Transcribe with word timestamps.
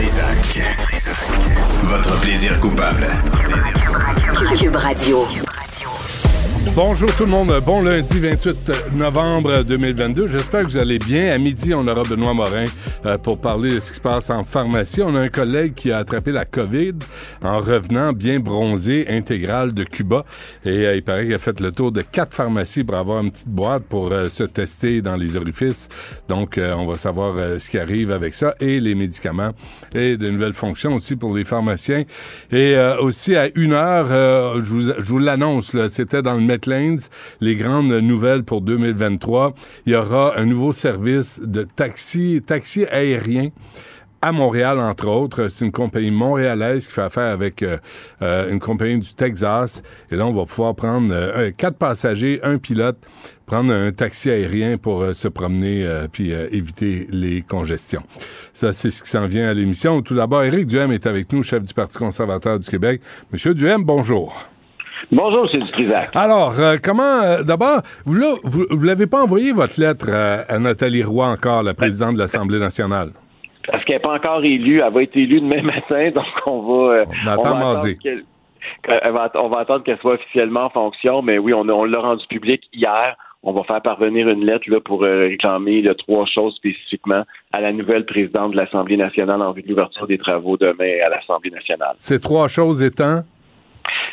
Trisac. 0.00 0.62
Votre 1.82 2.18
plaisir 2.22 2.58
coupable. 2.58 3.06
Cube 4.56 4.76
Radio. 4.76 5.26
Bonjour 6.76 7.14
tout 7.16 7.24
le 7.24 7.30
monde, 7.30 7.52
bon 7.64 7.82
lundi 7.82 8.20
28 8.20 8.92
novembre 8.92 9.64
2022. 9.64 10.26
J'espère 10.26 10.62
que 10.62 10.66
vous 10.66 10.78
allez 10.78 10.98
bien. 10.98 11.32
À 11.32 11.38
midi, 11.38 11.72
on 11.74 11.86
aura 11.88 12.02
Benoît 12.02 12.34
Morin 12.34 12.66
euh, 13.06 13.16
pour 13.16 13.40
parler 13.40 13.74
de 13.74 13.80
ce 13.80 13.90
qui 13.90 13.96
se 13.96 14.00
passe 14.00 14.28
en 14.28 14.44
pharmacie. 14.44 15.00
On 15.02 15.16
a 15.16 15.20
un 15.20 15.28
collègue 15.28 15.74
qui 15.74 15.90
a 15.90 15.98
attrapé 15.98 16.32
la 16.32 16.44
COVID 16.44 16.94
en 17.42 17.60
revenant 17.60 18.12
bien 18.12 18.40
bronzé, 18.40 19.06
intégral 19.08 19.72
de 19.72 19.84
Cuba. 19.84 20.24
Et 20.64 20.86
euh, 20.86 20.96
il 20.96 21.02
paraît 21.02 21.24
qu'il 21.24 21.34
a 21.34 21.38
fait 21.38 21.58
le 21.60 21.72
tour 21.72 21.92
de 21.92 22.02
quatre 22.02 22.34
pharmacies 22.34 22.84
pour 22.84 22.96
avoir 22.96 23.22
une 23.22 23.30
petite 23.30 23.48
boîte 23.48 23.84
pour 23.84 24.12
euh, 24.12 24.28
se 24.28 24.44
tester 24.44 25.00
dans 25.00 25.16
les 25.16 25.38
orifices. 25.38 25.88
Donc, 26.28 26.58
on 26.58 26.86
va 26.86 26.96
savoir 26.96 27.58
ce 27.58 27.70
qui 27.70 27.78
arrive 27.78 28.10
avec 28.12 28.34
ça 28.34 28.54
et 28.60 28.80
les 28.80 28.94
médicaments 28.94 29.52
et 29.94 30.16
de 30.16 30.30
nouvelles 30.30 30.52
fonctions 30.52 30.94
aussi 30.94 31.16
pour 31.16 31.34
les 31.34 31.44
pharmaciens. 31.44 32.04
Et 32.52 32.76
aussi 33.00 33.34
à 33.34 33.48
une 33.54 33.72
heure, 33.72 34.06
je 34.60 34.70
vous, 34.70 34.92
vous 34.98 35.18
l'annonce, 35.18 35.76
c'était 35.88 36.22
dans 36.22 36.34
le 36.34 36.40
Les 37.40 37.56
grandes 37.56 37.92
nouvelles 37.92 38.44
pour 38.44 38.60
2023. 38.60 39.54
Il 39.86 39.92
y 39.92 39.96
aura 39.96 40.38
un 40.38 40.44
nouveau 40.44 40.72
service 40.72 41.40
de 41.42 41.62
taxi, 41.62 42.42
taxi 42.44 42.84
aérien 42.86 43.50
à 44.22 44.32
Montréal, 44.32 44.78
entre 44.78 45.08
autres. 45.08 45.48
C'est 45.48 45.64
une 45.64 45.72
compagnie 45.72 46.10
montréalaise 46.10 46.86
qui 46.86 46.92
fait 46.92 47.02
affaire 47.02 47.32
avec 47.32 47.62
euh, 47.62 47.78
euh, 48.22 48.50
une 48.50 48.60
compagnie 48.60 48.98
du 48.98 49.14
Texas. 49.14 49.82
Et 50.10 50.16
là, 50.16 50.26
on 50.26 50.32
va 50.32 50.44
pouvoir 50.44 50.74
prendre 50.74 51.12
euh, 51.12 51.50
quatre 51.56 51.76
passagers, 51.76 52.40
un 52.42 52.58
pilote, 52.58 52.98
prendre 53.46 53.72
un 53.72 53.92
taxi 53.92 54.30
aérien 54.30 54.76
pour 54.76 55.14
se 55.14 55.26
promener 55.26 55.84
puis 56.12 56.30
éviter 56.30 57.08
les 57.10 57.42
congestions. 57.42 58.02
Ça, 58.52 58.72
c'est 58.72 58.92
ce 58.92 59.02
qui 59.02 59.10
s'en 59.10 59.26
vient 59.26 59.48
à 59.48 59.54
l'émission. 59.54 60.02
Tout 60.02 60.14
d'abord, 60.14 60.44
Éric 60.44 60.66
Duhem 60.66 60.92
est 60.92 61.06
avec 61.06 61.32
nous, 61.32 61.42
chef 61.42 61.64
du 61.64 61.74
Parti 61.74 61.98
conservateur 61.98 62.60
du 62.60 62.68
Québec. 62.68 63.00
Monsieur 63.32 63.52
Duhem, 63.52 63.82
bonjour. 63.82 64.48
Bonjour, 65.12 65.44
c'est 65.50 65.58
Dutrisac. 65.58 66.10
Alors, 66.14 66.54
euh, 66.60 66.76
comment, 66.82 67.22
euh, 67.22 67.42
d'abord, 67.42 67.80
vous 68.04 68.14
là, 68.14 68.34
vous, 68.44 68.64
vous 68.70 68.84
l'avez 68.84 69.06
pas 69.06 69.22
envoyé 69.22 69.52
votre 69.52 69.80
lettre 69.80 70.08
à, 70.10 70.42
à 70.52 70.58
Nathalie 70.58 71.02
Roy 71.02 71.26
encore, 71.26 71.62
la 71.64 71.74
présidente 71.74 72.14
de 72.14 72.20
l'Assemblée 72.20 72.60
nationale? 72.60 73.10
Parce 73.70 73.84
qu'elle 73.84 73.96
n'est 73.96 74.00
pas 74.02 74.14
encore 74.14 74.44
élue. 74.44 74.80
Elle 74.80 74.92
va 74.92 75.02
être 75.02 75.16
élue 75.16 75.40
demain 75.40 75.62
matin, 75.64 76.10
donc 76.14 76.24
on 76.46 76.60
va. 76.62 76.94
euh, 76.94 77.04
On 77.24 77.28
attend 77.28 77.42
va 77.42 77.54
mardi. 77.54 77.88
attendre 77.88 78.02
qu'elle- 78.02 78.24
qu'elle 78.84 79.12
va- 79.12 79.32
on 79.34 79.48
va 79.48 79.58
attendre 79.60 79.84
qu'elle 79.84 79.98
soit 79.98 80.14
officiellement 80.14 80.64
en 80.66 80.70
fonction, 80.70 81.22
mais 81.22 81.38
oui, 81.38 81.52
on, 81.54 81.64
l'a 81.64 81.98
rendu 81.98 82.24
public 82.28 82.62
hier. 82.72 83.16
On 83.42 83.52
va 83.52 83.64
faire 83.64 83.80
parvenir 83.80 84.28
une 84.28 84.44
lettre 84.44 84.64
là, 84.68 84.80
pour 84.80 85.02
euh, 85.02 85.20
réclamer 85.28 85.80
là, 85.80 85.94
trois 85.94 86.26
choses 86.26 86.54
spécifiquement 86.56 87.24
à 87.52 87.60
la 87.62 87.72
nouvelle 87.72 88.04
présidente 88.04 88.52
de 88.52 88.56
l'Assemblée 88.56 88.98
nationale 88.98 89.40
en 89.40 89.52
vue 89.52 89.62
de 89.62 89.68
l'ouverture 89.70 90.06
des 90.06 90.18
travaux 90.18 90.58
demain 90.58 90.98
à 91.04 91.08
l'Assemblée 91.08 91.50
nationale. 91.50 91.94
Ces 91.96 92.20
trois 92.20 92.48
choses 92.48 92.82
étant, 92.82 93.22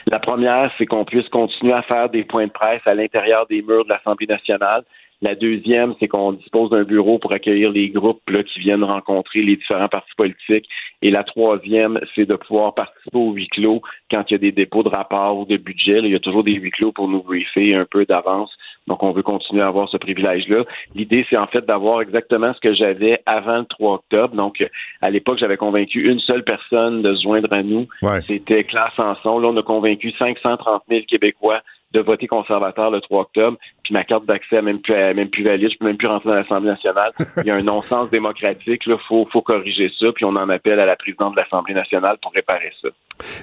La 0.07 0.19
première, 0.19 0.71
c'est 0.77 0.85
qu'on 0.85 1.05
puisse 1.05 1.27
continuer 1.29 1.73
à 1.73 1.81
faire 1.81 2.09
des 2.09 2.23
points 2.23 2.47
de 2.47 2.51
presse 2.51 2.81
à 2.85 2.93
l'intérieur 2.93 3.45
des 3.47 3.61
murs 3.61 3.83
de 3.85 3.89
l'Assemblée 3.89 4.27
nationale. 4.27 4.83
La 5.21 5.33
deuxième, 5.33 5.95
c'est 5.99 6.07
qu'on 6.07 6.33
dispose 6.33 6.69
d'un 6.69 6.83
bureau 6.83 7.17
pour 7.17 7.33
accueillir 7.33 7.71
les 7.71 7.89
groupes 7.89 8.21
qui 8.45 8.59
viennent 8.59 8.83
rencontrer 8.83 9.41
les 9.41 9.55
différents 9.55 9.87
partis 9.87 10.13
politiques. 10.15 10.69
Et 11.01 11.09
la 11.09 11.23
troisième, 11.23 11.99
c'est 12.13 12.27
de 12.27 12.35
pouvoir 12.35 12.75
participer 12.75 13.17
au 13.17 13.31
huis 13.31 13.47
clos 13.47 13.81
quand 14.11 14.23
il 14.29 14.33
y 14.33 14.35
a 14.35 14.39
des 14.39 14.51
dépôts 14.51 14.83
de 14.83 14.89
rapports 14.89 15.39
ou 15.39 15.45
de 15.45 15.57
budget. 15.57 15.99
il 16.03 16.11
y 16.11 16.15
a 16.15 16.19
toujours 16.19 16.43
des 16.43 16.53
huis 16.53 16.69
clos 16.69 16.91
pour 16.91 17.07
nous 17.07 17.23
briefer 17.23 17.73
un 17.73 17.85
peu 17.85 18.05
d'avance. 18.05 18.55
Donc, 18.87 19.03
on 19.03 19.11
veut 19.11 19.23
continuer 19.23 19.61
à 19.61 19.67
avoir 19.67 19.89
ce 19.89 19.97
privilège-là. 19.97 20.63
L'idée, 20.95 21.25
c'est 21.29 21.37
en 21.37 21.47
fait 21.47 21.65
d'avoir 21.65 22.01
exactement 22.01 22.53
ce 22.53 22.59
que 22.59 22.73
j'avais 22.73 23.21
avant 23.25 23.59
le 23.59 23.65
3 23.65 23.95
octobre. 23.95 24.35
Donc, 24.35 24.65
à 25.01 25.09
l'époque, 25.09 25.37
j'avais 25.39 25.57
convaincu 25.57 26.09
une 26.09 26.19
seule 26.19 26.43
personne 26.43 27.01
de 27.01 27.13
se 27.15 27.23
joindre 27.23 27.51
à 27.51 27.63
nous. 27.63 27.87
Ouais. 28.01 28.21
C'était 28.27 28.63
Claire 28.63 28.93
Sanson. 28.95 29.39
Là, 29.39 29.49
on 29.49 29.57
a 29.57 29.63
convaincu 29.63 30.11
530 30.17 30.83
000 30.89 31.01
Québécois 31.07 31.61
de 31.93 32.01
voter 32.01 32.27
conservateur 32.27 32.91
le 32.91 33.01
3 33.01 33.21
octobre. 33.21 33.57
Puis 33.87 33.93
ma 33.93 34.03
carte 34.03 34.25
d'accès 34.25 34.61
même 34.61 34.79
plus, 34.81 34.93
même 34.93 35.29
plus 35.29 35.45
valide. 35.45 35.69
Je 35.71 35.77
peux 35.77 35.85
même 35.85 35.95
plus 35.95 36.09
rentrer 36.09 36.27
dans 36.27 36.35
l'Assemblée 36.35 36.71
nationale. 36.71 37.11
Il 37.37 37.45
y 37.45 37.51
a 37.51 37.55
un 37.55 37.61
non-sens 37.61 38.09
démocratique. 38.09 38.81
Il 38.85 38.97
faut, 39.07 39.25
faut 39.31 39.41
corriger 39.41 39.89
ça. 39.97 40.07
Puis 40.13 40.25
on 40.25 40.35
en 40.35 40.49
appelle 40.49 40.81
à 40.81 40.85
la 40.85 40.97
présidente 40.97 41.35
de 41.35 41.39
l'Assemblée 41.39 41.73
nationale 41.73 42.17
pour 42.21 42.33
réparer 42.33 42.73
ça. 42.81 42.89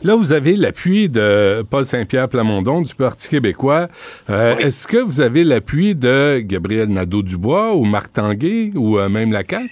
là, 0.03 0.16
vous 0.16 0.34
avez 0.34 0.54
l'appui 0.56 1.09
de 1.09 1.62
Paul 1.71 1.87
Saint-Pierre 1.87 2.28
Plamondon 2.28 2.83
du 2.83 2.94
Parti 2.94 3.31
québécois. 3.31 3.88
Euh, 4.28 4.54
Oui. 4.59 4.65
Est-ce 4.65 4.87
que 4.87 4.99
vous 4.99 5.22
avez 5.22 5.44
l'appui 5.44 5.94
de 5.94 6.41
Gabriel 6.41 6.88
Nadeau-Dubois 6.88 7.75
ou 7.75 7.84
Marc 7.84 8.12
Tanguay 8.12 8.72
ou 8.75 8.99
euh, 8.99 9.09
même 9.09 9.33
la 9.33 9.44
CAQ? 9.49 9.71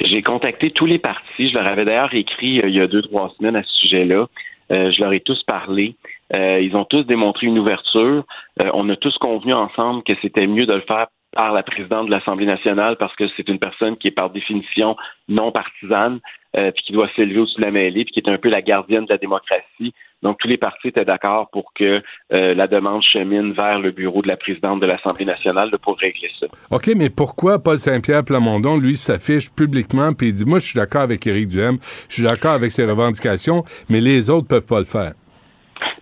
J'ai 0.00 0.22
contacté 0.22 0.70
tous 0.70 0.86
les 0.86 0.98
partis. 0.98 1.50
Je 1.50 1.54
leur 1.54 1.66
avais 1.66 1.84
d'ailleurs 1.84 2.14
écrit 2.14 2.60
euh, 2.62 2.68
il 2.68 2.74
y 2.74 2.80
a 2.80 2.86
deux, 2.86 3.02
trois 3.02 3.34
semaines 3.36 3.56
à 3.56 3.62
ce 3.64 3.72
sujet-là. 3.86 4.26
Je 4.70 5.02
leur 5.02 5.12
ai 5.12 5.20
tous 5.20 5.42
parlé. 5.42 5.96
Euh, 6.34 6.60
ils 6.60 6.76
ont 6.76 6.84
tous 6.84 7.02
démontré 7.02 7.46
une 7.46 7.58
ouverture. 7.58 8.24
Euh, 8.62 8.70
on 8.74 8.88
a 8.88 8.96
tous 8.96 9.16
convenu 9.18 9.52
ensemble 9.52 10.02
que 10.04 10.12
c'était 10.22 10.46
mieux 10.46 10.66
de 10.66 10.74
le 10.74 10.82
faire 10.82 11.08
par 11.32 11.52
la 11.52 11.62
présidente 11.62 12.06
de 12.06 12.10
l'Assemblée 12.10 12.46
nationale 12.46 12.96
parce 12.98 13.14
que 13.14 13.24
c'est 13.36 13.48
une 13.48 13.58
personne 13.58 13.96
qui 13.96 14.08
est 14.08 14.12
par 14.12 14.30
définition 14.30 14.96
non 15.28 15.52
partisane, 15.52 16.18
euh, 16.56 16.72
puis 16.72 16.82
qui 16.84 16.92
doit 16.92 17.08
s'élever 17.14 17.38
au-dessus 17.38 17.58
de 17.58 17.64
la 17.64 17.70
mêlée, 17.70 18.04
puis 18.04 18.14
qui 18.14 18.20
est 18.20 18.28
un 18.28 18.38
peu 18.38 18.48
la 18.48 18.62
gardienne 18.62 19.04
de 19.04 19.10
la 19.10 19.18
démocratie. 19.18 19.94
Donc 20.22 20.38
tous 20.38 20.48
les 20.48 20.58
partis 20.58 20.88
étaient 20.88 21.04
d'accord 21.04 21.48
pour 21.50 21.72
que 21.72 22.02
euh, 22.32 22.54
la 22.54 22.66
demande 22.66 23.02
chemine 23.02 23.52
vers 23.52 23.78
le 23.78 23.90
bureau 23.90 24.22
de 24.22 24.28
la 24.28 24.36
présidente 24.36 24.80
de 24.80 24.86
l'Assemblée 24.86 25.24
nationale 25.24 25.70
pour 25.82 25.96
régler 25.98 26.30
ça. 26.38 26.46
OK, 26.70 26.90
mais 26.96 27.10
pourquoi 27.10 27.62
Paul 27.62 27.78
Saint-Pierre 27.78 28.24
Plamondon, 28.24 28.76
lui, 28.76 28.96
s'affiche 28.96 29.50
publiquement 29.54 30.12
puis 30.12 30.28
il 30.28 30.32
dit, 30.34 30.44
moi, 30.44 30.58
je 30.58 30.66
suis 30.66 30.76
d'accord 30.76 31.02
avec 31.02 31.26
Éric 31.26 31.48
Duhem, 31.48 31.78
je 32.08 32.14
suis 32.14 32.22
d'accord 32.24 32.52
avec 32.52 32.72
ses 32.72 32.84
revendications, 32.84 33.62
mais 33.88 34.00
les 34.00 34.28
autres 34.28 34.48
peuvent 34.48 34.66
pas 34.66 34.80
le 34.80 34.84
faire. 34.84 35.12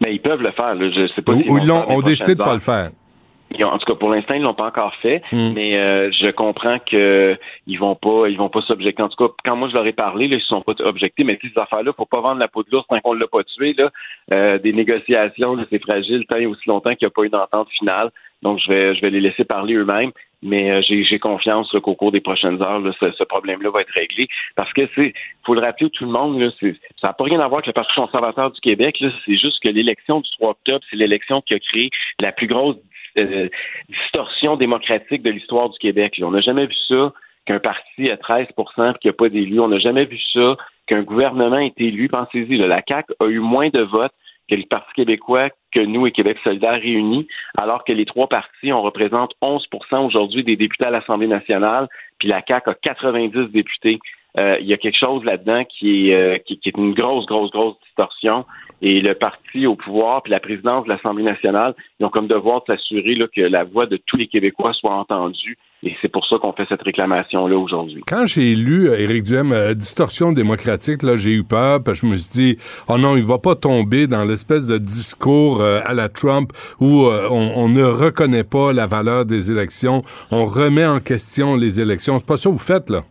Mais 0.00 0.14
ils 0.14 0.20
peuvent 0.20 0.42
le 0.42 0.52
faire. 0.52 0.74
Là. 0.74 0.90
Je 0.90 1.06
sais 1.14 1.22
pas 1.22 1.32
Ou, 1.32 1.40
ils 1.40 1.62
le 1.62 1.66
l'ont, 1.66 1.90
ont 1.90 2.02
décidé 2.02 2.34
de 2.34 2.42
prochaines 2.42 2.46
pas 2.46 2.54
le 2.54 2.60
faire. 2.60 2.90
En 3.64 3.78
tout 3.78 3.86
cas, 3.86 3.94
pour 3.94 4.10
l'instant, 4.10 4.34
ils 4.34 4.42
l'ont 4.42 4.54
pas 4.54 4.66
encore 4.66 4.94
fait, 4.97 5.22
Mm. 5.32 5.53
mais 5.54 5.78
euh, 5.78 6.10
je 6.12 6.31
comprends 6.31 6.78
que 6.78 7.36
ils 7.66 7.78
vont 7.78 7.94
pas, 7.94 8.28
ils 8.28 8.37
vont 8.37 8.50
pas 8.50 8.61
s'objecter. 8.62 9.02
En 9.02 9.08
tout 9.08 9.28
cas, 9.28 9.32
quand 9.44 9.56
moi 9.56 9.69
je 9.69 9.75
leur 9.75 9.87
ai 9.87 9.93
parlé, 9.93 10.28
là, 10.28 10.37
ils 10.37 10.43
se 10.43 10.49
sont 10.49 10.61
pas 10.62 10.75
objectés. 10.84 11.25
Mais 11.25 11.38
ces 11.40 11.58
affaires-là, 11.58 11.93
faut 11.96 12.05
pas 12.05 12.20
vendre 12.20 12.40
la 12.40 12.49
peau 12.49 12.62
de 12.62 12.69
l'ours 12.70 12.87
tant 12.88 13.00
qu'on 13.00 13.14
l'a 13.14 13.26
pas 13.26 13.43
tué. 13.44 13.75
Là, 13.76 13.90
Euh, 14.31 14.58
des 14.58 14.75
négociations, 14.75 15.56
là, 15.56 15.64
c'est 15.70 15.82
fragile 15.82 16.26
tant 16.28 16.37
et 16.37 16.44
aussi 16.46 16.69
longtemps 16.69 16.94
qu'il 16.94 17.06
n'y 17.06 17.11
a 17.11 17.11
pas 17.11 17.22
eu 17.22 17.31
d'entente 17.31 17.69
finale. 17.78 18.11
Donc, 18.43 18.61
je 18.61 18.70
vais, 18.70 18.94
je 18.94 19.00
vais 19.00 19.11
les 19.11 19.20
laisser 19.20 19.44
parler 19.44 19.75
eux-mêmes. 19.75 20.12
Mais 20.43 20.70
euh, 20.70 20.81
j'ai, 20.87 21.02
j'ai 21.02 21.19
confiance 21.19 21.72
là, 21.72 21.81
qu'au 21.81 21.94
cours 21.96 22.12
des 22.12 22.20
prochaines 22.20 22.62
heures, 22.62 22.78
là, 22.78 22.93
ce, 23.00 23.11
ce 23.11 23.25
problème-là 23.25 23.70
va 23.70 23.81
être 23.81 23.93
réglé. 23.93 24.28
Parce 24.55 24.72
que 24.72 24.82
c'est, 24.94 25.12
faut 25.44 25.55
le 25.55 25.61
rappeler 25.61 25.87
à 25.87 25.90
tout 25.90 26.05
le 26.05 26.11
monde, 26.12 26.38
là, 26.38 26.50
c'est, 26.61 26.76
ça 27.00 27.08
n'a 27.08 27.12
pas 27.14 27.25
rien 27.25 27.40
à 27.40 27.49
voir 27.49 27.58
avec 27.58 27.67
le 27.67 27.72
Parti 27.72 27.93
conservateur 27.94 28.50
du 28.52 28.61
Québec. 28.61 29.00
Là, 29.00 29.08
c'est 29.25 29.37
juste 29.37 29.61
que 29.62 29.69
l'élection 29.69 30.20
du 30.20 30.31
3 30.38 30.50
octobre, 30.50 30.84
c'est 30.90 30.96
l'élection 30.96 31.40
qui 31.40 31.55
a 31.55 31.58
créé 31.58 31.90
la 32.20 32.31
plus 32.31 32.46
grosse 32.46 32.76
euh, 33.19 33.49
distorsion 33.88 34.56
démocratique 34.56 35.23
de 35.23 35.31
l'histoire 35.31 35.69
du 35.70 35.79
Québec. 35.79 36.20
On 36.23 36.31
n'a 36.31 36.41
jamais 36.41 36.67
vu 36.67 36.76
ça 36.88 37.12
qu'un 37.47 37.59
parti 37.61 38.11
à 38.11 38.17
13% 38.17 38.47
puis 38.47 39.00
qu'il 39.00 39.09
n'y 39.09 39.11
a 39.11 39.12
pas 39.15 39.29
d'élus. 39.29 39.61
On 39.61 39.69
n'a 39.69 39.79
jamais 39.79 40.05
vu 40.05 40.19
ça 40.32 40.56
qu'un 40.87 41.03
gouvernement 41.03 41.59
est 41.59 41.81
élu. 41.81 42.09
Pensez-y, 42.09 42.56
la 42.56 42.82
CAQ 42.87 43.15
a 43.20 43.26
eu 43.26 43.38
moins 43.38 43.69
de 43.69 43.81
votes 43.81 44.12
que 44.49 44.55
le 44.55 44.65
Parti 44.65 44.93
québécois, 44.94 45.50
que 45.73 45.81
nous 45.81 46.06
et 46.06 46.12
Québec 46.12 46.38
solidaire 46.43 46.81
réunis, 46.81 47.29
alors 47.56 47.85
que 47.85 47.93
les 47.93 48.06
trois 48.06 48.29
partis, 48.29 48.73
on 48.73 48.82
représente 48.82 49.35
11% 49.43 50.06
aujourd'hui 50.06 50.43
des 50.43 50.56
députés 50.56 50.87
à 50.87 50.91
l'Assemblée 50.91 51.26
nationale, 51.26 51.87
puis 52.19 52.29
la 52.29 52.43
CAQ 52.47 52.70
a 52.70 52.75
90 52.75 53.53
députés. 53.53 53.99
Euh, 54.36 54.56
il 54.60 54.66
y 54.66 54.75
a 54.75 54.76
quelque 54.76 54.98
chose 54.98 55.25
là-dedans 55.25 55.64
qui 55.64 56.10
est, 56.10 56.14
euh, 56.14 56.38
qui, 56.38 56.60
est 56.64 56.76
une 56.76 56.92
grosse, 56.92 57.26
grosse, 57.26 57.50
grosse 57.50 57.76
distorsion. 57.86 58.44
Et 58.80 59.00
le 59.00 59.14
parti 59.14 59.66
au 59.66 59.75
pouvoir, 59.75 60.22
puis 60.22 60.30
la 60.30 60.38
présidence 60.38 60.84
de 60.84 60.90
l'Assemblée 60.90 61.25
nationale, 61.25 61.75
ils 61.98 62.06
ont 62.06 62.10
comme 62.10 62.28
devoir 62.28 62.60
de 62.60 62.66
s'assurer 62.72 63.19
que 63.34 63.40
la 63.40 63.64
voix 63.64 63.86
de 63.86 63.98
tous 64.06 64.16
les 64.16 64.28
Québécois 64.28 64.72
soit 64.72 64.94
entendue. 64.94 65.58
Et 65.82 65.96
c'est 66.00 66.08
pour 66.08 66.25
ça 66.26 66.36
qu'on 66.38 66.52
fait 66.52 66.66
cette 66.69 66.82
réclamation-là 66.82 67.56
aujourd'hui. 67.56 68.02
Quand 68.06 68.26
j'ai 68.26 68.54
lu 68.54 68.88
euh, 68.88 69.00
Éric 69.00 69.25
Duhem, 69.25 69.75
distorsion 69.75 70.31
démocratique, 70.31 71.02
là, 71.02 71.16
j'ai 71.16 71.32
eu 71.32 71.42
peur, 71.42 71.82
parce 71.82 72.00
que 72.00 72.06
je 72.06 72.12
me 72.12 72.16
suis 72.16 72.31
dit, 72.31 72.58
oh 72.88 72.98
non, 72.98 73.16
il 73.16 73.24
va 73.24 73.38
pas 73.38 73.56
tomber 73.56 74.06
dans 74.06 74.24
l'espèce 74.24 74.69
de 74.69 74.78
discours 74.78 75.60
à 75.60 75.92
la 75.92 76.08
Trump 76.08 76.52
où 76.81 77.06
on, 77.06 77.52
on, 77.56 77.69
ne 77.69 77.82
reconnaît 77.82 78.44
pas 78.44 78.72
la 78.72 78.86
valeur 78.86 79.24
des 79.24 79.50
élections, 79.50 80.02
on 80.31 80.46
remet 80.46 80.86
en 80.86 81.00
question 81.00 81.56
les 81.56 81.81
élections. 81.81 82.19
C'est 82.19 82.26
pas 82.26 82.36
ça 82.36 82.48
que 82.48 82.54
vous 82.54 82.58
faites, 82.58 82.90
là? 82.90 83.02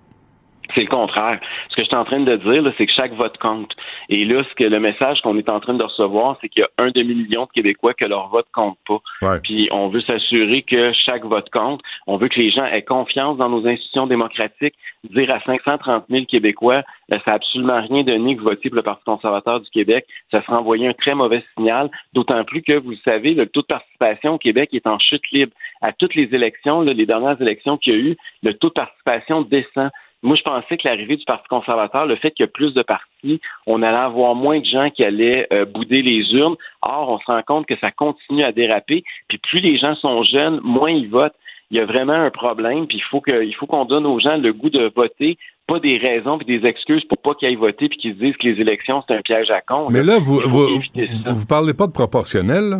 C'est 0.73 0.81
le 0.81 0.87
contraire. 0.87 1.39
Ce 1.69 1.75
que 1.75 1.83
je 1.83 1.87
suis 1.87 1.95
en 1.95 2.05
train 2.05 2.19
de 2.19 2.35
dire, 2.35 2.73
c'est 2.77 2.85
que 2.85 2.91
chaque 2.91 3.13
vote 3.13 3.37
compte. 3.37 3.73
Et 4.09 4.25
là, 4.25 4.43
ce 4.49 4.55
que 4.55 4.63
le 4.63 4.79
message 4.79 5.21
qu'on 5.21 5.37
est 5.37 5.49
en 5.49 5.59
train 5.59 5.73
de 5.73 5.83
recevoir, 5.83 6.37
c'est 6.41 6.49
qu'il 6.49 6.61
y 6.61 6.63
a 6.63 6.69
un 6.83 6.91
demi-million 6.91 7.45
de 7.45 7.51
Québécois 7.51 7.93
que 7.93 8.05
leur 8.05 8.27
vote 8.29 8.47
compte 8.53 8.77
pas. 8.87 9.39
Puis 9.43 9.69
on 9.71 9.87
veut 9.89 10.01
s'assurer 10.01 10.63
que 10.63 10.91
chaque 10.93 11.25
vote 11.25 11.49
compte. 11.51 11.81
On 12.05 12.17
veut 12.17 12.27
que 12.27 12.39
les 12.39 12.51
gens 12.51 12.65
aient 12.65 12.83
confiance 12.83 13.37
dans 13.37 13.49
nos 13.49 13.65
institutions 13.67 14.07
démocratiques. 14.07 14.75
Dire 15.03 15.31
à 15.31 15.39
530 15.41 16.05
000 16.09 16.25
Québécois, 16.25 16.83
euh, 17.11 17.17
ça 17.23 17.31
n'a 17.31 17.33
absolument 17.35 17.81
rien 17.81 18.03
donné 18.03 18.35
que 18.35 18.41
voter 18.41 18.69
pour 18.69 18.77
le 18.77 18.83
Parti 18.83 19.03
conservateur 19.05 19.61
du 19.61 19.69
Québec. 19.69 20.05
Ça 20.31 20.41
sera 20.43 20.59
envoyé 20.59 20.87
un 20.87 20.93
très 20.93 21.15
mauvais 21.15 21.43
signal, 21.55 21.89
d'autant 22.13 22.43
plus 22.43 22.61
que, 22.61 22.73
vous 22.73 22.91
le 22.91 22.97
savez, 23.05 23.33
le 23.33 23.47
taux 23.47 23.61
de 23.61 23.67
participation 23.67 24.33
au 24.33 24.37
Québec 24.37 24.69
est 24.73 24.87
en 24.87 24.99
chute 24.99 25.29
libre. 25.31 25.53
À 25.81 25.93
toutes 25.93 26.15
les 26.15 26.29
élections, 26.33 26.81
les 26.81 27.05
dernières 27.05 27.41
élections 27.41 27.77
qu'il 27.77 27.93
y 27.93 27.95
a 27.95 27.99
eu, 27.99 28.17
le 28.43 28.53
taux 28.53 28.69
de 28.69 28.73
participation 28.73 29.41
descend. 29.41 29.89
Moi, 30.23 30.35
je 30.35 30.41
pensais 30.41 30.77
que 30.77 30.87
l'arrivée 30.87 31.15
du 31.15 31.25
Parti 31.25 31.47
conservateur, 31.47 32.05
le 32.05 32.15
fait 32.15 32.31
qu'il 32.31 32.43
y 32.43 32.49
a 32.49 32.51
plus 32.51 32.73
de 32.73 32.81
partis, 32.81 33.39
on 33.67 33.83
allait 33.83 33.97
avoir 33.97 34.33
moins 34.33 34.59
de 34.59 34.65
gens 34.65 34.89
qui 34.89 35.03
allaient 35.03 35.47
euh, 35.53 35.65
bouder 35.65 36.01
les 36.01 36.33
urnes. 36.33 36.55
Or, 36.81 37.09
on 37.09 37.19
se 37.19 37.25
rend 37.25 37.41
compte 37.45 37.67
que 37.67 37.77
ça 37.79 37.91
continue 37.91 38.43
à 38.43 38.51
déraper. 38.51 39.03
Puis 39.27 39.37
plus 39.37 39.59
les 39.59 39.77
gens 39.77 39.95
sont 39.95 40.23
jeunes, 40.23 40.59
moins 40.63 40.91
ils 40.91 41.09
votent. 41.09 41.35
Il 41.69 41.77
y 41.77 41.79
a 41.79 41.85
vraiment 41.85 42.13
un 42.13 42.31
problème. 42.31 42.87
Puis 42.87 42.97
il 42.97 43.03
faut 43.03 43.21
que, 43.21 43.43
il 43.43 43.53
faut 43.53 43.67
qu'on 43.67 43.85
donne 43.85 44.05
aux 44.05 44.19
gens 44.19 44.37
le 44.37 44.53
goût 44.53 44.69
de 44.69 44.91
voter, 44.95 45.37
pas 45.67 45.79
des 45.79 45.97
raisons 45.97 46.37
puis 46.39 46.47
des 46.47 46.65
excuses 46.67 47.03
pour 47.05 47.17
pas 47.19 47.35
qu'ils 47.35 47.49
aillent 47.49 47.55
voter 47.55 47.89
puis 47.89 47.97
qu'ils 47.99 48.13
se 48.15 48.19
disent 48.19 48.37
que 48.37 48.47
les 48.47 48.59
élections 48.61 49.03
c'est 49.07 49.13
un 49.13 49.21
piège 49.21 49.51
à 49.51 49.61
con. 49.61 49.89
Mais 49.91 50.01
là, 50.01 50.17
vous, 50.17 50.39
vous, 50.45 50.79
vous, 50.95 51.45
parlez 51.47 51.73
pas 51.73 51.87
de 51.87 51.91
proportionnel. 51.91 52.69
Là? 52.69 52.77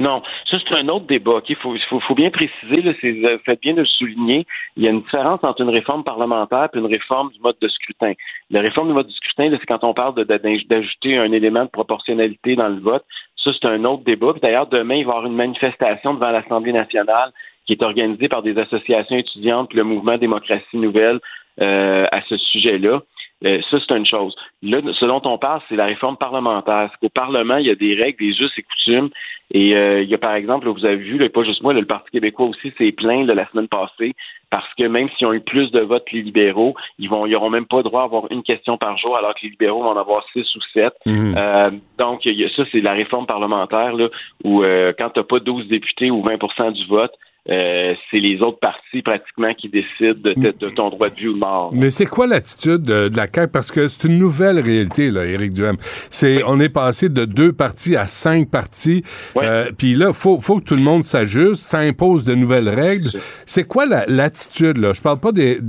Non, 0.00 0.22
ça 0.50 0.56
c'est 0.58 0.74
un 0.74 0.88
autre 0.88 1.06
débat. 1.06 1.42
Il 1.46 1.56
faut, 1.56 1.76
faut, 2.00 2.14
bien 2.14 2.30
préciser, 2.30 2.80
là, 2.80 2.92
euh, 3.04 3.38
faites 3.44 3.60
bien 3.60 3.74
de 3.74 3.80
le 3.80 3.86
souligner, 3.86 4.46
il 4.76 4.82
y 4.82 4.88
a 4.88 4.90
une 4.90 5.02
différence 5.02 5.40
entre 5.42 5.60
une 5.60 5.68
réforme 5.68 6.04
parlementaire 6.04 6.70
et 6.72 6.78
une 6.78 6.86
réforme 6.86 7.30
du 7.32 7.40
mode 7.40 7.56
de 7.60 7.68
scrutin. 7.68 8.14
La 8.50 8.62
réforme 8.62 8.88
du 8.88 8.94
mode 8.94 9.08
de 9.08 9.12
scrutin, 9.12 9.50
c'est 9.50 9.66
quand 9.66 9.84
on 9.84 9.92
parle 9.92 10.14
d'ajouter 10.24 11.18
un 11.18 11.30
élément 11.32 11.64
de 11.64 11.70
proportionnalité 11.70 12.56
dans 12.56 12.68
le 12.68 12.80
vote. 12.80 13.04
Ça, 13.44 13.50
c'est 13.52 13.68
un 13.68 13.84
autre 13.84 14.02
débat. 14.04 14.32
D'ailleurs, 14.40 14.68
demain, 14.68 14.96
il 14.96 15.04
va 15.04 15.12
y 15.12 15.16
avoir 15.16 15.26
une 15.26 15.36
manifestation 15.36 16.14
devant 16.14 16.30
l'Assemblée 16.30 16.72
nationale 16.72 17.30
qui 17.66 17.74
est 17.74 17.82
organisée 17.82 18.28
par 18.28 18.42
des 18.42 18.56
associations 18.58 19.16
étudiantes, 19.16 19.74
le 19.74 19.84
mouvement 19.84 20.16
Démocratie 20.16 20.78
Nouvelle, 20.78 21.20
euh, 21.60 22.06
à 22.10 22.22
ce 22.22 22.38
sujet-là. 22.38 23.02
Euh, 23.44 23.60
ça, 23.70 23.78
c'est 23.80 23.96
une 23.96 24.06
chose. 24.06 24.34
Là, 24.62 24.80
ce 24.92 25.04
dont 25.06 25.22
on 25.24 25.38
parle, 25.38 25.60
c'est 25.68 25.76
la 25.76 25.86
réforme 25.86 26.16
parlementaire. 26.16 26.90
Au 27.02 27.08
Parlement, 27.08 27.56
il 27.56 27.66
y 27.66 27.70
a 27.70 27.74
des 27.74 27.94
règles, 27.94 28.18
des 28.18 28.40
us 28.40 28.52
et 28.58 28.62
coutumes. 28.62 29.08
Et 29.52 29.74
euh, 29.74 30.02
il 30.02 30.08
y 30.08 30.14
a, 30.14 30.18
par 30.18 30.34
exemple, 30.34 30.68
vous 30.68 30.84
avez 30.84 30.96
vu, 30.96 31.28
pas 31.30 31.42
juste 31.42 31.62
moi, 31.62 31.72
le 31.72 31.84
Parti 31.84 32.10
québécois 32.10 32.46
aussi 32.46 32.72
s'est 32.78 32.92
plaint 32.92 33.26
la 33.26 33.48
semaine 33.50 33.68
passée 33.68 34.14
parce 34.50 34.72
que 34.74 34.84
même 34.84 35.08
s'ils 35.10 35.26
ont 35.26 35.32
eu 35.32 35.40
plus 35.40 35.70
de 35.70 35.80
votes 35.80 36.04
que 36.06 36.16
les 36.16 36.22
libéraux, 36.22 36.74
ils 36.98 37.08
vont, 37.08 37.24
ils 37.24 37.36
auront 37.36 37.50
même 37.50 37.66
pas 37.66 37.82
droit 37.82 38.02
à 38.02 38.04
avoir 38.04 38.30
une 38.30 38.42
question 38.42 38.76
par 38.76 38.98
jour, 38.98 39.16
alors 39.16 39.34
que 39.34 39.40
les 39.44 39.50
libéraux 39.50 39.82
vont 39.82 39.90
en 39.90 39.96
avoir 39.96 40.24
six 40.32 40.46
ou 40.56 40.60
sept. 40.74 40.92
Mhm. 41.06 41.34
Euh, 41.36 41.70
donc, 41.98 42.22
ça, 42.56 42.62
c'est 42.70 42.80
la 42.80 42.92
réforme 42.92 43.26
parlementaire, 43.26 43.92
là, 43.92 44.08
où 44.44 44.62
quand 44.98 45.10
tu 45.10 45.20
n'as 45.20 45.24
pas 45.24 45.38
12 45.38 45.68
députés 45.68 46.10
ou 46.10 46.22
20% 46.22 46.72
du 46.72 46.86
vote, 46.86 47.12
euh, 47.48 47.94
c'est 48.10 48.18
les 48.18 48.42
autres 48.42 48.58
partis 48.58 49.00
pratiquement 49.02 49.54
qui 49.54 49.68
décident 49.70 50.14
de, 50.14 50.68
ton 50.70 50.90
droit 50.90 51.08
de 51.08 51.14
vie 51.14 51.28
ou 51.28 51.34
de 51.34 51.38
mort. 51.38 51.70
Mais 51.72 51.90
c'est 51.90 52.06
quoi 52.06 52.26
l'attitude 52.26 52.82
de, 52.82 53.08
la 53.16 53.26
CAQ? 53.32 53.50
Parce 53.50 53.72
que 53.72 53.88
c'est 53.88 54.08
une 54.08 54.18
nouvelle 54.18 54.60
réalité, 54.60 55.10
là, 55.10 55.24
Éric 55.24 55.52
Duhem. 55.52 55.76
C'est, 56.10 56.42
On 56.44 56.60
est 56.60 56.68
passé 56.68 57.08
de 57.08 57.24
deux 57.24 57.52
partis 57.52 57.96
à 57.96 58.06
cinq 58.06 58.50
partis. 58.50 59.02
Euh, 59.36 59.70
puis 59.76 59.94
là, 59.94 60.12
faut, 60.12 60.38
faut 60.38 60.58
que 60.58 60.64
tout 60.64 60.76
le 60.76 60.82
monde 60.82 61.02
s'ajuste, 61.02 61.62
ça 61.62 61.78
impose 61.78 62.24
de 62.24 62.34
nouvelles 62.34 62.68
règles. 62.68 63.10
C'est 63.46 63.66
quoi 63.66 63.86
l'attitude, 63.86 64.76
là? 64.76 64.92
Je 64.92 65.00
parle 65.00 65.20
pas 65.20 65.32
des, 65.32 65.60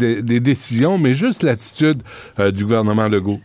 décisions, 0.41 0.97
mais 0.97 1.13
juste 1.13 1.41
l'attitude 1.41 2.01
euh, 2.39 2.51
du 2.51 2.63
gouvernement 2.63 3.07
Legault. 3.07 3.39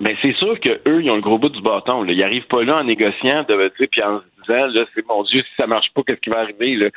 Mais 0.00 0.16
c'est 0.22 0.34
sûr 0.36 0.58
qu'eux, 0.60 1.02
ils 1.02 1.10
ont 1.10 1.16
le 1.16 1.20
gros 1.20 1.38
bout 1.38 1.50
du 1.50 1.60
bâton. 1.60 2.02
Là. 2.02 2.12
Ils 2.12 2.20
n'arrivent 2.20 2.46
pas 2.46 2.64
là 2.64 2.78
en 2.78 2.84
négociant, 2.84 3.44
de, 3.46 3.70
puis 3.86 4.02
en 4.02 4.20
se 4.20 4.29
disant, 4.46 4.66
là, 4.66 4.84
c'est 4.94 5.06
mon 5.06 5.22
Dieu, 5.24 5.42
si 5.42 5.54
ça 5.56 5.66
marche 5.66 5.92
pas, 5.94 6.02
qu'est-ce 6.06 6.20
qui 6.20 6.30
va 6.30 6.40
arriver? 6.40 6.76
Là? 6.76 6.90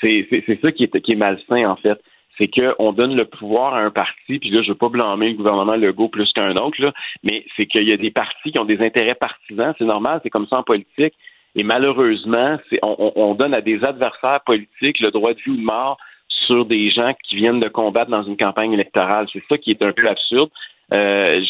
C'est, 0.00 0.26
ça 0.62 0.72
qui 0.72 0.84
est, 0.84 1.00
qui 1.00 1.12
est 1.12 1.16
malsain, 1.16 1.68
en 1.68 1.76
fait. 1.76 2.00
C'est 2.38 2.48
qu'on 2.48 2.92
donne 2.92 3.16
le 3.16 3.26
pouvoir 3.26 3.74
à 3.74 3.80
un 3.80 3.90
parti, 3.90 4.38
puis 4.38 4.50
là, 4.50 4.62
je 4.62 4.68
veux 4.68 4.78
pas 4.78 4.88
blâmer 4.88 5.30
le 5.30 5.36
gouvernement 5.36 5.76
Legault 5.76 6.08
plus 6.08 6.32
qu'un 6.32 6.56
autre, 6.56 6.80
là, 6.80 6.92
mais 7.22 7.44
c'est 7.56 7.66
qu'il 7.66 7.86
y 7.86 7.92
a 7.92 7.98
des 7.98 8.10
partis 8.10 8.52
qui 8.52 8.58
ont 8.58 8.64
des 8.64 8.80
intérêts 8.80 9.14
partisans, 9.14 9.74
c'est 9.78 9.84
normal, 9.84 10.20
c'est 10.22 10.30
comme 10.30 10.46
ça 10.46 10.56
en 10.56 10.62
politique. 10.62 11.14
Et 11.54 11.64
malheureusement, 11.64 12.58
on, 12.82 13.12
on 13.16 13.34
donne 13.34 13.52
à 13.52 13.60
des 13.60 13.84
adversaires 13.84 14.40
politiques 14.46 15.00
le 15.00 15.10
droit 15.10 15.34
de 15.34 15.40
vie 15.40 15.50
ou 15.50 15.56
de 15.56 15.62
mort 15.62 15.98
sur 16.46 16.64
des 16.64 16.90
gens 16.90 17.12
qui 17.24 17.36
viennent 17.36 17.60
de 17.60 17.68
combattre 17.68 18.10
dans 18.10 18.22
une 18.22 18.36
campagne 18.36 18.72
électorale. 18.72 19.26
C'est 19.32 19.42
ça 19.48 19.58
qui 19.58 19.70
est 19.70 19.82
un 19.82 19.92
peu 19.92 20.08
absurde. 20.08 20.50
Euh, 20.92 21.40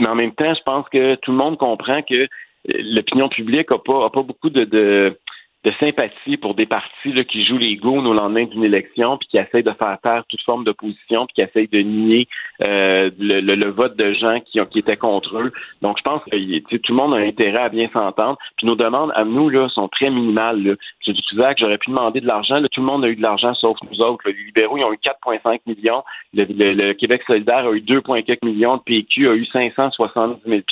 mais 0.00 0.08
en 0.08 0.14
même 0.14 0.32
temps, 0.32 0.54
je 0.54 0.62
pense 0.62 0.88
que 0.88 1.14
tout 1.16 1.30
le 1.30 1.36
monde 1.36 1.56
comprend 1.58 2.02
que 2.02 2.26
l'opinion 2.66 3.28
publique 3.28 3.70
n'a 3.70 3.78
pas, 3.78 4.06
a 4.06 4.10
pas 4.10 4.22
beaucoup 4.22 4.50
de, 4.50 4.64
de, 4.64 5.16
de 5.64 5.72
sympathie 5.78 6.38
pour 6.38 6.54
des 6.54 6.64
partis 6.64 7.12
là, 7.12 7.22
qui 7.24 7.44
jouent 7.44 7.58
les 7.58 7.76
goons 7.76 8.04
au 8.06 8.14
lendemain 8.14 8.44
d'une 8.44 8.64
élection, 8.64 9.18
puis 9.18 9.28
qui 9.28 9.36
essayent 9.36 9.62
de 9.62 9.72
faire 9.72 9.98
taire 10.02 10.24
toute 10.28 10.42
forme 10.42 10.64
d'opposition, 10.64 11.18
puis 11.26 11.34
qui 11.34 11.42
essayent 11.42 11.68
de 11.68 11.80
nier 11.80 12.28
euh, 12.62 13.10
le, 13.18 13.40
le, 13.40 13.70
vote 13.70 13.94
de 13.96 14.14
gens 14.14 14.40
qui, 14.40 14.58
qui 14.70 14.78
étaient 14.78 14.96
contre 14.96 15.36
eux. 15.36 15.52
Donc, 15.82 15.98
je 15.98 16.02
pense 16.02 16.22
que 16.24 16.76
tout 16.76 16.92
le 16.92 16.96
monde 16.96 17.12
a 17.12 17.18
intérêt 17.18 17.60
à 17.60 17.68
bien 17.68 17.88
s'entendre. 17.92 18.38
Puis 18.56 18.66
nos 18.66 18.74
demandes 18.74 19.12
à 19.14 19.24
nous 19.24 19.50
là 19.50 19.68
sont 19.68 19.88
très 19.88 20.08
minimales. 20.08 20.62
Là. 20.62 20.74
Dis 21.06 21.12
que 21.12 21.54
j'aurais 21.58 21.78
pu 21.78 21.90
demander 21.90 22.20
de 22.20 22.26
l'argent. 22.26 22.62
Tout 22.72 22.80
le 22.80 22.86
monde 22.86 23.04
a 23.04 23.08
eu 23.08 23.16
de 23.16 23.22
l'argent, 23.22 23.54
sauf 23.54 23.76
nous 23.90 24.00
autres. 24.00 24.26
Les 24.26 24.32
libéraux, 24.32 24.78
ils 24.78 24.84
ont 24.84 24.92
eu 24.92 24.98
4,5 25.04 25.60
millions. 25.66 26.02
Le, 26.32 26.92
Québec 26.94 27.22
solidaire 27.26 27.66
a 27.66 27.72
eu 27.72 27.80
2,4 27.80 28.38
millions. 28.44 28.74
Le 28.74 28.80
PQ 28.80 29.28
a 29.28 29.34
eu 29.34 29.44
570 29.44 30.40
000 30.46 30.62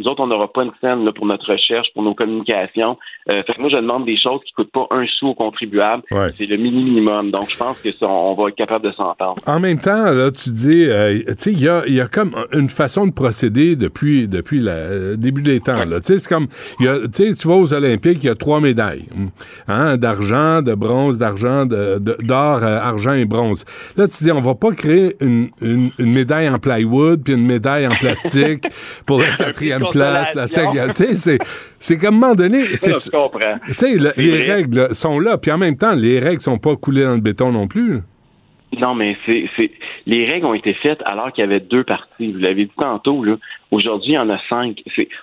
nous 0.00 0.10
autres, 0.10 0.22
on 0.22 0.28
n'aura 0.28 0.50
pas 0.50 0.62
une 0.62 0.72
scène 0.80 1.04
là, 1.04 1.12
pour 1.12 1.26
notre 1.26 1.52
recherche, 1.52 1.88
pour 1.92 2.02
nos 2.02 2.14
communications. 2.14 2.96
Euh, 3.28 3.42
fait 3.42 3.52
que 3.52 3.60
moi, 3.60 3.68
je 3.68 3.76
demande 3.76 4.06
des 4.06 4.16
choses 4.16 4.40
qui 4.46 4.52
ne 4.56 4.64
coûtent 4.64 4.72
pas 4.72 4.86
un 4.90 5.06
sou 5.18 5.28
aux 5.28 5.34
contribuables. 5.34 6.02
C'est 6.38 6.46
le 6.46 6.56
minimum. 6.56 7.30
Donc, 7.30 7.50
je 7.50 7.56
pense 7.56 7.78
que 7.80 7.92
ça, 7.92 8.06
on 8.06 8.34
va 8.34 8.48
être 8.48 8.56
capable 8.56 8.86
de 8.86 8.92
s'entendre. 8.92 9.34
En 9.46 9.60
même 9.60 9.78
temps, 9.78 10.10
là, 10.10 10.30
tu 10.30 10.50
dis, 10.50 10.86
euh, 10.88 11.18
tu 11.28 11.34
sais, 11.36 11.52
il 11.52 11.60
y 11.60 11.68
a, 11.68 11.86
y 11.86 12.00
a, 12.00 12.06
comme 12.06 12.34
une 12.52 12.70
façon 12.70 13.06
de 13.06 13.12
procéder 13.12 13.76
depuis, 13.76 14.26
depuis 14.26 14.60
le 14.60 14.70
euh, 14.70 15.16
début 15.16 15.42
des 15.42 15.60
temps. 15.60 15.82
Tu 15.84 16.02
sais, 16.02 16.18
c'est 16.18 16.28
comme, 16.28 16.46
y 16.80 16.88
a, 16.88 16.96
tu 17.08 17.34
vois, 17.44 17.56
aux 17.56 17.74
Olympiques, 17.74 18.18
il 18.22 18.26
y 18.26 18.30
a 18.30 18.34
trois 18.34 18.60
médailles. 18.60 19.04
Hein, 19.68 19.98
d'argent, 19.98 20.62
de 20.62 20.74
bronze, 20.74 21.18
d'argent, 21.18 21.66
d'or, 21.66 22.64
argent 22.64 23.12
et 23.12 23.26
bronze. 23.26 23.66
Là, 23.98 24.08
tu 24.08 24.24
dis, 24.24 24.32
on 24.32 24.40
va 24.40 24.54
pas 24.54 24.72
créer 24.72 25.16
une, 25.20 25.50
une, 25.60 25.90
une 25.98 26.12
médaille 26.12 26.48
en 26.48 26.58
plywood 26.58 27.22
puis 27.22 27.34
une 27.34 27.46
médaille 27.46 27.86
en 27.86 27.96
plastique 27.96 28.64
pour 29.06 29.20
la 29.20 29.32
quatrième 29.32 29.89
place, 29.90 30.34
la 30.34 30.46
cinquième. 30.46 30.92
tu 30.92 31.14
sais, 31.14 31.38
c'est 31.78 31.98
comme 31.98 32.14
à 32.14 32.16
un 32.16 32.20
moment 32.20 32.34
donné. 32.34 32.64
Tu 32.70 32.76
sais, 32.76 33.96
les 34.16 34.52
règles 34.52 34.94
sont 34.94 35.20
là, 35.20 35.38
puis 35.38 35.50
en 35.50 35.58
même 35.58 35.76
temps, 35.76 35.94
les 35.94 36.18
règles 36.18 36.40
sont 36.40 36.58
pas 36.58 36.76
coulées 36.76 37.04
dans 37.04 37.14
le 37.14 37.20
béton 37.20 37.52
non 37.52 37.68
plus. 37.68 38.00
Non, 38.78 38.94
mais 38.94 39.16
c'est, 39.26 39.48
les 40.06 40.26
règles 40.26 40.46
ont 40.46 40.54
été 40.54 40.74
faites 40.74 41.02
alors 41.04 41.32
qu'il 41.32 41.42
y 41.42 41.44
avait 41.44 41.60
deux 41.60 41.82
parties. 41.82 42.32
Vous 42.32 42.38
l'avez 42.38 42.66
dit 42.66 42.72
tantôt, 42.76 43.24
là. 43.24 43.36
Aujourd'hui, 43.72 44.12
il 44.12 44.14
y 44.14 44.18
en 44.18 44.30
a 44.30 44.38
cinq. 44.48 44.82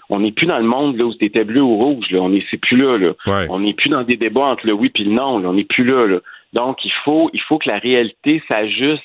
on 0.10 0.20
n'est 0.20 0.34
plus 0.34 0.48
dans 0.48 0.58
le 0.58 0.66
monde 0.66 0.98
là, 0.98 1.06
où 1.06 1.14
c'était 1.14 1.46
bleu 1.46 1.62
ou 1.62 1.78
rouge. 1.78 2.06
Là. 2.12 2.20
On 2.20 2.30
n'est 2.30 2.44
c'est 2.52 2.58
plus 2.58 2.78
là. 2.78 2.98
là. 2.98 3.14
On 3.50 3.60
n'est 3.60 3.74
plus 3.74 3.90
dans 3.90 4.04
des 4.04 4.18
débats 4.18 4.48
entre 4.48 4.68
le 4.68 4.74
oui 4.74 4.92
et 4.96 5.04
le 5.04 5.12
non. 5.12 5.40
Là. 5.40 5.50
On 5.50 5.54
n'est 5.54 5.64
plus 5.64 5.86
là, 5.86 6.08
là. 6.08 6.20
Donc, 6.54 6.84
il 6.84 6.92
faut, 7.06 7.30
il 7.34 7.42
faut 7.42 7.58
que 7.58 7.70
la 7.70 7.78
réalité 7.78 8.42
s'ajuste 8.48 9.04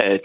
euh, 0.00 0.18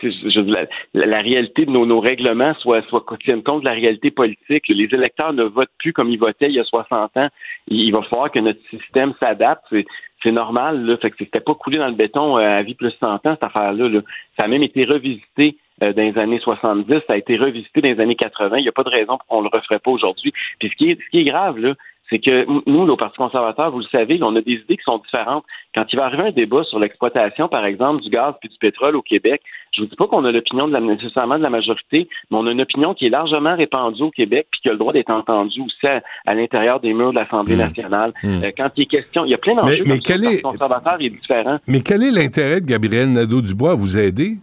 la, 0.93 1.05
la, 1.05 1.21
réalité 1.21 1.65
de 1.65 1.71
nos, 1.71 1.85
nos 1.85 1.99
règlements 1.99 2.53
soit, 2.55 2.83
soit 2.89 3.03
tienne 3.23 3.41
compte 3.41 3.61
de 3.61 3.65
la 3.65 3.73
réalité 3.73 4.11
politique. 4.11 4.67
Les 4.67 4.87
électeurs 4.91 5.33
ne 5.33 5.43
votent 5.43 5.69
plus 5.79 5.93
comme 5.93 6.09
ils 6.09 6.19
votaient 6.19 6.47
il 6.47 6.55
y 6.55 6.59
a 6.59 6.63
60 6.63 7.17
ans. 7.17 7.29
Il, 7.67 7.91
va 7.91 8.03
falloir 8.03 8.31
que 8.31 8.39
notre 8.39 8.61
système 8.69 9.13
s'adapte. 9.19 9.65
C'est 10.21 10.31
normal. 10.31 10.85
Là. 10.85 10.97
Fait 10.97 11.09
que 11.09 11.17
c'était 11.17 11.39
pas 11.39 11.55
coulé 11.55 11.79
dans 11.79 11.87
le 11.87 11.95
béton 11.95 12.37
euh, 12.37 12.59
à 12.59 12.61
vie 12.61 12.75
plus 12.75 12.93
100 12.99 13.15
ans, 13.15 13.19
cette 13.23 13.43
affaire-là. 13.43 13.89
Là. 13.89 14.01
Ça 14.37 14.43
a 14.43 14.47
même 14.47 14.63
été 14.63 14.85
revisité 14.85 15.57
euh, 15.81 15.91
dans 15.91 16.03
les 16.03 16.17
années 16.19 16.39
70, 16.39 17.01
ça 17.07 17.13
a 17.13 17.17
été 17.17 17.35
revisité 17.35 17.81
dans 17.81 17.89
les 17.89 17.99
années 17.99 18.15
80. 18.15 18.57
Il 18.57 18.61
n'y 18.61 18.69
a 18.69 18.71
pas 18.71 18.83
de 18.83 18.89
raison 18.89 19.17
pour 19.17 19.25
qu'on 19.25 19.41
le 19.41 19.49
referait 19.51 19.79
pas 19.79 19.91
aujourd'hui. 19.91 20.31
Puis 20.59 20.69
ce 20.69 20.75
qui 20.75 20.91
est, 20.91 20.99
ce 21.01 21.09
qui 21.09 21.19
est 21.19 21.23
grave, 21.23 21.57
là, 21.57 21.73
c'est 22.13 22.19
que 22.19 22.45
nous, 22.69 22.87
au 22.87 22.95
Parti 22.95 23.17
conservateur, 23.17 23.71
vous 23.71 23.79
le 23.79 23.85
savez, 23.91 24.19
on 24.21 24.35
a 24.35 24.41
des 24.41 24.53
idées 24.53 24.77
qui 24.77 24.83
sont 24.83 24.99
différentes. 24.99 25.43
Quand 25.73 25.85
il 25.91 25.95
va 25.95 26.05
arriver 26.05 26.23
un 26.27 26.31
débat 26.31 26.63
sur 26.65 26.77
l'exploitation, 26.77 27.47
par 27.47 27.65
exemple, 27.65 28.01
du 28.03 28.09
gaz 28.11 28.35
puis 28.39 28.49
du 28.49 28.57
pétrole 28.59 28.95
au 28.95 29.01
Québec, 29.01 29.41
je 29.75 29.81
vous 29.81 29.87
dis 29.87 29.95
pas 29.95 30.05
qu'on 30.05 30.23
a 30.25 30.31
l'opinion 30.31 30.67
de 30.67 30.73
la, 30.73 30.79
nécessairement 30.79 31.39
de 31.39 31.43
la 31.43 31.49
majorité, 31.49 32.07
mais 32.29 32.37
on 32.37 32.45
a 32.45 32.51
une 32.51 32.61
opinion 32.61 32.93
qui 32.93 33.07
est 33.07 33.09
largement 33.09 33.55
répandue 33.55 34.03
au 34.03 34.11
Québec 34.11 34.45
puis 34.51 34.61
qui 34.61 34.69
a 34.69 34.73
le 34.73 34.77
droit 34.77 34.93
d'être 34.93 35.09
entendue 35.09 35.61
aussi 35.61 35.87
à, 36.25 36.35
l'intérieur 36.35 36.79
des 36.79 36.93
murs 36.93 37.09
de 37.11 37.15
l'Assemblée 37.15 37.55
Mmh. 37.55 37.59
nationale. 37.59 38.13
Mmh. 38.21 38.43
Euh, 38.43 38.51
quand 38.55 38.69
il 38.77 38.83
est 38.83 38.85
question, 38.85 39.25
il 39.25 39.31
y 39.31 39.33
a 39.33 39.39
plein 39.39 39.55
d'enjeux. 39.55 39.83
Mais- 39.85 39.93
mais 39.95 39.99
quel 39.99 40.17
le 40.17 40.23
Parti 40.23 40.37
est- 40.37 40.41
conservateur 40.43 40.97
est 40.99 41.09
différent. 41.09 41.57
Mais 41.67 41.81
quel 41.81 42.03
est 42.03 42.11
l'intérêt 42.11 42.61
de 42.61 42.67
Gabriel 42.67 43.11
Nadeau-Dubois 43.11 43.71
à 43.71 43.75
vous 43.75 43.97
aider? 43.97 44.37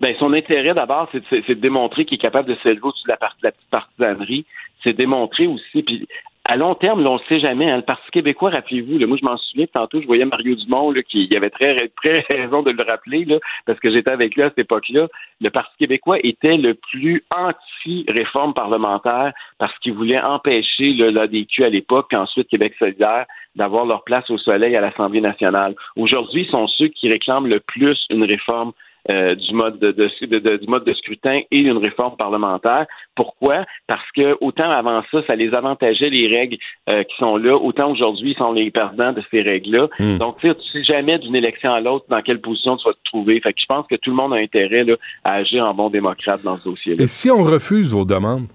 Ben, 0.00 0.14
son 0.18 0.32
intérêt, 0.32 0.74
d'abord, 0.74 1.08
c'est 1.12 1.22
de, 1.30 1.54
de 1.54 1.54
démontrer 1.54 2.04
qu'il 2.04 2.16
est 2.16 2.20
capable 2.20 2.48
de 2.48 2.56
s'élever 2.62 2.82
au-dessus 2.82 3.04
de 3.04 3.10
la, 3.10 3.16
partie, 3.16 3.38
la 3.42 3.52
petite 3.52 3.70
partisanerie. 3.70 4.44
C'est 4.82 4.92
démontrer 4.92 5.46
aussi, 5.46 5.82
puis 5.82 6.06
à 6.48 6.56
long 6.56 6.76
terme, 6.76 7.02
là, 7.02 7.10
on 7.10 7.14
ne 7.14 7.24
sait 7.28 7.40
jamais. 7.40 7.68
hein, 7.68 7.78
le 7.78 7.82
Parti 7.82 8.08
québécois, 8.12 8.50
rappelez-vous, 8.50 9.04
moi, 9.06 9.18
je 9.20 9.24
m'en 9.24 9.36
souviens, 9.36 9.66
tantôt, 9.66 10.00
je 10.00 10.06
voyais 10.06 10.24
Mario 10.24 10.54
Dumont, 10.54 10.92
là, 10.92 11.02
qui 11.02 11.24
il 11.24 11.36
avait 11.36 11.50
très, 11.50 11.88
très 11.96 12.20
raison 12.28 12.62
de 12.62 12.70
le 12.70 12.84
rappeler, 12.84 13.24
là, 13.24 13.38
parce 13.66 13.80
que 13.80 13.90
j'étais 13.90 14.10
avec 14.10 14.36
lui 14.36 14.42
à 14.42 14.50
cette 14.50 14.60
époque-là. 14.60 15.08
Le 15.40 15.50
Parti 15.50 15.76
québécois 15.78 16.18
était 16.22 16.56
le 16.56 16.74
plus 16.74 17.24
anti-réforme 17.34 18.54
parlementaire 18.54 19.32
parce 19.58 19.76
qu'il 19.80 19.94
voulait 19.94 20.20
empêcher 20.20 20.92
le 20.92 21.10
l'ADQ 21.10 21.64
à 21.64 21.68
l'époque, 21.68 22.06
puis 22.08 22.16
ensuite 22.16 22.48
Québec 22.48 22.74
solidaire, 22.78 23.26
d'avoir 23.56 23.84
leur 23.84 24.04
place 24.04 24.30
au 24.30 24.38
soleil 24.38 24.76
à 24.76 24.80
l'Assemblée 24.80 25.20
nationale. 25.20 25.74
Aujourd'hui, 25.96 26.42
ils 26.42 26.50
sont 26.50 26.68
ceux 26.68 26.88
qui 26.88 27.08
réclament 27.08 27.48
le 27.48 27.58
plus 27.58 27.98
une 28.10 28.24
réforme 28.24 28.72
du 29.34 29.52
mode 29.54 29.78
de, 29.78 29.92
de- 29.92 30.38
de- 30.38 30.56
du 30.56 30.66
mode 30.66 30.84
de 30.84 30.92
scrutin 30.94 31.40
et 31.50 31.58
une 31.58 31.78
réforme 31.78 32.16
parlementaire. 32.16 32.86
Pourquoi? 33.14 33.64
Parce 33.86 34.10
que 34.14 34.36
autant 34.40 34.70
avant 34.70 35.02
ça, 35.10 35.18
ça 35.26 35.36
les 35.36 35.54
avantageait 35.54 36.10
les 36.10 36.26
règles 36.28 36.56
euh, 36.88 37.02
qui 37.04 37.16
sont 37.18 37.36
là, 37.36 37.56
autant 37.56 37.90
aujourd'hui, 37.90 38.32
ils 38.32 38.36
sont 38.36 38.52
les 38.52 38.70
perdants 38.70 39.12
de 39.12 39.22
ces 39.30 39.42
règles-là. 39.42 39.88
Mm. 39.98 40.18
Donc, 40.18 40.38
tu 40.40 40.48
sais 40.72 40.84
jamais 40.84 41.18
d'une 41.18 41.36
élection 41.36 41.72
à 41.72 41.80
l'autre 41.80 42.06
dans 42.08 42.22
quelle 42.22 42.40
position 42.40 42.76
tu 42.76 42.86
vas 42.88 42.94
te 42.94 43.04
trouver. 43.04 43.40
Fait 43.40 43.52
que 43.52 43.60
je 43.60 43.66
pense 43.66 43.86
que 43.86 43.96
tout 43.96 44.10
le 44.10 44.16
monde 44.16 44.34
a 44.34 44.36
intérêt 44.36 44.84
là, 44.84 44.94
à 45.24 45.34
agir 45.34 45.64
en 45.64 45.74
bon 45.74 45.88
démocrate 45.90 46.42
dans 46.42 46.58
ce 46.58 46.64
dossier-là. 46.64 47.02
Et 47.02 47.06
si 47.06 47.30
on 47.30 47.42
refuse 47.42 47.92
vos 47.92 48.04
demandes? 48.04 48.46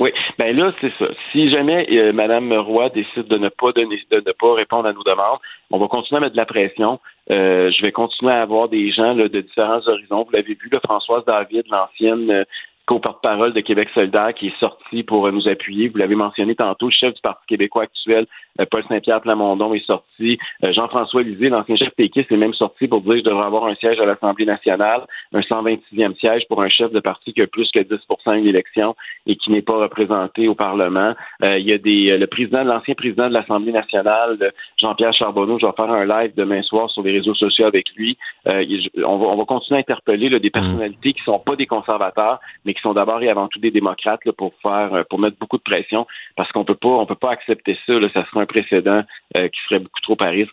Oui, 0.00 0.12
ben 0.38 0.56
là, 0.56 0.72
c'est 0.80 0.92
ça. 0.96 1.06
Si 1.32 1.50
jamais 1.50 1.86
euh, 1.90 2.12
Mme 2.12 2.52
Roy 2.52 2.88
décide 2.90 3.26
de 3.26 3.36
ne 3.36 3.48
pas 3.48 3.72
donner, 3.72 4.00
de 4.10 4.22
ne 4.24 4.32
pas 4.32 4.54
répondre 4.54 4.86
à 4.88 4.92
nos 4.92 5.02
demandes, 5.02 5.38
on 5.72 5.78
va 5.78 5.88
continuer 5.88 6.18
à 6.18 6.20
mettre 6.20 6.34
de 6.34 6.36
la 6.36 6.46
pression. 6.46 7.00
Euh, 7.30 7.70
je 7.72 7.82
vais 7.82 7.90
continuer 7.90 8.32
à 8.32 8.42
avoir 8.42 8.68
des 8.68 8.92
gens 8.92 9.12
là, 9.14 9.28
de 9.28 9.40
différents 9.40 9.86
horizons. 9.86 10.22
Vous 10.22 10.30
l'avez 10.30 10.54
vu, 10.54 10.68
là, 10.70 10.78
Françoise 10.84 11.24
David, 11.26 11.64
l'ancienne 11.68 12.30
euh, 12.30 12.44
co-porte-parole 12.88 13.52
de 13.52 13.60
Québec 13.60 13.90
solidaire, 13.94 14.32
qui 14.34 14.46
est 14.46 14.58
sortie 14.58 15.02
pour 15.02 15.26
euh, 15.26 15.30
nous 15.30 15.46
appuyer. 15.46 15.88
Vous 15.88 15.98
l'avez 15.98 16.14
mentionné 16.14 16.54
tantôt, 16.54 16.86
le 16.86 16.92
chef 16.92 17.12
du 17.14 17.20
Parti 17.20 17.44
québécois 17.46 17.82
actuel, 17.82 18.26
euh, 18.60 18.64
Paul 18.70 18.82
Saint-Pierre 18.88 19.20
Plamondon, 19.20 19.74
est 19.74 19.84
sorti. 19.84 20.38
Euh, 20.64 20.72
Jean-François 20.72 21.22
Lisée, 21.22 21.50
l'ancien 21.50 21.76
chef 21.76 21.90
péquiste, 21.90 22.32
est 22.32 22.36
même 22.36 22.54
sorti 22.54 22.88
pour 22.88 23.02
dire 23.02 23.12
que 23.12 23.18
je 23.18 23.24
devrais 23.24 23.44
avoir 23.44 23.66
un 23.66 23.74
siège 23.74 24.00
à 24.00 24.06
l'Assemblée 24.06 24.46
nationale, 24.46 25.02
un 25.34 25.40
126e 25.40 26.18
siège 26.18 26.48
pour 26.48 26.62
un 26.62 26.70
chef 26.70 26.90
de 26.90 27.00
parti 27.00 27.34
qui 27.34 27.42
a 27.42 27.46
plus 27.46 27.70
que 27.72 27.80
10 27.80 27.90
de 27.90 28.44
l'élection 28.44 28.96
et 29.26 29.36
qui 29.36 29.50
n'est 29.50 29.62
pas 29.62 29.76
représenté 29.76 30.48
au 30.48 30.54
Parlement. 30.54 31.14
Euh, 31.42 31.58
il 31.58 31.66
y 31.66 31.72
a 31.72 31.78
des, 31.78 32.16
le 32.16 32.26
président, 32.26 32.64
l'ancien 32.64 32.94
président 32.94 33.28
de 33.28 33.34
l'Assemblée 33.34 33.72
nationale, 33.72 34.52
Jean-Pierre 34.78 35.12
Charbonneau, 35.12 35.58
je 35.58 35.66
vais 35.66 35.72
faire 35.76 35.90
un 35.90 36.06
live 36.06 36.32
demain 36.36 36.62
soir 36.62 36.90
sur 36.90 37.02
les 37.02 37.12
réseaux 37.12 37.34
sociaux 37.34 37.66
avec 37.66 37.86
lui. 37.96 38.16
Euh, 38.46 38.64
on, 39.04 39.18
va, 39.18 39.26
on 39.26 39.36
va 39.36 39.44
continuer 39.44 39.78
à 39.78 39.80
interpeller 39.80 40.30
là, 40.30 40.38
des 40.38 40.50
personnalités 40.50 41.12
qui 41.12 41.22
sont 41.22 41.38
pas 41.38 41.56
des 41.56 41.66
conservateurs, 41.66 42.40
mais 42.64 42.74
qui 42.74 42.77
sont 42.80 42.94
d'abord 42.94 43.22
et 43.22 43.28
avant 43.30 43.48
tout 43.48 43.58
des 43.58 43.70
démocrates 43.70 44.24
là, 44.24 44.32
pour 44.32 44.52
faire, 44.62 44.94
euh, 44.94 45.02
pour 45.08 45.18
mettre 45.18 45.36
beaucoup 45.38 45.56
de 45.58 45.62
pression, 45.62 46.06
parce 46.36 46.50
qu'on 46.52 46.64
peut 46.64 46.74
pas, 46.74 46.88
on 46.88 47.06
peut 47.06 47.14
pas 47.14 47.30
accepter 47.32 47.76
ça. 47.86 47.92
Là, 47.94 48.08
ça 48.14 48.24
serait 48.26 48.40
un 48.42 48.46
précédent 48.46 49.02
euh, 49.36 49.48
qui 49.48 49.60
serait 49.68 49.80
beaucoup 49.80 50.00
trop 50.02 50.16
à 50.20 50.26
risque. 50.28 50.52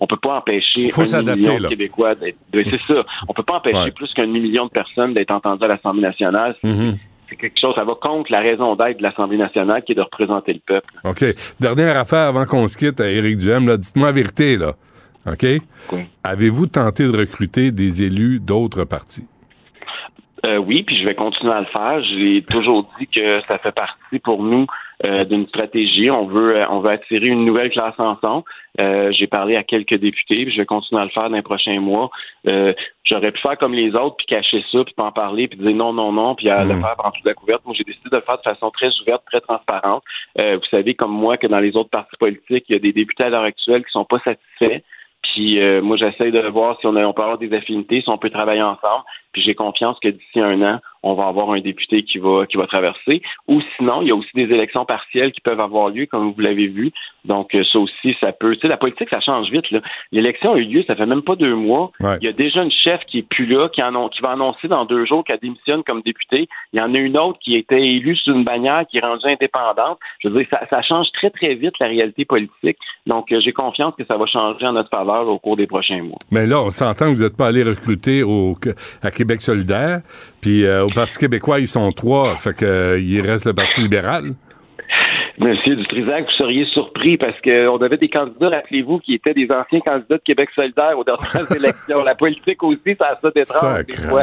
On 0.00 0.06
peut 0.06 0.16
pas 0.16 0.36
empêcher 0.36 0.88
Faut 0.90 1.14
un 1.14 1.22
million 1.34 1.58
de 1.58 1.68
Québécois 1.68 2.14
d'être. 2.14 2.38
C'est 2.52 2.80
ça. 2.86 3.04
On 3.28 3.32
peut 3.32 3.42
pas 3.42 3.54
empêcher 3.54 3.74
Ouais. 3.78 3.90
plus 3.90 4.12
qu'un 4.14 4.26
demi-million 4.26 4.66
de 4.66 4.70
personnes 4.70 5.14
d'être 5.14 5.30
entendues 5.30 5.64
à 5.64 5.68
l'Assemblée 5.68 6.02
nationale. 6.02 6.54
Mhm. 6.62 6.96
C'est 7.28 7.36
quelque 7.36 7.58
chose, 7.58 7.74
ça 7.74 7.84
va 7.84 7.94
contre 7.94 8.30
la 8.30 8.40
raison 8.40 8.76
d'être 8.76 8.98
de 8.98 9.02
l'Assemblée 9.02 9.38
nationale 9.38 9.82
qui 9.82 9.92
est 9.92 9.94
de 9.94 10.02
représenter 10.02 10.52
le 10.52 10.60
peuple. 10.60 10.86
OK. 11.04 11.24
Dernière 11.58 11.96
affaire 11.96 12.28
avant 12.28 12.44
qu'on 12.44 12.68
se 12.68 12.76
quitte 12.76 13.00
à 13.00 13.10
Éric 13.10 13.38
Duhem. 13.38 13.76
Dites-moi 13.78 14.08
la 14.08 14.12
vérité, 14.12 14.56
là. 14.58 14.74
OK? 15.26 15.44
Oui. 15.92 16.00
Avez-vous 16.22 16.66
tenté 16.66 17.04
de 17.04 17.16
recruter 17.16 17.72
des 17.72 18.02
élus 18.02 18.40
d'autres 18.40 18.84
partis? 18.84 19.26
Euh, 20.46 20.56
oui, 20.58 20.82
puis 20.82 20.96
je 20.96 21.04
vais 21.04 21.14
continuer 21.14 21.52
à 21.52 21.60
le 21.60 21.66
faire. 21.66 22.02
J'ai 22.04 22.42
toujours 22.42 22.86
dit 22.98 23.06
que 23.06 23.40
ça 23.48 23.56
fait 23.58 23.72
partie 23.72 24.18
pour 24.18 24.42
nous 24.42 24.66
euh, 25.04 25.24
d'une 25.24 25.46
stratégie. 25.48 26.10
On 26.10 26.26
veut, 26.26 26.56
euh, 26.56 26.66
on 26.68 26.80
veut 26.80 26.90
attirer 26.90 27.28
une 27.28 27.44
nouvelle 27.44 27.70
classe 27.70 27.98
ensemble. 27.98 28.44
Euh, 28.80 29.10
J'ai 29.12 29.26
parlé 29.26 29.56
à 29.56 29.62
quelques 29.62 29.94
députés, 29.94 30.44
puis 30.44 30.52
je 30.52 30.58
vais 30.58 30.66
continuer 30.66 31.00
à 31.00 31.04
le 31.04 31.10
faire 31.10 31.30
dans 31.30 31.36
les 31.36 31.42
prochains 31.42 31.80
mois. 31.80 32.10
Euh, 32.48 32.74
J'aurais 33.04 33.32
pu 33.32 33.40
faire 33.40 33.56
comme 33.58 33.74
les 33.74 33.94
autres, 33.94 34.16
puis 34.16 34.26
cacher 34.26 34.64
ça, 34.72 34.84
puis 34.84 34.94
pas 34.94 35.04
en 35.04 35.12
parler, 35.12 35.46
puis 35.48 35.58
dire 35.58 35.74
non, 35.74 35.92
non, 35.92 36.10
non, 36.12 36.34
puis 36.34 36.48
à 36.50 36.64
le 36.64 36.74
Mhm. 36.74 36.80
faire 36.80 36.96
prendre 36.96 37.14
toute 37.14 37.24
la 37.26 37.34
couverte. 37.34 37.62
Moi, 37.64 37.74
j'ai 37.76 37.84
décidé 37.84 38.08
de 38.10 38.16
le 38.16 38.22
faire 38.22 38.36
de 38.38 38.42
façon 38.42 38.70
très 38.70 38.90
ouverte, 39.00 39.22
très 39.30 39.40
transparente. 39.40 40.02
Euh, 40.38 40.56
vous 40.56 40.66
savez, 40.70 40.94
comme 40.94 41.12
moi, 41.12 41.36
que 41.36 41.46
dans 41.46 41.60
les 41.60 41.76
autres 41.76 41.90
partis 41.90 42.16
politiques, 42.18 42.64
il 42.68 42.72
y 42.72 42.76
a 42.76 42.80
des 42.80 42.92
députés 42.92 43.24
à 43.24 43.30
l'heure 43.30 43.44
actuelle 43.44 43.84
qui 43.84 43.90
sont 43.92 44.04
pas 44.04 44.18
satisfaits. 44.20 44.82
Puis 45.22 45.58
euh, 45.58 45.80
moi, 45.80 45.96
j'essaie 45.96 46.30
de 46.30 46.40
voir 46.48 46.78
si 46.80 46.86
on, 46.86 46.96
a, 46.96 47.04
on 47.04 47.12
peut 47.14 47.22
avoir 47.22 47.38
des 47.38 47.52
affinités, 47.54 48.02
si 48.02 48.08
on 48.10 48.18
peut 48.18 48.30
travailler 48.30 48.62
ensemble. 48.62 49.04
Puis 49.34 49.42
j'ai 49.42 49.54
confiance 49.54 49.98
que 50.00 50.08
d'ici 50.08 50.40
un 50.40 50.62
an, 50.62 50.80
on 51.02 51.14
va 51.14 51.26
avoir 51.26 51.50
un 51.50 51.60
député 51.60 52.02
qui 52.02 52.18
va 52.18 52.46
qui 52.46 52.56
va 52.56 52.66
traverser. 52.66 53.20
Ou 53.48 53.60
sinon, 53.76 54.00
il 54.00 54.08
y 54.08 54.10
a 54.10 54.14
aussi 54.14 54.30
des 54.34 54.44
élections 54.44 54.86
partielles 54.86 55.32
qui 55.32 55.42
peuvent 55.42 55.60
avoir 55.60 55.90
lieu, 55.90 56.06
comme 56.06 56.32
vous 56.32 56.40
l'avez 56.40 56.68
vu. 56.68 56.92
Donc 57.24 57.54
euh, 57.54 57.62
ça 57.70 57.78
aussi, 57.78 58.16
ça 58.20 58.32
peut. 58.32 58.54
Tu 58.54 58.62
sais, 58.62 58.68
la 58.68 58.76
politique, 58.76 59.10
ça 59.10 59.20
change 59.20 59.50
vite. 59.50 59.66
L'élection 60.12 60.54
a 60.54 60.56
eu 60.56 60.64
lieu, 60.64 60.84
ça 60.86 60.94
fait 60.94 61.04
même 61.04 61.22
pas 61.22 61.36
deux 61.36 61.54
mois. 61.54 61.90
Ouais. 62.00 62.16
Il 62.22 62.24
y 62.24 62.28
a 62.28 62.32
déjà 62.32 62.62
une 62.62 62.70
chef 62.70 63.00
qui 63.06 63.18
est 63.18 63.28
plus 63.28 63.46
là, 63.46 63.68
qui, 63.68 63.82
en, 63.82 64.08
qui 64.08 64.22
va 64.22 64.30
annoncer 64.30 64.68
dans 64.68 64.84
deux 64.84 65.04
jours 65.04 65.24
qu'elle 65.24 65.40
démissionne 65.40 65.82
comme 65.82 66.00
députée. 66.02 66.48
Il 66.72 66.78
y 66.78 66.82
en 66.82 66.94
a 66.94 66.98
une 66.98 67.18
autre 67.18 67.38
qui 67.40 67.56
était 67.56 67.82
élue 67.82 68.16
sous 68.16 68.32
une 68.32 68.44
bannière, 68.44 68.84
qui 68.88 68.98
est 68.98 69.00
rendue 69.00 69.26
indépendante. 69.26 69.98
Je 70.20 70.28
veux 70.28 70.38
dire, 70.38 70.46
ça, 70.50 70.60
ça 70.70 70.80
change 70.82 71.08
très, 71.12 71.30
très 71.30 71.54
vite 71.54 71.74
la 71.80 71.88
réalité 71.88 72.24
politique. 72.24 72.78
Donc, 73.06 73.32
euh, 73.32 73.40
j'ai 73.40 73.52
confiance 73.52 73.94
que 73.98 74.04
ça 74.06 74.16
va 74.16 74.26
changer 74.26 74.66
en 74.66 74.72
notre 74.72 74.90
faveur 74.90 75.28
au 75.28 75.38
cours 75.38 75.56
des 75.56 75.66
prochains 75.66 76.02
mois. 76.02 76.18
Mais 76.30 76.46
là, 76.46 76.60
on 76.60 76.70
s'entend 76.70 77.06
que 77.06 77.16
vous 77.16 77.24
n'êtes 77.24 77.36
pas 77.36 77.48
allé 77.48 77.62
recruter 77.62 78.22
au, 78.22 78.54
à 79.02 79.10
Québec 79.10 79.23
solidaire. 79.40 80.00
Puis 80.40 80.64
euh, 80.64 80.84
au 80.84 80.90
Parti 80.90 81.18
québécois, 81.18 81.60
ils 81.60 81.68
sont 81.68 81.90
trois. 81.92 82.36
Fait 82.36 82.54
que 82.56 82.64
euh, 82.64 83.00
il 83.00 83.20
reste 83.20 83.46
le 83.46 83.54
Parti 83.54 83.80
libéral. 83.80 84.34
Monsieur 85.36 85.74
Dutrisac, 85.74 86.26
vous 86.26 86.30
seriez 86.38 86.64
surpris 86.66 87.16
parce 87.16 87.34
qu'on 87.40 87.76
avait 87.78 87.96
des 87.96 88.08
candidats, 88.08 88.50
rappelez-vous, 88.50 89.00
qui 89.00 89.14
étaient 89.14 89.34
des 89.34 89.48
anciens 89.50 89.80
candidats 89.80 90.14
de 90.16 90.22
Québec 90.24 90.48
solidaire 90.54 90.96
aux 90.96 91.02
dernières 91.02 91.50
élections. 91.56 92.04
La 92.04 92.14
politique 92.14 92.62
aussi, 92.62 92.94
ça 92.96 93.06
a 93.06 93.18
ça 93.20 93.30
d'étrange 93.34 93.84
des 93.86 93.96
fois. 93.96 94.22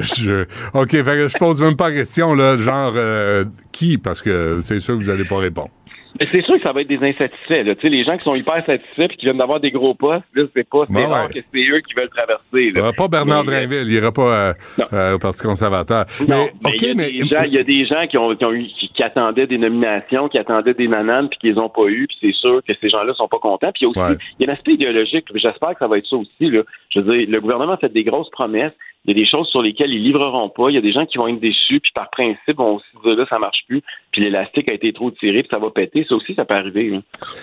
Je- 0.00 0.44
OK, 0.74 0.90
fait 0.90 1.02
que 1.04 1.28
je 1.28 1.38
pose 1.38 1.62
même 1.62 1.76
pas 1.76 1.90
la 1.90 1.96
question, 1.98 2.34
là, 2.34 2.56
genre 2.56 2.92
euh, 2.96 3.44
qui, 3.70 3.96
parce 3.96 4.22
que 4.22 4.58
c'est 4.62 4.80
sûr 4.80 4.98
que 4.98 5.04
vous 5.04 5.10
n'allez 5.10 5.24
pas 5.24 5.38
répondre. 5.38 5.70
Mais 6.20 6.26
c'est 6.32 6.42
sûr 6.44 6.56
que 6.56 6.62
ça 6.62 6.72
va 6.72 6.80
être 6.82 6.88
des 6.88 6.98
insatisfaits. 7.02 7.62
Là. 7.64 7.74
Tu 7.74 7.82
sais, 7.82 7.88
les 7.88 8.04
gens 8.04 8.16
qui 8.16 8.24
sont 8.24 8.34
hyper 8.34 8.64
satisfaits 8.64 9.02
et 9.12 9.16
qui 9.16 9.26
viennent 9.26 9.38
d'avoir 9.38 9.60
des 9.60 9.70
gros 9.70 9.94
postes, 9.94 10.24
là, 10.34 10.44
c'est 10.54 10.68
pas 10.68 10.84
c'est 10.88 10.96
Ouais, 10.98 11.04
rare 11.06 11.26
ouais. 11.28 11.34
que 11.34 11.46
c'est 11.52 11.60
eux 11.68 11.80
qui 11.80 11.94
veulent 11.94 12.08
traverser. 12.10 12.70
Là. 12.72 12.92
Pas 12.96 13.08
Bernard 13.08 13.44
Mais, 13.44 13.52
euh, 13.52 13.66
Drainville, 13.66 13.88
il 13.88 13.94
ira 13.94 14.12
pas 14.12 14.34
euh, 14.34 14.52
euh, 14.92 15.14
au 15.14 15.18
Parti 15.18 15.42
conservateur. 15.42 16.04
Non, 16.28 16.46
mais, 16.46 16.52
mais 16.64 16.70
OK, 16.70 16.82
il 16.82 16.86
y 16.88 16.90
a 16.90 16.94
mais. 16.94 17.10
des 17.10 17.26
gens, 17.26 17.42
il 17.44 17.52
y 17.54 17.58
a 17.58 17.62
des 17.62 17.84
gens 17.86 18.06
qui 18.06 18.18
ont, 18.18 18.34
qui 18.34 18.44
ont 18.44 18.52
eu, 18.52 18.64
qui, 18.66 18.88
qui 18.88 19.02
attendaient 19.02 19.46
des 19.46 19.58
nominations, 19.58 20.28
qui 20.28 20.38
attendaient 20.38 20.74
des 20.74 20.88
nananes, 20.88 21.28
puis 21.28 21.38
qui 21.38 21.46
les 21.52 21.58
ont 21.58 21.68
pas 21.68 21.86
eu, 21.88 22.06
puis 22.06 22.16
c'est 22.20 22.34
sûr 22.40 22.60
que 22.66 22.72
ces 22.80 22.88
gens-là 22.88 23.14
sont 23.14 23.28
pas 23.28 23.38
contents. 23.38 23.70
Puis 23.72 23.82
il 23.82 23.84
y 23.84 23.86
a 23.86 23.88
aussi, 23.90 24.12
Ouais. 24.12 24.18
y 24.40 24.46
a 24.46 24.50
un 24.50 24.54
aspect 24.54 24.72
idéologique. 24.74 25.26
J'espère 25.34 25.70
que 25.70 25.78
ça 25.80 25.86
va 25.88 25.98
être 25.98 26.06
ça 26.06 26.16
aussi. 26.16 26.50
Là. 26.50 26.62
Je 26.90 27.00
veux 27.00 27.16
dire, 27.16 27.26
le 27.28 27.40
gouvernement 27.40 27.72
a 27.74 27.76
fait 27.78 27.92
des 27.92 28.04
grosses 28.04 28.30
promesses. 28.30 28.72
Il 29.06 29.16
y 29.16 29.20
a 29.20 29.22
des 29.22 29.28
choses 29.28 29.48
sur 29.48 29.62
lesquelles 29.62 29.92
ils 29.92 30.02
livreront 30.02 30.48
pas. 30.48 30.70
Il 30.70 30.74
y 30.74 30.78
a 30.78 30.80
des 30.80 30.92
gens 30.92 31.06
qui 31.06 31.18
vont 31.18 31.28
être 31.28 31.40
déçus, 31.40 31.80
puis 31.80 31.92
par 31.94 32.10
principe 32.10 32.56
vont 32.56 32.76
aussi 32.76 32.86
dire 33.04 33.16
là 33.16 33.26
ça 33.28 33.38
marche 33.38 33.60
plus, 33.68 33.82
puis 34.10 34.22
l'élastique 34.22 34.68
a 34.68 34.72
été 34.72 34.92
trop 34.92 35.10
tiré, 35.12 35.42
puis 35.42 35.48
ça 35.50 35.58
va 35.58 35.70
péter. 35.70 36.04
Ça 36.08 36.16
aussi, 36.16 36.34
ça 36.34 36.44
peut 36.44 36.54
arriver. 36.54 37.00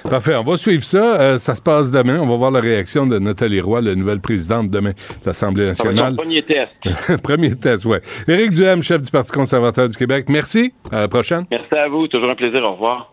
Parfait, 0.10 0.36
on 0.36 0.44
va 0.44 0.58
suivre 0.58 0.84
ça. 0.84 1.22
Euh, 1.22 1.38
ça 1.38 1.56
se 1.56 1.62
passe 1.62 1.92
demain. 1.92 2.20
On 2.20 2.28
va 2.28 2.36
voir 2.36 2.52
la 2.52 2.60
réaction 2.60 3.06
de 3.08 3.18
Nathalie 3.18 3.62
Roy, 3.62 3.82
la 3.82 3.96
nouvelle 3.96 4.20
présidente 4.20 4.70
demain 4.70 4.92
de 4.92 5.26
l'Assemblée 5.26 5.66
nationale. 5.66 6.16
premier 6.16 6.44
test. 6.44 6.72
Premier 7.24 7.56
test, 7.56 7.86
ouais. 7.86 8.02
Éric 8.28 8.52
Duhem, 8.52 8.84
chef 8.84 9.02
du 9.02 9.12
Parti 9.12 9.32
conservateur 9.32 9.88
du 9.88 9.96
Québec. 9.96 10.26
Merci. 10.30 10.74
À 10.92 11.02
la 11.02 11.08
prochaine. 11.08 11.46
Merci 11.50 11.74
à 11.76 11.88
vous. 11.88 12.08
Toujours 12.08 12.30
un 12.30 12.36
plaisir. 12.36 12.64
Au 12.64 12.74
revoir. 12.74 13.13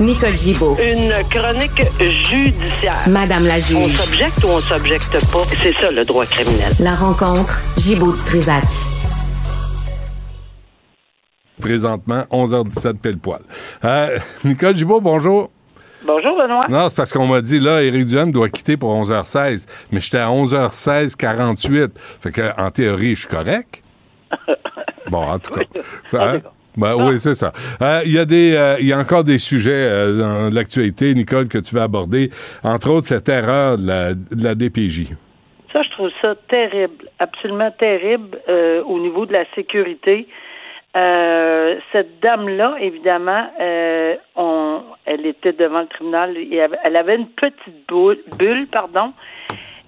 Nicole 0.00 0.32
Gibaud. 0.34 0.76
Une 0.80 1.10
chronique 1.28 1.82
judiciaire. 2.00 3.02
Madame 3.06 3.46
la 3.46 3.56
On 3.56 3.58
juge. 3.86 3.96
s'objecte 3.96 4.44
ou 4.44 4.48
on 4.48 4.58
s'objecte 4.60 5.12
pas? 5.30 5.42
C'est 5.58 5.74
ça 5.74 5.90
le 5.90 6.04
droit 6.04 6.24
criminel. 6.24 6.72
La 6.80 6.94
rencontre, 6.94 7.60
Gibaud 7.76 8.12
du 8.12 8.20
Trisac. 8.20 8.64
Présentement, 11.60 12.24
11h17 12.30 12.94
pile 12.98 13.18
poil. 13.18 13.40
Euh, 13.84 14.18
Nicole 14.44 14.74
Gibault, 14.74 15.02
bonjour. 15.02 15.50
Bonjour, 16.06 16.34
Benoît. 16.38 16.66
Non, 16.70 16.88
c'est 16.88 16.96
parce 16.96 17.12
qu'on 17.12 17.26
m'a 17.26 17.42
dit, 17.42 17.58
là, 17.60 17.82
Éric 17.82 18.06
Duhem 18.06 18.32
doit 18.32 18.48
quitter 18.48 18.78
pour 18.78 18.94
11h16. 18.94 19.66
Mais 19.92 20.00
j'étais 20.00 20.16
à 20.18 20.28
11h16, 20.30 21.14
48. 21.14 21.90
Fait 22.22 22.32
que, 22.32 22.58
en 22.58 22.70
théorie, 22.70 23.14
je 23.14 23.20
suis 23.20 23.28
correct. 23.28 23.82
Bon, 25.10 25.28
en 25.28 25.38
tout 25.40 25.52
cas. 25.54 25.62
Hein? 26.12 26.40
Ben, 26.76 26.94
oui, 26.96 27.18
c'est 27.18 27.34
ça. 27.34 27.52
Euh, 27.82 28.02
Il 28.04 28.12
y, 28.12 28.18
a 28.18 28.24
des, 28.24 28.54
euh, 28.54 28.76
y 28.80 28.92
a 28.92 28.98
encore 28.98 29.24
des 29.24 29.38
sujets 29.38 29.72
euh, 29.72 30.18
dans 30.18 30.54
l'actualité, 30.54 31.14
Nicole, 31.14 31.48
que 31.48 31.58
tu 31.58 31.74
veux 31.74 31.82
aborder. 31.82 32.30
Entre 32.62 32.90
autres, 32.90 33.06
cette 33.06 33.28
erreur 33.28 33.76
de 33.76 33.86
la, 33.86 34.14
de 34.14 34.44
la 34.44 34.54
DPJ. 34.54 35.08
Ça, 35.72 35.82
je 35.82 35.90
trouve 35.90 36.10
ça 36.20 36.34
terrible, 36.48 37.06
absolument 37.18 37.70
terrible 37.72 38.38
euh, 38.48 38.82
au 38.84 38.98
niveau 39.00 39.26
de 39.26 39.32
la 39.32 39.44
sécurité. 39.54 40.26
Cette 40.92 42.18
dame-là, 42.20 42.74
évidemment, 42.80 43.46
on, 44.34 44.82
elle 45.04 45.24
était 45.24 45.52
devant 45.52 45.82
le 45.82 45.86
tribunal. 45.86 46.36
Elle 46.82 46.96
avait 46.96 47.14
une 47.14 47.28
petite 47.28 47.86
boule, 47.86 48.18
bulle, 48.36 48.66
pardon. 48.66 49.12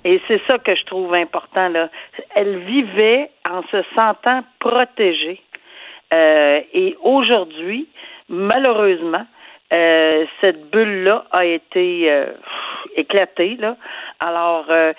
Et 0.04 0.20
c'est 0.28 0.40
ça 0.46 0.58
que 0.58 0.74
je 0.76 0.84
trouve 0.84 1.12
important 1.14 1.68
là. 1.68 1.88
Elle 2.36 2.58
vivait 2.58 3.30
en 3.48 3.62
se 3.62 3.82
sentant 3.96 4.42
protégée. 4.60 5.40
Euh, 6.12 6.60
et 6.72 6.96
aujourd'hui, 7.02 7.88
malheureusement, 8.28 9.26
euh, 9.72 10.26
cette 10.40 10.70
bulle-là 10.70 11.24
a 11.32 11.46
été 11.46 12.10
euh, 12.10 12.26
éclatée. 12.96 13.56
Là. 13.58 13.76
Alors, 14.20 14.66
euh, 14.68 14.92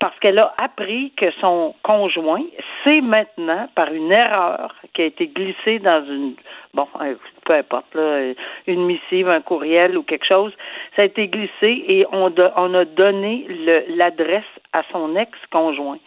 parce 0.00 0.18
qu'elle 0.20 0.38
a 0.38 0.54
appris 0.56 1.12
que 1.18 1.30
son 1.40 1.74
conjoint 1.82 2.42
sait 2.82 3.02
maintenant, 3.02 3.68
par 3.74 3.92
une 3.92 4.10
erreur 4.10 4.74
qui 4.94 5.02
a 5.02 5.04
été 5.04 5.26
glissée 5.26 5.78
dans 5.80 6.02
une, 6.06 6.34
bon, 6.72 6.88
euh, 7.02 7.14
peu 7.44 7.54
importe, 7.54 7.94
là, 7.94 8.32
une 8.66 8.86
missive, 8.86 9.28
un 9.28 9.42
courriel 9.42 9.98
ou 9.98 10.02
quelque 10.02 10.26
chose, 10.26 10.52
ça 10.94 11.02
a 11.02 11.04
été 11.04 11.28
glissé 11.28 11.84
et 11.86 12.06
on, 12.10 12.32
on 12.56 12.74
a 12.74 12.84
donné 12.86 13.46
l'adresse 13.88 14.44
à 14.72 14.82
son 14.92 15.14
ex-conjoint. 15.14 15.98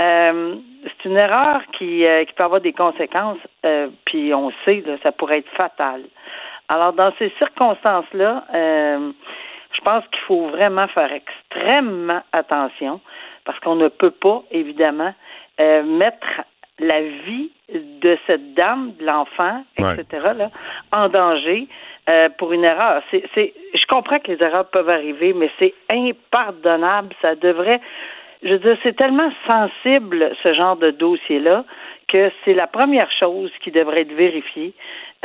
Euh, 0.00 0.56
c'est 0.82 1.08
une 1.08 1.16
erreur 1.16 1.60
qui, 1.78 2.04
euh, 2.04 2.24
qui 2.24 2.32
peut 2.34 2.42
avoir 2.42 2.60
des 2.60 2.72
conséquences, 2.72 3.38
euh, 3.64 3.88
puis 4.06 4.34
on 4.34 4.50
sait, 4.64 4.82
là, 4.86 4.96
ça 5.02 5.12
pourrait 5.12 5.38
être 5.38 5.50
fatal. 5.50 6.02
Alors, 6.68 6.92
dans 6.94 7.12
ces 7.18 7.30
circonstances-là, 7.38 8.44
je 8.52 9.80
pense 9.82 10.02
qu'il 10.08 10.20
faut 10.20 10.46
vraiment 10.48 10.88
faire 10.88 11.12
extrêmement 11.12 12.22
attention 12.32 13.00
parce 13.44 13.58
qu'on 13.60 13.74
ne 13.76 13.88
peut 13.88 14.10
pas, 14.10 14.42
évidemment, 14.50 15.12
mettre 15.58 16.26
la 16.78 17.02
vie 17.02 17.50
de 17.68 18.16
cette 18.26 18.54
dame, 18.54 18.94
de 18.98 19.04
l'enfant, 19.04 19.62
Ouais. 19.78 19.94
etc., 20.00 20.30
là, 20.38 20.50
en 20.90 21.10
danger 21.10 21.68
pour 22.38 22.54
une 22.54 22.64
erreur. 22.64 23.02
C'est, 23.10 23.52
je 23.74 23.86
comprends 23.86 24.18
que 24.20 24.32
les 24.32 24.42
erreurs 24.42 24.70
peuvent 24.70 24.88
arriver, 24.88 25.34
mais 25.34 25.50
c'est 25.58 25.74
impardonnable. 25.90 27.14
Ça 27.20 27.34
devrait. 27.34 27.80
Je 28.44 28.50
veux 28.50 28.58
dire, 28.58 28.76
c'est 28.82 28.94
tellement 28.96 29.30
sensible 29.46 30.30
ce 30.42 30.52
genre 30.54 30.76
de 30.76 30.90
dossier-là 30.90 31.64
que 32.12 32.30
c'est 32.44 32.52
la 32.54 32.66
première 32.66 33.08
chose 33.18 33.50
qui 33.62 33.70
devrait 33.70 34.02
être 34.02 34.12
vérifiée. 34.14 34.74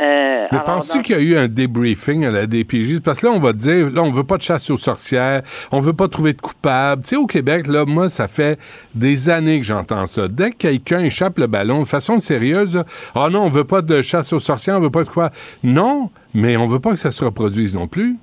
Euh, 0.00 0.46
Mais 0.50 0.58
penses-tu 0.64 0.96
dans- 0.96 1.02
qu'il 1.02 1.16
y 1.16 1.18
a 1.36 1.40
eu 1.40 1.44
un 1.44 1.46
débriefing 1.46 2.24
à 2.24 2.30
la 2.30 2.46
DPJ? 2.46 3.00
Parce 3.04 3.20
que 3.20 3.26
là, 3.26 3.32
on 3.34 3.38
va 3.38 3.52
te 3.52 3.58
dire, 3.58 3.90
là, 3.90 4.02
on 4.02 4.08
veut 4.10 4.24
pas 4.24 4.38
de 4.38 4.42
chasse 4.42 4.70
aux 4.70 4.78
sorcières, 4.78 5.42
on 5.70 5.80
veut 5.80 5.92
pas 5.92 6.08
trouver 6.08 6.32
de 6.32 6.40
coupable. 6.40 7.02
Tu 7.02 7.08
sais, 7.10 7.16
au 7.16 7.26
Québec, 7.26 7.66
là, 7.66 7.84
moi, 7.86 8.08
ça 8.08 8.26
fait 8.26 8.58
des 8.94 9.28
années 9.28 9.60
que 9.60 9.66
j'entends 9.66 10.06
ça. 10.06 10.26
Dès 10.26 10.52
que 10.52 10.56
quelqu'un 10.56 11.00
échappe 11.00 11.38
le 11.38 11.46
ballon 11.46 11.80
de 11.82 11.86
façon 11.86 12.18
sérieuse, 12.18 12.82
ah 13.14 13.28
non, 13.30 13.42
on 13.42 13.48
veut 13.50 13.64
pas 13.64 13.82
de 13.82 14.00
chasse 14.00 14.32
aux 14.32 14.38
sorcières, 14.38 14.78
on 14.78 14.80
veut 14.80 14.90
pas 14.90 15.04
de 15.04 15.10
quoi. 15.10 15.28
Non, 15.62 16.08
mais 16.32 16.56
on 16.56 16.64
veut 16.64 16.80
pas 16.80 16.90
que 16.92 16.96
ça 16.98 17.10
se 17.10 17.22
reproduise 17.22 17.74
non 17.76 17.86
plus. 17.86 18.16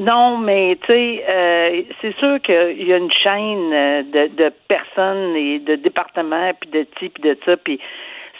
Non, 0.00 0.38
mais 0.38 0.78
tu 0.80 0.86
sais, 0.86 1.24
euh, 1.28 1.82
c'est 2.00 2.16
sûr 2.16 2.40
qu'il 2.40 2.88
y 2.88 2.92
a 2.92 2.96
une 2.96 3.12
chaîne 3.12 3.72
euh, 3.72 4.02
de, 4.02 4.34
de 4.34 4.50
personnes 4.66 5.36
et 5.36 5.58
de 5.58 5.74
départements, 5.76 6.52
puis 6.58 6.70
de 6.70 6.82
types, 6.98 7.20
puis 7.20 7.22
de 7.22 7.38
ça, 7.44 7.58
puis 7.58 7.78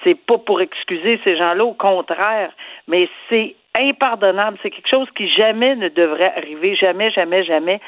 c'est 0.02 0.14
pas 0.14 0.38
pour 0.38 0.62
excuser 0.62 1.20
ces 1.22 1.36
gens-là, 1.36 1.62
au 1.62 1.74
contraire, 1.74 2.50
mais 2.88 3.10
c'est 3.28 3.54
impardonnable. 3.74 4.56
C'est 4.62 4.70
quelque 4.70 4.88
chose 4.88 5.08
qui 5.14 5.28
jamais 5.28 5.76
ne 5.76 5.90
devrait 5.90 6.32
arriver, 6.34 6.74
jamais, 6.76 7.10
jamais, 7.10 7.44
jamais. 7.44 7.78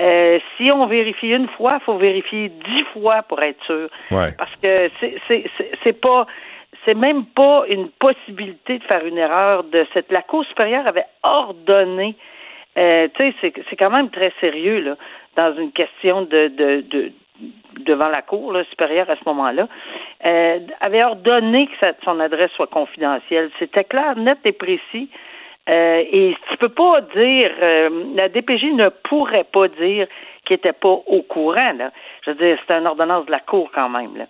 Euh, 0.00 0.38
si 0.56 0.70
on 0.70 0.84
vérifie 0.84 1.28
une 1.28 1.48
fois, 1.48 1.78
il 1.80 1.84
faut 1.84 1.96
vérifier 1.96 2.50
dix 2.50 2.84
fois 2.92 3.22
pour 3.22 3.42
être 3.42 3.62
sûr. 3.64 3.88
Ouais. 4.10 4.32
Parce 4.36 4.54
que 4.62 4.90
c'est 5.82 6.00
pas 6.00 6.26
c'est 6.84 6.94
même 6.94 7.24
pas 7.24 7.64
une 7.68 7.88
possibilité 7.88 8.78
de 8.78 8.84
faire 8.84 9.06
une 9.06 9.16
erreur 9.16 9.64
de 9.64 9.86
cette 9.94 10.12
la 10.12 10.20
Cour 10.20 10.44
supérieure 10.44 10.86
avait 10.86 11.06
ordonné 11.22 12.16
euh, 12.78 13.08
tu 13.14 13.32
sais, 13.40 13.52
c'est 13.68 13.76
quand 13.76 13.90
même 13.90 14.10
très 14.10 14.32
sérieux 14.40 14.80
là, 14.80 14.96
dans 15.36 15.56
une 15.56 15.72
question 15.72 16.22
de, 16.22 16.48
de, 16.48 16.80
de 16.82 17.12
devant 17.80 18.08
la 18.08 18.22
Cour 18.22 18.52
là, 18.52 18.62
supérieure 18.70 19.10
à 19.10 19.16
ce 19.16 19.22
moment-là, 19.26 19.66
euh, 20.24 20.58
avait 20.80 21.02
ordonné 21.02 21.66
que 21.66 21.72
sa- 21.80 21.92
son 22.04 22.20
adresse 22.20 22.52
soit 22.52 22.68
confidentielle. 22.68 23.50
C'était 23.58 23.82
clair, 23.84 24.16
net 24.16 24.38
et 24.44 24.52
précis. 24.52 25.08
Euh, 25.68 26.04
et 26.12 26.36
tu 26.50 26.56
peux 26.58 26.68
pas 26.68 27.00
dire, 27.00 27.50
euh, 27.60 28.04
la 28.14 28.28
DPJ 28.28 28.64
ne 28.74 28.88
pourrait 28.90 29.44
pas 29.52 29.66
dire 29.68 30.06
qu'il 30.44 30.56
était 30.56 30.72
pas 30.74 30.88
au 31.06 31.22
courant. 31.22 31.72
Là. 31.76 31.90
Je 32.24 32.30
veux 32.30 32.36
dire, 32.36 32.58
c'est 32.66 32.74
une 32.74 32.86
ordonnance 32.86 33.26
de 33.26 33.30
la 33.32 33.40
Cour 33.40 33.70
quand 33.74 33.88
même. 33.88 34.16
Là. 34.16 34.26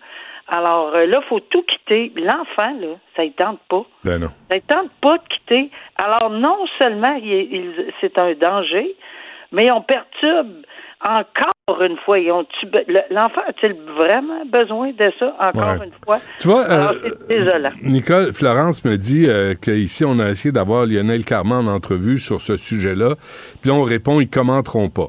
Alors 0.47 0.93
euh, 0.95 1.05
là, 1.07 1.21
faut 1.27 1.39
tout 1.39 1.63
quitter. 1.63 2.11
L'enfant, 2.15 2.73
là, 2.79 2.95
ça 3.15 3.23
ne 3.23 3.29
tente 3.29 3.59
pas. 3.69 3.83
Ben 4.03 4.19
non. 4.19 4.29
Ça 4.49 4.55
ne 4.55 4.59
tente 4.61 4.91
pas 5.01 5.17
de 5.17 5.23
quitter. 5.33 5.71
Alors, 5.97 6.29
non 6.29 6.57
seulement 6.77 7.15
il, 7.21 7.31
est- 7.33 7.47
il- 7.51 7.93
c'est 8.01 8.17
un 8.19 8.33
danger, 8.33 8.95
mais 9.51 9.71
on 9.71 9.81
perturbe 9.81 10.53
encore 11.03 11.81
une 11.81 11.97
fois. 11.97 12.17
L'enfant 13.11 13.41
a-t-il 13.47 13.73
vraiment 13.97 14.45
besoin 14.45 14.91
de 14.91 15.11
ça 15.19 15.35
encore 15.39 15.79
Ouais. 15.79 15.85
une 15.87 15.91
fois? 16.05 16.17
Tu 16.39 16.47
vois, 16.47 16.63
Alors, 16.65 16.91
euh, 16.91 17.09
c'est 17.27 17.27
désolant. 17.27 17.71
Nicole, 17.81 18.33
Florence 18.33 18.85
me 18.85 18.97
dit 18.97 19.25
euh, 19.27 19.55
qu'ici, 19.55 20.05
on 20.05 20.19
a 20.19 20.29
essayé 20.29 20.51
d'avoir 20.51 20.85
Lionel 20.85 21.25
Carman 21.25 21.67
en 21.67 21.71
entrevue 21.73 22.17
sur 22.17 22.39
ce 22.41 22.55
sujet-là. 22.57 23.15
Puis 23.61 23.69
là, 23.71 23.75
on 23.75 23.83
répond, 23.83 24.19
ils 24.19 24.29
commenteront 24.29 24.89
pas. 24.89 25.07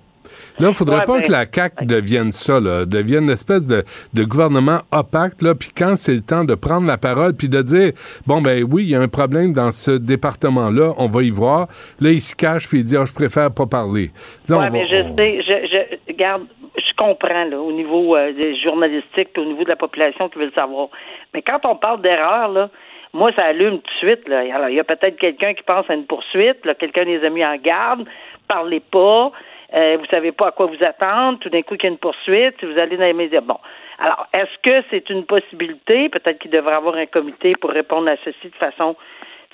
Là, 0.59 0.69
il 0.69 0.75
faudrait 0.75 0.99
Ouais, 1.01 1.05
pas 1.05 1.17
ben, 1.17 1.23
que 1.23 1.33
la 1.33 1.45
CAQ 1.53 1.85
devienne 1.87 2.33
ça, 2.33 2.61
là, 2.61 2.85
devienne 2.87 3.25
une 3.25 3.31
espèce 3.31 3.67
de, 3.67 3.85
de 4.15 4.25
gouvernement 4.25 4.81
opaque, 4.93 5.43
là, 5.43 5.55
puis 5.55 5.71
quand 5.77 5.97
c'est 5.97 6.15
le 6.15 6.21
temps 6.23 6.45
de 6.45 6.55
prendre 6.55 6.87
la 6.87 6.97
parole, 6.99 7.35
puis 7.35 7.49
de 7.49 7.63
dire, 7.63 7.93
bon, 8.27 8.41
ben 8.41 8.65
oui, 8.71 8.85
il 8.85 8.91
y 8.91 8.95
a 8.97 9.01
un 9.01 9.09
problème 9.09 9.53
dans 9.53 9.71
ce 9.71 9.91
département-là, 9.93 10.93
on 10.99 11.07
va 11.09 11.23
y 11.23 11.31
voir. 11.31 11.69
Là, 12.01 12.11
il 12.11 12.21
se 12.21 12.35
cache, 12.35 12.69
puis 12.69 12.79
il 12.79 12.85
dit, 12.85 12.97
ah, 12.97 13.05
je 13.07 13.13
préfère 13.15 13.51
pas 13.53 13.67
parler. 13.67 14.11
Là, 14.49 14.57
on 14.57 14.61
va- 14.61 14.71
mais 14.71 14.87
je 14.89 14.97
on- 14.97 15.17
sais, 15.17 15.41
je, 15.43 15.67
je 15.69 16.13
regarde, 16.13 16.43
je 16.77 16.95
comprends 16.97 17.45
là, 17.45 17.59
au 17.61 17.73
niveau 17.73 18.17
euh, 18.17 18.33
des 18.33 18.57
journalistique 18.61 19.29
puis 19.33 19.43
au 19.43 19.47
niveau 19.47 19.65
de 19.65 19.69
la 19.69 19.77
population 19.77 20.29
qui 20.29 20.39
veut 20.39 20.47
le 20.47 20.53
savoir. 20.53 20.89
Mais 21.35 21.43
quand 21.43 21.61
on 21.65 21.77
parle 21.77 22.01
d'erreur, 22.03 22.49
là, 22.49 22.71
moi, 23.13 23.31
ça 23.35 23.45
allume 23.45 23.79
tout 23.79 24.07
de 24.07 24.09
suite. 24.09 24.29
Là. 24.29 24.41
Alors, 24.55 24.69
il 24.69 24.77
y 24.77 24.81
a 24.81 24.85
peut-être 24.85 25.17
quelqu'un 25.19 25.55
qui 25.55 25.63
pense 25.63 25.89
à 25.89 25.95
une 25.95 26.05
poursuite, 26.07 26.59
quelqu'un 26.79 27.05
les 27.05 27.25
a 27.25 27.31
mis 27.31 27.45
en 27.45 27.57
garde, 27.57 28.05
parlez 28.49 28.81
pas, 28.81 29.31
euh, 29.75 29.97
vous 29.99 30.07
savez 30.07 30.33
pas 30.33 30.49
à 30.49 30.53
quoi 30.53 30.67
vous 30.67 30.85
attendre, 30.85 31.39
tout 31.39 31.49
d'un 31.49 31.63
coup, 31.63 31.75
il 31.75 31.83
y 31.83 31.87
a 31.87 31.91
une 31.91 31.99
poursuite, 31.99 32.55
si 32.61 32.67
vous 32.67 32.79
allez 32.79 32.97
dans 32.97 33.05
les 33.05 33.13
médias. 33.13 33.41
Bon. 33.41 33.59
Alors, 33.99 34.27
est-ce 34.33 34.59
que 34.63 34.85
c'est 34.91 35.09
une 35.11 35.25
possibilité? 35.25 36.09
Peut-être 36.09 36.39
qu'il 36.39 36.51
devrait 36.51 36.75
avoir 36.75 36.97
un 36.97 37.07
comité 37.07 37.55
pour 37.61 37.71
répondre 37.71 38.09
à 38.09 38.17
ceci 38.25 38.49
de 38.49 38.57
façon 38.57 38.97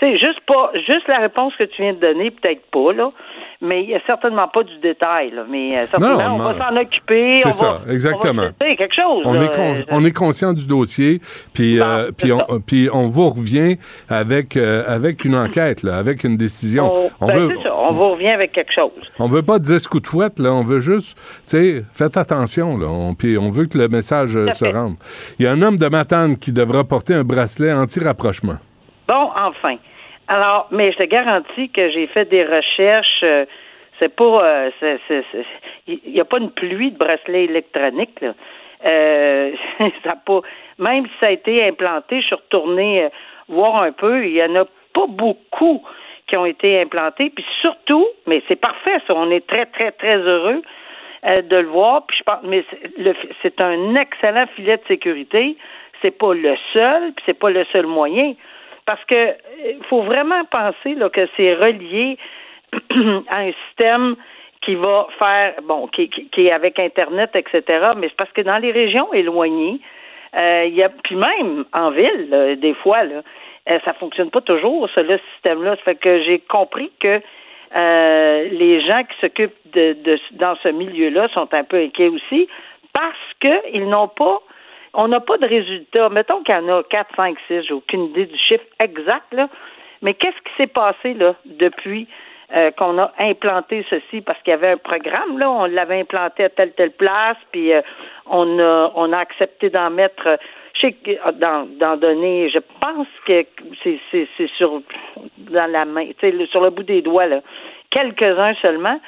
sais, 0.06 0.18
juste 0.18 0.40
pas, 0.46 0.70
juste 0.86 1.06
la 1.08 1.18
réponse 1.18 1.54
que 1.58 1.64
tu 1.64 1.82
viens 1.82 1.92
de 1.92 1.98
donner, 2.00 2.30
peut-être 2.30 2.62
pas, 2.70 2.92
là, 2.92 3.08
mais 3.60 3.82
il 3.82 3.88
n'y 3.88 3.94
a 3.94 4.00
certainement 4.06 4.48
pas 4.48 4.62
du 4.64 4.76
détail, 4.78 5.30
là, 5.30 5.44
mais 5.48 5.68
euh, 5.74 5.86
certainement, 5.86 6.18
Non, 6.18 6.34
on 6.34 6.52
va 6.52 6.58
s'en 6.58 6.76
occuper. 6.76 7.40
C'est 7.42 7.48
on 7.48 7.52
ça, 7.52 7.78
va, 7.86 7.92
exactement. 7.92 8.42
On 8.42 8.46
va, 8.46 8.52
tu 8.60 8.66
sais, 8.70 8.76
quelque 8.76 8.94
chose. 8.94 9.22
On 9.24 9.32
là, 9.34 9.44
est, 9.44 9.54
con- 9.54 9.74
euh, 9.76 9.82
on 9.90 10.04
est 10.04 10.12
conscient 10.12 10.52
du 10.52 10.66
dossier, 10.66 11.20
puis 11.54 11.78
Bon, 11.78 11.84
euh, 11.84 12.10
puis 12.16 12.32
on 12.32 12.38
ça. 12.40 12.46
puis 12.66 12.88
on 12.92 13.06
vous 13.06 13.28
revient 13.30 13.76
avec 14.08 14.56
euh, 14.56 14.82
avec 14.88 15.24
une 15.24 15.36
enquête 15.36 15.82
là, 15.82 15.96
avec 15.96 16.24
une 16.24 16.36
décision. 16.36 16.92
on, 16.92 17.10
on 17.20 17.26
ben, 17.28 17.38
veut 17.38 17.56
ça, 17.62 17.74
on 17.76 17.92
vous 17.92 18.10
revient 18.10 18.30
avec 18.30 18.52
quelque 18.52 18.72
chose. 18.72 18.90
on 19.18 19.26
veut 19.28 19.42
pas 19.42 19.58
10 19.58 19.86
coups 19.88 20.02
de 20.02 20.08
fouette 20.08 20.38
là, 20.38 20.52
on 20.52 20.62
veut 20.62 20.80
juste 20.80 21.16
tu 21.18 21.56
sais 21.56 21.84
faites 21.92 22.16
attention 22.16 22.76
là, 22.76 22.86
on, 22.88 23.14
puis 23.14 23.38
on 23.38 23.48
veut 23.48 23.66
que 23.66 23.78
le 23.78 23.88
message 23.88 24.36
euh, 24.36 24.50
se 24.50 24.64
rende. 24.64 24.94
Il 25.38 25.44
y 25.44 25.48
a 25.48 25.52
un 25.52 25.62
homme 25.62 25.78
de 25.78 25.86
Matane 25.88 26.36
qui 26.36 26.52
devra 26.52 26.82
porter 26.84 27.14
un 27.14 27.24
bracelet 27.24 27.72
anti-rapprochement. 27.72 28.56
Bon, 29.06 29.30
enfin. 29.36 29.76
Alors, 30.32 30.66
mais 30.70 30.92
je 30.92 30.96
te 30.96 31.02
garantis 31.02 31.68
que 31.68 31.90
j'ai 31.90 32.06
fait 32.06 32.24
des 32.24 32.42
recherches. 32.42 33.20
euh, 33.22 33.44
c'est 33.98 34.16
pas, 34.16 34.70
euh, 34.70 34.70
il 35.86 36.00
n'y 36.06 36.20
a 36.20 36.24
pas 36.24 36.38
une 36.38 36.50
pluie 36.50 36.90
de 36.90 36.96
bracelets 36.96 37.44
électroniques. 37.44 38.18
Là. 38.22 38.32
Euh, 38.86 39.50
ça 40.02 40.16
pas, 40.24 40.40
même 40.78 41.04
si 41.04 41.12
ça 41.20 41.26
a 41.26 41.32
été 41.32 41.62
implanté, 41.68 42.22
je 42.22 42.28
suis 42.28 42.34
retournée 42.34 43.10
voir 43.48 43.82
un 43.82 43.92
peu. 43.92 44.24
Il 44.24 44.32
y 44.32 44.42
en 44.42 44.56
a 44.56 44.64
pas 44.94 45.06
beaucoup 45.06 45.82
qui 46.26 46.38
ont 46.38 46.46
été 46.46 46.80
implantés. 46.80 47.28
Puis 47.28 47.44
surtout, 47.60 48.06
mais 48.26 48.42
c'est 48.48 48.56
parfait, 48.56 49.00
ça. 49.06 49.14
On 49.14 49.30
est 49.30 49.46
très, 49.46 49.66
très, 49.66 49.92
très 49.92 50.16
heureux 50.16 50.62
de 51.26 51.56
le 51.56 51.68
voir. 51.68 52.06
Puis 52.06 52.16
je 52.16 52.22
pense, 52.22 52.42
mais 52.44 52.64
c'est 53.42 53.60
un 53.60 53.96
excellent 53.96 54.46
filet 54.56 54.78
de 54.78 54.84
sécurité. 54.88 55.58
C'est 56.00 56.16
pas 56.16 56.32
le 56.32 56.56
seul, 56.72 57.12
puis 57.12 57.22
c'est 57.26 57.38
pas 57.38 57.50
le 57.50 57.66
seul 57.66 57.86
moyen. 57.86 58.32
Parce 58.86 59.04
que 59.04 59.34
il 59.64 59.84
faut 59.88 60.02
vraiment 60.02 60.44
penser 60.46 60.94
là, 60.94 61.08
que 61.08 61.28
c'est 61.36 61.54
relié 61.54 62.18
à 63.28 63.38
un 63.38 63.52
système 63.68 64.16
qui 64.62 64.74
va 64.74 65.06
faire 65.18 65.54
bon, 65.62 65.88
qui, 65.88 66.08
qui, 66.08 66.28
qui 66.28 66.46
est 66.46 66.52
avec 66.52 66.78
Internet, 66.78 67.30
etc. 67.34 67.92
Mais 67.96 68.08
c'est 68.08 68.16
parce 68.16 68.32
que 68.32 68.42
dans 68.42 68.58
les 68.58 68.70
régions 68.70 69.12
éloignées, 69.12 69.80
euh, 70.36 70.66
y 70.70 70.82
a 70.82 70.88
puis 70.88 71.16
même 71.16 71.64
en 71.72 71.90
ville, 71.90 72.58
des 72.60 72.74
fois, 72.74 73.04
là, 73.04 73.22
euh, 73.70 73.78
ça 73.84 73.92
fonctionne 73.94 74.30
pas 74.30 74.40
toujours, 74.40 74.88
ce 74.94 75.00
là, 75.00 75.18
système-là. 75.34 75.76
Ça 75.76 75.82
fait 75.82 75.94
que 75.96 76.22
j'ai 76.22 76.38
compris 76.40 76.90
que 77.00 77.20
euh, 77.74 78.48
les 78.50 78.84
gens 78.86 79.02
qui 79.04 79.18
s'occupent 79.20 79.72
de, 79.72 79.96
de, 80.04 80.18
dans 80.32 80.56
ce 80.62 80.68
milieu-là 80.68 81.28
sont 81.32 81.52
un 81.54 81.64
peu 81.64 81.78
inquiets 81.78 82.08
aussi 82.08 82.48
parce 82.92 83.16
qu'ils 83.40 83.88
n'ont 83.88 84.08
pas 84.08 84.42
on 84.94 85.08
n'a 85.08 85.20
pas 85.20 85.38
de 85.38 85.46
résultats. 85.46 86.08
Mettons 86.08 86.42
qu'il 86.42 86.54
y 86.54 86.58
en 86.58 86.68
a 86.68 86.82
4, 86.82 87.16
5, 87.16 87.36
6, 87.48 87.62
j'ai 87.62 87.74
aucune 87.74 88.04
idée 88.06 88.26
du 88.26 88.38
chiffre 88.38 88.64
exact, 88.78 89.32
là. 89.32 89.48
Mais 90.02 90.14
qu'est-ce 90.14 90.36
qui 90.36 90.56
s'est 90.56 90.66
passé 90.66 91.14
là 91.14 91.36
depuis 91.44 92.08
euh, 92.54 92.70
qu'on 92.72 92.98
a 92.98 93.12
implanté 93.18 93.86
ceci? 93.88 94.20
Parce 94.20 94.40
qu'il 94.42 94.50
y 94.50 94.54
avait 94.54 94.72
un 94.72 94.76
programme 94.76 95.38
là, 95.38 95.50
on 95.50 95.64
l'avait 95.66 96.00
implanté 96.00 96.44
à 96.44 96.48
telle 96.48 96.72
telle 96.72 96.90
place, 96.90 97.36
puis 97.52 97.72
euh, 97.72 97.82
on 98.26 98.58
a 98.58 98.92
on 98.96 99.12
a 99.12 99.18
accepté 99.18 99.70
d'en 99.70 99.90
mettre. 99.90 100.38
je 100.74 100.80
sais 100.80 100.92
que 100.92 101.30
d'en, 101.38 101.66
d'en 101.66 101.96
donner, 101.96 102.50
je 102.50 102.58
pense 102.80 103.06
que 103.26 103.46
c'est, 103.84 104.00
c'est, 104.10 104.28
c'est 104.36 104.50
sur 104.58 104.82
dans 105.38 105.70
la 105.70 105.84
main, 105.84 106.08
sur 106.50 106.60
le 106.60 106.70
bout 106.70 106.82
des 106.82 107.02
doigts 107.02 107.26
là, 107.26 107.40
quelques-uns 107.90 108.54
seulement. 108.54 108.98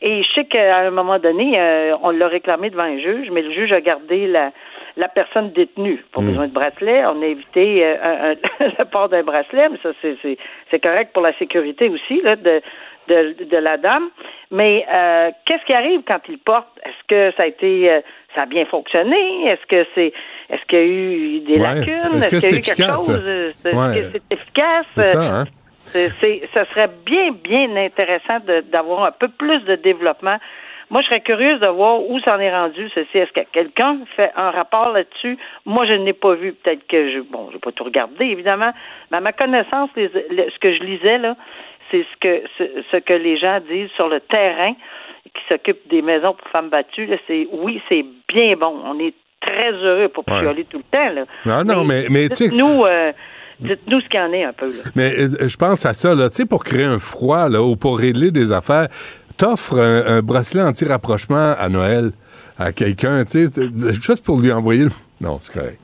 Et 0.00 0.22
je 0.22 0.28
sais 0.32 0.44
qu'à 0.44 0.78
un 0.78 0.90
moment 0.90 1.18
donné, 1.18 1.58
euh, 1.58 1.96
on 2.02 2.10
l'a 2.10 2.28
réclamé 2.28 2.70
devant 2.70 2.84
un 2.84 2.98
juge, 2.98 3.30
mais 3.32 3.42
le 3.42 3.50
juge 3.52 3.72
a 3.72 3.80
gardé 3.80 4.28
la, 4.28 4.52
la 4.96 5.08
personne 5.08 5.50
détenue. 5.50 6.04
Pas 6.12 6.20
Mm. 6.20 6.26
besoin 6.26 6.46
de 6.46 6.52
bracelet. 6.52 7.04
On 7.06 7.20
a 7.20 7.26
évité 7.26 7.84
euh, 7.84 7.96
un- 8.02 8.30
un- 8.32 8.68
le 8.78 8.84
port 8.84 9.08
d'un 9.08 9.24
bracelet, 9.24 9.68
mais 9.70 9.78
ça, 9.82 9.90
c'est, 10.00 10.80
correct 10.80 11.12
pour 11.12 11.22
la 11.22 11.32
sécurité 11.38 11.88
aussi 11.88 12.20
là, 12.22 12.36
de, 12.36 12.60
de, 13.08 13.44
de 13.44 13.56
la 13.56 13.76
dame. 13.76 14.08
Mais 14.52 14.86
euh, 14.92 15.30
qu'est-ce 15.46 15.64
qui 15.64 15.72
arrive 15.72 16.02
quand 16.06 16.20
il 16.28 16.38
porte? 16.38 16.68
Est-ce 16.84 17.04
que 17.08 17.36
ça 17.36 17.42
a 17.42 17.46
été 17.46 17.90
euh, 17.90 18.00
ça 18.36 18.42
a 18.42 18.46
bien 18.46 18.66
fonctionné? 18.66 19.46
Est-ce 19.46 19.66
que 19.66 19.84
c'est 19.96 20.12
est-ce 20.50 20.64
qu'il 20.68 20.78
y 20.78 20.82
a 20.82 20.84
eu 20.84 21.40
des 21.40 21.54
Ouais, 21.54 21.74
lacunes? 21.74 21.92
est-ce 21.92 22.28
qu'il 22.28 22.34
y 22.34 22.36
a 22.36 22.40
c'est 22.40 22.56
eu 22.56 22.60
quelque 22.60 22.86
chose? 22.94 23.10
Est-ce 23.10 23.76
Ouais. 23.76 24.00
que 24.00 24.06
c'est 24.12 24.22
efficace? 24.36 24.86
C'est 24.96 25.02
ça, 25.02 25.20
hein? 25.40 25.44
C'est, 25.92 26.42
ça 26.54 26.64
serait 26.66 26.90
bien, 27.06 27.32
bien 27.32 27.74
intéressant 27.76 28.38
de- 28.46 28.60
d'avoir 28.70 29.04
un 29.04 29.12
peu 29.12 29.28
plus 29.28 29.60
de 29.64 29.74
développement. 29.76 30.36
Moi, 30.90 31.02
je 31.02 31.06
serais 31.08 31.20
curieuse 31.20 31.60
de 31.60 31.66
voir 31.66 32.00
où 32.00 32.18
s'en 32.20 32.38
est 32.40 32.50
rendu 32.50 32.88
ceci. 32.94 33.18
Est-ce 33.18 33.32
que 33.32 33.46
quelqu'un 33.52 33.98
fait 34.16 34.30
un 34.36 34.50
rapport 34.50 34.90
là-dessus? 34.92 35.36
Moi, 35.66 35.84
je 35.86 35.92
n'ai 35.92 36.14
pas 36.14 36.34
vu. 36.34 36.52
Peut-être 36.54 36.86
que 36.86 37.12
je, 37.12 37.20
bon, 37.20 37.50
j'ai 37.52 37.58
pas 37.58 37.72
tout 37.72 37.84
regardé, 37.84 38.24
évidemment. 38.24 38.72
Mais 39.10 39.18
à 39.18 39.20
ma 39.20 39.32
connaissance, 39.32 39.90
les- 39.96 40.08
le- 40.30 40.50
ce 40.50 40.58
que 40.58 40.72
je 40.74 40.82
lisais, 40.82 41.18
là, 41.18 41.36
c'est 41.90 42.04
ce 42.10 42.16
que, 42.20 42.42
ce, 42.56 42.64
ce 42.90 42.96
que 42.98 43.12
les 43.12 43.36
gens 43.38 43.60
disent 43.68 43.90
sur 43.96 44.08
le 44.08 44.20
terrain 44.20 44.72
qui 45.24 45.42
s'occupent 45.48 45.88
des 45.90 46.00
maisons 46.00 46.32
pour 46.32 46.48
femmes 46.48 46.70
battues. 46.70 47.04
Là, 47.06 47.16
c'est, 47.26 47.46
oui, 47.52 47.82
c'est 47.90 48.04
bien 48.28 48.56
bon. 48.56 48.74
On 48.86 48.98
est 48.98 49.12
très 49.42 49.72
heureux 49.72 50.08
pour 50.08 50.24
Ouais. 50.26 50.40
chialer 50.40 50.64
tout 50.64 50.78
le 50.78 50.98
temps, 50.98 51.14
là. 51.14 51.24
Non, 51.44 51.64
non, 51.64 51.84
mais, 51.84 52.06
mais 52.10 52.28
tu 52.30 52.34
sais, 52.36 52.48
Dites-nous, 52.48 52.84
euh, 52.86 53.12
dites-nous 53.60 54.00
ce 54.00 54.08
qu'il 54.08 54.20
y 54.20 54.22
en 54.22 54.32
est 54.32 54.44
un 54.44 54.52
peu, 54.52 54.66
là. 54.66 54.82
Mais 54.94 55.14
euh, 55.18 55.48
je 55.48 55.56
pense 55.56 55.84
à 55.86 55.92
ça, 55.94 56.14
là, 56.14 56.30
tu 56.30 56.36
sais, 56.36 56.46
pour 56.46 56.64
créer 56.64 56.84
un 56.84 56.98
froid, 56.98 57.48
là, 57.48 57.62
ou 57.62 57.76
pour 57.76 57.98
régler 57.98 58.30
des 58.30 58.52
affaires, 58.52 58.88
t'offres 59.36 59.78
un, 59.78 60.18
un 60.18 60.22
bracelet 60.22 60.62
anti-rapprochement 60.62 61.54
à 61.58 61.68
Noël 61.68 62.12
à 62.58 62.72
quelqu'un, 62.72 63.24
tu 63.24 63.46
sais, 63.46 63.50
t- 63.50 63.92
juste 63.92 64.24
pour 64.24 64.40
lui 64.40 64.50
envoyer 64.52 64.84
le... 64.84 64.90
Non, 65.20 65.38
c'est 65.40 65.52
correct. 65.52 65.78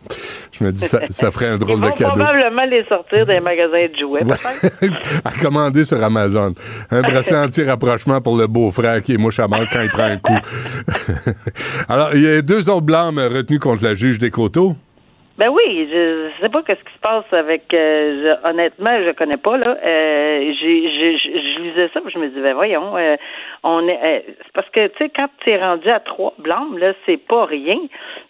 Je 0.52 0.62
me 0.62 0.70
dis, 0.70 0.82
ça, 0.82 1.00
ça 1.10 1.32
ferait 1.32 1.48
un 1.48 1.56
drôle 1.56 1.78
Ils 1.78 1.80
de 1.80 1.86
vont 1.86 1.90
cadeau. 1.92 2.10
probablement 2.12 2.64
les 2.66 2.84
sortir 2.84 3.26
des 3.26 3.40
magasins 3.40 3.88
de 3.92 3.98
jouets, 3.98 4.22
à 5.24 5.32
commander 5.42 5.84
sur 5.84 6.00
Amazon. 6.04 6.54
Un 6.92 7.00
bracelet 7.02 7.38
anti-rapprochement 7.44 8.20
pour 8.20 8.36
le 8.36 8.46
beau-frère 8.46 9.02
qui 9.02 9.14
est 9.14 9.16
mouche 9.16 9.40
à 9.40 9.48
mort 9.48 9.64
quand 9.72 9.80
il 9.80 9.90
prend 9.90 10.04
un 10.04 10.18
coup. 10.18 10.38
Alors, 11.88 12.10
il 12.14 12.22
y 12.22 12.28
a 12.28 12.42
deux 12.42 12.70
autres 12.70 12.82
blâmes 12.82 13.18
retenus 13.18 13.58
contre 13.58 13.82
la 13.82 13.94
juge 13.94 14.20
des 14.20 14.30
coteaux. 14.30 14.76
Ben 15.36 15.48
oui, 15.48 15.88
je, 15.90 16.30
sais 16.40 16.48
pas 16.48 16.62
qu'est-ce 16.62 16.84
qui 16.84 16.92
se 16.92 16.98
passe 17.00 17.24
avec. 17.32 17.74
euh, 17.74 18.36
je- 18.44 18.48
honnêtement, 18.48 18.96
je 19.04 19.10
connais 19.12 19.36
pas 19.36 19.56
là. 19.56 19.76
Euh, 19.84 20.52
je, 20.52 21.18
je 21.18 21.60
lisais 21.60 21.90
ça, 21.92 22.00
puis 22.00 22.12
je 22.14 22.18
me 22.20 22.28
disais, 22.28 22.40
ben 22.40 22.54
voyons, 22.54 22.96
euh, 22.96 23.16
on 23.64 23.86
est. 23.88 23.98
euh, 24.04 24.20
parce 24.52 24.68
que 24.70 24.86
tu 24.86 24.98
sais, 24.98 25.08
quand 25.10 25.28
tu 25.42 25.50
es 25.50 25.58
rendu 25.58 25.88
à 25.90 25.98
trois 25.98 26.34
blâmes, 26.38 26.78
là, 26.78 26.92
c'est 27.04 27.16
pas 27.16 27.46
rien 27.46 27.78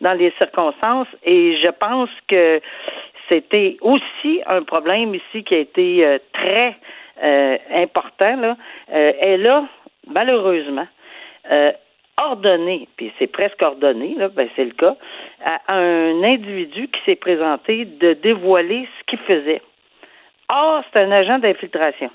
dans 0.00 0.14
les 0.14 0.30
circonstances, 0.38 1.08
et 1.24 1.58
je 1.58 1.68
pense 1.68 2.08
que 2.26 2.60
c'était 3.28 3.76
aussi 3.82 4.40
un 4.46 4.62
problème 4.62 5.14
ici 5.14 5.44
qui 5.44 5.54
a 5.54 5.58
été 5.58 6.06
euh, 6.06 6.18
très 6.32 6.74
euh, 7.22 7.58
important 7.74 8.36
là. 8.36 8.56
Euh, 8.94 9.12
elle 9.20 9.46
a 9.46 9.64
malheureusement 10.08 10.86
euh, 11.50 11.72
ordonné, 12.16 12.88
puis 12.96 13.12
c'est 13.18 13.26
presque 13.26 13.60
ordonné, 13.60 14.14
là, 14.16 14.28
ben 14.28 14.48
c'est 14.54 14.64
le 14.64 14.72
cas, 14.72 14.96
à 15.44 15.74
un 15.74 16.22
individu 16.22 16.88
qui 16.88 17.00
s'est 17.04 17.16
présenté 17.16 17.84
de 17.84 18.12
dévoiler 18.14 18.88
ce 18.98 19.04
qu'il 19.06 19.18
faisait. 19.20 19.62
Or, 20.48 20.82
c'est 20.92 21.00
un 21.00 21.10
agent 21.10 21.38
d'infiltration. 21.38 22.10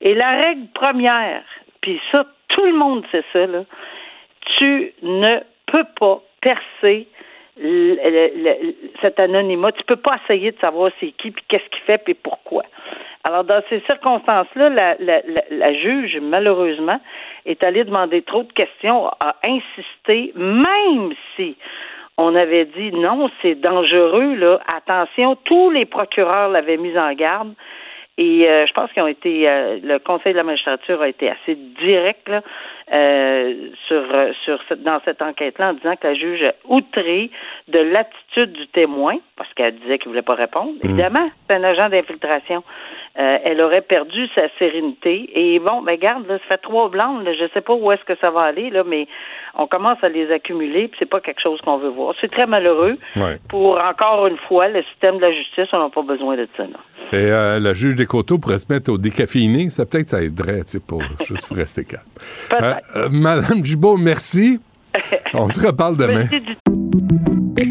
Et 0.00 0.14
la 0.14 0.30
règle 0.30 0.66
première, 0.74 1.42
puis 1.80 2.00
ça, 2.12 2.24
tout 2.48 2.64
le 2.64 2.74
monde 2.74 3.04
sait 3.10 3.24
ça, 3.32 3.46
là, 3.46 3.64
tu 4.58 4.92
ne 5.02 5.40
peux 5.66 5.84
pas 5.98 6.22
percer 6.40 7.08
cet 9.00 9.20
anonymat. 9.20 9.72
Tu 9.72 9.84
peux 9.84 9.96
pas 9.96 10.18
essayer 10.24 10.52
de 10.52 10.58
savoir 10.58 10.90
c'est 11.00 11.12
qui, 11.12 11.30
puis 11.30 11.44
qu'est-ce 11.48 11.68
qu'il 11.70 11.82
fait, 11.82 11.98
puis 11.98 12.14
pourquoi. 12.14 12.62
Alors, 13.24 13.44
dans 13.44 13.62
ces 13.68 13.80
circonstances-là, 13.80 14.68
la, 14.70 14.96
la, 15.00 15.20
la, 15.26 15.42
la 15.50 15.74
juge, 15.74 16.18
malheureusement, 16.20 17.00
est 17.46 17.62
allée 17.62 17.84
demander 17.84 18.22
trop 18.22 18.44
de 18.44 18.52
questions, 18.52 19.08
a 19.20 19.36
insisté, 19.42 20.32
même 20.36 21.12
si 21.36 21.56
on 22.16 22.34
avait 22.34 22.64
dit 22.64 22.90
non, 22.92 23.30
c'est 23.42 23.54
dangereux, 23.54 24.34
là, 24.34 24.60
attention, 24.66 25.36
tous 25.44 25.70
les 25.70 25.84
procureurs 25.84 26.48
l'avaient 26.48 26.76
mis 26.76 26.96
en 26.98 27.12
garde. 27.14 27.54
Et 28.18 28.48
euh, 28.48 28.66
je 28.66 28.72
pense 28.72 28.90
qu'ils 28.90 29.02
ont 29.02 29.06
été, 29.06 29.48
euh, 29.48 29.78
le 29.80 30.00
Conseil 30.00 30.32
de 30.32 30.38
la 30.38 30.42
magistrature 30.42 31.00
a 31.00 31.08
été 31.08 31.30
assez 31.30 31.54
direct 31.54 32.28
là, 32.28 32.42
euh, 32.92 33.68
sur, 33.86 34.02
sur 34.44 34.58
cette, 34.68 34.82
dans 34.82 35.00
cette 35.04 35.22
enquête-là 35.22 35.70
en 35.70 35.74
disant 35.74 35.94
que 35.94 36.08
la 36.08 36.14
juge 36.14 36.42
a 36.42 36.52
outré 36.64 37.30
de 37.68 37.78
l'attitude 37.78 38.52
du 38.52 38.66
témoin, 38.68 39.14
parce 39.36 39.52
qu'elle 39.54 39.76
disait 39.76 39.98
qu'il 39.98 40.08
voulait 40.08 40.22
pas 40.22 40.34
répondre. 40.34 40.72
Évidemment, 40.82 41.30
c'est 41.46 41.54
un 41.54 41.62
agent 41.62 41.88
d'infiltration. 41.90 42.64
Euh, 43.18 43.38
elle 43.44 43.60
aurait 43.60 43.82
perdu 43.82 44.28
sa 44.34 44.42
sérénité. 44.60 45.28
Et 45.34 45.58
bon, 45.58 45.82
ben 45.82 45.98
garde, 45.98 46.26
là, 46.28 46.38
ça 46.38 46.44
fait 46.54 46.58
trois 46.58 46.88
blancs. 46.88 47.24
Là, 47.24 47.32
je 47.34 47.48
sais 47.52 47.60
pas 47.60 47.74
où 47.74 47.90
est-ce 47.90 48.04
que 48.04 48.16
ça 48.20 48.30
va 48.30 48.42
aller, 48.42 48.70
là, 48.70 48.84
mais 48.86 49.08
on 49.56 49.66
commence 49.66 49.98
à 50.02 50.08
les 50.08 50.30
accumuler, 50.30 50.86
puis 50.86 50.96
c'est 51.00 51.10
pas 51.10 51.20
quelque 51.20 51.42
chose 51.42 51.60
qu'on 51.62 51.78
veut 51.78 51.88
voir. 51.88 52.14
C'est 52.20 52.30
très 52.30 52.46
malheureux. 52.46 52.96
Ouais. 53.16 53.38
Pour 53.48 53.80
encore 53.80 54.28
une 54.28 54.36
fois, 54.36 54.68
le 54.68 54.84
système 54.84 55.16
de 55.16 55.22
la 55.22 55.32
justice, 55.32 55.66
on 55.72 55.80
n'a 55.80 55.88
pas 55.88 56.02
besoin 56.02 56.36
de 56.36 56.46
ça. 56.56 56.62
Et 57.12 57.16
euh, 57.16 57.58
la 57.58 57.74
juge 57.74 57.96
des 57.96 58.06
coteaux 58.06 58.38
pourrait 58.38 58.58
se 58.58 58.72
mettre 58.72 58.92
au 58.92 58.98
décaféiné. 58.98 59.68
Ça 59.70 59.84
peut-être 59.84 60.10
ça 60.10 60.22
aiderait, 60.22 60.60
tu 60.64 60.72
sais, 60.72 60.80
pour 60.80 61.02
juste 61.26 61.48
pour 61.48 61.56
rester 61.56 61.84
calme. 61.84 62.02
Euh, 62.52 63.08
Madame 63.10 63.64
Gibault, 63.64 63.96
merci. 63.96 64.60
On 65.34 65.48
se 65.48 65.66
reparle 65.66 65.96
demain. 65.96 66.28
Merci 66.30 66.40
du 66.40 66.77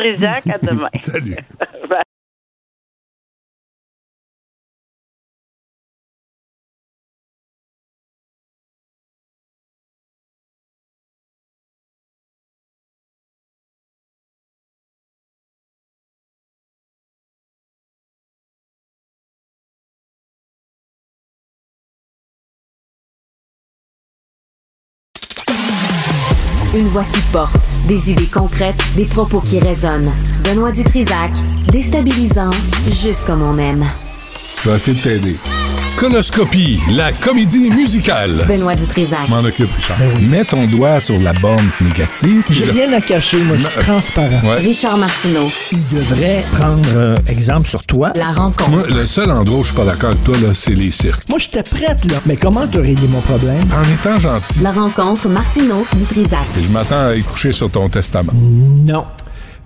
Trisac, 0.00 0.46
à 0.46 0.58
demain. 0.58 0.88
Salut. 0.98 1.36
Bye. 1.88 2.02
Une 26.72 26.86
voix 26.86 27.02
qui 27.02 27.20
porte, 27.32 27.56
des 27.88 28.12
idées 28.12 28.28
concrètes, 28.28 28.80
des 28.94 29.04
propos 29.04 29.40
qui 29.40 29.58
résonnent. 29.58 30.12
Benoît 30.44 30.70
Dutrisac, 30.70 31.32
déstabilisant, 31.72 32.50
juste 32.92 33.24
comme 33.24 33.42
on 33.42 33.58
aime. 33.58 33.84
Je 34.62 34.70
vais 34.70 34.76
essayer 34.76 34.96
de 34.96 35.02
t'aider. 35.02 35.79
Conoscopie, 36.04 36.80
la 36.90 37.12
comédie 37.12 37.68
musicale. 37.70 38.46
Benoît 38.48 38.74
Dutrisac. 38.74 39.28
M'en 39.28 39.40
occupe, 39.44 39.70
Richard. 39.76 39.98
Mets 40.18 40.46
ton 40.46 40.66
doigt 40.66 40.98
sur 40.98 41.20
la 41.20 41.34
bande 41.34 41.66
négative. 41.82 42.42
J'ai 42.48 42.64
rien 42.64 42.90
à 42.94 43.02
cacher, 43.02 43.42
moi, 43.44 43.58
je 43.58 43.66
suis 43.66 43.80
transparent. 43.80 44.40
Ouais. 44.48 44.56
Richard 44.60 44.96
Martineau. 44.96 45.50
Il 45.70 45.78
devrait 45.78 46.42
prendre 46.58 46.98
euh, 46.98 47.14
exemple 47.26 47.68
sur 47.68 47.80
toi. 47.80 48.14
La 48.16 48.32
rencontre. 48.32 48.70
Moi, 48.70 48.86
le 48.86 49.02
seul 49.04 49.30
endroit 49.30 49.58
où 49.58 49.62
je 49.62 49.66
suis 49.68 49.76
pas 49.76 49.84
d'accord 49.84 50.08
avec 50.12 50.22
toi, 50.22 50.38
là, 50.42 50.54
c'est 50.54 50.72
les 50.72 50.88
cirques. 50.88 51.28
Moi, 51.28 51.36
j'étais 51.38 51.62
prête, 51.62 52.10
là. 52.10 52.16
Mais 52.24 52.36
comment 52.36 52.66
te 52.66 52.78
régler 52.80 53.06
mon 53.08 53.20
problème? 53.20 53.60
En 53.76 53.92
étant 53.94 54.16
gentil. 54.16 54.60
La 54.60 54.70
rencontre 54.70 55.28
Martineau 55.28 55.84
Dutrisac. 55.94 56.40
Et 56.58 56.62
je 56.64 56.70
m'attends 56.70 57.08
à 57.08 57.14
y 57.14 57.22
coucher 57.22 57.52
sur 57.52 57.70
ton 57.70 57.90
testament. 57.90 58.32
Non. 58.34 59.04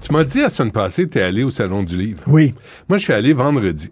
Tu 0.05 0.13
m'as 0.13 0.25
dit 0.25 0.41
la 0.41 0.51
semaine 0.51 0.73
passée, 0.73 1.09
t'es 1.09 1.23
allé 1.23 1.45
au 1.45 1.51
Salon 1.51 1.85
du 1.85 1.97
Livre. 1.97 2.19
Oui. 2.27 2.55
Moi, 2.89 2.99
je 2.99 3.05
suis 3.05 3.13
allé 3.13 3.33
vendredi. 3.35 3.91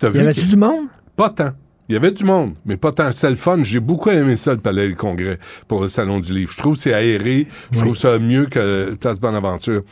T'as 0.00 0.08
Y 0.08 0.12
vu 0.14 0.18
avait-tu 0.22 0.40
que- 0.40 0.46
du 0.50 0.56
monde? 0.56 0.86
Pas 1.16 1.30
tant. 1.30 1.52
Il 1.88 1.94
y 1.94 1.96
avait 1.96 2.12
du 2.12 2.24
monde, 2.24 2.54
mais 2.64 2.76
pas 2.76 2.92
tant. 2.92 3.10
C'était 3.12 3.30
le 3.30 3.36
fun. 3.36 3.62
J'ai 3.62 3.80
beaucoup 3.80 4.10
aimé 4.10 4.36
ça, 4.36 4.52
le 4.52 4.60
Palais 4.60 4.88
du 4.88 4.94
Congrès, 4.94 5.38
pour 5.68 5.82
le 5.82 5.88
Salon 5.88 6.20
du 6.20 6.32
Livre. 6.32 6.52
Je 6.52 6.58
trouve 6.58 6.74
que 6.74 6.80
c'est 6.80 6.94
aéré. 6.94 7.48
Je 7.70 7.80
trouve 7.80 7.96
ça 7.96 8.18
mieux 8.18 8.46
que 8.46 8.94
Place 8.98 9.20
Bonaventure. 9.20 9.82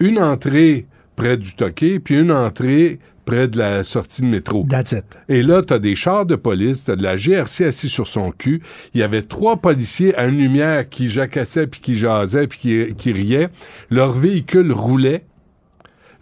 Une 0.00 0.18
entrée 0.18 0.86
près 1.16 1.36
du 1.36 1.54
Toquet, 1.54 2.00
puis 2.00 2.18
une 2.18 2.32
entrée 2.32 2.98
près 3.24 3.48
de 3.48 3.58
la 3.58 3.82
sortie 3.82 4.22
de 4.22 4.26
métro. 4.26 4.66
That's 4.68 4.92
it. 4.92 5.04
Et 5.28 5.42
là, 5.42 5.62
t'as 5.62 5.78
des 5.78 5.94
chars 5.94 6.26
de 6.26 6.36
police, 6.36 6.84
t'as 6.84 6.96
de 6.96 7.02
la 7.02 7.16
GRC 7.16 7.64
assis 7.64 7.88
sur 7.88 8.06
son 8.06 8.30
cul. 8.30 8.60
Il 8.92 9.00
y 9.00 9.02
avait 9.02 9.22
trois 9.22 9.56
policiers 9.56 10.14
à 10.16 10.26
une 10.26 10.38
lumière 10.38 10.88
qui 10.88 11.08
jacassaient, 11.08 11.66
puis 11.66 11.80
qui 11.80 11.96
jasaient, 11.96 12.46
puis 12.46 12.58
qui, 12.58 12.94
qui 12.96 13.12
riaient. 13.12 13.48
Leur 13.90 14.12
véhicule 14.12 14.72
roulait. 14.72 15.24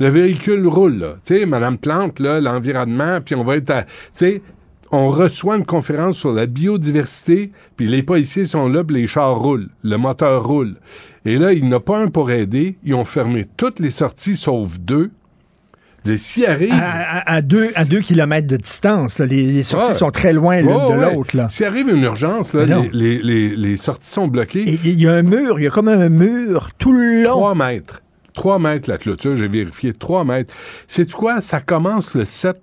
Le 0.02 0.08
véhicule 0.08 0.66
roule. 0.66 1.16
Tu 1.24 1.36
sais, 1.38 1.46
Madame 1.46 1.78
Plante, 1.78 2.18
l'environnement, 2.18 3.20
puis 3.24 3.34
on 3.36 3.44
va 3.44 3.56
être 3.56 3.70
à... 3.70 3.82
Tu 3.84 3.88
sais, 4.14 4.42
on 4.90 5.08
reçoit 5.10 5.56
une 5.56 5.64
conférence 5.64 6.16
sur 6.18 6.32
la 6.32 6.46
biodiversité, 6.46 7.52
puis 7.76 7.86
les 7.86 8.02
policiers 8.02 8.44
sont 8.44 8.68
là, 8.68 8.82
puis 8.82 8.96
les 8.96 9.06
chars 9.06 9.38
roulent. 9.38 9.68
Le 9.84 9.96
moteur 9.96 10.44
roule. 10.44 10.74
Et 11.24 11.36
là, 11.38 11.52
il 11.52 11.62
n'y 11.64 11.68
en 11.72 11.76
a 11.76 11.80
pas 11.80 11.98
un 11.98 12.08
pour 12.08 12.32
aider. 12.32 12.76
Ils 12.82 12.94
ont 12.94 13.04
fermé 13.04 13.46
toutes 13.56 13.78
les 13.78 13.92
sorties, 13.92 14.34
sauf 14.34 14.80
deux. 14.80 15.10
Dis, 16.04 16.18
S'il 16.18 16.46
arrive... 16.46 16.72
À, 16.72 17.20
à- 17.20 17.34
à 17.34 17.40
deux, 17.42 17.68
à 17.76 17.84
deux 17.84 18.00
kilomètres 18.00 18.48
de 18.48 18.56
distance, 18.56 19.20
là. 19.20 19.26
les, 19.26 19.52
les 19.52 19.62
sorties 19.62 19.94
sont 19.94 20.10
très 20.10 20.32
loin 20.32 20.56
l'une 20.56 20.66
de 20.66 20.72
ouais. 20.98 21.14
l'autre. 21.14 21.36
S'il 21.48 21.64
arrive 21.64 21.88
une 21.88 22.02
urgence, 22.02 22.54
là, 22.54 22.64
les, 22.92 23.18
les- 23.22 23.54
les- 23.54 23.76
sorties 23.76 24.10
sont 24.10 24.26
bloquées. 24.26 24.64
Il 24.84 25.00
y 25.00 25.06
a 25.06 25.12
un 25.12 25.22
mur, 25.22 25.60
il 25.60 25.62
y 25.62 25.66
a 25.68 25.70
comme 25.70 25.86
un 25.88 26.08
mur 26.08 26.70
tout 26.76 26.92
le 26.92 27.22
long. 27.22 27.30
3 27.38 27.54
mètres. 27.54 28.02
3 28.34 28.58
mètres 28.58 28.88
la 28.90 28.98
clôture, 28.98 29.36
j'ai 29.36 29.48
vérifié. 29.48 29.92
3 29.92 30.24
mètres. 30.24 30.52
C'est 30.86 31.10
quoi? 31.12 31.40
Ça 31.40 31.60
commence 31.60 32.14
le 32.14 32.24
7, 32.24 32.56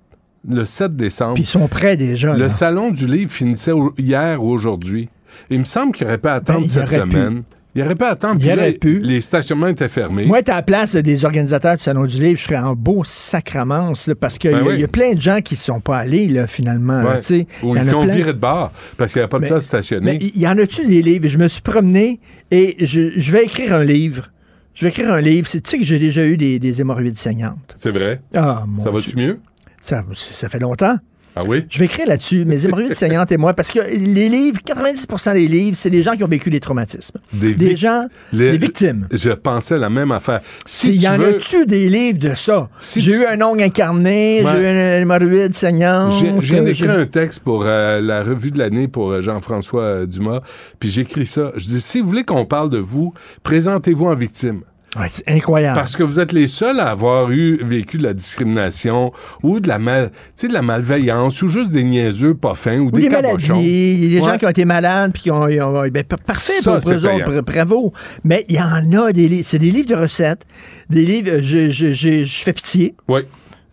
le 0.48 0.66
7 0.66 0.96
décembre. 0.96 1.34
Puis 1.36 1.44
ils 1.44 1.48
sont 1.48 1.68
prêts 1.68 1.98
déjà. 1.98 2.34
Le 2.34 2.40
là. 2.44 2.50
salon 2.50 2.92
du 2.92 3.08
livre 3.08 3.32
finissait 3.32 3.72
au- 3.72 3.94
hier 3.98 4.44
ou 4.44 4.50
aujourd'hui. 4.50 5.10
Il 5.50 5.60
me 5.60 5.66
semble 5.66 5.94
qu'il 5.94 6.06
n'aurait 6.06 6.18
pas 6.18 6.34
à 6.34 6.36
attendre 6.38 6.60
Ben, 6.60 6.66
il 6.66 6.70
cette 6.70 6.84
aurait 6.88 7.04
pu. 7.04 7.12
semaine. 7.12 7.44
Il 7.76 7.84
n'aurait 7.84 7.96
pas 7.96 8.10
à 8.10 8.12
attendre. 8.14 8.42
Il 8.42 8.48
là, 8.48 8.56
aurait 8.56 8.72
pu. 8.74 9.00
Les 9.00 9.22
stationnements 9.22 9.68
étaient 9.68 9.88
fermés. 9.88 10.26
Moi, 10.26 10.40
à 10.48 10.56
la 10.56 10.62
place 10.64 10.96
des 10.96 11.24
organisateurs 11.24 11.78
du 11.78 11.84
Salon 11.84 12.06
du 12.08 12.18
Livre, 12.20 12.38
je 12.40 12.46
serais 12.46 12.58
en 12.58 12.76
beau 12.76 13.04
sacramence, 13.04 14.08
là, 14.08 14.16
parce 14.16 14.40
qu'il 14.40 14.50
Ben 14.52 14.58
y, 14.58 14.62
a- 14.62 14.64
oui. 14.66 14.74
il 14.74 14.82
y 14.82 14.84
a 14.84 14.88
plein 14.88 15.14
de 15.14 15.22
gens 15.22 15.40
qui 15.42 15.54
ne 15.54 15.60
sont 15.60 15.80
pas 15.80 15.98
allés, 16.00 16.28
là, 16.28 16.48
finalement. 16.48 17.04
Ouais. 17.04 17.20
Ou 17.64 17.76
ils 17.78 17.90
a 17.90 17.96
ont 17.96 18.06
viré 18.08 18.34
de 18.34 18.40
bar 18.40 18.72
parce 18.98 19.14
qu'il 19.14 19.20
n'y 19.20 19.24
avait 19.24 19.30
pas 19.30 19.40
de 19.40 19.46
place 19.48 19.66
stationnée. 19.66 20.18
Mais 20.20 20.32
il 20.34 20.42
y 20.42 20.48
en 20.48 20.58
a-tu 20.58 20.86
des 20.88 21.02
livres? 21.04 21.28
Je 21.28 21.38
me 21.38 21.48
suis 21.48 21.62
promené 21.62 22.20
et 22.50 22.76
je, 22.80 23.12
je 23.16 23.32
vais 23.32 23.44
écrire 23.44 23.76
un 23.76 23.84
livre. 23.84 24.32
Je 24.74 24.84
vais 24.86 24.90
écrire 24.90 25.14
un 25.14 25.22
livre. 25.22 25.48
C'est- 25.48 25.62
Tu 25.62 25.70
sais 25.72 25.78
que 25.80 25.84
j'ai 25.86 26.00
déjà 26.00 26.26
eu 26.26 26.38
des, 26.38 26.60
des 26.60 26.82
hémorroïdes 26.82 27.18
saignantes. 27.18 27.74
C'est 27.76 27.92
vrai? 27.92 28.22
Ah, 28.36 28.64
mon 28.68 28.84
Ça 28.84 28.92
va-tu 28.92 29.16
mieux? 29.16 29.40
Ça, 29.82 30.04
ça 30.14 30.50
fait 30.50 30.60
longtemps. 30.60 30.98
Ah 31.36 31.44
oui? 31.48 31.66
Je 31.70 31.80
vais 31.80 31.86
écrire 31.86 32.08
là-dessus, 32.08 32.44
mes 32.46 32.66
hémorroïdes 32.66 32.94
saignantes 32.96 33.32
et 33.32 33.38
moi, 33.38 33.54
parce 33.54 33.72
que 33.72 33.80
les 33.96 34.28
livres, 34.30 34.60
90% 34.66 35.34
des 35.34 35.48
livres, 35.48 35.78
c'est 35.78 35.90
des 35.90 36.02
gens 36.04 36.14
qui 36.14 36.24
ont 36.24 36.28
vécu 36.28 36.50
des 36.50 36.60
traumatismes. 36.60 37.18
Des, 37.32 37.54
Des 37.54 37.76
gens, 37.76 38.06
les- 38.34 38.52
des 38.52 38.58
victimes. 38.58 39.08
Je 39.12 39.32
pensais 39.32 39.78
la 39.78 39.90
même 39.90 40.12
affaire. 40.12 40.42
Si 40.66 40.90
Il 40.96 41.02
y 41.02 41.08
en 41.08 41.22
a-tu 41.22 41.66
des 41.66 41.88
livres 41.88 42.20
de 42.20 42.34
ça? 42.34 42.68
Si 42.80 43.00
j'ai 43.00 43.12
tu- 43.12 43.18
eu 43.20 43.26
un 43.26 43.42
ongle 43.42 43.64
incarné, 43.64 44.42
Ouais. 44.44 44.52
j'ai 44.52 44.58
eu 44.60 44.66
une 44.70 45.02
hémorroïde 45.04 45.54
saignante. 45.56 46.14
J'ai- 46.42 46.58
euh, 46.60 46.68
écrit 46.68 46.88
un 46.90 47.06
texte 47.06 47.40
pour 47.42 47.64
euh, 47.66 48.02
la 48.02 48.24
revue 48.24 48.52
de 48.52 48.58
l'année 48.58 48.88
pour 48.88 49.12
euh, 49.12 49.22
Jean-François 49.22 50.06
Dumas, 50.06 50.42
puis 50.80 50.90
j'écris 50.90 51.26
ça. 51.26 51.52
Je 51.56 51.68
dis, 51.68 51.80
si 51.82 52.02
vous 52.02 52.08
voulez 52.10 52.24
qu'on 52.24 52.46
parle 52.46 52.70
de 52.70 52.80
vous, 52.80 53.14
présentez-vous 53.44 54.06
en 54.06 54.16
victime. 54.16 54.62
Ouais, 54.98 55.08
c'est 55.12 55.28
incroyable. 55.30 55.76
Parce 55.76 55.96
que 55.96 56.02
vous 56.02 56.20
êtes 56.20 56.32
les 56.32 56.48
seuls 56.48 56.80
à 56.80 56.90
avoir 56.90 57.30
eu 57.32 57.60
vécu 57.64 57.98
de 58.00 58.04
la 58.04 58.14
discrimination 58.14 59.12
ou 59.44 59.60
de 59.60 59.68
la 59.68 59.78
mal, 59.78 60.10
tu 60.12 60.18
sais, 60.36 60.48
de 60.48 60.54
la 60.54 60.62
malveillance 60.64 61.42
ou 61.44 61.48
juste 61.48 61.72
des 61.72 61.84
niaiseux 61.84 62.34
pas 62.34 62.56
fins 62.56 62.80
ou, 62.80 62.88
Ou 62.88 62.92
des, 62.92 63.02
des 63.04 63.08
cabochons. 63.10 63.56
maladies, 63.56 64.10
des 64.10 64.18
gens 64.18 64.38
qui 64.38 64.46
ont 64.46 64.50
été 64.50 64.66
malades 64.66 65.12
puis 65.14 65.24
qui 65.24 65.32
ont, 65.32 65.48
ils 65.48 65.62
ont- 65.62 65.88
ben, 65.90 66.04
par- 66.04 66.20
parfait 66.20 66.54
Ça, 66.62 66.80
pour 66.80 66.92
eux 66.92 67.42
bravo. 67.42 67.94
Mais 68.24 68.46
il 68.50 68.56
y 68.56 68.60
en 68.62 68.92
a 69.00 69.12
des 69.12 69.28
livres, 69.30 69.46
c'est 69.46 69.60
des 69.60 69.70
livres 69.72 69.90
de 69.90 69.96
recettes, 69.96 70.46
des 70.90 71.06
livres, 71.06 71.38
je, 71.42 71.70
je, 71.70 71.92
je, 71.92 72.24
je 72.26 72.44
fais 72.44 72.54
pitié, 72.54 72.96
Oui. 73.08 73.22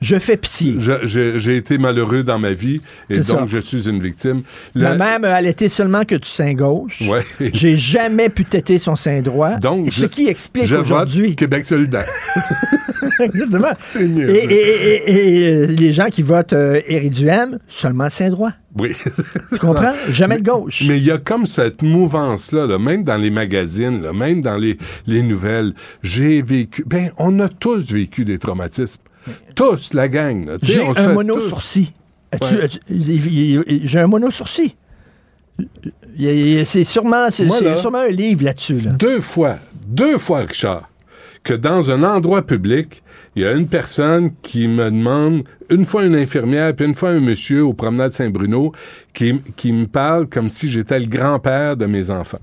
Je 0.00 0.18
fais 0.18 0.36
pitié. 0.36 0.76
J'ai 1.04 1.56
été 1.56 1.78
malheureux 1.78 2.22
dans 2.22 2.38
ma 2.38 2.52
vie 2.52 2.80
et 3.10 3.14
donc 3.16 3.24
ça. 3.24 3.44
je 3.46 3.58
suis 3.58 3.88
une 3.88 4.00
victime. 4.00 4.42
Ma 4.74 4.92
Le- 4.92 4.98
mère 4.98 5.20
m'a 5.20 5.34
allaité 5.34 5.68
seulement 5.68 6.04
que 6.04 6.16
du 6.16 6.28
sein 6.28 6.52
gauche. 6.54 7.02
Ouais. 7.08 7.24
J'ai 7.52 7.76
jamais 7.76 8.28
pu 8.28 8.44
têter 8.44 8.78
son 8.78 8.94
sein 8.96 9.22
droit. 9.22 9.56
Donc, 9.56 9.92
ce 9.92 10.02
je- 10.02 10.06
qui 10.06 10.28
explique 10.28 10.70
aujourd'hui. 10.72 11.34
Québec 11.36 11.64
solidaire. 11.64 12.04
Exactement. 13.20 13.68
C'est 13.80 14.06
mieux. 14.06 14.28
Et, 14.30 14.44
et- 14.44 15.10
et- 15.10 15.38
et, 15.38 15.48
euh, 15.54 15.66
les 15.66 15.92
gens 15.92 16.06
qui 16.10 16.22
votent 16.22 16.52
euh, 16.52 16.80
Duhem, 17.10 17.58
seulement 17.68 18.04
le 18.04 18.10
sein 18.10 18.28
droit. 18.30 18.52
Oui. 18.78 18.92
Tu 19.52 19.58
comprends? 19.58 19.92
Jamais 20.10 20.38
de 20.38 20.44
gauche. 20.50 20.82
Mais 20.86 20.98
il 20.98 21.04
y 21.04 21.10
a 21.10 21.16
comme 21.18 21.46
cette 21.46 21.80
mouvance-là, 21.82 22.66
là, 22.66 22.78
même 22.78 23.04
dans 23.04 23.16
les 23.16 23.30
magazines, 23.30 24.02
là, 24.02 24.12
même 24.12 24.42
dans 24.42 24.56
les, 24.56 24.76
les 25.06 25.22
nouvelles. 25.22 25.72
J'ai 26.02 26.42
vécu. 26.42 26.84
Ben, 26.86 27.10
on 27.16 27.40
a 27.40 27.48
tous 27.48 27.90
vécu 27.90 28.24
des 28.26 28.38
traumatismes. 28.38 29.00
Tous, 29.54 29.92
la 29.94 30.08
gang. 30.08 30.56
J'ai 30.62 30.86
un 30.86 30.94
fait 30.94 31.12
mono 31.12 31.34
tous- 31.34 31.40
sourcil. 31.48 31.88
As-tu- 32.32 32.54
Ouais. 32.56 32.62
as-tu- 32.64 32.78
il- 32.88 33.10
il- 33.10 33.64
il- 33.66 33.88
J'ai 33.88 34.00
un 34.00 34.06
mono 34.06 34.30
sourcil. 34.30 34.70
Il 35.58 36.22
y 36.22 36.28
a- 36.28 36.32
il 36.32 36.48
y 36.54 36.58
a- 36.60 36.64
C'est 36.64 36.84
sûrement, 36.84 37.30
sûrement 37.30 37.98
un 38.00 38.08
livre 38.08 38.44
là-dessus. 38.44 38.74
là. 38.80 38.90
Deux 38.92 39.20
fois, 39.20 39.56
deux 39.86 40.18
fois, 40.18 40.40
Richard, 40.40 40.90
que 41.42 41.54
dans 41.54 41.90
un 41.90 42.02
endroit 42.02 42.42
public, 42.44 43.02
il 43.34 43.42
y 43.42 43.46
a 43.46 43.52
une 43.52 43.68
personne 43.68 44.32
qui 44.42 44.66
me 44.68 44.84
demande, 44.90 45.44
une 45.70 45.86
fois 45.86 46.04
une 46.04 46.14
infirmière, 46.16 46.74
puis 46.74 46.86
une 46.86 46.94
fois 46.94 47.10
un 47.10 47.20
monsieur 47.20 47.64
au 47.64 47.72
promenade 47.72 48.12
Saint-Bruno, 48.12 48.72
qui, 49.14 49.40
qui 49.56 49.72
me 49.72 49.86
parle 49.86 50.26
comme 50.26 50.50
si 50.50 50.68
j'étais 50.68 50.98
le 50.98 51.06
grand-père 51.06 51.76
de 51.76 51.86
mes 51.86 52.10
enfants. 52.10 52.40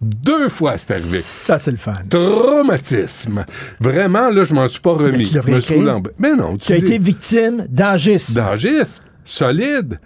Deux 0.00 0.48
fois, 0.48 0.76
c'est 0.76 0.92
arrivé. 0.94 1.18
Ça, 1.20 1.58
c'est 1.58 1.72
le 1.72 1.76
fun. 1.76 1.92
Traumatisme. 2.08 3.44
Vraiment, 3.80 4.30
là, 4.30 4.44
je 4.44 4.54
m'en 4.54 4.68
suis 4.68 4.80
pas 4.80 4.92
remis. 4.92 5.26
tu 5.26 5.34
devrais 5.34 5.54
me 5.54 6.00
Mais 6.18 6.34
non, 6.34 6.56
Tu 6.56 6.72
as 6.72 6.76
dis- 6.78 6.86
été 6.86 6.98
victime 6.98 7.66
d'agisme. 7.68 8.34
D'agisme, 8.34 9.02
solide. 9.24 9.98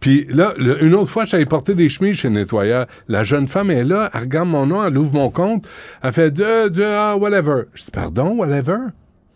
Puis 0.00 0.26
là, 0.28 0.52
le- 0.58 0.84
une 0.84 0.94
autre 0.94 1.10
fois, 1.10 1.24
j'avais 1.24 1.46
porté 1.46 1.74
des 1.74 1.88
chemises 1.88 2.16
chez 2.18 2.28
le 2.28 2.34
nettoyeur. 2.34 2.86
La 3.08 3.24
jeune 3.24 3.48
femme 3.48 3.70
est 3.70 3.84
là, 3.84 4.10
elle 4.14 4.20
regarde 4.20 4.48
mon 4.48 4.66
nom, 4.66 4.84
elle 4.84 4.96
ouvre 4.96 5.14
mon 5.14 5.30
compte, 5.30 5.64
elle 6.02 6.12
fait 6.12 6.30
de, 6.30 6.68
de, 6.68 6.84
ah, 6.84 7.16
whatever. 7.16 7.62
Je 7.74 7.84
dis, 7.84 7.90
pardon, 7.90 8.36
whatever? 8.36 8.76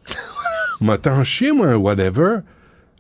M'a 0.81 0.99
tant 0.99 1.25
chier, 1.25 1.53
moi, 1.53 1.69
un 1.69 1.77
whatever? 1.77 2.31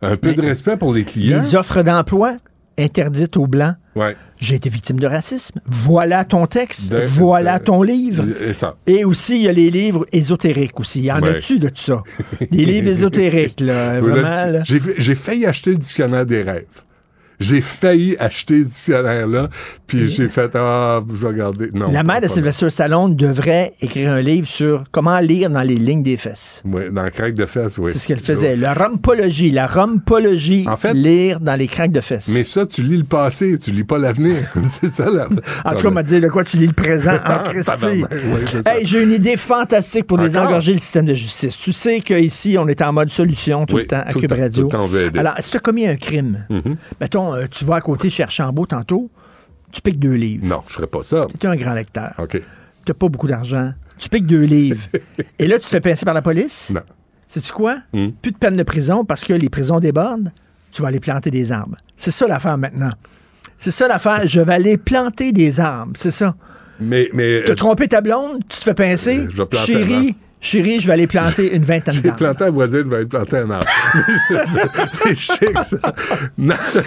Un 0.00 0.16
peu 0.16 0.34
de 0.34 0.40
respect 0.42 0.76
pour 0.76 0.92
les 0.92 1.04
clients? 1.04 1.40
Les 1.42 1.54
offres 1.54 1.82
d'emploi? 1.82 2.34
Interdites 2.78 3.36
aux 3.36 3.46
Blancs. 3.46 3.74
Ouais. 3.94 4.16
J'ai 4.38 4.54
été 4.56 4.70
victime 4.70 4.98
de 4.98 5.06
racisme. 5.06 5.60
Voilà 5.66 6.24
ton 6.24 6.46
texte. 6.46 6.92
De- 6.92 7.04
voilà 7.04 7.58
de- 7.58 7.64
ton 7.64 7.82
livre. 7.82 8.24
Et 8.48 8.54
ça. 8.54 8.76
Et 8.86 9.04
aussi, 9.04 9.36
il 9.36 9.42
y 9.42 9.48
a 9.48 9.52
les 9.52 9.70
livres 9.70 10.06
ésotériques 10.12 10.80
aussi. 10.80 11.00
Il 11.00 11.04
y 11.06 11.12
en 11.12 11.20
Ouais. 11.20 11.36
a-tu 11.36 11.58
de 11.58 11.68
tout 11.68 11.74
ça? 11.76 12.02
Les 12.50 12.64
livres 12.64 12.88
ésotériques, 12.88 13.60
là, 13.60 14.00
vraiment. 14.00 14.62
J'ai 14.64 15.14
failli 15.14 15.44
acheter 15.46 15.70
le 15.70 15.76
dictionnaire 15.76 16.24
des 16.26 16.42
rêves. 16.42 16.64
J'ai 17.42 17.60
failli 17.60 18.16
acheter 18.18 18.62
ce 18.64 18.68
dictionnaire-là, 18.68 19.48
puis 19.86 20.08
j'ai 20.08 20.28
fait, 20.28 20.50
ah, 20.54 21.02
je 21.08 21.14
vais 21.14 21.28
regarder. 21.28 21.70
Non. 21.74 21.90
La 21.90 22.02
mère 22.02 22.20
de 22.20 22.28
Sylvester 22.28 22.70
Stallone 22.70 23.16
devrait 23.16 23.72
écrire 23.80 24.12
un 24.12 24.20
livre 24.20 24.46
sur 24.46 24.84
comment 24.90 25.18
lire 25.18 25.50
dans 25.50 25.62
les 25.62 25.74
lignes 25.76 26.02
des 26.02 26.16
fesses. 26.16 26.62
Oui, 26.64 26.82
dans 26.90 27.02
le 27.04 27.10
craque 27.10 27.34
de 27.34 27.46
fesses, 27.46 27.78
oui. 27.78 27.90
C'est 27.92 27.98
ce 27.98 28.06
qu'elle 28.08 28.20
faisait. 28.20 28.56
La 28.56 28.74
rompologie, 28.74 29.50
la 29.50 29.66
rompologie, 29.66 30.64
En 30.68 30.76
fait- 30.76 30.94
lire 30.94 31.40
dans 31.40 31.54
les 31.56 31.66
craques 31.66 31.92
de 31.92 32.00
fesses. 32.00 32.28
Mais 32.28 32.44
ça, 32.44 32.66
tu 32.66 32.82
lis 32.82 32.96
le 32.98 33.04
passé, 33.04 33.58
tu 33.58 33.70
lis 33.72 33.84
pas 33.84 33.98
l'avenir. 33.98 34.36
c'est 34.66 34.88
ça, 34.88 35.10
là. 35.10 35.26
en 35.64 35.70
tout 35.74 35.82
cas, 35.82 35.88
on 35.88 35.92
m'a 35.92 36.02
dit 36.02 36.20
de 36.20 36.28
quoi 36.28 36.44
tu 36.44 36.56
lis 36.56 36.66
le 36.66 36.72
présent 36.72 37.14
en 37.26 37.38
Christie? 37.42 37.72
Oui. 37.86 38.04
Hey, 38.66 38.84
j'ai 38.86 39.02
une 39.02 39.12
idée 39.12 39.36
fantastique 39.36 40.06
pour 40.06 40.18
Encore? 40.18 40.26
désengorger 40.28 40.72
le 40.72 40.78
système 40.78 41.06
de 41.06 41.14
justice. 41.14 41.56
Tu 41.58 41.72
sais 41.72 42.00
qu'ici, 42.00 42.56
on 42.58 42.68
est 42.68 42.80
en 42.82 42.92
mode 42.92 43.10
solution 43.10 43.66
tout 43.66 43.76
Oui, 43.76 43.82
le 43.82 43.86
temps 43.88 44.02
à 44.04 44.08
le 44.12 44.20
Cube 44.20 44.30
temps, 44.30 44.36
Radio. 44.40 44.62
tout 44.64 44.68
le 44.68 44.72
temps, 44.78 44.84
on 44.84 44.88
veut 44.88 45.06
aider. 45.06 45.18
Alors, 45.18 45.34
si 45.40 45.50
tu 45.50 45.56
as 45.56 45.60
commis 45.60 45.86
un 45.86 45.96
crime, 45.96 46.44
Mhm. 46.50 46.76
mettons, 47.00 47.31
euh, 47.32 47.46
tu 47.50 47.64
vas 47.64 47.76
à 47.76 47.80
côté 47.80 48.10
chez 48.10 48.22
Archambault 48.22 48.66
tantôt, 48.66 49.10
tu 49.70 49.80
piques 49.80 49.98
deux 49.98 50.14
livres. 50.14 50.46
Non, 50.46 50.62
je 50.68 50.74
ferais 50.74 50.86
pas 50.86 51.02
ça. 51.02 51.26
Tu 51.38 51.46
es 51.46 51.50
un 51.50 51.56
grand 51.56 51.74
lecteur. 51.74 52.12
OK. 52.18 52.40
t'as 52.84 52.94
pas 52.94 53.08
beaucoup 53.08 53.28
d'argent, 53.28 53.72
tu 53.98 54.08
piques 54.08 54.26
deux 54.26 54.42
livres, 54.42 54.82
et 55.38 55.46
là, 55.46 55.58
tu 55.58 55.64
te 55.64 55.68
fais 55.68 55.80
pincer 55.80 56.04
par 56.04 56.14
la 56.14 56.22
police? 56.22 56.70
Non. 56.74 56.82
Sais-tu 57.26 57.52
quoi? 57.52 57.78
Hmm? 57.94 58.10
Plus 58.20 58.32
de 58.32 58.36
peine 58.36 58.56
de 58.56 58.62
prison 58.62 59.04
parce 59.04 59.24
que 59.24 59.32
les 59.32 59.48
prisons 59.48 59.80
débordent, 59.80 60.32
tu 60.70 60.82
vas 60.82 60.88
aller 60.88 61.00
planter 61.00 61.30
des 61.30 61.50
arbres. 61.50 61.78
C'est 61.96 62.10
ça 62.10 62.26
l'affaire 62.26 62.58
maintenant. 62.58 62.90
C'est 63.56 63.70
ça 63.70 63.88
l'affaire. 63.88 64.26
Je 64.26 64.40
vais 64.40 64.52
aller 64.52 64.76
planter 64.76 65.32
des 65.32 65.60
arbres. 65.60 65.92
C'est 65.96 66.10
ça. 66.10 66.34
Mais, 66.80 67.08
mais 67.14 67.42
T'as 67.46 67.52
euh, 67.52 67.54
trompé 67.54 67.88
ta 67.88 68.00
blonde, 68.00 68.40
tu 68.48 68.58
te 68.58 68.64
fais 68.64 68.74
pincer. 68.74 69.26
Je 69.30 69.36
vais 69.36 69.46
planter 69.46 69.72
Chérie, 69.72 69.94
arbre. 69.94 70.18
Chérie, 70.42 70.80
je 70.80 70.86
vais 70.88 70.92
aller 70.92 71.06
planter 71.06 71.54
une 71.54 71.62
vingtaine 71.62 71.94
j'ai 71.94 72.02
d'arbres. 72.02 72.18
planté 72.18 72.44
la 72.44 72.50
voisine, 72.50 72.82
va 72.82 72.96
aller 72.98 73.06
planter 73.06 73.36
un 73.38 73.50
arbre. 73.50 73.66
c'est 74.94 75.14
chic, 75.14 75.58
ça. 75.62 75.78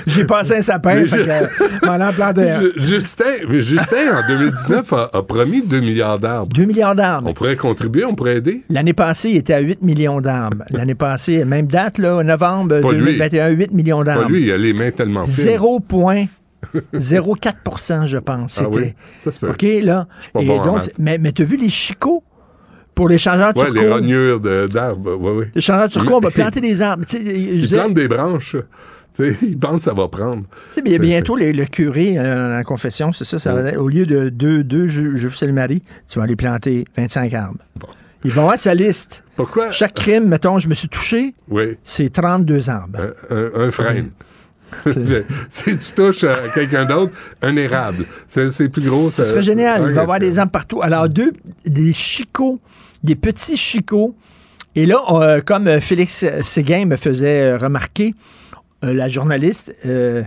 J'ai 0.05 0.25
passé 0.25 0.57
un 0.57 0.61
sapin, 0.61 0.95
Mais 0.95 1.07
fait 1.07 1.17
que, 1.23 1.29
euh, 1.29 2.09
ai 2.09 2.13
planté 2.13 2.51
un. 2.51 2.59
Ju- 2.61 2.73
Justin, 2.77 3.23
Justin, 3.59 4.17
en 4.23 4.27
2019, 4.27 4.93
a, 4.93 5.09
a 5.13 5.21
promis 5.23 5.61
2 5.61 5.79
milliards 5.79 6.19
d'arbres. 6.19 6.49
2 6.53 6.65
milliards 6.65 6.95
d'arbres. 6.95 7.29
On 7.29 7.33
pourrait 7.33 7.55
contribuer, 7.55 8.05
on 8.05 8.13
pourrait 8.13 8.37
aider. 8.37 8.61
L'année 8.69 8.93
passée, 8.93 9.29
il 9.31 9.37
était 9.37 9.53
à 9.53 9.59
8 9.59 9.81
millions 9.81 10.21
d'arbres. 10.21 10.63
L'année 10.71 10.95
passée, 10.95 11.45
même 11.45 11.67
date, 11.67 11.97
là, 11.97 12.21
novembre 12.23 12.81
Pas 12.81 12.91
lui. 12.91 12.97
2021, 12.99 13.47
8 13.49 13.71
millions 13.73 13.99
Pas 13.99 14.03
d'arbres. 14.03 14.29
lui, 14.29 14.43
il 14.43 14.51
a 14.51 14.57
les 14.57 14.73
mains 14.73 14.91
tellement 14.91 15.25
fines. 15.25 15.57
0,04 16.95 18.05
je 18.07 18.17
pense. 18.17 18.57
Ah 18.59 18.63
C'était. 18.65 18.77
oui? 18.77 18.93
Ça 19.23 19.31
se 19.31 19.39
peut. 19.39 19.49
OK, 19.49 19.65
là. 19.83 20.07
pas 20.33 20.41
Et 20.41 20.45
bon 20.47 20.59
en 20.59 20.65
donc, 20.65 20.75
maths. 20.77 20.91
mais, 20.97 21.17
mais 21.17 21.31
t'as 21.31 21.43
vu 21.43 21.57
les 21.57 21.69
chicots? 21.69 22.23
Pour 22.95 23.09
les 23.09 23.17
changeurs 23.17 23.53
Ouais, 23.55 23.65
turcos? 23.65 23.81
les 23.81 23.89
rognures 23.91 24.39
d'arbres. 24.69 25.15
Ouais, 25.17 25.31
ouais. 25.31 25.51
Les 25.53 25.61
changeurs 25.61 25.89
turcos, 25.89 26.15
on 26.15 26.19
va 26.19 26.31
planter 26.31 26.61
des 26.61 26.81
arbres. 26.81 27.03
Ils 27.13 27.67
plantent 27.69 27.93
des 27.93 28.07
branches. 28.07 28.55
Ils 29.19 29.57
pensent 29.57 29.77
que 29.77 29.81
ça 29.83 29.93
va 29.93 30.07
prendre. 30.09 30.43
Mais 30.83 30.99
bientôt, 30.99 31.35
les- 31.37 31.53
le 31.53 31.65
curé, 31.65 32.15
euh, 32.17 32.49
dans 32.49 32.55
la 32.55 32.63
confession, 32.65 33.13
c'est 33.13 33.23
ça, 33.23 33.39
ça 33.39 33.53
va 33.53 33.61
être, 33.69 33.77
au 33.79 33.87
lieu 33.87 34.05
de 34.05 34.27
deux, 34.29 34.63
deux 34.63 34.87
je, 34.87 35.15
je 35.15 35.29
fais 35.29 35.45
le 35.47 35.53
mari, 35.53 35.83
tu 36.09 36.17
vas 36.19 36.25
aller 36.25 36.35
planter 36.35 36.83
25 36.97 37.33
arbres. 37.33 37.59
Ils 38.25 38.31
vont 38.31 38.41
avoir 38.41 38.59
sa 38.59 38.73
liste. 38.73 39.23
Pourquoi? 39.37 39.71
Chaque 39.71 39.93
crime, 39.93 40.27
mettons, 40.27 40.57
je 40.57 40.67
me 40.67 40.73
suis 40.73 40.89
touché, 40.89 41.33
Oui. 41.49 41.77
c'est 41.83 42.09
32 42.11 42.69
arbres. 42.69 42.99
Un, 43.29 43.35
un- 43.35 43.67
un 43.67 43.71
frêne. 43.71 44.11
si 45.49 45.77
tu 45.77 45.93
touches 45.95 46.23
à 46.25 46.37
quelqu'un 46.53 46.85
d'autre, 46.85 47.13
un 47.41 47.55
érable. 47.55 48.03
C'est 48.27 48.67
plus 48.67 48.81
gros. 48.81 49.09
Ce 49.09 49.23
serait 49.23 49.43
génial. 49.43 49.81
Il 49.87 49.93
va 49.93 50.01
y 50.01 50.03
avoir 50.03 50.19
des 50.19 50.39
arbres 50.39 50.51
partout. 50.51 50.81
Alors, 50.81 51.07
deux, 51.07 51.31
des 51.65 51.93
chicots, 51.93 52.59
des 53.03 53.15
petits 53.15 53.57
chicots. 53.57 54.15
Et 54.75 54.85
là, 54.85 55.01
euh, 55.11 55.41
comme 55.41 55.67
euh, 55.67 55.79
Félix 55.79 56.25
Séguin 56.43 56.85
me 56.85 56.97
faisait 56.97 57.53
euh, 57.53 57.57
remarquer, 57.57 58.13
euh, 58.83 58.93
la 58.93 59.07
journaliste 59.07 59.73
euh, 59.85 60.23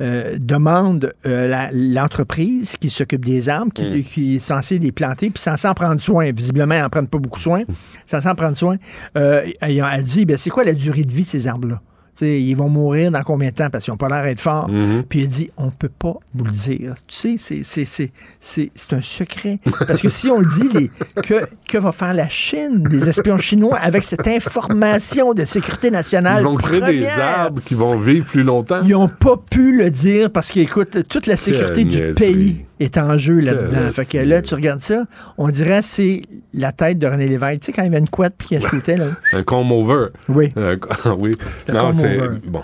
euh, 0.00 0.36
demande 0.40 1.14
euh, 1.26 1.68
l'entreprise 1.72 2.76
qui 2.80 2.90
s'occupe 2.90 3.24
des 3.24 3.48
arbres, 3.48 3.72
qui, 3.72 3.86
Mm. 3.86 4.02
qui 4.02 4.36
est 4.36 4.38
censée 4.40 4.78
les 4.78 4.90
planter, 4.90 5.30
puis 5.30 5.40
censée 5.40 5.68
en 5.68 5.74
prendre 5.74 6.00
soin. 6.00 6.32
Visiblement, 6.32 6.74
ils 6.74 6.80
n'en 6.80 6.88
prennent 6.90 7.06
pas 7.06 7.18
beaucoup 7.18 7.38
soin. 7.38 7.62
Censée 8.06 8.28
en 8.28 8.34
prendre 8.34 8.56
soin. 8.56 8.76
Euh, 9.16 9.42
elle, 9.60 9.84
elle 9.92 10.02
dit, 10.02 10.24
ben, 10.24 10.36
c'est 10.36 10.50
quoi 10.50 10.64
la 10.64 10.74
durée 10.74 11.04
de 11.04 11.12
vie 11.12 11.22
de 11.22 11.28
ces 11.28 11.46
arbres-là? 11.46 11.80
Ils 12.20 12.54
vont 12.54 12.68
mourir 12.68 13.10
dans 13.10 13.22
combien 13.22 13.48
de 13.50 13.54
temps? 13.54 13.68
Parce 13.70 13.84
qu'ils 13.84 13.92
n'ont 13.92 13.96
pas 13.98 14.08
l'air 14.08 14.22
d'être 14.22 14.40
forts. 14.40 14.68
Mhm. 14.68 15.02
Puis 15.08 15.20
il 15.22 15.28
dit, 15.28 15.50
on 15.56 15.70
peut 15.70 15.88
pas 15.88 16.14
vous 16.34 16.44
le 16.44 16.50
dire. 16.52 16.94
Tu 17.08 17.16
sais, 17.16 17.34
c'est- 17.38 17.64
c'est- 17.64 17.84
c'est- 17.84 18.12
c'est 18.38 18.70
c'est 18.74 18.92
un 18.92 19.00
secret. 19.00 19.58
Parce 19.86 20.00
que 20.00 20.08
si 20.08 20.28
on 20.28 20.38
le 20.40 20.46
dit, 20.46 20.68
les, 20.74 20.90
que, 21.22 21.46
que 21.68 21.78
va 21.78 21.90
faire 21.90 22.14
la 22.14 22.28
Chine, 22.28 22.86
les 22.90 23.08
espions 23.08 23.38
chinois, 23.38 23.78
avec 23.78 24.04
cette 24.04 24.28
information 24.28 25.32
de 25.34 25.44
sécurité 25.44 25.90
nationale 25.90 26.42
Ils 26.42 26.44
vont 26.44 26.54
créer 26.56 26.80
des 26.80 27.06
arbres 27.06 27.60
qui 27.64 27.74
vont 27.74 27.96
vivre 27.96 28.26
plus 28.26 28.42
longtemps. 28.42 28.82
Ils 28.84 28.90
n'ont 28.92 29.08
pas 29.08 29.36
pu 29.50 29.76
le 29.76 29.90
dire 29.90 30.30
parce 30.30 30.50
qu'écoute, 30.50 31.08
toute 31.08 31.26
la 31.26 31.36
sécurité 31.36 31.84
du 31.84 32.12
pays 32.14 32.64
est 32.82 32.98
en 32.98 33.16
jeu 33.18 33.40
là-dedans. 33.40 33.90
Fait 33.92 34.04
que 34.04 34.18
là, 34.18 34.42
tu 34.42 34.54
regardes 34.54 34.80
ça, 34.80 35.04
on 35.38 35.48
dirait 35.48 35.80
que 35.80 35.86
c'est 35.86 36.22
la 36.54 36.72
tête 36.72 36.98
de 36.98 37.06
René 37.06 37.28
Lévesque. 37.28 37.60
Tu 37.60 37.66
sais, 37.66 37.72
quand 37.72 37.82
il 37.82 37.86
y 37.86 37.88
avait 37.88 37.98
une 37.98 38.08
couette 38.08 38.34
puis 38.36 38.48
qu'il 38.48 38.62
shootait, 38.66 38.96
là. 38.96 39.06
Un 39.32 39.42
comb 39.42 39.70
over. 39.72 40.06
Oui. 40.28 40.52
Un- 40.56 40.78
oui. 41.18 41.32
Le 41.68 41.74
non, 41.74 41.92
c'est. 41.92 42.18
Bon. 42.46 42.62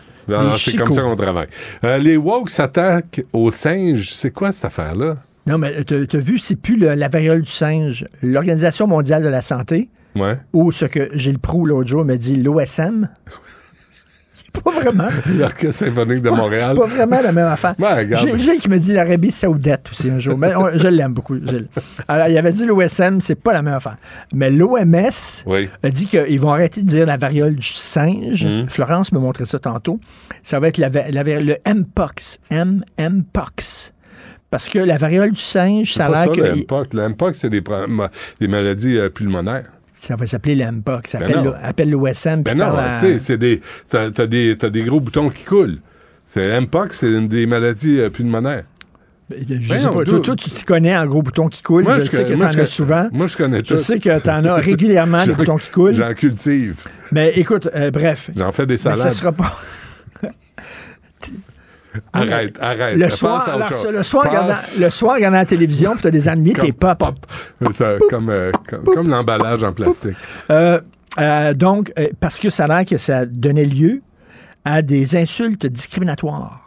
C'est 0.59 0.76
comme 0.76 0.92
ça 0.92 1.00
qu'on 1.02 1.16
travaille. 1.16 1.48
Euh, 1.85 1.96
les 1.98 2.16
woke 2.18 2.50
s'attaquent 2.50 3.24
aux 3.33 3.50
singes. 3.50 4.11
C'est 4.12 4.31
quoi 4.31 4.52
cette 4.52 4.66
affaire-là? 4.66 5.16
Non, 5.46 5.57
mais 5.57 5.83
t'as 5.85 5.96
as 5.96 6.20
vu, 6.20 6.38
c'est 6.38 6.57
plus 6.57 6.76
le- 6.76 6.94
la 6.94 7.09
variole 7.09 7.40
du 7.40 7.50
singe. 7.50 8.04
L'Organisation 8.22 8.87
mondiale 8.87 9.22
de 9.22 9.28
la 9.28 9.40
santé, 9.40 9.88
Ouais. 10.14 10.35
ou 10.52 10.70
ce 10.72 10.85
que 10.85 11.09
Gilles 11.14 11.38
Proux 11.38 11.64
l'autre 11.64 11.88
jour 11.88 12.04
me 12.04 12.16
dit, 12.16 12.37
l'OSM. 12.37 13.09
C'est 14.55 14.63
pas 14.65 14.71
vraiment. 14.71 15.09
L'Orchestre 15.39 15.85
symphonique 15.87 16.23
de 16.23 16.31
Montréal. 16.31 16.71
C'est 16.75 16.81
pas 16.81 16.87
vraiment 16.87 17.21
la 17.23 17.33
même 17.33 17.47
affaire. 17.47 17.75
Ben, 17.79 18.07
Gilles 18.17 18.59
qui 18.59 18.69
me 18.69 18.79
dit 18.79 18.93
l'Arabie 18.93 19.31
Saoudite 19.31 19.91
aussi 19.91 20.11
un 20.11 20.19
jour. 20.19 20.37
Mais 20.39 20.55
on- 20.57 20.71
je 20.77 20.89
l'aime 20.89 21.13
beaucoup, 21.13 21.37
Gilles. 21.37 21.69
Alors, 22.09 22.29
il 22.29 22.37
avait 22.39 22.53
dit 22.53 22.65
l'OSM, 22.65 23.21
c'est 23.21 23.35
pas 23.35 23.53
la 23.53 23.63
même 23.63 23.75
affaire. 23.75 23.97
Mais 24.35 24.51
l'OMS 24.51 25.45
Oui. 25.47 25.69
a 25.83 25.91
dit 25.91 26.07
qu'ils 26.07 26.41
vont 26.41 26.51
arrêter 26.51 26.83
de 26.83 26.87
dire 26.89 27.07
la 27.07 27.17
variole 27.17 27.55
du 27.55 27.67
singe. 27.67 28.47
Mm. 28.47 28.69
Florence 28.69 29.13
me 29.13 29.19
montrait 29.19 29.45
ça 29.45 29.59
tantôt. 29.59 30.01
Ça 30.43 30.59
va 30.61 30.69
être 30.69 30.79
la, 30.79 30.89
la 30.89 31.23
le 31.23 31.57
Mpox. 31.75 32.39
M, 32.51 32.83
Mpox. 32.99 33.93
Parce 34.51 34.69
que 34.69 34.79
la 34.79 34.97
variole 34.97 35.33
du 35.33 35.41
singe, 35.41 35.93
ça 35.93 36.07
a 36.07 36.25
l'air 36.27 36.33
que. 36.33 36.41
le 36.41 37.09
Mpox. 37.11 37.39
C'est 37.39 37.51
des 37.51 38.49
maladies 38.49 38.97
euh, 38.99 39.11
pulmonaires. 39.11 39.71
Ça 40.01 40.15
va 40.17 40.27
s'appeler 40.27 40.55
le 40.55 40.71
Mpox. 40.71 41.11
Ça 41.11 41.19
Ben 41.19 41.27
appelle, 41.27 41.45
le- 41.91 41.97
l'OSM. 41.97 42.43
Ben 42.43 42.57
non, 42.57 42.67
à- 42.77 42.89
c'est 43.19 43.37
des. 43.39 43.61
T'as 43.91 44.11
des, 44.27 44.55
des 44.55 44.83
gros 44.85 45.01
boutons 45.01 45.29
qui 45.29 45.45
coulent. 45.45 45.79
C'est 46.25 46.43
c'est 46.93 47.11
une 47.11 47.27
des 47.29 47.47
maladies 47.47 47.99
euh, 48.01 48.11
pulmonaires. 48.11 48.65
Je 49.31 49.45
Ben 49.69 49.79
sais 49.81 49.85
non, 49.85 49.91
pas, 49.93 50.05
toi, 50.05 50.37
tu 50.37 50.49
t'y 50.51 50.65
connais 50.65 50.97
en 50.97 51.05
gros 51.05 51.21
boutons 51.21 51.49
qui 51.49 51.63
coulent. 51.63 51.83
Moi, 51.85 51.97
je 52.01 52.07
je 52.07 52.11
sais 52.11 52.25
que 52.25 52.33
t'en 52.33 52.51
je 52.51 52.61
as 52.61 52.67
souvent. 52.67 53.09
moi, 53.13 53.27
je 53.27 53.37
connais 53.37 53.59
Je 53.59 53.63
tout. 53.75 53.79
sais 53.79 53.99
que 53.99 54.19
t'en 54.21 54.43
as 54.45 54.55
régulièrement 54.57 55.25
des 55.27 55.33
boutons 55.35 55.57
qui 55.57 55.71
coulent. 55.71 55.95
J'en 55.95 56.15
cultive. 56.15 56.77
Mais 57.13 57.33
écoute, 57.37 57.69
euh, 57.75 57.91
bref. 57.91 58.31
J'en 58.37 58.53
fais 58.53 58.67
des 58.67 58.75
Mais 58.75 58.79
salades. 58.79 58.99
ça 59.01 59.11
sera 59.11 59.33
pas. 59.33 59.53
Arrête, 62.13 62.57
arrête. 62.61 62.97
Le 62.97 63.11
soir, 63.11 63.49
alors, 63.49 63.69
le 63.93 64.03
soir, 64.03 64.25
regardant, 64.29 64.55
le 64.81 64.91
soir, 64.91 65.15
regardant 65.17 65.39
la 65.39 65.45
télévision, 65.47 65.93
puis 65.93 66.03
t'as 66.03 66.11
des 66.11 66.29
ennemis, 66.29 66.53
t'es 66.55 66.73
pop. 66.73 67.03
Ça, 67.73 67.95
comme 68.11 68.31
euh, 68.31 68.51
comme, 68.69 68.85
comme 68.85 69.09
l'emballage 69.09 69.63
en 69.65 69.73
plastique. 69.73 70.17
Euh, 70.51 70.81
euh, 71.19 71.55
donc, 71.55 71.93
parce 72.21 72.39
que 72.39 72.51
ça 72.51 72.65
a 72.65 72.69
l'air 72.69 72.87
que 72.87 72.99
ça 72.99 73.27
donnait 73.27 73.65
lieu 73.65 74.03
à 74.65 74.83
des 74.83 75.17
insultes 75.17 75.67
discriminatoires. 75.67 76.65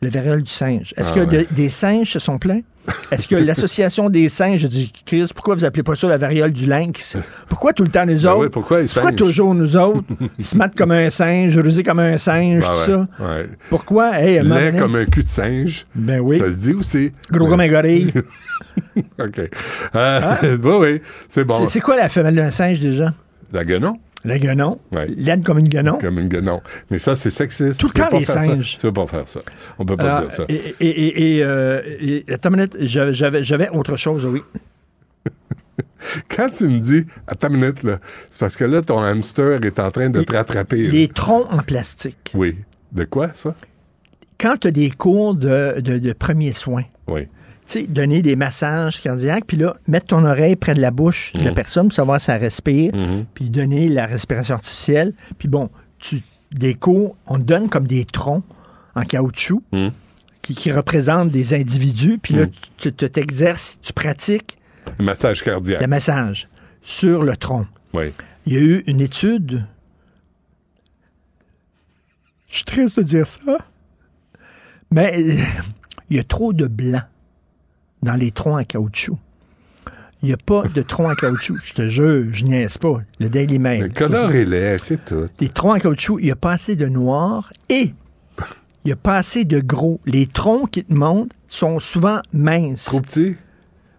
Le 0.00 0.08
variole 0.10 0.42
du 0.42 0.50
singe. 0.50 0.92
Est-ce 0.96 1.10
Ah 1.12 1.14
que 1.14 1.20
ouais. 1.20 1.44
de- 1.44 1.54
des 1.54 1.68
singes 1.68 2.10
se 2.10 2.18
sont 2.18 2.38
plaints? 2.38 2.62
Est-ce 3.12 3.28
que 3.28 3.36
l'association 3.36 4.10
des 4.10 4.28
singes 4.28 4.64
dit, 4.64 4.92
Chris, 5.06 5.26
pourquoi 5.34 5.54
vous 5.54 5.64
appelez 5.64 5.82
pas 5.82 5.94
ça 5.94 6.08
la 6.08 6.16
variole 6.16 6.52
du 6.52 6.66
lynx? 6.66 7.16
Pourquoi 7.48 7.72
tout 7.72 7.84
le 7.84 7.90
temps 7.90 8.04
les 8.04 8.22
Ben 8.22 8.30
autres? 8.30 8.40
oui, 8.40 8.48
pourquoi 8.50 8.80
les 8.80 8.86
singes? 8.88 9.14
toujours 9.16 9.54
nous 9.54 9.76
autres? 9.76 10.02
Ils 10.38 10.44
se 10.44 10.56
mettent 10.56 10.74
comme 10.74 10.90
un 10.92 11.08
singe, 11.10 11.56
rusés 11.58 11.82
comme 11.82 12.00
un 12.00 12.18
singe, 12.18 12.64
Ben 12.64 12.66
tout 12.66 12.72
ouais, 12.72 12.86
ça. 12.86 13.08
ouais. 13.20 13.48
Pourquoi? 13.70 14.18
Hey, 14.18 14.42
Laid 14.42 14.78
comme 14.78 14.96
un 14.96 15.04
cul 15.04 15.22
de 15.22 15.28
singe. 15.28 15.86
Ben 15.94 16.20
oui. 16.20 16.38
Ça 16.38 16.50
se 16.50 16.56
dit 16.56 16.72
aussi. 16.74 17.12
Gros 17.30 17.46
comme 17.48 17.60
un 17.60 17.68
gorille. 17.68 18.12
OK. 19.20 19.40
Euh, 19.94 20.56
oui, 20.62 20.74
oui, 20.80 21.00
c'est 21.28 21.44
bon. 21.44 21.66
C'est 21.66 21.80
quoi 21.80 21.96
la 21.96 22.08
femelle 22.08 22.34
d'un 22.34 22.50
singe 22.50 22.80
déjà? 22.80 23.12
La 23.52 23.64
guenon? 23.64 23.98
Le 24.24 24.38
guenon. 24.38 24.78
Ouais. 24.92 25.06
Laine 25.08 25.42
comme 25.42 25.58
une 25.58 25.68
guenon. 25.68 25.98
Comme 25.98 26.18
une 26.18 26.28
guenon. 26.28 26.60
Mais 26.90 26.98
ça, 26.98 27.16
c'est 27.16 27.30
sexiste. 27.30 27.80
Tout 27.80 27.88
le 27.88 27.92
temps, 27.92 28.08
les 28.18 28.24
faire 28.24 28.34
ça. 28.36 28.40
singes. 28.42 28.76
Tu 28.76 28.82
peux 28.82 28.92
pas 28.92 29.06
faire 29.06 29.26
ça. 29.28 29.40
On 29.78 29.84
peut 29.84 29.96
pas 29.96 30.14
Alors, 30.14 30.20
dire 30.22 30.32
ça. 30.32 30.44
Et, 30.48 30.54
et, 30.80 30.86
et, 30.88 31.36
et, 31.38 31.44
euh, 31.44 31.82
et- 32.00 32.24
attends 32.32 32.50
une 32.50 32.56
minute, 32.56 32.76
j'avais- 32.80 33.68
autre 33.70 33.96
chose, 33.96 34.24
oui. 34.26 34.42
Quand 36.28 36.50
tu 36.50 36.64
me 36.68 36.78
dis, 36.78 37.04
attends 37.26 37.48
une 37.48 37.56
minute, 37.60 37.82
là, 37.82 37.98
c'est 38.30 38.40
parce 38.40 38.56
que 38.56 38.64
là, 38.64 38.82
ton 38.82 38.98
hamster 39.00 39.64
est 39.64 39.78
en 39.78 39.90
train 39.90 40.10
de 40.10 40.22
te 40.22 40.32
rattraper. 40.32 40.84
là. 40.84 40.90
Les 40.90 41.08
troncs 41.08 41.46
en 41.52 41.58
plastique. 41.58 42.32
Oui. 42.34 42.56
De 42.92 43.04
quoi, 43.04 43.30
ça? 43.34 43.54
Quand 44.38 44.56
tu 44.58 44.68
as 44.68 44.70
des 44.72 44.90
cours 44.90 45.34
de, 45.34 45.80
de, 45.80 45.98
de 45.98 46.12
premiers 46.12 46.52
soins, 46.52 46.84
Oui. 47.06 47.28
Tu 47.66 47.80
sais, 47.80 47.86
donner 47.86 48.22
des 48.22 48.36
massages 48.36 49.00
cardiaques, 49.00 49.44
puis 49.46 49.56
là, 49.56 49.76
mettre 49.86 50.06
ton 50.06 50.24
oreille 50.24 50.56
près 50.56 50.74
de 50.74 50.80
la 50.80 50.90
bouche 50.90 51.32
de 51.34 51.38
la 51.44 51.50
Mhm. 51.50 51.54
personne 51.54 51.86
pour 51.88 51.94
savoir 51.94 52.20
si 52.20 52.30
elle 52.30 52.40
respire, 52.40 52.94
Mhm. 52.94 53.24
puis 53.34 53.50
donner 53.50 53.88
la 53.88 54.06
respiration 54.06 54.54
artificielle. 54.54 55.14
Puis 55.38 55.48
bon, 55.48 55.70
tu, 55.98 56.20
des 56.50 56.74
cours, 56.74 57.16
on 57.26 57.38
te 57.38 57.44
donne 57.44 57.68
comme 57.68 57.86
des 57.86 58.04
troncs 58.04 58.44
en 58.94 59.02
caoutchouc 59.04 59.62
Mhm. 59.72 59.92
qui, 60.42 60.54
qui 60.56 60.72
représentent 60.72 61.30
des 61.30 61.54
individus, 61.54 62.18
puis 62.20 62.34
là, 62.34 62.46
tu 62.78 62.92
tu 62.92 63.10
t'exerces, 63.10 63.78
tu 63.80 63.92
pratiques 63.92 64.58
Un 64.98 65.04
massage 65.04 65.42
cardiaque. 65.44 65.80
le 65.80 65.86
massage 65.86 66.48
sur 66.82 67.22
le 67.22 67.36
tronc. 67.36 67.66
Oui. 67.94 68.10
Il 68.46 68.52
y 68.54 68.56
a 68.56 68.60
eu 68.60 68.82
une 68.88 69.00
étude. 69.00 69.64
Je 72.48 72.56
suis 72.56 72.64
triste 72.64 72.98
de 72.98 73.04
dire 73.04 73.26
ça. 73.26 73.56
Mais 74.90 75.14
il 76.10 76.16
y 76.16 76.18
a 76.18 76.24
trop 76.24 76.52
de 76.52 76.66
blanc 76.66 77.02
dans 78.02 78.14
les 78.14 78.30
troncs 78.30 78.60
en 78.60 78.64
caoutchouc. 78.64 79.18
Il 80.22 80.26
n'y 80.26 80.32
a 80.32 80.36
pas 80.36 80.62
de 80.68 80.82
troncs 80.82 81.10
en 81.10 81.14
caoutchouc. 81.14 81.56
Je 81.64 81.74
te 81.74 81.88
jure, 81.88 82.26
je 82.32 82.44
niaise 82.44 82.78
pas. 82.78 83.00
Le 83.18 83.28
Daily 83.28 83.58
Mail. 83.58 83.82
Le 83.82 83.88
color 83.88 84.30
est 84.32 84.44
laid, 84.44 84.78
c'est 84.78 85.04
tout. 85.04 85.26
Les 85.40 85.48
troncs 85.48 85.76
en 85.76 85.78
caoutchouc, 85.78 86.20
il 86.20 86.26
n'y 86.26 86.30
a 86.30 86.36
pas 86.36 86.52
assez 86.52 86.76
de 86.76 86.86
noir 86.86 87.52
et 87.68 87.92
il 88.84 88.86
n'y 88.86 88.92
a 88.92 88.96
pas 88.96 89.16
assez 89.16 89.44
de 89.44 89.60
gros. 89.60 90.00
Les 90.06 90.26
troncs 90.26 90.70
qui 90.70 90.84
te 90.84 90.92
montrent 90.92 91.34
sont 91.48 91.78
souvent 91.80 92.20
minces. 92.32 92.84
Trop 92.84 93.00
petit? 93.00 93.36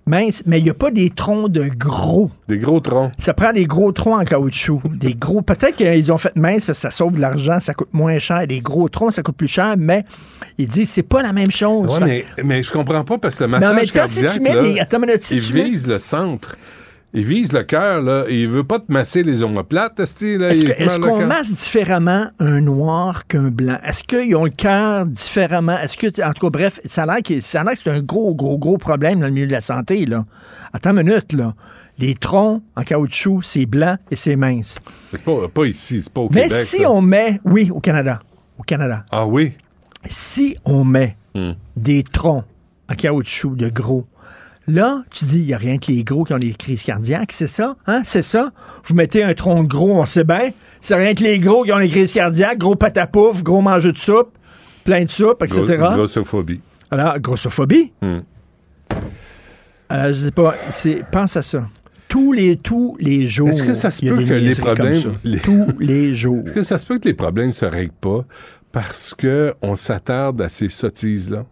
Minces, 0.06 0.44
mais 0.46 0.60
il 0.60 0.64
n'y 0.64 0.70
a 0.70 0.74
pas 0.74 0.92
des 0.92 1.10
troncs 1.10 1.52
de 1.52 1.70
gros. 1.78 2.30
Des 2.48 2.58
gros 2.58 2.80
troncs. 2.80 3.12
Ça 3.18 3.34
prend 3.34 3.54
des 3.54 3.66
gros 3.66 3.92
troncs 3.92 4.22
en 4.22 4.24
caoutchouc. 4.24 4.82
Des 4.94 5.14
gros. 5.16 5.42
Peut-être 5.42 5.76
qu'ils 5.76 6.12
ont 6.12 6.18
fait 6.18 6.36
mince 6.36 6.66
parce 6.66 6.78
que 6.80 6.82
ça 6.82 6.92
sauve 6.92 7.14
de 7.14 7.22
l'argent, 7.22 7.60
ça 7.60 7.74
coûte 7.74 7.94
moins 7.94 8.18
cher. 8.20 8.46
Des 8.48 8.62
gros 8.62 8.90
troncs, 8.90 9.14
ça 9.14 9.22
coûte 9.24 9.38
plus 9.38 9.48
cher, 9.48 9.76
mais 9.78 10.04
ils 10.58 10.68
disent 10.68 10.90
c'est 10.90 11.04
pas 11.04 11.22
la 11.22 11.34
même 11.34 11.52
chose. 11.52 11.94
Ouais, 12.00 12.06
mais, 12.38 12.44
mais 12.44 12.64
je 12.64 12.72
comprends 12.72 13.04
pas 13.04 13.18
parce 13.18 13.36
que 13.38 13.44
le 13.46 13.50
Mais 13.50 13.60
massage 13.60 13.76
même 13.76 13.86
temps, 14.04 14.08
si 14.08 14.26
tu 14.26 14.40
mets 14.42 14.56
là, 14.56 14.62
des- 14.62 14.80
attends 14.80 15.00
minute, 15.00 15.24
si 15.24 15.36
il 15.38 15.42
tu 15.44 15.54
mets- 15.54 15.64
vise 15.64 15.88
le 15.88 16.00
centre. 16.00 16.56
Il 17.16 17.26
vise 17.26 17.54
le 17.54 17.62
cœur, 17.64 18.02
là. 18.02 18.26
Il 18.28 18.48
veut 18.48 18.64
pas 18.64 18.80
te 18.80 18.92
masser 18.92 19.22
les 19.22 19.44
omoplates. 19.44 20.00
Est-ce 20.00 20.26
le 20.38 21.00
qu'on 21.00 21.20
cœur. 21.20 21.28
masse 21.28 21.54
différemment 21.56 22.28
un 22.40 22.60
noir 22.62 23.28
qu'un 23.28 23.50
blanc? 23.52 23.78
Est-ce 23.84 24.04
qu'ils 24.04 24.36
ont 24.36 24.46
le 24.46 24.50
cœur 24.50 25.06
différemment? 25.06 25.78
Est-ce 25.78 25.96
que, 25.98 26.08
en 26.28 26.34
tout 26.34 26.48
cas, 26.48 26.50
bref, 26.50 26.80
ça 26.86 27.04
a 27.04 27.06
l'air 27.06 27.24
que 27.24 27.40
c'est 27.40 27.90
un 27.90 28.00
gros, 28.02 28.34
gros, 28.34 28.58
gros 28.58 28.78
problème 28.80 29.20
dans 29.20 29.28
le 29.28 29.32
milieu 29.32 29.46
de 29.48 29.52
la 29.52 29.62
santé, 29.62 30.06
là. 30.08 30.26
Attends 30.74 30.98
une 30.98 31.04
minute, 31.06 31.34
là. 31.34 31.54
Les 32.00 32.16
troncs 32.16 32.64
en 32.76 32.82
caoutchouc, 32.82 33.42
c'est 33.44 33.68
blanc 33.68 33.98
et 34.10 34.16
c'est 34.16 34.36
mince. 34.36 34.78
C'est 35.12 35.22
pas, 35.24 35.48
pas 35.54 35.66
ici, 35.66 36.02
c'est 36.02 36.12
pas 36.12 36.22
au 36.22 36.30
Mais 36.32 36.44
Québec. 36.44 36.58
si 36.64 36.78
ça. 36.80 36.90
on 36.92 37.02
met, 37.02 37.40
oui, 37.46 37.70
au 37.72 37.80
Canada, 37.80 38.22
au 38.58 38.64
Canada, 38.64 39.06
Ah 39.12 39.28
oui? 39.28 39.52
si 40.06 40.58
on 40.66 40.84
met 40.84 41.16
Hmm. 41.36 41.54
des 41.76 42.04
troncs 42.04 42.44
en 42.90 42.94
caoutchouc 42.96 43.56
de 43.56 43.70
gros, 43.70 44.06
là, 44.68 45.04
tu 45.12 45.26
dis, 45.26 45.40
il 45.40 45.46
n'y 45.46 45.54
a 45.54 45.58
rien 45.58 45.78
que 45.78 45.92
les 45.92 46.04
gros 46.04 46.24
qui 46.24 46.34
ont 46.34 46.40
des 46.40 46.54
crises 46.54 46.84
cardiaques, 46.84 47.32
c'est 47.32 47.48
ça? 47.48 47.76
Hein? 47.88 48.02
C'est 48.06 48.22
ça? 48.22 48.52
Vous 48.86 48.96
mettez 48.96 49.24
un 49.24 49.34
tronc 49.34 49.64
de 49.64 49.68
gros, 49.68 50.00
on 50.00 50.06
sait 50.06 50.24
bien. 50.24 50.52
C'est 50.82 50.96
rien 50.96 51.14
que 51.14 51.24
les 51.24 51.40
gros 51.40 51.64
qui 51.64 51.72
ont 51.74 51.80
des 51.80 51.90
crises 51.90 52.14
cardiaques, 52.14 52.58
gros 52.60 52.76
patapouf, 52.76 53.44
gros 53.44 53.62
mangeux 53.62 53.92
de 53.92 53.98
soupe, 53.98 54.38
plein 54.84 55.04
de 55.06 55.10
soupe, 55.12 55.44
etc. 55.44 55.64
Gros- 55.78 55.94
grossophobie. 55.96 56.62
Alors, 56.92 57.20
grossophobie? 57.20 57.92
Hmm. 58.02 58.20
Alors, 59.90 60.14
je 60.14 60.20
sais 60.20 60.32
pas, 60.32 60.56
c'est, 60.70 61.04
pense 61.12 61.38
à 61.38 61.42
ça. 61.42 61.68
Tous 62.08 62.32
les, 62.32 62.58
tous 62.58 62.96
les 63.00 63.26
jours. 63.28 63.50
Est-ce 63.50 63.64
que 63.64 63.74
ça 63.74 63.90
se 63.92 64.06
peut 64.06 64.24
que 64.24 64.34
les 64.34 64.54
problèmes- 64.56 65.14
les- 65.24 65.40
Tous 65.40 65.68
les 65.80 66.14
jours. 66.16 66.44
Est-ce 66.46 66.54
que 66.54 66.64
ça 66.64 66.78
se 66.78 66.86
peut 66.86 67.00
que 67.00 67.08
les 67.08 67.14
problèmes 67.14 67.48
ne 67.48 67.52
se 67.52 67.66
règlent 67.66 67.92
pas 68.00 68.24
parce 68.72 69.16
qu'on 69.16 69.76
s'attarde 69.76 70.42
à 70.42 70.50
ces 70.50 70.70
sottises-là? 70.70 71.46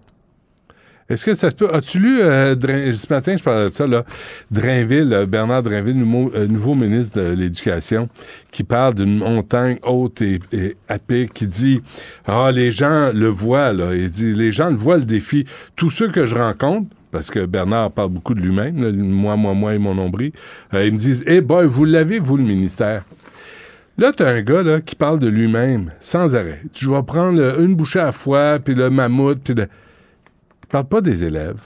Est-ce 1.10 1.26
que 1.26 1.34
ça 1.34 1.49
se 1.49 1.56
peut? 1.56 1.70
As-tu 1.74 1.99
lu, 1.99 2.22
euh, 2.22 2.56
ce 2.93 3.14
matin, 3.14 3.36
je 3.36 3.43
parlais 3.43 3.70
de 3.70 3.74
ça, 3.74 3.86
là, 3.86 4.06
Drainville, 4.49 5.14
euh, 5.14 5.26
Bernard 5.26 5.64
Drainville, 5.64 5.97
nouveau, 5.97 6.32
euh, 6.36 6.47
nouveau 6.47 6.74
ministre 6.74 7.22
de 7.22 7.30
l'Éducation, 7.34 8.08
qui 8.52 8.64
parle 8.64 8.95
d'une 8.95 9.18
montagne 9.18 9.78
haute 9.84 10.22
et, 10.22 10.39
et 10.54 11.28
qui 11.34 11.47
dit, 11.47 11.82
ah, 12.26 12.52
les 12.54 12.72
gens 12.72 13.12
le 13.14 13.28
voient, 13.28 13.74
là. 13.74 13.93
Il 13.93 14.10
dit, 14.10 14.34
les 14.34 14.52
gens 14.52 14.70
le 14.70 14.78
voient, 14.78 14.97
le 14.97 15.06
défi. 15.06 15.45
Tous 15.76 15.89
ceux 15.89 16.08
que 16.08 16.26
je 16.26 16.36
rencontre, 16.36 16.88
parce 17.12 17.30
que 17.30 17.45
Bernard 17.45 17.91
parle 17.91 18.10
beaucoup 18.10 18.34
de 18.34 18.39
lui-même, 18.39 18.76
moi, 18.95 19.36
moi, 19.36 19.54
moi 19.54 19.74
et 19.74 19.78
mon 19.78 19.95
nombril, 19.95 20.32
euh, 20.74 20.86
ils 20.86 20.93
me 20.93 20.97
disent, 20.97 21.24
eh 21.28 21.41
boy, 21.41 21.66
vous 21.66 21.86
l'avez, 21.86 22.20
vous, 22.20 22.38
le 22.38 22.43
ministère. 22.43 23.04
Là, 23.97 24.14
t'as 24.16 24.32
un 24.32 24.41
gars 24.41 24.64
là, 24.64 24.80
qui 24.80 24.95
parle 24.95 25.20
de 25.20 25.28
lui-même 25.28 25.91
sans 25.99 26.36
arrêt. 26.36 26.62
Je 26.74 26.89
vais 26.89 27.04
prendre 27.04 27.60
une 27.60 27.76
bouchée 27.76 27.99
à 27.99 28.06
la 28.06 28.12
fois, 28.14 28.60
puis 28.64 28.74
le 28.74 28.89
mammouth, 28.89 29.39
puis 29.43 29.54
le... 29.54 29.68
Il 30.72 30.80
parle 30.80 30.86
pas 30.86 31.01
des 31.01 31.26
élèves. 31.26 31.59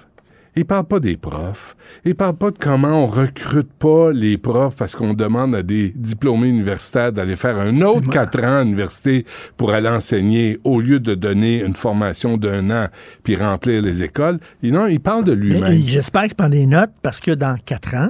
Il 0.56 0.66
parle 0.66 0.86
pas 0.86 1.00
des 1.00 1.16
profs. 1.16 1.76
Il 2.06 2.16
parle 2.16 2.38
pas 2.38 2.50
de 2.50 2.58
comment 2.58 3.04
on 3.04 3.06
recrute 3.06 3.72
pas 3.78 4.12
les 4.12 4.40
profs 4.40 4.76
parce 4.76 4.96
qu'on 4.96 5.14
demande 5.14 5.54
à 5.54 5.62
des 5.62 5.94
diplômés 5.96 6.48
universitaires 6.48 7.12
d'aller 7.12 7.36
faire 7.36 7.60
un 7.60 7.82
autre 7.82 8.10
quatre 8.10 8.44
ans 8.44 8.62
à 8.62 8.64
l'université 8.64 9.24
pour 9.58 9.74
aller 9.74 9.90
enseigner 9.90 10.60
au 10.64 10.82
lieu 10.82 11.00
de 11.00 11.14
donner 11.14 11.64
une 11.64 11.76
formation 11.76 12.36
d'un 12.38 12.72
an 12.72 12.88
puis 13.22 13.36
remplir 13.36 13.84
les 13.84 14.02
écoles. 14.02 14.40
Et 14.64 14.72
non, 14.72 14.88
il 14.88 15.00
parle 15.00 15.24
de 15.24 15.34
lui-même. 15.34 15.84
J'espère 15.86 16.24
qu'il 16.24 16.34
prend 16.34 16.50
des 16.50 16.66
notes 16.66 16.94
parce 17.04 17.20
que 17.20 17.30
dans 17.30 17.58
quatre 17.64 17.94
ans, 17.94 18.10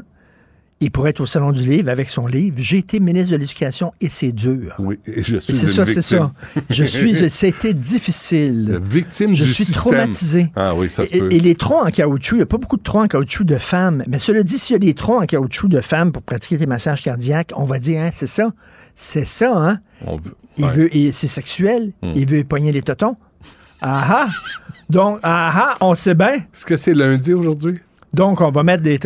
il 0.85 0.91
pourrait 0.91 1.09
être 1.09 1.21
au 1.21 1.25
Salon 1.25 1.51
du 1.51 1.63
Livre 1.67 1.89
avec 1.89 2.09
son 2.09 2.27
livre. 2.27 2.55
J'ai 2.59 2.77
été 2.77 2.99
ministre 2.99 3.31
de 3.31 3.37
l'Éducation 3.37 3.91
et 4.01 4.07
c'est 4.09 4.31
dur. 4.31 4.75
Oui, 4.79 4.99
et 5.07 5.21
je 5.23 5.37
suis 5.37 5.55
C'est 5.55 5.67
ça, 5.67 5.85
c'est 5.85 6.01
ça. 6.01 6.31
Je 6.69 6.83
suis, 6.83 7.29
c'était 7.29 7.73
difficile. 7.73 8.79
Victime 8.81 9.33
Je 9.33 9.43
du 9.45 9.53
suis 9.53 9.65
système. 9.65 9.81
traumatisé. 9.93 10.51
Ah 10.55 10.75
oui, 10.75 10.89
ça 10.89 11.05
se 11.05 11.15
Et, 11.15 11.19
peut. 11.19 11.31
et 11.33 11.39
les 11.39 11.55
troncs 11.55 11.87
en 11.87 11.91
caoutchouc, 11.91 12.35
il 12.35 12.39
n'y 12.39 12.43
a 12.43 12.45
pas 12.45 12.57
beaucoup 12.57 12.77
de 12.77 12.83
troncs 12.83 13.03
en 13.05 13.07
caoutchouc 13.07 13.43
de 13.45 13.57
femmes. 13.57 14.03
Mais 14.07 14.19
cela 14.19 14.43
dit, 14.43 14.57
s'il 14.59 14.73
y 14.73 14.75
a 14.75 14.79
des 14.79 14.93
troncs 14.93 15.23
en 15.23 15.25
caoutchouc 15.25 15.67
de 15.67 15.81
femmes 15.81 16.11
pour 16.11 16.21
pratiquer 16.21 16.57
tes 16.57 16.67
massages 16.67 17.01
cardiaques, 17.01 17.51
on 17.55 17.65
va 17.65 17.79
dire, 17.79 18.01
hein, 18.01 18.09
c'est 18.13 18.27
ça. 18.27 18.51
C'est 18.95 19.25
ça, 19.25 19.53
hein? 19.57 19.79
On 20.05 20.17
veut- 20.17 20.35
Il 20.57 20.65
ouais. 20.65 20.71
veut, 20.71 21.11
c'est 21.11 21.27
sexuel. 21.27 21.93
Hmm. 22.03 22.11
Il 22.15 22.27
veut 22.29 22.43
pogner 22.43 22.71
les 22.71 22.81
totons. 22.83 23.17
Ah 23.81 24.05
ah! 24.09 24.27
Donc, 24.89 25.19
ah 25.23 25.51
ah, 25.53 25.77
on 25.81 25.95
sait 25.95 26.13
bien. 26.15 26.33
Est-ce 26.35 26.65
que 26.65 26.77
c'est 26.77 26.93
lundi 26.93 27.33
aujourd'hui? 27.33 27.79
Donc, 28.15 28.41
on 28.41 28.49
va 28.49 28.63
mettre 28.63 28.83
des. 28.83 28.99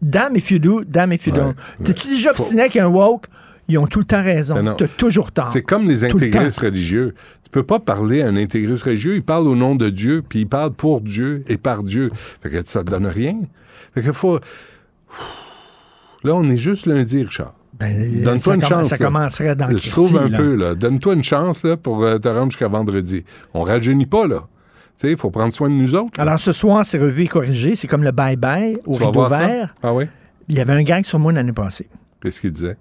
Damn 0.00 0.36
if 0.36 0.50
you 0.50 0.58
do, 0.58 0.84
damn 0.84 1.12
if 1.12 1.26
you 1.26 1.32
don't. 1.32 1.48
ouais. 1.48 1.84
T'es-tu 1.84 2.08
déjà 2.08 2.30
obstiné 2.30 2.62
avec 2.62 2.76
un 2.76 2.86
woke? 2.86 3.26
Ils 3.68 3.78
ont 3.78 3.86
tout 3.86 4.00
le 4.00 4.04
temps 4.04 4.22
raison. 4.22 4.74
T'as 4.76 4.88
toujours 4.88 5.32
tort. 5.32 5.48
C'est 5.52 5.62
comme 5.62 5.88
les 5.88 6.00
le 6.00 6.14
intégristes 6.14 6.58
religieux. 6.58 7.14
Tu 7.42 7.50
peux 7.50 7.62
pas 7.62 7.78
parler 7.78 8.22
à 8.22 8.28
un 8.28 8.36
intégriste 8.36 8.84
religieux. 8.84 9.14
Il 9.16 9.22
parle 9.22 9.48
au 9.48 9.54
nom 9.54 9.74
de 9.74 9.90
Dieu, 9.90 10.22
puis 10.26 10.40
il 10.40 10.48
parle 10.48 10.72
pour 10.72 11.00
Dieu 11.00 11.44
et 11.48 11.56
par 11.56 11.82
Dieu. 11.82 12.10
Fait 12.42 12.50
que 12.50 12.62
ça 12.64 12.82
te 12.82 12.90
donne 12.90 13.06
rien. 13.06 13.38
Fait 13.94 14.02
que 14.02 14.12
faut... 14.12 14.40
Là, 16.24 16.34
on 16.34 16.48
est 16.48 16.56
juste 16.56 16.86
lundi, 16.86 17.22
Richard. 17.22 17.54
Ben, 17.78 18.22
Donne-toi 18.22 18.52
ça 18.52 18.54
une 18.54 18.64
chance. 18.64 18.88
Ça 18.88 18.96
là. 18.96 19.04
commencerait 19.06 19.56
dans 19.56 19.76
Je 19.76 19.90
trouve 19.90 20.16
un 20.16 20.28
là. 20.28 20.38
peu, 20.38 20.54
là. 20.54 20.74
Donne-toi 20.74 21.14
une 21.14 21.24
chance, 21.24 21.64
là, 21.64 21.76
pour 21.76 22.04
euh, 22.04 22.18
te 22.18 22.28
rendre 22.28 22.52
jusqu'à 22.52 22.68
vendredi. 22.68 23.24
On 23.54 23.62
rajeunit 23.62 24.06
pas, 24.06 24.26
là. 24.26 24.44
Il 25.10 25.16
faut 25.16 25.30
prendre 25.30 25.52
soin 25.52 25.68
de 25.68 25.74
nous 25.74 25.94
autres. 25.94 26.18
Alors, 26.20 26.40
ce 26.40 26.52
soir, 26.52 26.86
c'est 26.86 26.98
revu 26.98 27.24
et 27.24 27.28
corrigé. 27.28 27.74
C'est 27.74 27.88
comme 27.88 28.04
le 28.04 28.10
bye-bye 28.12 28.78
au 28.86 28.96
Tu 28.96 29.04
rideau 29.04 29.26
vert. 29.28 29.74
Ah 29.82 29.92
oui? 29.92 30.06
Il 30.48 30.56
y 30.56 30.60
avait 30.60 30.72
un 30.72 30.82
gag 30.82 31.04
sur 31.04 31.18
moi 31.18 31.32
l'année 31.32 31.52
passée. 31.52 31.88
Qu'est-ce 32.22 32.40
qu'il 32.40 32.52
disait? 32.52 32.76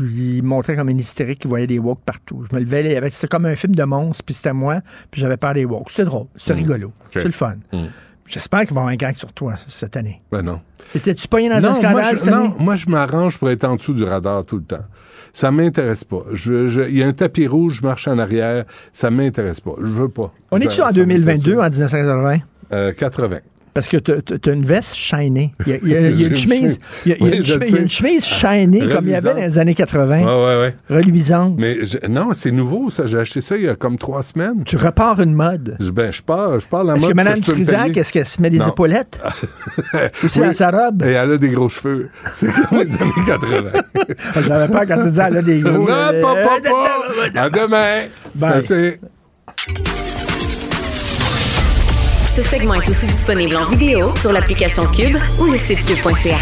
Il 0.00 0.42
montrait 0.42 0.74
comme 0.76 0.88
un 0.88 0.98
hystérique 0.98 1.40
qui 1.40 1.48
voyait 1.48 1.66
des 1.66 1.78
woks 1.78 2.00
partout. 2.04 2.44
Je 2.50 2.56
me 2.56 2.60
levais, 2.60 3.00
c'était 3.10 3.28
comme 3.28 3.46
un 3.46 3.54
film 3.54 3.74
de 3.74 3.84
monstre, 3.84 4.22
puis 4.24 4.34
c'était 4.34 4.52
moi, 4.52 4.80
puis 5.10 5.20
j'avais 5.20 5.36
peur 5.36 5.54
des 5.54 5.64
woks. 5.64 5.90
C'était 5.90 6.04
drôle, 6.04 6.26
c'était 6.36 6.54
Mm. 6.54 6.64
rigolo, 6.64 6.92
c'est 7.12 7.24
le 7.24 7.30
fun. 7.30 7.56
Mm. 7.72 7.84
J'espère 8.26 8.60
qu'il 8.60 8.70
va 8.70 8.80
y 8.80 8.82
avoir 8.82 8.92
un 8.92 8.96
gag 8.96 9.16
sur 9.16 9.32
toi 9.32 9.54
cette 9.68 9.96
année. 9.96 10.22
Ben 10.32 10.42
non. 10.42 10.60
Étais-tu 10.94 11.28
pogné 11.28 11.48
dans 11.48 11.64
un 11.66 11.74
scandale 11.74 11.92
moi, 11.92 12.10
je, 12.10 12.16
cette 12.16 12.28
année? 12.32 12.48
non, 12.48 12.54
moi, 12.58 12.74
je 12.74 12.88
m'arrange 12.88 13.38
pour 13.38 13.50
être 13.50 13.64
en 13.64 13.76
dessous 13.76 13.92
du 13.94 14.02
radar 14.04 14.44
tout 14.44 14.56
le 14.56 14.64
temps. 14.64 14.84
Ça 15.34 15.50
m'intéresse 15.50 16.04
pas. 16.04 16.22
Je- 16.32 16.68
je- 16.68 16.80
Il 16.82 16.96
y 16.96 17.02
a 17.02 17.06
un 17.08 17.12
tapis 17.12 17.46
rouge, 17.46 17.80
je 17.82 17.86
marche 17.86 18.08
en 18.08 18.18
arrière. 18.18 18.64
Ça 18.92 19.10
m'intéresse 19.10 19.60
pas. 19.60 19.74
Je 19.80 19.86
veux 19.86 20.08
pas. 20.08 20.32
On 20.52 20.58
est-tu 20.58 20.80
en 20.80 20.86
ça 20.86 20.92
2022, 20.92 21.56
m'intéresse 21.56 21.66
en 21.66 21.70
1980? 21.70 22.38
pas. 22.70 22.76
Euh, 22.76 22.92
80. 22.92 23.38
Parce 23.74 23.88
que 23.88 23.96
t'as- 23.96 24.22
t'as 24.22 24.38
t'as 24.38 24.52
une 24.52 24.64
veste 24.64 24.94
shinée. 24.94 25.52
Il 25.66 25.72
y 25.88 25.94
a, 25.96 26.00
une 26.08 26.34
chemise, 26.36 26.78
Oui, 27.06 28.20
shinée 28.20 28.86
comme 28.88 29.06
il 29.08 29.10
y 29.10 29.14
avait 29.16 29.34
dans 29.34 29.40
les 29.40 29.58
années 29.58 29.74
80. 29.74 30.20
Ouais, 30.20 30.24
ouais, 30.24 30.60
ouais. 30.60 30.76
Reluisante. 30.88 31.56
Mais 31.58 31.84
je- 31.84 32.06
non, 32.08 32.28
c'est 32.32 32.52
nouveau, 32.52 32.88
ça. 32.90 33.06
J'ai 33.06 33.18
acheté 33.18 33.40
ça 33.40 33.56
il 33.56 33.64
y 33.64 33.68
a 33.68 33.74
comme 33.74 33.98
trois 33.98 34.22
semaines. 34.22 34.62
Tu 34.64 34.76
repars 34.76 35.20
une 35.20 35.34
mode. 35.34 35.76
Je, 35.80 35.90
ben, 35.90 36.12
je 36.12 36.22
pars, 36.22 36.60
je 36.60 36.66
pars 36.66 36.84
la 36.84 36.94
Est-ce 36.94 37.00
mode 37.02 37.10
que 37.10 37.16
Mme 37.16 37.40
Trisac, 37.40 37.96
est-ce 37.96 38.12
qu'elle 38.12 38.26
se 38.26 38.40
met 38.40 38.50
des 38.50 38.58
Non. 38.58 38.68
épaulettes? 38.68 39.20
Aussi 40.24 40.40
Oui. 40.40 40.46
dans 40.46 40.52
sa 40.52 40.70
robe? 40.70 41.02
Et 41.02 41.10
elle 41.10 41.32
a 41.32 41.36
des 41.36 41.48
gros 41.48 41.68
cheveux. 41.68 42.10
C'est 42.36 42.46
comme 42.52 42.78
les 42.78 42.94
années 43.02 43.12
80. 43.26 43.70
J'avais 44.46 44.68
peur 44.72 44.82
quand 44.86 44.98
tu 45.02 45.08
disais 45.08 45.22
elle 45.26 45.36
a 45.38 45.42
des 45.42 45.60
gros. 45.60 45.72
non, 45.78 45.86
pas, 45.86 46.12
pas, 46.22 46.60
pas. 46.62 47.40
À 47.40 47.50
demain. 47.50 48.02
Bye. 48.36 48.98
Ce 52.34 52.42
segment 52.42 52.74
est 52.74 52.90
aussi 52.90 53.06
disponible 53.06 53.54
en 53.54 53.64
vidéo 53.64 54.12
sur 54.16 54.32
l'application 54.32 54.86
Cube 54.86 55.16
ou 55.38 55.44
le 55.44 55.56
site 55.56 55.84
cube.ca. 55.84 56.36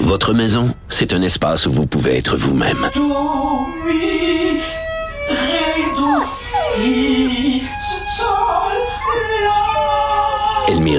Votre 0.00 0.34
maison, 0.34 0.74
c'est 0.88 1.12
un 1.12 1.22
espace 1.22 1.66
où 1.66 1.72
vous 1.72 1.86
pouvez 1.86 2.16
être 2.16 2.36
vous-même. 2.36 2.90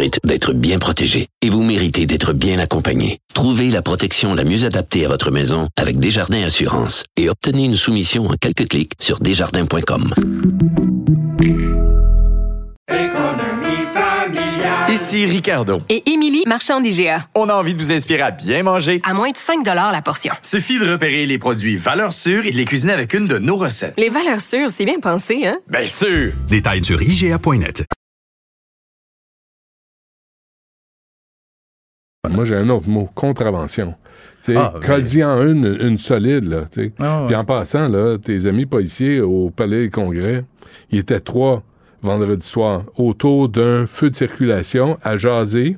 Mérite 0.02 0.20
d'être 0.24 0.54
bien 0.54 0.80
protégée 0.80 1.28
et 1.43 1.49
vous 1.52 1.62
méritez 1.62 2.08
d'être 2.08 2.34
bien 2.34 2.58
accompagnée. 2.58 3.20
Trouvez 3.36 3.70
la 3.70 3.84
protection 3.84 4.34
la 4.34 4.43
mieux 4.43 4.66
adaptée 4.66 5.06
à 5.06 5.08
votre 5.08 5.30
maison 5.30 5.68
avec 5.78 5.99
Desjardins 5.99 6.41
Assurance 6.41 7.04
et 7.18 7.30
obtenez 7.30 7.66
une 7.66 7.76
soumission 7.76 8.26
en 8.26 8.34
quelques 8.34 8.68
clics 8.68 8.93
sur 8.99 9.20
desjardins.com. 9.20 10.12
Ici 14.89 15.28
Ricardo. 15.28 15.82
Et 15.88 16.10
Émilie, 16.10 16.43
marchand 16.47 16.82
d'IGA. 16.82 17.28
On 17.36 17.47
a 17.49 17.54
envie 17.54 17.76
de 17.76 17.80
vous 17.80 17.91
inspirer 17.91 18.24
à 18.24 18.32
bien 18.32 18.64
manger. 18.64 19.02
À 19.04 19.14
moins 19.14 19.30
de 19.30 19.38
5 19.38 19.64
la 19.64 20.02
portion. 20.02 20.34
Suffit 20.41 20.80
de 20.80 20.91
repérer 20.91 21.28
les 21.28 21.38
produits 21.38 21.78
valeurs 21.78 22.14
sûres 22.14 22.45
et 22.47 22.52
de 22.52 22.58
les 22.58 22.66
cuisiner 22.66 22.93
avec 22.93 23.14
une 23.14 23.28
de 23.28 23.38
nos 23.38 23.56
recettes. 23.56 23.93
Les 23.97 24.10
valeurs 24.10 24.41
sûres, 24.41 24.72
c'est 24.72 24.86
bien 24.86 24.99
pensé, 24.99 25.45
hein? 25.45 25.60
Bien 25.70 25.86
sûr! 25.86 26.34
Détails 26.47 26.84
sur 26.84 26.99
IGA.net. 27.04 27.86
Moi, 32.30 32.45
j'ai 32.45 32.55
un 32.55 32.69
autre 32.69 32.88
mot, 32.88 33.09
contravention. 33.15 33.95
Ah, 34.55 34.74
codis 34.86 35.24
en 35.24 35.43
une, 35.45 35.76
une 35.82 35.97
solide, 35.97 36.43
là. 36.43 36.65
Ah, 36.99 37.22
ouais. 37.22 37.28
Puis 37.28 37.36
en 37.36 37.45
passant, 37.45 37.88
là, 37.88 38.17
tes 38.19 38.45
amis 38.45 38.67
policiers 38.67 39.22
au 39.22 39.49
Palais 39.49 39.84
des 39.86 39.89
Congrès, 39.89 40.45
ils 40.91 40.99
étaient 40.99 41.19
trois 41.19 41.63
vendredi 42.03 42.45
soir 42.45 42.84
autour 42.95 43.49
d'un 43.49 43.88
feu 43.88 44.11
de 44.11 44.15
circulation 44.15 44.97
à 45.03 45.17
jaser 45.17 45.78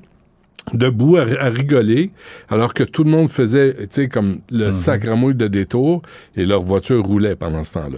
debout 0.74 1.18
à, 1.18 1.22
à 1.22 1.50
rigoler, 1.50 2.12
alors 2.50 2.74
que 2.74 2.84
tout 2.84 3.04
le 3.06 3.10
monde 3.12 3.30
faisait, 3.30 3.74
tu 3.74 3.88
sais, 3.91 4.08
comme 4.10 4.39
le 4.50 4.72
sacramouille 4.72 5.36
de 5.36 5.48
détour, 5.48 6.02
et 6.36 6.46
leur 6.46 6.62
voiture 6.62 7.04
roulait 7.06 7.36
pendant 7.36 7.64
ce 7.66 7.74
temps-là. 7.74 7.98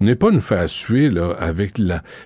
Venez 0.00 0.14
pas 0.14 0.30
nous 0.30 0.40
faire 0.40 0.66
suer 0.68 1.10
là, 1.10 1.34
avec 1.38 1.78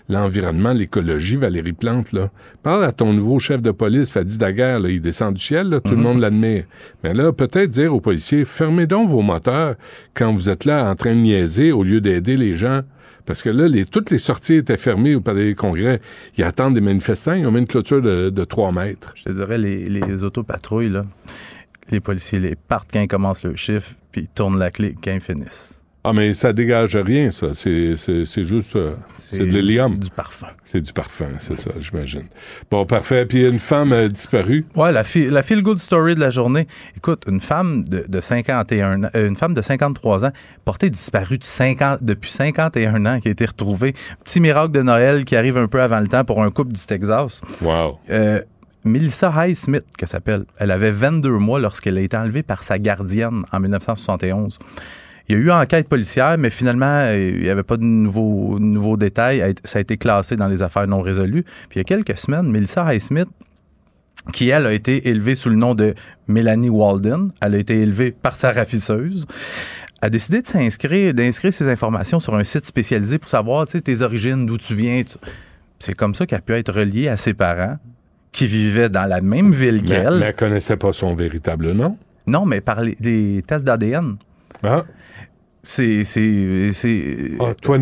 l'environnement, 0.09 0.73
l'écologie, 0.73 1.37
Valérie 1.37 1.73
Plante. 1.73 2.13
Là. 2.13 2.31
Parle 2.63 2.85
à 2.85 2.93
ton 2.93 3.13
nouveau 3.13 3.41
chef 3.41 3.61
de 3.63 3.73
police, 3.73 4.13
Fadi 4.13 4.39
Daguerre, 4.39 4.79
là, 4.79 4.91
il 4.91 5.01
descend 5.01 5.35
du 5.35 5.43
ciel, 5.43 5.69
là, 5.71 5.81
tout 5.81 5.91
le 5.91 5.97
Mhm. 5.97 6.03
monde 6.03 6.21
l'admire. 6.21 6.65
Mais 7.03 7.15
là, 7.15 7.33
peut-être 7.33 7.71
dire 7.71 7.93
aux 7.93 8.01
policiers, 8.01 8.45
fermez 8.45 8.87
donc 8.87 9.09
vos 9.09 9.23
moteurs 9.23 9.75
quand 10.15 10.33
vous 10.33 10.49
êtes 10.51 10.65
là 10.65 10.89
en 10.89 10.95
train 10.95 11.15
de 11.17 11.21
niaiser 11.21 11.73
au 11.73 11.83
lieu 11.83 12.01
d'aider 12.01 12.37
les 12.37 12.55
gens. 12.55 12.83
Parce 13.27 13.43
que 13.43 13.51
là, 13.51 13.67
les, 13.67 13.87
toutes 13.87 14.11
les 14.11 14.19
sorties 14.19 14.55
étaient 14.55 14.77
fermées 14.77 15.15
au 15.17 15.21
Palais 15.21 15.47
des 15.47 15.55
Congrès. 15.55 16.01
Ils 16.37 16.45
attendent 16.45 16.75
des 16.75 16.81
manifestants, 16.81 17.33
ils 17.33 17.47
ont 17.47 17.51
mis 17.53 17.59
une 17.61 17.67
clôture 17.67 18.03
de, 18.03 18.31
de 18.31 18.45
3 18.45 18.71
mètres. 18.71 19.13
Je 19.17 19.25
te 19.25 19.31
dirais, 19.31 19.59
les, 19.59 19.89
les 19.89 20.23
autopatrouilles, 20.25 20.91
là, 20.91 21.07
les 21.91 22.01
policiers 22.01 22.39
les 22.39 22.55
partent 22.55 22.91
quand 22.93 23.01
ils 23.01 23.09
commencent 23.09 23.43
leur 23.43 23.57
chiffre, 23.57 23.95
puis 24.13 24.23
ils 24.23 24.29
tournent 24.29 24.59
la 24.59 24.71
clé 24.71 24.95
quand 25.03 25.13
ils 25.13 25.21
finissent. 25.21 25.81
Ah, 26.07 26.13
mais 26.13 26.35
ça 26.35 26.53
dégage 26.53 26.97
rien, 26.97 27.31
ça. 27.31 27.55
C'est, 27.55 27.95
juste... 28.45 28.77
euh, 28.77 28.95
c'est, 29.17 29.39
de 29.39 29.45
l'hélium. 29.45 29.99
du 29.99 30.11
parfum. 30.11 30.49
C'est 30.63 30.83
du 30.83 30.93
parfum, 30.93 31.31
c'est 31.39 31.59
ça, 31.59 31.71
j'imagine. 31.81 32.27
Bon, 32.71 32.85
parfait. 32.85 33.25
Puis 33.25 33.39
il 33.39 33.45
y 33.45 33.47
a 33.47 33.51
une 33.51 33.59
femme 33.59 33.91
euh, 33.95 34.09
disparue. 34.09 34.67
Ouais, 34.77 34.93
la, 34.93 35.03
la 35.31 35.43
feel 35.43 35.63
good 35.63 35.79
story 35.79 36.15
de 36.15 36.21
la 36.21 36.29
journée. 36.29 36.69
Écoute, 36.95 37.23
une 37.27 37.41
femme 37.41 37.85
de, 37.85 38.05
de 38.07 38.21
51 38.21 39.05
ans, 39.05 39.09
euh, 39.17 39.29
une 39.29 39.37
femme 39.37 39.55
de 39.55 39.63
53 39.63 40.27
ans, 40.27 40.33
portée 40.67 40.91
disparue 40.91 41.39
de 41.39 41.45
50, 41.45 42.05
depuis 42.05 42.31
51 42.31 43.07
ans, 43.07 43.19
qui 43.19 43.29
a 43.29 43.31
été 43.31 43.47
retrouvée. 43.47 43.95
Petit 44.25 44.41
miracle 44.41 44.73
de 44.73 44.83
Noël 44.83 45.25
qui 45.25 45.37
arrive 45.37 45.57
un 45.57 45.69
peu 45.69 45.81
avant 45.81 46.01
le 46.01 46.09
temps 46.09 46.25
pour 46.25 46.43
un 46.43 46.51
couple 46.51 46.73
du 46.73 46.85
Texas. 46.85 47.41
Wow. 47.63 47.99
Euh, 48.11 48.43
Melissa 48.85 49.33
Highsmith, 49.35 49.85
qu'elle 49.97 50.09
s'appelle, 50.09 50.45
elle 50.59 50.71
avait 50.71 50.91
22 50.91 51.31
mois 51.39 51.59
lorsqu'elle 51.59 51.97
a 51.97 52.03
été 52.03 52.15
enlevée 52.19 52.43
par 52.43 52.63
sa 52.63 52.79
gardienne 52.79 53.41
en 53.51 53.61
1971. 53.61 54.59
Il 55.29 55.37
y 55.37 55.39
a 55.39 55.41
eu 55.41 55.51
enquête 55.51 55.89
policière, 55.89 56.37
mais 56.39 56.51
finalement, 56.51 57.01
euh, 57.01 57.33
il 57.35 57.43
n'y 57.43 57.49
avait 57.49 57.63
pas 57.63 57.79
de 57.79 57.85
nouveaux, 57.85 58.59
nouveaux 58.59 58.97
détails. 58.97 59.55
Ça 59.65 59.79
a 59.79 59.81
été 59.81 59.97
classé 59.97 60.37
dans 60.37 60.49
les 60.49 60.61
affaires 60.61 60.87
non 60.87 61.01
résolues. 61.01 61.45
Puis 61.45 61.77
il 61.77 61.79
y 61.79 61.81
a 61.81 61.85
quelques 61.85 62.19
semaines, 62.19 62.51
Melissa 62.51 62.85
Highsmith, 62.85 63.29
qui, 64.33 64.51
elle, 64.51 64.67
a 64.67 64.73
été 64.73 65.09
élevée 65.09 65.35
sous 65.35 65.49
le 65.51 65.57
nom 65.57 65.75
de 65.75 65.95
Mélanie 66.29 66.69
Walden, 66.69 67.31
elle 67.41 67.55
a 67.55 67.59
été 67.59 67.81
élevée 67.81 68.13
par 68.13 68.37
sa 68.37 68.53
ravissseuse, 68.53 69.27
a 70.01 70.11
décidé 70.11 70.43
de 70.43 70.47
s'inscrire, 70.47 71.15
d'inscrire 71.15 71.53
ses 71.53 71.69
informations 71.69 72.21
sur 72.21 72.35
un 72.35 72.45
site 72.45 72.67
spécialisé 72.67 73.19
pour 73.19 73.29
savoir, 73.29 73.67
tes 73.67 74.03
origines, 74.03 74.47
d'où 74.47 74.59
tu 74.59 74.75
viens. 74.75 75.03
C'est 75.79 75.95
comme 75.95 76.15
ça 76.15 76.27
qu'elle 76.27 76.39
a 76.39 76.43
pu 76.43 76.53
être 76.53 76.73
reliée 76.73 77.09
à 77.09 77.17
ses 77.17 77.35
parents 77.35 77.79
qui 78.33 78.47
vivaient 78.47 78.89
dans 78.89 79.07
la 79.07 79.21
même 79.21 79.53
ville 79.53 79.81
Mais, 79.83 79.89
qu'elle. 79.89 80.19
mais 80.19 80.27
elle 80.27 80.35
connaissait 80.35 80.77
pas 80.77 80.93
son 80.93 81.15
véritable 81.15 81.73
nom. 81.73 81.97
Non, 82.27 82.47
mais 82.47 82.61
par 82.61 82.83
les, 82.83 82.97
des 82.97 83.43
tests 83.47 83.65
d'ADN. 83.65 84.17
Ah. 84.63 84.85
C'est. 85.65 86.05
c'est, 86.05 86.73
c'est 86.73 87.31
Ah, 87.41 87.53
23 87.65 87.77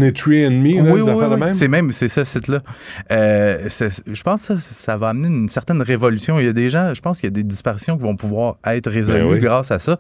and 0.47 0.51
Me, 0.51 0.77
là, 0.77 0.93
oui, 0.93 1.01
les 1.01 1.03
oui, 1.03 1.11
affaires 1.11 1.29
de 1.31 1.35
oui. 1.35 1.41
même? 1.41 1.55
C'est 1.55 1.69
même, 1.69 1.93
c'est 1.93 2.09
ça, 2.09 2.25
site-là. 2.25 2.63
Euh, 3.11 3.67
c'est- 3.69 4.03
je 4.07 4.23
pense 4.23 4.49
que 4.49 4.57
ça, 4.57 4.61
ça 4.75 4.97
va 4.97 5.09
amener 5.11 5.29
une 5.29 5.49
certaine 5.49 5.83
révolution. 5.83 6.39
Il 6.39 6.47
y 6.47 6.49
a 6.49 6.53
des 6.53 6.71
gens, 6.71 6.95
je 6.95 7.01
pense 7.01 7.21
qu'il 7.21 7.27
y 7.29 7.33
a 7.33 7.35
des 7.35 7.43
disparitions 7.45 7.97
qui 7.97 8.03
vont 8.03 8.17
pouvoir 8.17 8.57
être 8.65 8.91
résolues 8.91 9.29
Ben 9.35 9.39
grâce 9.39 9.71
à 9.71 9.79
ça. 9.79 9.99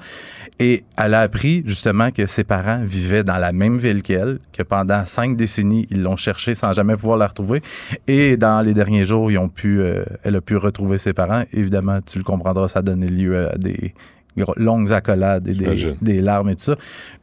Et 0.58 0.84
elle 0.96 1.14
a 1.14 1.20
appris 1.20 1.62
justement 1.66 2.10
que 2.10 2.26
ses 2.26 2.44
parents 2.44 2.80
vivaient 2.84 3.24
dans 3.24 3.38
la 3.38 3.52
même 3.52 3.76
ville 3.78 4.02
qu'elle, 4.02 4.38
que 4.52 4.62
pendant 4.62 5.04
cinq 5.06 5.36
décennies, 5.36 5.86
ils 5.90 6.02
l'ont 6.02 6.16
cherchée 6.16 6.54
sans 6.54 6.72
jamais 6.72 6.96
pouvoir 6.96 7.18
la 7.18 7.26
retrouver. 7.26 7.62
Et 8.08 8.36
dans 8.36 8.60
les 8.60 8.74
derniers 8.74 9.04
jours, 9.04 9.30
ils 9.30 9.38
ont 9.38 9.48
pu, 9.48 9.80
euh, 9.80 10.04
elle 10.22 10.36
a 10.36 10.40
pu 10.40 10.56
retrouver 10.56 10.98
ses 10.98 11.12
parents. 11.12 11.42
Évidemment, 11.52 12.00
tu 12.00 12.18
le 12.18 12.24
comprendras, 12.24 12.68
ça 12.68 12.80
a 12.80 12.82
donné 12.82 13.06
lieu 13.08 13.48
à 13.50 13.56
des 13.56 13.94
longues 14.56 14.92
accolades 14.92 15.46
et 15.48 15.54
des, 16.00 16.20
larmes 16.22 16.50
et 16.50 16.56
tout 16.56 16.64
ça. 16.64 16.76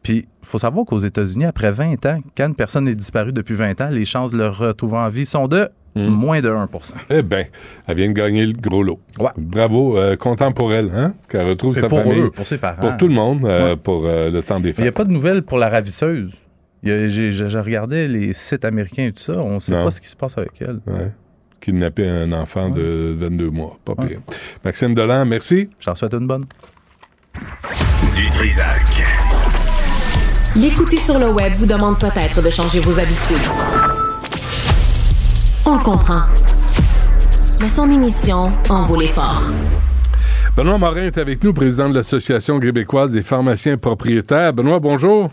Puis, 0.03 0.27
il 0.41 0.45
faut 0.47 0.59
savoir 0.59 0.85
qu'aux 0.85 0.99
États-Unis, 0.99 1.45
après 1.45 1.71
20 1.71 2.05
ans, 2.05 2.19
quand 2.37 2.47
une 2.47 2.55
personne 2.55 2.87
est 2.87 2.95
disparue 2.95 3.33
depuis 3.33 3.55
20 3.55 3.81
ans, 3.81 3.89
les 3.89 4.05
chances 4.05 4.31
de 4.31 4.37
le 4.37 4.47
retrouver 4.47 4.97
en 4.97 5.09
vie 5.09 5.25
sont 5.25 5.47
de 5.47 5.69
moins 5.95 6.39
de 6.39 6.49
1% 6.49 6.93
Eh 7.09 7.23
bien, 7.23 7.45
elle 7.87 7.97
vient 7.97 8.07
de 8.07 8.13
gagner 8.13 8.45
le 8.45 8.53
gros 8.53 8.83
lot. 8.83 8.99
Bravo, 9.37 9.97
euh, 9.97 10.15
content 10.15 10.51
pour 10.51 10.71
elle, 10.71 10.91
hein? 10.95 11.13
Qu'elle 11.27 11.47
retrouve 11.47 11.77
Et 11.77 11.81
sa 11.81 11.87
pour 11.87 11.99
famille. 12.03 12.19
eux, 12.21 12.29
pour 12.31 12.45
ses 12.47 12.57
parents. 12.57 12.79
Pour 12.79 12.95
tout 12.97 13.07
le 13.07 13.13
monde, 13.13 13.43
euh, 13.45 13.71
Ouais. 13.71 13.75
pour 13.75 14.05
euh, 14.05 14.29
le 14.29 14.41
temps 14.43 14.59
des 14.59 14.69
Mais 14.69 14.75
il 14.77 14.81
n'y 14.81 14.85
fêtes. 14.87 14.95
a 14.95 14.97
pas 14.97 15.03
de 15.05 15.11
nouvelles 15.11 15.41
pour 15.41 15.57
la 15.57 15.67
ravisseuse. 15.69 16.35
J'ai- 16.83 17.31
regardais 17.59 18.07
les 18.07 18.33
sites 18.33 18.63
américains 18.63 19.07
et 19.07 19.11
tout 19.11 19.23
ça. 19.23 19.33
On 19.39 19.55
ne 19.55 19.59
sait 19.59 19.73
Non. 19.73 19.83
pas 19.83 19.91
ce 19.91 19.99
qui 19.99 20.07
se 20.07 20.15
passe 20.15 20.37
avec 20.37 20.51
elle. 20.61 20.79
Ouais. 20.87 21.11
Kidnapper 21.59 22.07
un 22.07 22.31
enfant 22.31 22.69
de 22.69 23.15
22 23.19 23.49
mois. 23.49 23.77
Pas 23.83 23.95
pire. 23.95 24.21
Maxime 24.63 24.93
Delan, 24.93 25.25
merci. 25.25 25.69
J'en 25.81 25.95
souhaite 25.95 26.13
une 26.13 26.27
bonne. 26.27 26.45
Du 28.15 28.27
Trisac. 28.29 29.03
L'écouter 30.55 30.97
sur 30.97 31.19
le 31.19 31.29
web 31.29 31.53
vous 31.53 31.67
demande 31.67 31.99
peut-être 31.99 32.41
de 32.41 32.49
changer 32.49 32.79
vos 32.79 32.97
habitudes. 32.99 33.37
On 35.65 35.77
le 35.77 35.83
comprend. 35.83 36.23
Mais 37.61 37.69
son 37.69 37.91
émission 37.91 38.51
en 38.69 38.81
vaut 38.87 38.99
l'effort. 38.99 39.43
Benoît 40.55 40.77
Morin 40.79 41.03
est 41.03 41.17
avec 41.19 41.43
nous, 41.43 41.53
président 41.53 41.87
de 41.89 41.95
l'Association 41.95 42.59
québécoise 42.59 43.11
des 43.11 43.21
pharmaciens 43.21 43.77
propriétaires. 43.77 44.53
Benoît, 44.53 44.79
bonjour. 44.79 45.29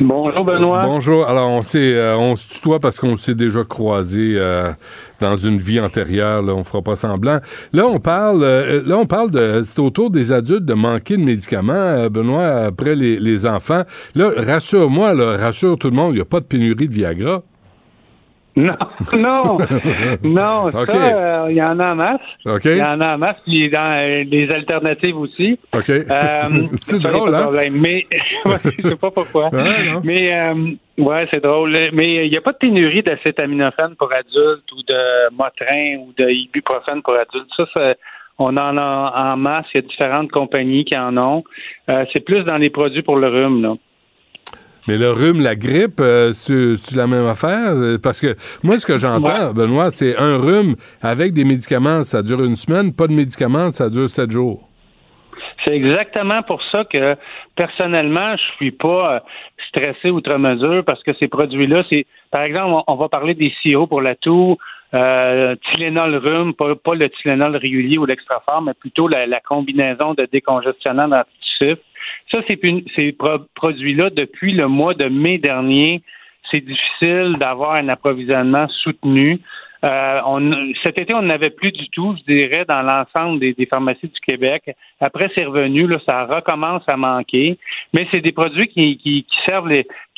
Bonjour, 0.00 0.44
Benoît. 0.44 0.82
Bonjour. 0.84 1.26
Alors, 1.26 1.48
on 1.48 1.62
s'est, 1.62 1.94
euh, 1.94 2.18
on 2.18 2.36
se 2.36 2.48
tutoie 2.48 2.80
parce 2.80 3.00
qu'on 3.00 3.16
s'est 3.16 3.34
déjà 3.34 3.64
croisés 3.64 4.34
euh, 4.36 4.72
dans 5.20 5.36
une 5.36 5.56
vie 5.56 5.80
antérieure. 5.80 6.42
Là, 6.42 6.54
on 6.54 6.64
fera 6.64 6.82
pas 6.82 6.96
semblant. 6.96 7.40
Là, 7.72 7.86
on 7.86 7.98
parle, 7.98 8.42
euh, 8.42 8.82
là, 8.84 8.98
on 8.98 9.06
de, 9.28 9.62
c'est 9.64 9.80
autour 9.80 10.10
des 10.10 10.32
adultes 10.32 10.66
de 10.66 10.74
manquer 10.74 11.16
de 11.16 11.22
médicaments, 11.22 12.08
Benoît, 12.10 12.64
après 12.66 12.94
les, 12.94 13.18
les 13.18 13.46
enfants. 13.46 13.82
Là, 14.14 14.32
rassure-moi, 14.36 15.14
là, 15.14 15.38
rassure 15.38 15.78
tout 15.78 15.88
le 15.88 15.96
monde, 15.96 16.12
il 16.12 16.16
n'y 16.16 16.20
a 16.22 16.26
pas 16.26 16.40
de 16.40 16.46
pénurie 16.46 16.88
de 16.88 16.94
Viagra. 16.94 17.42
Non, 18.56 18.76
non, 19.18 19.58
non, 20.22 20.68
OK. 20.72 20.90
ça, 20.90 21.16
euh, 21.16 21.46
il 21.50 21.56
y 21.56 21.62
en 21.62 21.78
a 21.78 21.92
en 21.92 21.94
masse. 21.94 22.20
Il 22.64 22.76
y 22.76 22.82
en 22.82 23.00
a 23.02 23.14
en 23.14 23.18
masse, 23.18 23.36
puis 23.44 23.68
dans 23.68 23.98
euh, 23.98 24.24
les 24.24 24.50
alternatives 24.50 25.16
aussi. 25.18 25.58
OK. 25.74 25.90
Euh, 25.90 26.02
c'est 26.72 26.98
drôle, 27.00 27.34
hein? 27.34 27.42
problème. 27.42 27.78
Mais, 27.78 28.06
je 28.46 28.88
sais 28.88 28.96
pas 28.96 29.10
pourquoi. 29.10 29.50
Non. 29.52 30.00
Mais, 30.04 30.34
euh, 30.34 30.54
ouais, 30.96 31.28
c'est 31.30 31.42
drôle. 31.42 31.76
Mais 31.92 32.24
il 32.24 32.30
n'y 32.30 32.36
a 32.38 32.40
pas 32.40 32.52
de 32.52 32.58
pénurie 32.58 33.02
d'acétaminophène 33.02 33.94
pour 33.98 34.10
adultes 34.10 34.72
ou 34.72 34.82
de 34.82 35.34
Motrin 35.34 35.98
ou 35.98 36.14
de 36.16 36.30
ibuprofène 36.30 37.02
pour 37.02 37.14
adultes. 37.14 37.50
Ça, 37.58 37.66
ça 37.74 37.94
on 38.38 38.56
en 38.56 38.76
a 38.76 39.12
en 39.32 39.36
masse. 39.36 39.66
Il 39.74 39.82
y 39.82 39.84
a 39.84 39.88
différentes 39.88 40.30
compagnies 40.30 40.84
qui 40.84 40.96
en 40.96 41.16
ont. 41.16 41.44
Euh, 41.88 42.04
c'est 42.12 42.20
plus 42.20 42.42
dans 42.44 42.56
les 42.56 42.70
produits 42.70 43.02
pour 43.02 43.16
le 43.16 43.28
rhume, 43.28 43.62
là. 43.62 43.74
Mais 44.88 44.96
le 44.98 45.10
rhume, 45.10 45.42
la 45.42 45.56
grippe, 45.56 46.00
euh, 46.00 46.32
c'est 46.32 46.96
la 46.96 47.06
même 47.06 47.26
affaire? 47.26 47.74
Euh, 47.74 47.98
Parce 48.00 48.20
que 48.20 48.36
moi, 48.62 48.78
ce 48.78 48.86
que 48.86 48.96
j'entends, 48.96 49.52
Benoît, 49.52 49.90
c'est 49.90 50.16
un 50.16 50.36
rhume 50.36 50.76
avec 51.02 51.32
des 51.32 51.44
médicaments, 51.44 52.04
ça 52.04 52.22
dure 52.22 52.44
une 52.44 52.54
semaine. 52.54 52.94
Pas 52.94 53.08
de 53.08 53.12
médicaments, 53.12 53.70
ça 53.70 53.90
dure 53.90 54.08
sept 54.08 54.30
jours. 54.30 54.68
C'est 55.64 55.74
exactement 55.74 56.42
pour 56.42 56.62
ça 56.70 56.84
que 56.84 57.16
personnellement, 57.56 58.36
je 58.36 58.56
suis 58.56 58.70
pas 58.70 59.16
euh, 59.16 59.20
stressé 59.68 60.10
outre 60.10 60.36
mesure 60.36 60.84
parce 60.84 61.02
que 61.02 61.12
ces 61.14 61.26
produits-là, 61.26 61.82
c'est 61.90 62.06
par 62.30 62.42
exemple, 62.42 62.84
on, 62.86 62.94
va 62.94 63.08
parler 63.08 63.34
des 63.34 63.52
sirops 63.62 63.88
pour 63.88 64.00
la 64.00 64.14
toux, 64.14 64.56
euh, 64.94 65.56
Tylenol 65.72 66.16
rhume, 66.16 66.54
pas, 66.54 66.76
pas 66.76 66.94
le 66.94 67.08
Tylenol 67.10 67.56
régulier 67.56 67.98
ou 67.98 68.06
l'extra 68.06 68.40
fort, 68.44 68.62
mais 68.62 68.74
plutôt 68.74 69.08
la, 69.08 69.26
la 69.26 69.40
combinaison 69.40 70.14
de 70.14 70.28
décongestionnants 70.30 71.08
d'antitusifs. 71.08 71.82
Ces 72.46 73.12
pro- 73.12 73.46
produits-là 73.54 74.10
depuis 74.10 74.52
le 74.52 74.68
mois 74.68 74.94
de 74.94 75.06
mai 75.06 75.38
dernier. 75.38 76.02
C'est 76.50 76.60
difficile 76.60 77.34
d'avoir 77.38 77.72
un 77.72 77.88
approvisionnement 77.88 78.68
soutenu. 78.68 79.40
Euh, 79.84 80.72
cet 80.82 80.98
été, 80.98 81.14
on 81.14 81.22
n'avait 81.22 81.50
plus 81.50 81.70
du 81.70 81.88
tout, 81.90 82.16
je 82.18 82.32
dirais, 82.32 82.64
dans 82.66 82.82
l'ensemble 82.82 83.38
des, 83.40 83.66
pharmacies 83.66 84.08
du 84.08 84.20
Québec. 84.20 84.74
Après, 85.00 85.30
c'est 85.36 85.44
revenu, 85.44 85.86
ça 86.04 86.24
recommence 86.24 86.82
à 86.86 86.96
manquer. 86.96 87.58
Mais 87.92 88.06
c'est 88.10 88.20
des 88.20 88.32
produits 88.32 88.68
qui, 88.68 89.26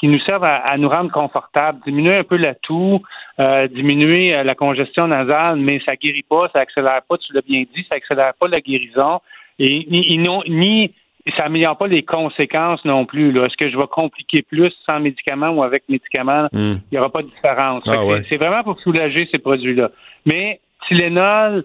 nous 0.03 0.19
servent 0.21 0.45
à, 0.45 0.77
nous 0.79 0.89
rendre 0.89 1.11
confortables, 1.11 1.81
diminuer 1.85 2.17
un 2.17 2.25
peu 2.25 2.37
la 2.37 2.55
toux, 2.55 3.03
euh, 3.41 3.67
diminuer 3.69 4.35
euh, 4.35 4.43
la 4.43 4.55
congestion 4.55 5.09
nasale, 5.09 5.57
mais 5.57 5.81
ça 5.85 5.97
guérit 5.97 6.25
pas, 6.29 6.49
ça 6.53 6.61
accélère 6.61 7.03
pas, 7.09 7.19
tu 7.19 7.33
l'as 7.33 7.43
bien 7.43 7.65
dit, 7.75 7.85
ça 7.89 7.97
accélère 7.97 8.35
pas 8.39 8.49
la 8.49 8.61
guérison 8.61 9.21
et 9.59 9.87
ni 9.91 10.93
ça 11.37 11.45
améliore 11.45 11.77
pas 11.77 11.87
les 11.87 12.03
conséquences 12.03 12.85
non 12.85 13.05
plus. 13.07 13.33
là. 13.33 13.47
Est-ce 13.47 13.57
que 13.57 13.69
je 13.71 13.77
vais 13.77 13.87
compliquer 13.91 14.43
plus 14.43 14.73
sans 14.87 15.01
médicaments 15.01 15.51
ou 15.51 15.63
avec 15.63 15.83
médicaments? 15.89 16.49
Il 16.53 16.81
n'y 16.93 16.99
aura 16.99 17.11
pas 17.11 17.23
de 17.23 17.29
différence. 17.29 17.83
Ah 17.87 18.05
ouais. 18.05 18.23
c'est- 18.29 18.37
vraiment 18.37 18.63
pour 18.63 18.81
soulager 18.81 19.29
ces 19.31 19.39
produits-là. 19.39 19.91
Mais 20.27 20.61
Tylenol, 20.87 21.65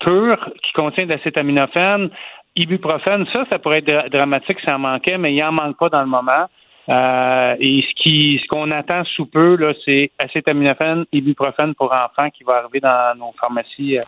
pur 0.00 0.50
qui 0.62 0.72
contient 0.72 1.04
de 1.06 1.10
l'acétaminophène, 1.10 2.10
ibuprofène, 2.56 3.26
ça, 3.32 3.44
ça 3.48 3.58
pourrait 3.58 3.78
être 3.78 3.86
dra- 3.86 4.08
dramatique 4.08 4.58
si 4.60 4.66
ça 4.66 4.76
en 4.76 4.78
manquait, 4.80 5.18
mais 5.18 5.32
il 5.34 5.42
en 5.42 5.52
manque 5.52 5.78
pas 5.78 5.88
dans 5.88 6.00
le 6.00 6.06
moment. 6.08 6.46
Euh, 6.90 7.54
et 7.60 7.82
ce 7.88 8.02
qui, 8.02 8.40
ce 8.42 8.48
qu'on 8.48 8.70
attend 8.72 9.04
sous 9.14 9.26
peu, 9.26 9.54
là, 9.56 9.72
c'est 9.84 10.10
acétaminophène, 10.18 11.04
ibuprofène 11.12 11.74
pour 11.76 11.92
enfants 11.92 12.28
qui 12.30 12.42
va 12.42 12.54
arriver 12.56 12.80
dans 12.80 13.16
nos 13.16 13.32
pharmacies 13.40 13.96
euh, 13.98 14.00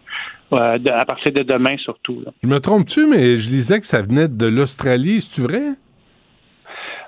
euh, 0.55 0.79
de- 0.79 0.91
à 0.91 1.05
partir 1.05 1.33
de 1.33 1.43
demain 1.45 1.77
surtout. 1.79 2.21
là. 2.27 2.33
Je 2.43 2.49
me 2.49 2.59
trompe-tu, 2.59 3.07
mais 3.07 3.37
je 3.37 3.51
lisais 3.51 3.79
que 3.79 3.87
ça 3.87 4.03
venait 4.03 4.27
de 4.27 4.47
l'Australie, 4.47 5.21
c'est-tu 5.21 5.43
vrai? 5.47 5.63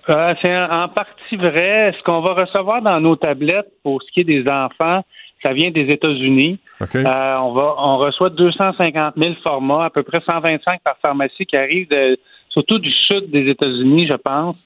Euh, 0.08 0.34
c'est 0.42 0.54
en 0.56 0.88
partie 0.88 1.36
vrai. 1.36 1.94
Ce 1.98 2.02
qu'on 2.04 2.20
va 2.20 2.34
recevoir 2.34 2.82
dans 2.82 3.00
nos 3.00 3.16
tablettes 3.16 3.72
pour 3.82 4.02
ce 4.02 4.12
qui 4.12 4.20
est 4.20 4.24
des 4.24 4.46
enfants, 4.48 5.02
ça 5.42 5.52
vient 5.52 5.70
des 5.70 5.90
États-Unis. 5.90 6.58
Euh, 7.06 7.36
on 7.38 7.52
va, 7.52 7.74
on 7.78 7.96
reçoit 7.98 8.30
250 8.30 9.14
000 9.16 9.34
formats, 9.42 9.86
à 9.86 9.90
peu 9.90 10.02
près 10.02 10.20
125 10.20 10.80
par 10.82 10.96
pharmacie 11.00 11.46
qui 11.46 11.56
arrivent 11.56 11.88
de- 11.88 12.18
surtout 12.50 12.78
du 12.78 12.90
sud 12.92 13.30
des 13.30 13.48
États-Unis, 13.50 14.06
je 14.06 14.14
pense, 14.14 14.56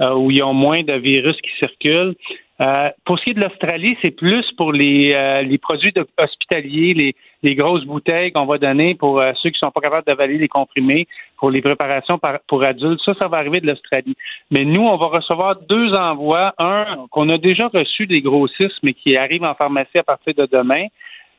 où 0.00 0.30
ils 0.30 0.42
ont 0.42 0.54
moins 0.54 0.82
de 0.82 0.94
virus 0.94 1.36
qui 1.40 1.50
circulent. 1.58 2.14
Euh, 2.58 2.88
pour 3.04 3.18
ce 3.18 3.24
qui 3.24 3.30
est 3.30 3.34
de 3.34 3.40
l'Australie, 3.40 3.98
c'est 4.00 4.12
plus 4.12 4.50
pour 4.56 4.72
les, 4.72 5.12
euh, 5.12 5.42
les 5.42 5.58
produits 5.58 5.92
hospitaliers, 6.16 6.94
les, 6.94 7.14
les 7.42 7.54
grosses 7.54 7.84
bouteilles 7.84 8.32
qu'on 8.32 8.46
va 8.46 8.56
donner 8.56 8.94
pour 8.94 9.20
euh, 9.20 9.32
ceux 9.42 9.50
qui 9.50 9.58
sont 9.58 9.70
pas 9.70 9.82
capables 9.82 10.06
d'avaler 10.06 10.38
les 10.38 10.48
comprimés, 10.48 11.06
pour 11.38 11.50
les 11.50 11.60
préparations 11.60 12.18
par- 12.18 12.40
pour 12.48 12.62
adultes. 12.64 13.02
Ça, 13.04 13.12
ça 13.14 13.28
va 13.28 13.36
arriver 13.38 13.60
de 13.60 13.66
l'Australie. 13.66 14.16
Mais 14.50 14.64
nous, 14.64 14.80
on 14.80 14.96
va 14.96 15.06
recevoir 15.06 15.56
deux 15.68 15.92
envois. 15.92 16.54
Un 16.58 17.06
qu'on 17.10 17.28
a 17.28 17.36
déjà 17.36 17.68
reçu 17.68 18.06
des 18.06 18.22
grossistes, 18.22 18.78
mais 18.82 18.94
qui 18.94 19.18
arrive 19.18 19.44
en 19.44 19.54
pharmacie 19.54 19.98
à 19.98 20.02
partir 20.02 20.32
de 20.34 20.46
demain. 20.50 20.86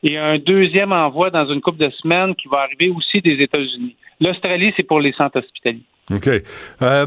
Et 0.03 0.18
un 0.18 0.38
deuxième 0.38 0.91
envoi 0.91 1.32
dans 1.32 1.47
une 1.51 1.62
couple 1.62 1.80
de 1.80 1.89
semaines 1.89 2.36
qui 2.36 2.47
va 2.47 2.60
arriver 2.60 2.89
aussi 2.89 3.22
des 3.22 3.41
États-Unis. 3.41 3.95
L'Australie, 4.20 4.74
c'est 4.76 4.84
pour 4.84 4.99
les 4.99 5.11
centres 5.13 5.39
hospitaliers. 5.39 5.84
OK. 6.09 6.30
Euh, 6.82 7.05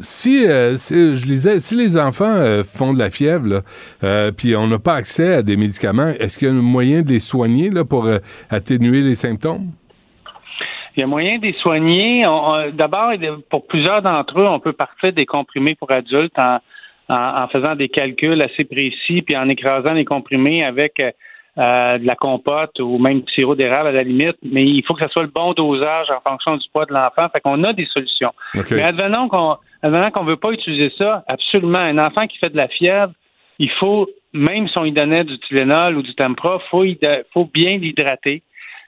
si, 0.00 0.44
euh, 0.46 0.74
si- 0.76 1.14
je 1.14 1.24
lisais, 1.26 1.60
si 1.60 1.76
les 1.76 1.96
enfants 1.96 2.24
euh, 2.34 2.64
font 2.64 2.92
de 2.92 2.98
la 2.98 3.08
fièvre, 3.08 3.62
euh, 4.02 4.32
puis 4.32 4.56
on 4.56 4.66
n'a 4.66 4.78
pas 4.80 4.94
accès 4.94 5.34
à 5.34 5.42
des 5.42 5.56
médicaments, 5.56 6.08
est-ce 6.18 6.38
qu'il 6.38 6.48
y 6.48 6.50
a 6.50 6.54
un 6.54 6.56
moyen 6.60 7.02
de 7.02 7.10
les 7.10 7.20
soigner 7.20 7.70
là, 7.70 7.84
pour 7.84 8.08
atténuer 8.50 9.02
les 9.02 9.14
symptômes? 9.14 9.70
Il 10.96 11.00
y 11.00 11.02
a 11.02 11.06
moyen 11.06 11.38
de 11.38 11.42
les 11.46 11.54
soigner. 11.54 12.24
D'abord, 12.72 13.12
pour 13.50 13.66
plusieurs 13.66 14.02
d'entre 14.02 14.40
eux, 14.40 14.46
on 14.46 14.60
peut 14.60 14.72
partir 14.72 15.12
des 15.12 15.26
comprimés 15.26 15.74
pour 15.76 15.90
adultes 15.92 16.38
en, 16.38 16.58
en- 17.08 17.42
en 17.44 17.48
faisant 17.48 17.76
des 17.76 17.88
calculs 17.88 18.40
assez 18.42 18.64
précis, 18.64 19.22
puis 19.22 19.36
en 19.36 19.48
écrasant 19.48 19.92
les 19.92 20.04
comprimés 20.04 20.64
avec 20.64 21.00
euh, 21.58 21.98
de 21.98 22.06
la 22.06 22.16
compote 22.16 22.78
ou 22.80 22.98
même 22.98 23.20
du 23.20 23.32
sirop 23.32 23.54
d'érable 23.54 23.88
à 23.88 23.92
la 23.92 24.02
limite. 24.02 24.36
Mais 24.42 24.64
il 24.64 24.82
faut 24.84 24.94
que 24.94 25.04
ce 25.06 25.12
soit 25.12 25.22
le 25.22 25.28
bon 25.28 25.52
dosage 25.52 26.08
en 26.10 26.20
fonction 26.28 26.56
du 26.56 26.66
poids 26.72 26.86
de 26.86 26.92
l'enfant. 26.92 27.28
Fait 27.32 27.40
qu'on 27.40 27.62
a 27.64 27.72
des 27.72 27.86
solutions. 27.86 28.32
Mais 28.76 28.82
advenons 28.82 29.28
qu'on 29.28 29.56
advenons 29.82 30.10
qu'on 30.10 30.24
veut 30.24 30.36
pas 30.36 30.50
utiliser 30.52 30.92
ça, 30.98 31.22
absolument. 31.28 31.78
Un 31.78 31.98
enfant 31.98 32.26
qui 32.26 32.38
fait 32.38 32.50
de 32.50 32.56
la 32.56 32.68
fièvre, 32.68 33.12
il 33.58 33.70
faut, 33.70 34.08
même 34.32 34.66
si 34.68 34.76
on 34.78 34.82
lui 34.82 34.92
donnait 34.92 35.24
du 35.24 35.38
Tylenol 35.38 35.96
ou 35.96 36.02
du 36.02 36.14
Tempra, 36.14 36.58
faut, 36.70 36.84
de- 36.84 37.24
faut 37.32 37.48
bien 37.52 37.76
l'hydrater. 37.78 38.42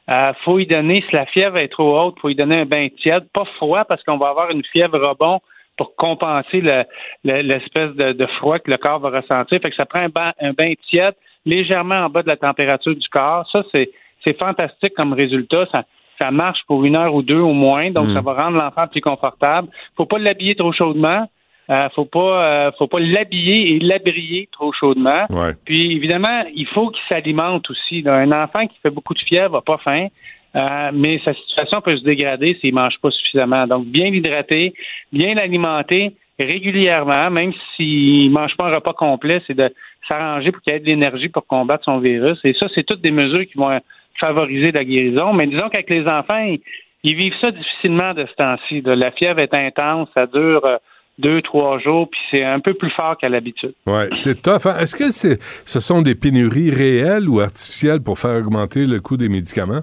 Euh, 0.08 0.32
faut 0.44 0.58
y 0.60 0.66
donner, 0.66 1.04
si 1.08 1.14
la 1.16 1.26
fièvre 1.26 1.58
est 1.58 1.68
trop 1.68 2.00
haute, 2.00 2.18
faut 2.20 2.28
y 2.28 2.34
donner 2.36 2.60
un 2.60 2.64
bain 2.64 2.88
tiède, 3.00 3.24
pas 3.34 3.44
froid 3.56 3.84
parce 3.84 4.02
qu'on 4.04 4.18
va 4.18 4.28
avoir 4.28 4.50
une 4.50 4.64
fièvre 4.64 4.98
rebond 4.98 5.40
pour 5.76 5.94
compenser 5.96 6.60
le- 6.60 6.84
le- 7.24 7.42
l'espèce 7.42 7.90
de, 7.96 8.12
de 8.12 8.26
froid 8.38 8.58
que 8.60 8.70
le 8.70 8.76
corps 8.78 9.00
va 9.00 9.10
ressentir. 9.10 9.60
Fait 9.60 9.68
que 9.70 9.76
ça 9.76 9.84
prend 9.84 9.98
un 10.00 10.08
bain, 10.08 10.32
un 10.40 10.52
bain 10.52 10.72
tiède 10.88 11.14
légèrement 11.46 11.94
en 12.04 12.10
bas 12.10 12.22
de 12.22 12.28
la 12.28 12.36
température 12.36 12.94
du 12.94 13.08
corps. 13.08 13.48
Ça, 13.50 13.62
c'est, 13.72 13.90
c'est 14.24 14.38
fantastique 14.38 14.92
comme 14.94 15.12
résultat. 15.14 15.66
Ça, 15.72 15.84
ça 16.18 16.30
marche 16.30 16.60
pour 16.66 16.84
une 16.84 16.96
heure 16.96 17.14
ou 17.14 17.22
deux 17.22 17.38
au 17.38 17.52
moins, 17.52 17.90
donc 17.90 18.08
Mm. 18.08 18.14
ça 18.14 18.20
va 18.20 18.34
rendre 18.34 18.58
l'enfant 18.58 18.86
plus 18.88 19.00
confortable. 19.00 19.68
Faut 19.96 20.06
pas 20.06 20.18
l'habiller 20.18 20.54
trop 20.54 20.72
chaudement. 20.72 21.28
Euh, 21.68 21.88
faut 21.96 22.04
pas, 22.04 22.44
euh, 22.44 22.70
faut 22.78 22.86
pas 22.86 23.00
l'habiller 23.00 23.74
et 23.74 23.78
l'abrier 23.80 24.48
trop 24.52 24.72
chaudement. 24.72 25.26
Ouais. 25.30 25.52
Puis 25.64 25.96
évidemment, 25.96 26.44
il 26.54 26.66
faut 26.68 26.90
qu'il 26.90 27.02
s'alimente 27.08 27.68
aussi. 27.70 28.02
là. 28.02 28.14
Un 28.14 28.30
enfant 28.30 28.66
qui 28.68 28.78
fait 28.82 28.90
beaucoup 28.90 29.14
de 29.14 29.18
fièvre 29.20 29.54
n'a 29.54 29.60
pas 29.62 29.78
faim, 29.78 30.06
euh, 30.54 30.90
mais 30.94 31.20
sa 31.24 31.34
situation 31.34 31.80
peut 31.80 31.96
se 31.96 32.04
dégrader 32.04 32.56
s'il 32.60 32.72
mange 32.72 32.94
pas 33.02 33.10
suffisamment. 33.10 33.66
Donc 33.66 33.86
bien 33.86 34.10
l'hydrater, 34.10 34.74
bien 35.12 35.34
l'alimenter 35.34 36.12
régulièrement, 36.38 37.30
même 37.30 37.52
s'il 37.74 38.30
mange 38.30 38.56
pas 38.56 38.66
un 38.68 38.74
repas 38.76 38.92
complet, 38.92 39.42
c'est 39.46 39.56
de 39.56 39.72
s'arranger 40.08 40.52
pour 40.52 40.62
qu'il 40.62 40.72
ait 40.74 40.80
de 40.80 40.86
l'énergie 40.86 41.28
pour 41.28 41.46
combattre 41.46 41.84
son 41.84 41.98
virus. 41.98 42.38
Et 42.44 42.54
ça, 42.54 42.66
c'est 42.74 42.84
toutes 42.84 43.00
des 43.02 43.10
mesures 43.10 43.46
qui 43.46 43.56
vont 43.58 43.78
favoriser 44.20 44.72
la 44.72 44.84
guérison. 44.84 45.32
Mais 45.32 45.46
disons 45.46 45.68
qu'avec 45.68 45.90
les 45.90 46.06
enfants, 46.06 46.38
ils, 46.38 46.60
ils 47.04 47.14
vivent 47.16 47.34
ça 47.40 47.50
difficilement 47.50 48.14
de 48.14 48.26
ce 48.26 48.34
temps-ci. 48.34 48.82
La 48.84 49.10
fièvre 49.10 49.40
est 49.40 49.54
intense, 49.54 50.08
ça 50.14 50.26
dure 50.26 50.64
euh, 50.64 50.76
deux, 51.18 51.40
trois 51.42 51.78
jours, 51.78 52.08
puis 52.10 52.20
c'est 52.30 52.44
un 52.44 52.60
peu 52.60 52.74
plus 52.74 52.90
fort 52.90 53.16
qu'à 53.16 53.28
l'habitude. 53.28 53.72
Ouais, 53.86 54.08
c'est 54.14 54.42
tough. 54.42 54.66
hein? 54.66 54.78
Est-ce 54.80 54.94
que 54.96 55.10
ce 55.10 55.80
sont 55.80 56.02
des 56.02 56.14
pénuries 56.14 56.70
réelles 56.70 57.28
ou 57.28 57.40
artificielles 57.40 58.02
pour 58.02 58.18
faire 58.18 58.36
augmenter 58.38 58.86
le 58.86 59.00
coût 59.00 59.16
des 59.16 59.28
médicaments? 59.28 59.80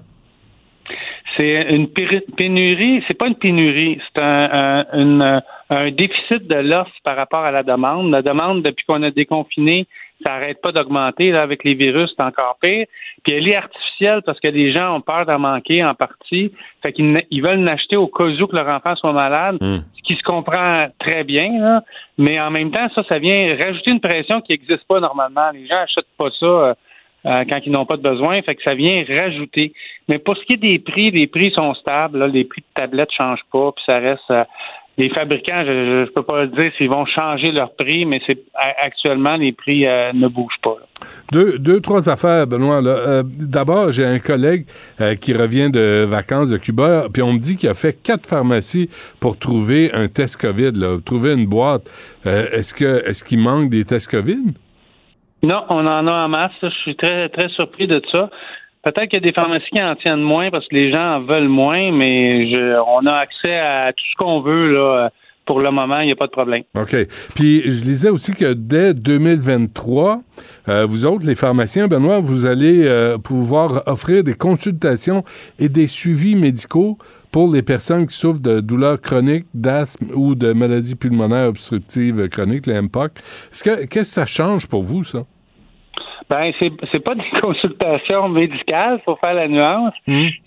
C'est 1.36 1.66
une 1.74 1.88
pénurie, 1.88 3.02
c'est 3.08 3.18
pas 3.18 3.26
une 3.26 3.34
pénurie, 3.34 3.98
c'est 4.14 4.22
un, 4.22 4.48
un- 4.52 4.86
une- 4.92 5.42
un 5.70 5.90
déficit 5.90 6.46
de 6.46 6.54
l'offre 6.54 6.92
par 7.02 7.16
rapport 7.16 7.40
à 7.40 7.50
la 7.50 7.64
demande. 7.64 8.12
La 8.12 8.22
demande, 8.22 8.62
depuis 8.62 8.84
qu'on 8.86 9.02
a 9.02 9.10
déconfiné, 9.10 9.86
ça 10.22 10.30
n'arrête 10.30 10.60
pas 10.62 10.72
d'augmenter. 10.72 11.30
Là, 11.32 11.42
avec 11.42 11.64
les 11.64 11.74
virus, 11.74 12.12
c'est 12.16 12.22
encore 12.22 12.56
pire. 12.62 12.86
Puis 13.24 13.32
elle 13.34 13.48
est 13.48 13.56
artificielle 13.56 14.22
parce 14.24 14.38
que 14.40 14.48
les 14.48 14.72
gens 14.72 14.96
ont 14.96 15.00
peur 15.00 15.26
d'en 15.26 15.38
manquer 15.38 15.84
en 15.84 15.94
partie. 15.94 16.52
Fait 16.82 16.92
qu'ils 16.92 17.22
ils 17.30 17.42
veulent 17.42 17.64
l'acheter 17.64 17.96
au 17.96 18.06
cas 18.06 18.24
où 18.24 18.46
que 18.46 18.54
leur 18.56 18.68
enfant 18.68 18.94
soit 18.96 19.12
malade, 19.12 19.58
ce 19.60 20.02
qui 20.04 20.14
se 20.14 20.22
comprend 20.22 20.86
très 20.98 21.24
bien. 21.24 21.50
là. 21.60 21.82
Mais 22.18 22.38
en 22.40 22.50
même 22.50 22.70
temps, 22.70 22.88
ça, 22.94 23.02
ça 23.08 23.18
vient 23.18 23.56
rajouter 23.58 23.90
une 23.90 24.00
pression 24.00 24.40
qui 24.40 24.52
n'existe 24.52 24.86
pas 24.86 25.00
normalement. 25.00 25.50
Les 25.52 25.66
gens 25.66 25.76
n'achètent 25.76 26.06
pas 26.16 26.30
ça. 26.38 26.46
euh, 26.46 26.74
euh, 27.26 27.42
quand 27.48 27.58
ils 27.64 27.72
n'ont 27.72 27.86
pas 27.86 27.96
de 27.96 28.02
besoin, 28.02 28.42
fait 28.42 28.54
que 28.54 28.62
ça 28.62 28.74
vient 28.74 29.02
rajouter. 29.08 29.72
Mais 30.08 30.18
pour 30.18 30.36
ce 30.36 30.44
qui 30.44 30.52
est 30.54 30.56
des 30.58 30.78
prix, 30.78 31.10
les 31.10 31.26
prix 31.26 31.50
sont 31.52 31.72
stables. 31.72 32.18
là. 32.18 32.26
les 32.26 32.44
prix 32.44 32.60
de 32.60 32.66
tablettes 32.74 33.08
ne 33.08 33.14
changent 33.24 33.46
pas, 33.50 33.72
puis 33.72 33.82
ça 33.86 33.98
reste. 33.98 34.30
euh, 34.30 34.44
les 34.96 35.08
fabricants, 35.10 35.64
je 35.66 36.02
ne 36.02 36.04
peux 36.06 36.22
pas 36.22 36.42
le 36.42 36.48
dire 36.48 36.70
s'ils 36.78 36.88
vont 36.88 37.04
changer 37.06 37.50
leur 37.50 37.74
prix, 37.74 38.04
mais 38.04 38.20
c'est 38.26 38.38
actuellement 38.80 39.36
les 39.36 39.52
prix 39.52 39.86
euh, 39.86 40.12
ne 40.12 40.28
bougent 40.28 40.60
pas. 40.62 40.76
là. 40.80 41.06
Deux, 41.32 41.58
deux, 41.58 41.80
trois 41.80 42.08
affaires, 42.08 42.46
Benoît. 42.46 42.80
Euh, 42.84 43.22
D'abord, 43.24 43.90
j'ai 43.90 44.04
un 44.04 44.20
collègue 44.20 44.66
euh, 45.00 45.16
qui 45.16 45.32
revient 45.34 45.70
de 45.70 46.04
vacances 46.04 46.48
de 46.50 46.58
Cuba, 46.58 47.06
puis 47.12 47.22
on 47.22 47.32
me 47.32 47.38
dit 47.38 47.56
qu'il 47.56 47.68
a 47.68 47.74
fait 47.74 47.92
quatre 47.92 48.26
pharmacies 48.26 48.88
pour 49.20 49.38
trouver 49.38 49.92
un 49.92 50.06
test 50.08 50.40
COVID, 50.40 50.72
là, 50.72 50.98
trouver 51.04 51.32
une 51.32 51.46
boîte. 51.46 51.90
Est-ce 52.24 52.72
que 52.72 53.06
est-ce 53.06 53.22
qu'il 53.24 53.40
manque 53.40 53.68
des 53.70 53.84
tests 53.84 54.10
COVID? 54.10 54.54
Non, 55.42 55.62
on 55.68 55.86
en 55.86 56.06
a 56.06 56.12
en 56.24 56.28
masse. 56.28 56.52
Je 56.62 56.68
suis 56.68 56.96
très, 56.96 57.28
très 57.28 57.48
surpris 57.50 57.86
de 57.86 58.00
ça. 58.10 58.30
Peut-être 58.84 59.08
qu'il 59.08 59.14
y 59.20 59.22
a 59.22 59.26
des 59.26 59.32
pharmacies 59.32 59.70
qui 59.72 59.82
en 59.82 59.94
tiennent 59.96 60.20
moins 60.22 60.50
parce 60.50 60.66
que 60.68 60.74
les 60.74 60.90
gens 60.90 61.16
en 61.16 61.20
veulent 61.22 61.48
moins, 61.48 61.90
mais 61.92 62.50
je- 62.50 62.78
on 62.86 63.06
a 63.06 63.12
accès 63.12 63.56
à 63.56 63.92
tout 63.92 64.04
ce 64.12 64.16
qu'on 64.18 64.40
veut 64.40 64.72
là. 64.72 65.10
Pour 65.46 65.60
le 65.60 65.70
moment, 65.70 66.00
il 66.00 66.06
n'y 66.06 66.12
a 66.12 66.16
pas 66.16 66.26
de 66.26 66.30
problème. 66.32 66.62
OK. 66.74 66.96
Puis 67.34 67.60
je 67.70 67.84
lisais 67.84 68.08
aussi 68.08 68.32
que 68.32 68.54
dès 68.54 68.94
2023, 68.94 70.22
euh, 70.70 70.86
vous 70.88 71.04
autres, 71.04 71.26
les 71.26 71.34
pharmaciens, 71.34 71.86
Benoît, 71.86 72.18
vous 72.20 72.46
allez 72.46 72.84
euh, 72.86 73.18
pouvoir 73.18 73.82
offrir 73.86 74.24
des 74.24 74.32
consultations 74.32 75.22
et 75.58 75.68
des 75.68 75.86
suivis 75.86 76.34
médicaux 76.34 76.96
pour 77.30 77.52
les 77.52 77.60
personnes 77.62 78.06
qui 78.06 78.16
souffrent 78.16 78.40
de 78.40 78.60
douleurs 78.60 78.98
chroniques, 79.00 79.44
d'asthme 79.52 80.06
ou 80.14 80.34
de 80.34 80.54
maladies 80.54 80.94
pulmonaires 80.94 81.48
obstructives 81.48 82.26
chroniques, 82.30 82.66
les 82.66 82.80
MPOC. 82.80 83.12
Est-ce 83.52 83.62
que 83.64 83.84
qu'est-ce 83.84 84.14
que 84.14 84.14
ça 84.20 84.26
change 84.26 84.66
pour 84.66 84.82
vous, 84.82 85.04
ça? 85.04 85.24
Ben, 86.30 86.52
c'est 86.58 86.72
c'est 86.90 87.00
pas 87.00 87.14
des 87.14 87.28
consultations 87.40 88.28
médicales, 88.28 89.00
faut 89.04 89.16
faire 89.16 89.34
la 89.34 89.48
nuance. 89.48 89.92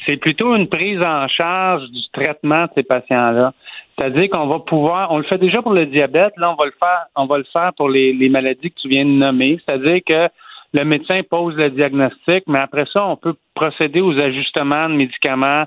C'est 0.05 0.17
plutôt 0.17 0.55
une 0.55 0.67
prise 0.67 1.01
en 1.01 1.27
charge 1.27 1.83
du 1.89 2.01
traitement 2.13 2.63
de 2.63 2.69
ces 2.75 2.83
patients-là. 2.83 3.53
C'est-à-dire 3.97 4.29
qu'on 4.29 4.47
va 4.47 4.59
pouvoir, 4.59 5.11
on 5.11 5.17
le 5.17 5.23
fait 5.23 5.37
déjà 5.37 5.61
pour 5.61 5.73
le 5.73 5.85
diabète, 5.85 6.33
là 6.37 6.51
on 6.51 6.55
va 6.55 6.65
le 6.65 6.73
faire, 6.79 7.05
on 7.15 7.25
va 7.25 7.37
le 7.37 7.45
faire 7.51 7.71
pour 7.75 7.89
les, 7.89 8.13
les 8.13 8.29
maladies 8.29 8.71
que 8.71 8.79
tu 8.81 8.89
viens 8.89 9.05
de 9.05 9.09
nommer. 9.09 9.59
C'est-à-dire 9.65 10.01
que 10.05 10.29
le 10.73 10.83
médecin 10.83 11.21
pose 11.29 11.55
le 11.55 11.69
diagnostic, 11.69 12.43
mais 12.47 12.59
après 12.59 12.85
ça, 12.91 13.05
on 13.05 13.15
peut 13.15 13.35
procéder 13.55 14.01
aux 14.01 14.17
ajustements 14.19 14.89
de 14.89 14.95
médicaments, 14.95 15.65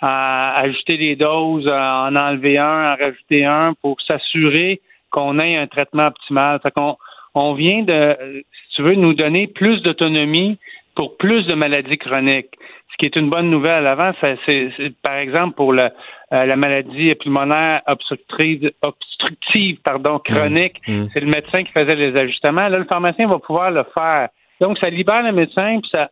à 0.00 0.60
ajuster 0.60 0.96
les 0.96 1.16
doses, 1.16 1.68
à 1.68 2.08
en 2.08 2.16
enlever 2.16 2.58
un, 2.58 2.92
en 2.92 2.96
rajouter 2.96 3.44
un 3.44 3.74
pour 3.80 4.00
s'assurer 4.00 4.80
qu'on 5.10 5.38
ait 5.38 5.56
un 5.56 5.66
traitement 5.66 6.06
optimal. 6.08 6.60
Fait 6.62 6.72
qu'on 6.72 6.96
on 7.34 7.54
vient 7.54 7.82
de, 7.82 8.44
tu 8.74 8.82
veux, 8.82 8.94
nous 8.94 9.14
donner 9.14 9.46
plus 9.46 9.82
d'autonomie 9.82 10.58
pour 10.94 11.16
plus 11.16 11.46
de 11.46 11.54
maladies 11.54 11.98
chroniques. 11.98 12.50
Ce 12.92 12.96
qui 12.98 13.06
est 13.06 13.16
une 13.16 13.30
bonne 13.30 13.48
nouvelle. 13.50 13.86
Avant, 13.86 14.12
c'est, 14.20 14.36
c'est- 14.44 14.94
par 15.02 15.14
exemple, 15.16 15.54
pour 15.56 15.72
le, 15.72 15.84
euh, 16.32 16.44
la 16.44 16.56
maladie 16.56 17.14
pulmonaire 17.14 17.80
obstructive, 17.86 18.70
obstructive 18.82 19.78
pardon, 19.82 20.18
chronique, 20.18 20.76
c'est 21.12 21.20
le 21.20 21.26
médecin 21.26 21.64
qui 21.64 21.72
faisait 21.72 21.94
les 21.94 22.14
ajustements. 22.16 22.68
Là, 22.68 22.78
le 22.78 22.84
pharmacien 22.84 23.26
va 23.28 23.38
pouvoir 23.38 23.70
le 23.70 23.84
faire. 23.94 24.28
Donc, 24.60 24.78
ça 24.78 24.90
libère 24.90 25.22
le 25.22 25.32
médecin, 25.32 25.80
puis 25.80 25.90
ça, 25.90 26.10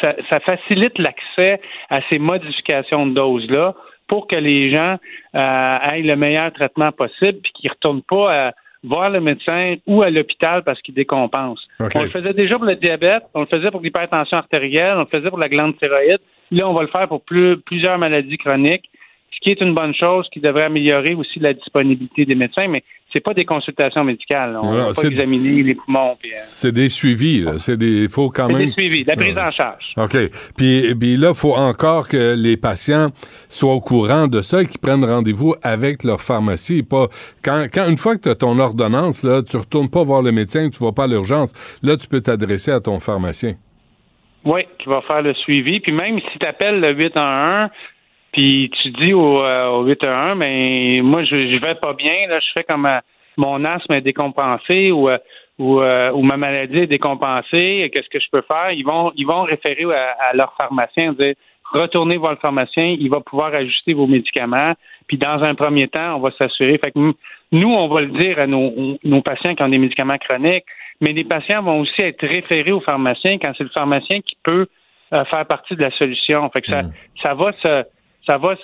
ça, 0.00 0.14
ça 0.30 0.40
facilite 0.40 0.98
l'accès 0.98 1.52
accès 1.54 1.60
à 1.90 2.00
ces 2.08 2.18
modifications 2.18 3.06
de 3.06 3.14
doses-là 3.14 3.74
pour 4.08 4.26
que 4.28 4.36
les 4.36 4.70
gens 4.70 4.96
euh, 5.34 5.78
aient 5.90 6.02
le 6.02 6.14
meilleur 6.16 6.52
traitement 6.52 6.92
possible 6.92 7.38
puis 7.42 7.52
qu'ils 7.54 7.68
ne 7.68 7.74
retournent 7.74 8.02
pas 8.02 8.48
à 8.48 8.52
voir 8.84 9.10
le 9.10 9.20
médecin 9.20 9.76
ou 9.86 10.02
à 10.02 10.10
l'hôpital 10.10 10.62
parce 10.64 10.80
qu'ils 10.82 10.94
décompensent. 10.94 11.66
OK. 11.80 11.92
On 11.94 12.02
le 12.02 12.10
faisait 12.10 12.32
déjà 12.32 12.56
pour 12.56 12.66
le 12.66 12.76
diabète, 12.76 13.22
on 13.34 13.40
le 13.40 13.46
faisait 13.46 13.70
pour 13.70 13.80
l'hypertension 13.80 14.36
artérielle, 14.38 14.94
on 14.96 15.00
le 15.00 15.06
faisait 15.06 15.28
pour 15.30 15.38
la 15.38 15.48
glande 15.48 15.76
thyroïde. 15.78 16.18
Là, 16.50 16.68
on 16.68 16.74
va 16.74 16.82
le 16.82 16.88
faire 16.88 17.08
pour 17.08 17.22
plus- 17.22 17.56
plusieurs 17.58 17.96
maladies 17.98 18.36
chroniques, 18.38 18.88
ce 19.30 19.38
qui 19.40 19.50
est 19.50 19.60
une 19.60 19.74
bonne 19.74 19.94
chose, 19.94 20.28
qui 20.32 20.40
devrait 20.40 20.64
améliorer 20.64 21.14
aussi 21.14 21.38
la 21.38 21.52
disponibilité 21.54 22.24
des 22.26 22.34
médecins, 22.34 22.68
mais 22.68 22.82
c'est 23.12 23.20
pas 23.20 23.34
des 23.34 23.44
consultations 23.44 24.04
médicales. 24.04 24.58
On 24.62 24.72
va 24.72 24.86
pas 24.94 25.02
examiner 25.08 25.62
les 25.62 25.74
poumons. 25.74 26.16
puis, 26.20 26.30
euh, 26.30 26.34
C'est 26.36 26.72
des 26.72 26.88
suivis. 26.88 27.44
C'est 27.58 27.76
des. 27.76 28.08
faut 28.08 28.30
quand 28.30 28.48
même. 28.48 28.58
des 28.66 28.72
suivis, 28.72 29.04
la 29.04 29.16
prise 29.16 29.34
Ouais. 29.34 29.42
en 29.42 29.50
charge. 29.50 29.84
OK. 29.96 30.16
Puis, 30.56 30.94
puis 30.94 31.16
là, 31.16 31.28
il 31.30 31.34
faut 31.34 31.54
encore 31.54 32.08
que 32.08 32.34
les 32.36 32.56
patients 32.56 33.10
soient 33.48 33.74
au 33.74 33.80
courant 33.80 34.26
de 34.28 34.40
ça 34.40 34.62
et 34.62 34.66
qu'ils 34.66 34.80
prennent 34.80 35.04
rendez-vous 35.04 35.54
avec 35.62 36.04
leur 36.04 36.20
pharmacie. 36.20 36.82
Pas 36.82 37.08
quand, 37.44 37.66
quand 37.72 37.88
une 37.88 37.98
fois 37.98 38.16
que 38.16 38.22
tu 38.22 38.28
as 38.28 38.34
ton 38.34 38.58
ordonnance, 38.58 39.22
là, 39.24 39.42
tu 39.42 39.56
retournes 39.56 39.90
pas 39.90 40.02
voir 40.02 40.22
le 40.22 40.32
médecin, 40.32 40.68
tu 40.70 40.82
vas 40.82 40.92
pas 40.92 41.04
à 41.04 41.06
l'urgence. 41.08 41.52
Là, 41.82 41.96
tu 41.96 42.06
peux 42.08 42.20
t'adresser 42.20 42.70
à 42.70 42.80
ton 42.80 43.00
pharmacien. 43.00 43.54
Oui, 44.44 44.62
qui 44.80 44.88
va 44.88 45.00
faire 45.02 45.22
le 45.22 45.34
suivi. 45.34 45.78
Puis 45.78 45.92
même 45.92 46.18
si 46.18 46.38
tu 46.38 46.44
appelles 46.46 46.80
le 46.80 46.92
811, 46.94 47.70
puis 48.32 48.70
tu 48.82 48.90
dis 48.90 49.12
au, 49.12 49.42
euh, 49.42 49.68
au 49.68 49.84
811, 49.84 50.36
mais 50.38 51.00
moi, 51.02 51.22
je, 51.24 51.48
je 51.48 51.56
vais 51.60 51.74
pas 51.74 51.92
bien, 51.92 52.26
là, 52.28 52.40
je 52.40 52.52
fais 52.54 52.64
comme 52.64 52.86
euh, 52.86 52.98
mon 53.36 53.64
asthme 53.64 53.92
est 53.94 54.00
décompensé 54.00 54.90
ou, 54.90 55.08
euh, 55.08 55.18
ou, 55.58 55.80
euh, 55.80 56.10
ou 56.12 56.22
ma 56.22 56.36
maladie 56.36 56.78
est 56.80 56.86
décompensée, 56.86 57.90
qu'est-ce 57.92 58.08
que 58.08 58.20
je 58.20 58.28
peux 58.30 58.42
faire? 58.42 58.72
Ils 58.72 58.84
vont, 58.84 59.12
ils 59.16 59.26
vont 59.26 59.42
référer 59.42 59.84
à, 59.94 60.16
à 60.30 60.32
leur 60.34 60.54
pharmacien, 60.56 61.12
dire 61.12 61.34
retournez 61.72 62.16
voir 62.16 62.32
le 62.32 62.38
pharmacien, 62.38 62.96
il 62.98 63.08
va 63.08 63.20
pouvoir 63.20 63.54
ajuster 63.54 63.94
vos 63.94 64.06
médicaments. 64.06 64.74
Puis 65.06 65.16
dans 65.18 65.42
un 65.42 65.54
premier 65.54 65.88
temps, 65.88 66.16
on 66.16 66.20
va 66.20 66.30
s'assurer. 66.32 66.78
Fait 66.78 66.90
que 66.90 66.98
nous- 66.98 67.74
on 67.74 67.88
va 67.88 68.02
le 68.02 68.08
dire 68.08 68.38
à 68.38 68.46
nos, 68.46 68.98
nos 69.04 69.22
patients 69.22 69.54
qui 69.54 69.62
ont 69.62 69.68
des 69.68 69.78
médicaments 69.78 70.18
chroniques, 70.18 70.64
mais 71.00 71.12
les 71.12 71.24
patients 71.24 71.62
vont 71.62 71.80
aussi 71.80 72.02
être 72.02 72.26
référés 72.26 72.72
au 72.72 72.80
pharmacien 72.80 73.38
quand 73.38 73.52
c'est 73.56 73.64
le 73.64 73.70
pharmacien 73.70 74.20
qui 74.20 74.36
peut 74.42 74.66
euh, 75.12 75.24
faire 75.26 75.46
partie 75.46 75.74
de 75.76 75.82
la 75.82 75.90
solution. 75.92 76.48
Fait 76.50 76.62
que 76.62 76.68
ça, 76.68 76.82
ça 77.22 77.34
va 77.34 77.52
se, 77.52 77.84
ça 78.26 78.38
va, 78.38 78.54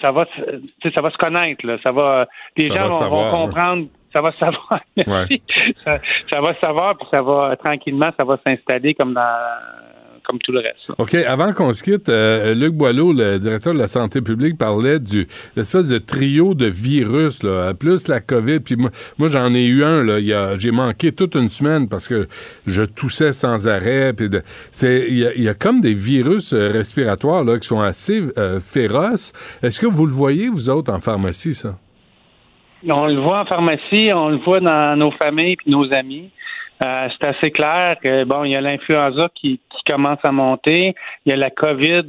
ça 0.00 0.12
va, 0.12 0.26
sais, 0.82 0.90
ça 0.92 1.00
va 1.00 1.10
se 1.10 1.18
connaître. 1.18 1.66
Là. 1.66 1.78
Ça 1.82 1.92
va, 1.92 2.26
les 2.56 2.68
Ça 2.68 2.74
gens 2.74 2.82
va 2.82 2.88
vont, 2.88 2.98
savoir, 2.98 3.30
vont 3.30 3.46
comprendre. 3.46 3.86
Ça 4.12 4.20
va 4.20 4.32
se 4.32 4.38
savoir. 4.38 4.80
Merci. 5.06 5.42
Ça, 5.84 5.98
ça 6.30 6.40
va 6.40 6.54
se 6.54 6.60
savoir, 6.60 6.96
puis 6.96 7.08
ça 7.10 7.22
va 7.22 7.56
tranquillement, 7.56 8.10
ça 8.16 8.24
va 8.24 8.38
s'installer 8.44 8.94
comme 8.94 9.14
dans, 9.14 9.22
comme 10.26 10.38
tout 10.40 10.52
le 10.52 10.60
reste. 10.60 10.90
OK. 10.98 11.14
Avant 11.14 11.52
qu'on 11.52 11.72
se 11.72 11.82
quitte, 11.82 12.08
euh, 12.08 12.54
Luc 12.54 12.72
Boileau, 12.74 13.12
le 13.12 13.38
directeur 13.38 13.72
de 13.74 13.78
la 13.78 13.86
santé 13.86 14.20
publique, 14.20 14.58
parlait 14.58 14.98
du 14.98 15.26
l'espèce 15.56 15.88
de 15.88 15.98
trio 15.98 16.54
de 16.54 16.66
virus, 16.66 17.42
là, 17.42 17.72
plus 17.74 18.08
la 18.08 18.20
COVID. 18.20 18.60
Puis 18.60 18.76
moi, 18.76 18.90
moi 19.18 19.28
j'en 19.28 19.54
ai 19.54 19.64
eu 19.66 19.84
un, 19.84 20.02
là. 20.04 20.18
il 20.18 20.26
y 20.26 20.32
a- 20.32 20.54
J'ai 20.56 20.72
manqué 20.72 21.12
toute 21.12 21.34
une 21.36 21.48
semaine 21.48 21.88
parce 21.88 22.08
que 22.08 22.26
je 22.66 22.82
toussais 22.82 23.32
sans 23.32 23.68
arrêt. 23.68 24.12
Il 24.18 25.18
y, 25.18 25.24
a, 25.26 25.34
il 25.34 25.42
y 25.42 25.48
a 25.48 25.54
comme 25.54 25.80
des 25.80 25.94
virus 25.94 26.52
euh, 26.52 26.70
respiratoires 26.72 27.44
là, 27.44 27.58
qui 27.58 27.66
sont 27.68 27.80
assez 27.80 28.22
euh, 28.38 28.60
féroces. 28.60 29.32
Est-ce 29.62 29.80
que 29.80 29.86
vous 29.86 30.06
le 30.06 30.12
voyez, 30.12 30.48
vous 30.48 30.70
autres, 30.70 30.92
en 30.92 31.00
pharmacie, 31.00 31.54
ça? 31.54 31.76
On 32.88 33.06
le 33.06 33.20
voit 33.20 33.40
en 33.40 33.44
pharmacie, 33.46 34.10
on 34.14 34.28
le 34.28 34.36
voit 34.38 34.60
dans 34.60 34.96
nos 34.96 35.10
familles 35.12 35.56
puis 35.56 35.70
nos 35.70 35.92
amis. 35.92 36.30
Euh, 36.84 37.08
c'est 37.18 37.26
assez 37.26 37.50
clair 37.50 37.96
que 38.02 38.24
bon, 38.24 38.44
il 38.44 38.50
y 38.50 38.56
a 38.56 38.60
l'influenza 38.60 39.28
qui, 39.34 39.60
qui 39.70 39.82
commence 39.86 40.18
à 40.24 40.32
monter, 40.32 40.94
il 41.24 41.30
y 41.30 41.32
a 41.32 41.36
la 41.36 41.50
COVID 41.50 42.04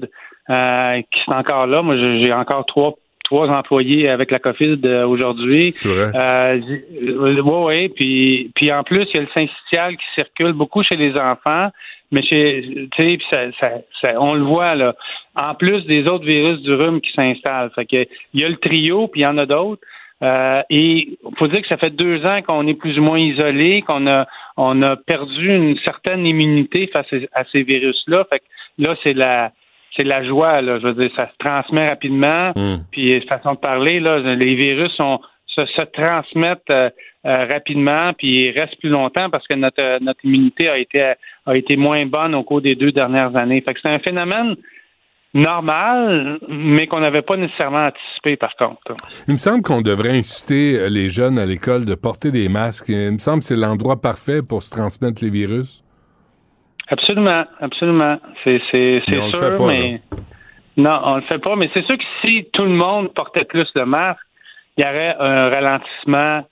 euh, 0.50 1.02
qui 1.12 1.20
est 1.28 1.34
encore 1.34 1.68
là. 1.68 1.82
Moi, 1.82 1.96
j'ai 1.98 2.34
encore 2.34 2.66
trois 2.66 2.94
trois 3.24 3.50
employés 3.50 4.08
avec 4.08 4.32
la 4.32 4.40
COVID 4.40 4.80
euh, 4.86 5.06
aujourd'hui. 5.06 5.74
C'est 5.74 5.90
vrai. 5.90 6.12
Euh, 6.16 6.60
euh, 7.04 7.42
ouais, 7.42 7.64
ouais. 7.66 7.90
Puis, 7.94 8.52
puis 8.56 8.72
en 8.72 8.84
plus, 8.84 9.06
il 9.14 9.16
y 9.16 9.18
a 9.18 9.22
le 9.22 9.28
syncytial 9.34 9.98
qui 9.98 10.06
circule 10.16 10.54
beaucoup 10.54 10.82
chez 10.82 10.96
les 10.96 11.14
enfants, 11.18 11.68
mais 12.12 12.24
chez, 12.24 12.88
tu 12.96 13.18
sais, 13.18 13.18
ça, 13.30 13.38
ça, 13.60 13.72
ça- 14.02 14.22
on 14.22 14.34
le 14.34 14.44
voit 14.44 14.76
là. 14.76 14.96
En 15.36 15.56
plus 15.56 15.86
des 15.86 16.08
autres 16.08 16.24
virus 16.26 16.62
du 16.62 16.74
rhume 16.74 17.02
qui 17.02 17.12
s'installent, 17.12 17.70
fait 17.76 17.86
que 17.86 18.06
il 18.34 18.40
y 18.42 18.46
a 18.46 18.50
le 18.50 18.56
trio, 18.58 19.08
puis 19.10 19.22
il 19.22 19.24
y 19.24 19.28
en 19.28 19.38
a 19.38 19.46
d'autres. 19.46 19.82
Euh, 20.24 20.64
et 20.70 21.20
faut 21.38 21.48
dire 21.48 21.62
que 21.62 21.68
ça 21.68 21.78
fait 21.78 21.92
deux 21.92 22.26
ans 22.26 22.42
qu'on 22.42 22.66
est 22.68 22.74
plus 22.74 22.98
ou 22.98 23.04
moins 23.04 23.20
isolé, 23.20 23.84
qu'on 23.84 24.08
a 24.08 24.26
on 24.58 24.82
a 24.82 24.96
perdu 24.96 25.56
une 25.56 25.78
certaine 25.80 26.26
immunité 26.26 26.88
face 26.88 27.08
à 27.34 27.44
ces 27.52 27.62
virus-là. 27.62 28.26
Fait 28.30 28.40
que 28.40 28.46
là, 28.80 28.96
c'est 29.04 29.14
la 29.14 29.52
c'est 29.96 30.04
la 30.04 30.24
joie, 30.24 30.62
là. 30.62 30.80
Je 30.80 30.88
veux 30.88 30.94
dire, 30.94 31.12
ça 31.16 31.28
se 31.28 31.38
transmet 31.38 31.90
rapidement. 31.90 32.52
Puis 32.92 33.22
façon 33.22 33.54
de 33.54 33.60
parler, 33.60 34.00
là, 34.00 34.20
les 34.20 34.56
virus 34.56 34.92
sont, 34.94 35.20
se, 35.48 35.66
se 35.66 35.82
transmettent 35.82 36.70
euh, 36.70 36.90
euh, 37.26 37.46
rapidement, 37.46 38.14
puis 38.14 38.46
ils 38.46 38.52
restent 38.52 38.80
plus 38.80 38.90
longtemps 38.90 39.30
parce 39.30 39.48
que 39.48 39.54
notre 39.54 40.04
notre 40.04 40.24
immunité 40.24 40.70
a 40.70 40.78
été 40.78 41.14
a 41.46 41.56
été 41.56 41.76
moins 41.76 42.06
bonne 42.06 42.34
au 42.36 42.44
cours 42.44 42.62
des 42.62 42.76
deux 42.76 42.92
dernières 42.92 43.36
années. 43.36 43.62
Fait 43.62 43.74
que 43.74 43.80
c'est 43.82 43.90
un 43.90 44.00
phénomène 44.00 44.56
normal, 45.34 46.40
mais 46.48 46.88
qu'on 46.88 47.00
n'avait 47.00 47.22
pas 47.22 47.38
nécessairement 47.38 47.88
anticipé 47.88 48.38
par 48.38 48.56
contre. 48.56 48.96
Il 49.28 49.34
me 49.34 49.38
semble 49.38 49.62
qu'on 49.62 49.82
devrait 49.82 50.18
inciter 50.18 50.80
euh, 50.80 50.90
les 50.90 51.10
jeunes 51.10 51.38
à 51.38 51.46
l'école 51.46 51.86
de 51.86 51.96
porter 51.96 52.32
des 52.32 52.50
masques. 52.50 52.90
Il 52.90 53.14
me 53.14 53.18
semble 53.18 53.40
que 53.40 53.46
c'est 53.46 53.56
l'endroit 53.56 54.02
parfait 54.02 54.42
pour 54.42 54.64
se 54.64 54.72
transmettre 54.72 55.24
les 55.24 55.30
virus. 55.30 55.84
Absolument, 56.90 57.44
absolument. 57.60 58.18
C'est 58.44 58.62
le 58.74 59.02
sûr, 59.02 59.40
fait 59.40 59.56
pas, 59.58 59.68
mais 59.68 60.02
non, 60.78 61.00
on 61.04 61.16
le 61.18 61.22
fait 61.24 61.40
pas. 61.40 61.56
Mais 61.56 61.70
c'est 61.74 61.86
sûr 61.86 61.98
que 61.98 62.04
si 62.22 62.48
tout 62.54 62.64
le 62.64 62.70
monde 62.70 63.14
portait 63.14 63.44
plus 63.44 63.68
le 63.76 63.86
masque, 63.86 64.22
il 64.78 64.86
y 64.86 64.88
aurait 64.88 65.16
un 65.20 65.50
ralentissement 65.50 66.44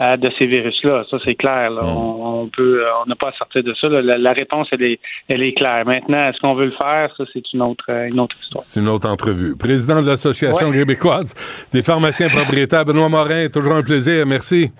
euh, 0.00 0.16
de 0.16 0.30
ces 0.38 0.46
virus-là. 0.46 1.04
Ça, 1.10 1.18
c'est 1.24 1.34
clair. 1.36 1.70
là. 1.70 1.82
On, 1.84 2.42
on 2.42 2.48
peut, 2.48 2.84
euh, 2.84 2.90
on 3.04 3.08
n'a 3.08 3.14
pas 3.14 3.28
à 3.28 3.32
sortir 3.32 3.62
de 3.62 3.72
ça. 3.74 3.88
La, 3.88 4.18
la 4.18 4.32
réponse, 4.32 4.66
elle 4.72 4.82
est, 4.82 4.98
elle 5.28 5.42
est 5.42 5.52
claire. 5.54 5.84
Maintenant, 5.86 6.28
est-ce 6.28 6.38
qu'on 6.40 6.54
veut 6.54 6.66
le 6.66 6.72
faire? 6.72 7.14
Ça, 7.16 7.24
c'est 7.32 7.52
une 7.52 7.62
autre, 7.62 7.84
euh, 7.88 8.08
une 8.12 8.20
autre 8.20 8.34
histoire. 8.42 8.62
C'est 8.62 8.80
une 8.80 8.88
autre 8.88 9.08
entrevue. 9.08 9.56
Président 9.56 10.02
de 10.02 10.06
l'Association 10.08 10.68
Ouais. 10.68 10.78
québécoise 10.78 11.34
des 11.72 11.82
pharmaciens 11.82 12.28
propriétaires, 12.28 12.84
Benoît 12.84 13.08
Morin, 13.08 13.48
toujours 13.48 13.74
un 13.74 13.82
plaisir. 13.82 14.26
Merci. 14.26 14.72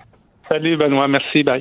Salut, 0.48 0.76
Benoît. 0.76 1.06
Merci. 1.08 1.42
Bye. 1.42 1.60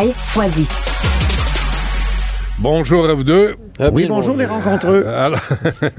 Foisy. 0.09 0.67
Bonjour 2.59 3.07
à 3.07 3.13
vous 3.13 3.23
deux. 3.23 3.55
Oui, 3.91 4.05
bonjour 4.07 4.35
les 4.35 4.45
rencontreux. 4.45 5.03
Euh, 5.05 5.25
Alors, 5.25 5.39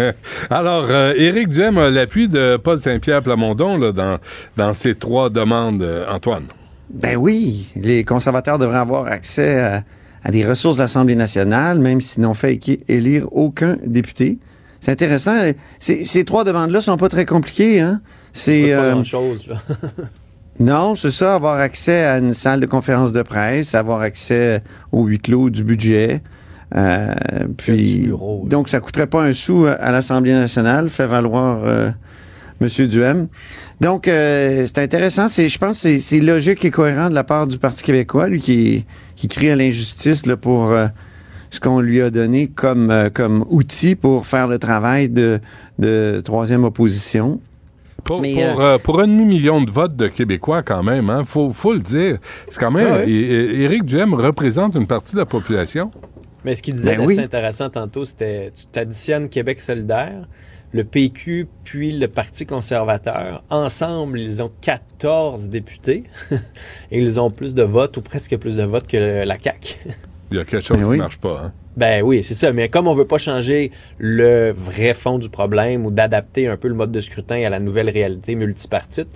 alors 0.50 0.86
euh, 0.90 1.14
Éric 1.16 1.48
Duhem 1.48 1.78
a 1.78 1.90
l'appui 1.90 2.28
de 2.28 2.56
Paul 2.56 2.78
Saint-Pierre 2.78 3.22
Plamondon 3.22 3.78
là, 3.78 3.92
dans, 3.92 4.18
dans 4.56 4.74
ces 4.74 4.94
trois 4.94 5.30
demandes, 5.30 5.82
euh, 5.82 6.04
Antoine. 6.10 6.44
Ben 6.90 7.16
oui, 7.16 7.72
les 7.76 8.04
conservateurs 8.04 8.58
devraient 8.58 8.78
avoir 8.78 9.06
accès 9.06 9.60
à, 9.60 9.82
à 10.24 10.30
des 10.30 10.46
ressources 10.46 10.76
de 10.76 10.82
l'Assemblée 10.82 11.16
nationale, 11.16 11.78
même 11.78 12.00
s'ils 12.00 12.22
n'ont 12.22 12.34
fait 12.34 12.58
élire 12.88 13.26
aucun 13.32 13.76
député. 13.84 14.38
C'est 14.80 14.90
intéressant. 14.90 15.36
Ces, 15.78 16.24
trois 16.24 16.44
demandes-là 16.44 16.80
sont 16.80 16.96
pas 16.96 17.08
très 17.08 17.24
compliquées. 17.24 17.80
Hein? 17.80 18.00
C'est 18.32 18.72
Pas 18.72 18.78
euh, 18.78 19.02
là. 19.48 19.56
non, 20.62 20.94
c'est 20.94 21.10
ça, 21.10 21.34
avoir 21.34 21.58
accès 21.58 22.04
à 22.04 22.18
une 22.18 22.34
salle 22.34 22.60
de 22.60 22.66
conférence 22.66 23.12
de 23.12 23.22
presse, 23.22 23.74
avoir 23.74 24.00
accès 24.00 24.62
au 24.92 25.04
huis 25.06 25.18
clos 25.18 25.50
du 25.50 25.64
budget. 25.64 26.22
Euh, 26.76 27.12
puis, 27.56 28.10
donc, 28.44 28.68
ça 28.68 28.80
coûterait 28.80 29.06
pas 29.06 29.22
un 29.24 29.32
sou 29.32 29.66
à 29.66 29.90
l'Assemblée 29.90 30.32
nationale, 30.32 30.88
fait 30.88 31.06
valoir 31.06 31.62
euh, 31.64 31.90
M. 32.60 32.68
Duhem. 32.86 33.26
Donc, 33.80 34.06
euh, 34.08 34.64
c'est 34.66 34.78
intéressant. 34.78 35.28
C'est, 35.28 35.48
je 35.48 35.58
pense 35.58 35.82
que 35.82 35.88
c'est- 35.88 36.00
c'est 36.00 36.20
logique 36.20 36.64
et 36.64 36.70
cohérent 36.70 37.10
de 37.10 37.14
la 37.14 37.24
part 37.24 37.46
du 37.46 37.58
Parti 37.58 37.82
québécois, 37.82 38.28
lui 38.28 38.40
qui, 38.40 38.86
qui 39.16 39.28
crie 39.28 39.50
à 39.50 39.56
l'injustice 39.56 40.26
là, 40.26 40.36
pour 40.36 40.70
euh, 40.70 40.86
ce 41.50 41.60
qu'on 41.60 41.80
lui 41.80 42.00
a 42.00 42.10
donné 42.10 42.46
comme, 42.46 42.90
euh, 42.90 43.10
comme 43.10 43.44
outil 43.50 43.94
pour 43.96 44.26
faire 44.26 44.46
le 44.48 44.58
travail 44.58 45.08
de, 45.08 45.40
de 45.78 46.22
troisième 46.24 46.64
opposition. 46.64 47.40
Pour, 48.04 48.20
Mais, 48.20 48.34
pour, 48.34 48.60
euh, 48.60 48.78
pour 48.78 49.00
un 49.00 49.06
demi-million 49.06 49.60
de 49.62 49.70
votes 49.70 49.94
de 49.96 50.08
Québécois, 50.08 50.62
quand 50.62 50.82
même, 50.82 51.08
hein, 51.08 51.24
faut, 51.24 51.50
faut 51.50 51.72
le 51.72 51.78
dire. 51.78 52.18
C'est 52.48 52.58
quand 52.58 52.70
même. 52.70 52.88
Ah 52.90 52.96
ouais. 52.98 53.10
Éric 53.10 53.84
Duhem 53.84 54.12
représente 54.14 54.74
une 54.74 54.86
partie 54.86 55.14
de 55.14 55.20
la 55.20 55.26
population. 55.26 55.90
Mais 56.44 56.56
ce 56.56 56.62
qu'il 56.62 56.74
disait 56.74 56.96
Ben 56.96 57.06
oui. 57.06 57.20
intéressant 57.20 57.70
tantôt, 57.70 58.04
c'était 58.04 58.52
tu 58.72 58.78
additionnes 58.78 59.28
Québec 59.28 59.60
solidaire, 59.60 60.26
le 60.72 60.82
PQ 60.84 61.46
puis 61.62 61.96
le 61.96 62.08
Parti 62.08 62.46
conservateur. 62.46 63.44
Ensemble, 63.50 64.18
ils 64.18 64.42
ont 64.42 64.50
14 64.60 65.48
députés 65.48 66.04
et 66.90 66.98
ils 67.00 67.20
ont 67.20 67.30
plus 67.30 67.54
de 67.54 67.62
votes 67.62 67.96
ou 67.96 68.02
presque 68.02 68.36
plus 68.38 68.56
de 68.56 68.64
votes 68.64 68.88
que 68.88 69.24
la 69.24 69.38
CAQ. 69.38 69.76
Il 70.32 70.38
y 70.38 70.40
a 70.40 70.44
quelque 70.44 70.64
chose 70.64 70.78
Ben 70.78 70.82
qui 70.84 70.90
oui. 70.90 70.98
marche 70.98 71.18
pas. 71.18 71.42
Hein. 71.44 71.52
Ben 71.76 72.02
oui, 72.02 72.22
c'est 72.22 72.34
ça. 72.34 72.52
Mais 72.52 72.68
comme 72.68 72.86
on 72.88 72.94
veut 72.94 73.06
pas 73.06 73.18
changer 73.18 73.70
le 73.98 74.52
vrai 74.52 74.94
fond 74.94 75.18
du 75.18 75.28
problème 75.30 75.86
ou 75.86 75.90
d'adapter 75.90 76.46
un 76.48 76.56
peu 76.56 76.68
le 76.68 76.74
mode 76.74 76.92
de 76.92 77.00
scrutin 77.00 77.42
à 77.44 77.50
la 77.50 77.58
nouvelle 77.60 77.88
réalité 77.88 78.34
multipartite, 78.34 79.08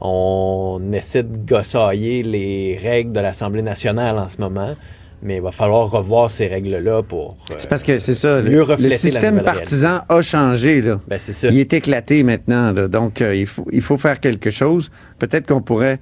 on 0.00 0.80
essaie 0.92 1.22
de 1.22 1.36
gossailler 1.36 2.22
les 2.22 2.78
règles 2.82 3.12
de 3.12 3.20
l'Assemblée 3.20 3.62
nationale 3.62 4.18
en 4.18 4.28
ce 4.28 4.40
moment. 4.40 4.76
Mais 5.22 5.36
il 5.36 5.42
va 5.42 5.50
falloir 5.50 5.90
revoir 5.90 6.30
ces 6.30 6.46
règles-là 6.46 7.02
pour 7.02 7.38
euh, 7.50 7.54
C'est 7.56 7.70
parce 7.70 7.82
que 7.82 7.98
c'est 7.98 8.14
ça. 8.14 8.42
mieux 8.42 8.64
Le, 8.66 8.76
le 8.76 8.90
système 8.90 9.42
partisan 9.42 10.00
a 10.10 10.20
changé. 10.20 10.82
Là. 10.82 11.00
Ben, 11.08 11.18
c'est 11.18 11.32
ça. 11.32 11.48
Il 11.48 11.58
est 11.58 11.72
éclaté 11.72 12.22
maintenant. 12.22 12.70
là. 12.72 12.86
Donc, 12.86 13.22
euh, 13.22 13.34
il, 13.34 13.46
faut, 13.46 13.66
il 13.72 13.80
faut 13.80 13.96
faire 13.96 14.20
quelque 14.20 14.50
chose. 14.50 14.90
Peut-être 15.18 15.46
qu'on 15.46 15.62
pourrait 15.62 15.98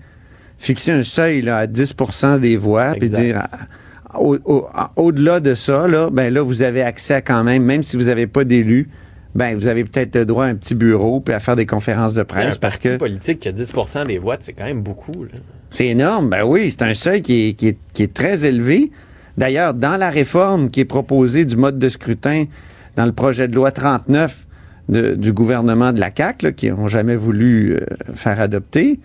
fixer 0.58 0.90
un 0.90 1.04
seuil 1.04 1.42
là, 1.42 1.58
à 1.58 1.66
10% 1.66 2.40
des 2.40 2.56
voix, 2.56 2.94
puis 2.98 3.08
dire 3.08 3.38
à- 3.38 3.50
au- 4.18 4.38
au- 4.44 4.66
à- 4.74 4.90
au-delà 4.96 5.40
de 5.40 5.54
ça, 5.54 5.86
là, 5.86 6.08
ben 6.10 6.32
là, 6.32 6.42
vous 6.42 6.62
avez 6.62 6.82
accès 6.82 7.14
à 7.14 7.20
quand 7.20 7.44
même, 7.44 7.62
même 7.64 7.82
si 7.82 7.96
vous 7.96 8.04
n'avez 8.04 8.26
pas 8.26 8.44
d'élu, 8.44 8.88
ben 9.34 9.56
vous 9.56 9.66
avez 9.66 9.84
peut-être 9.84 10.14
le 10.16 10.26
droit 10.26 10.44
à 10.46 10.48
un 10.48 10.54
petit 10.54 10.74
bureau 10.74 11.20
puis 11.20 11.34
à 11.34 11.40
faire 11.40 11.56
des 11.56 11.66
conférences 11.66 12.14
de 12.14 12.20
un 12.20 12.24
presse 12.24 12.58
parce 12.58 12.76
parti 12.78 12.88
que 12.90 12.96
politique 12.98 13.40
qui 13.40 13.48
a 13.48 13.52
10 13.52 13.72
des 14.06 14.18
voix, 14.18 14.36
c'est 14.40 14.52
quand 14.52 14.64
même 14.64 14.82
beaucoup. 14.82 15.26
c'est 15.70 15.88
énorme. 15.88 16.30
Ben 16.30 16.44
oui, 16.44 16.70
c'est 16.70 16.82
un 16.82 16.94
seuil 16.94 17.20
qui 17.22 17.48
est, 17.48 17.52
qui 17.54 17.68
est- 17.68 17.78
qui 17.92 18.02
est 18.04 18.14
très 18.14 18.44
élevé. 18.44 18.90
D'ailleurs, 19.36 19.74
dans 19.74 19.96
la 19.96 20.10
réforme 20.10 20.70
qui 20.70 20.78
est 20.80 20.84
proposée 20.84 21.44
du 21.44 21.56
mode 21.56 21.78
de 21.80 21.88
scrutin 21.88 22.44
dans 22.94 23.06
le 23.06 23.12
projet 23.12 23.48
de 23.48 23.54
loi 23.56 23.72
39 23.72 24.46
de- 24.88 25.14
du 25.16 25.32
gouvernement 25.32 25.92
de 25.92 25.98
la 25.98 26.10
CAQ, 26.16 26.44
là, 26.46 26.52
qui 26.52 26.70
n'ont 26.70 26.86
jamais 26.86 27.16
voulu 27.16 27.72
euh, 27.74 27.80
faire 28.14 28.40
adopter, 28.40 29.00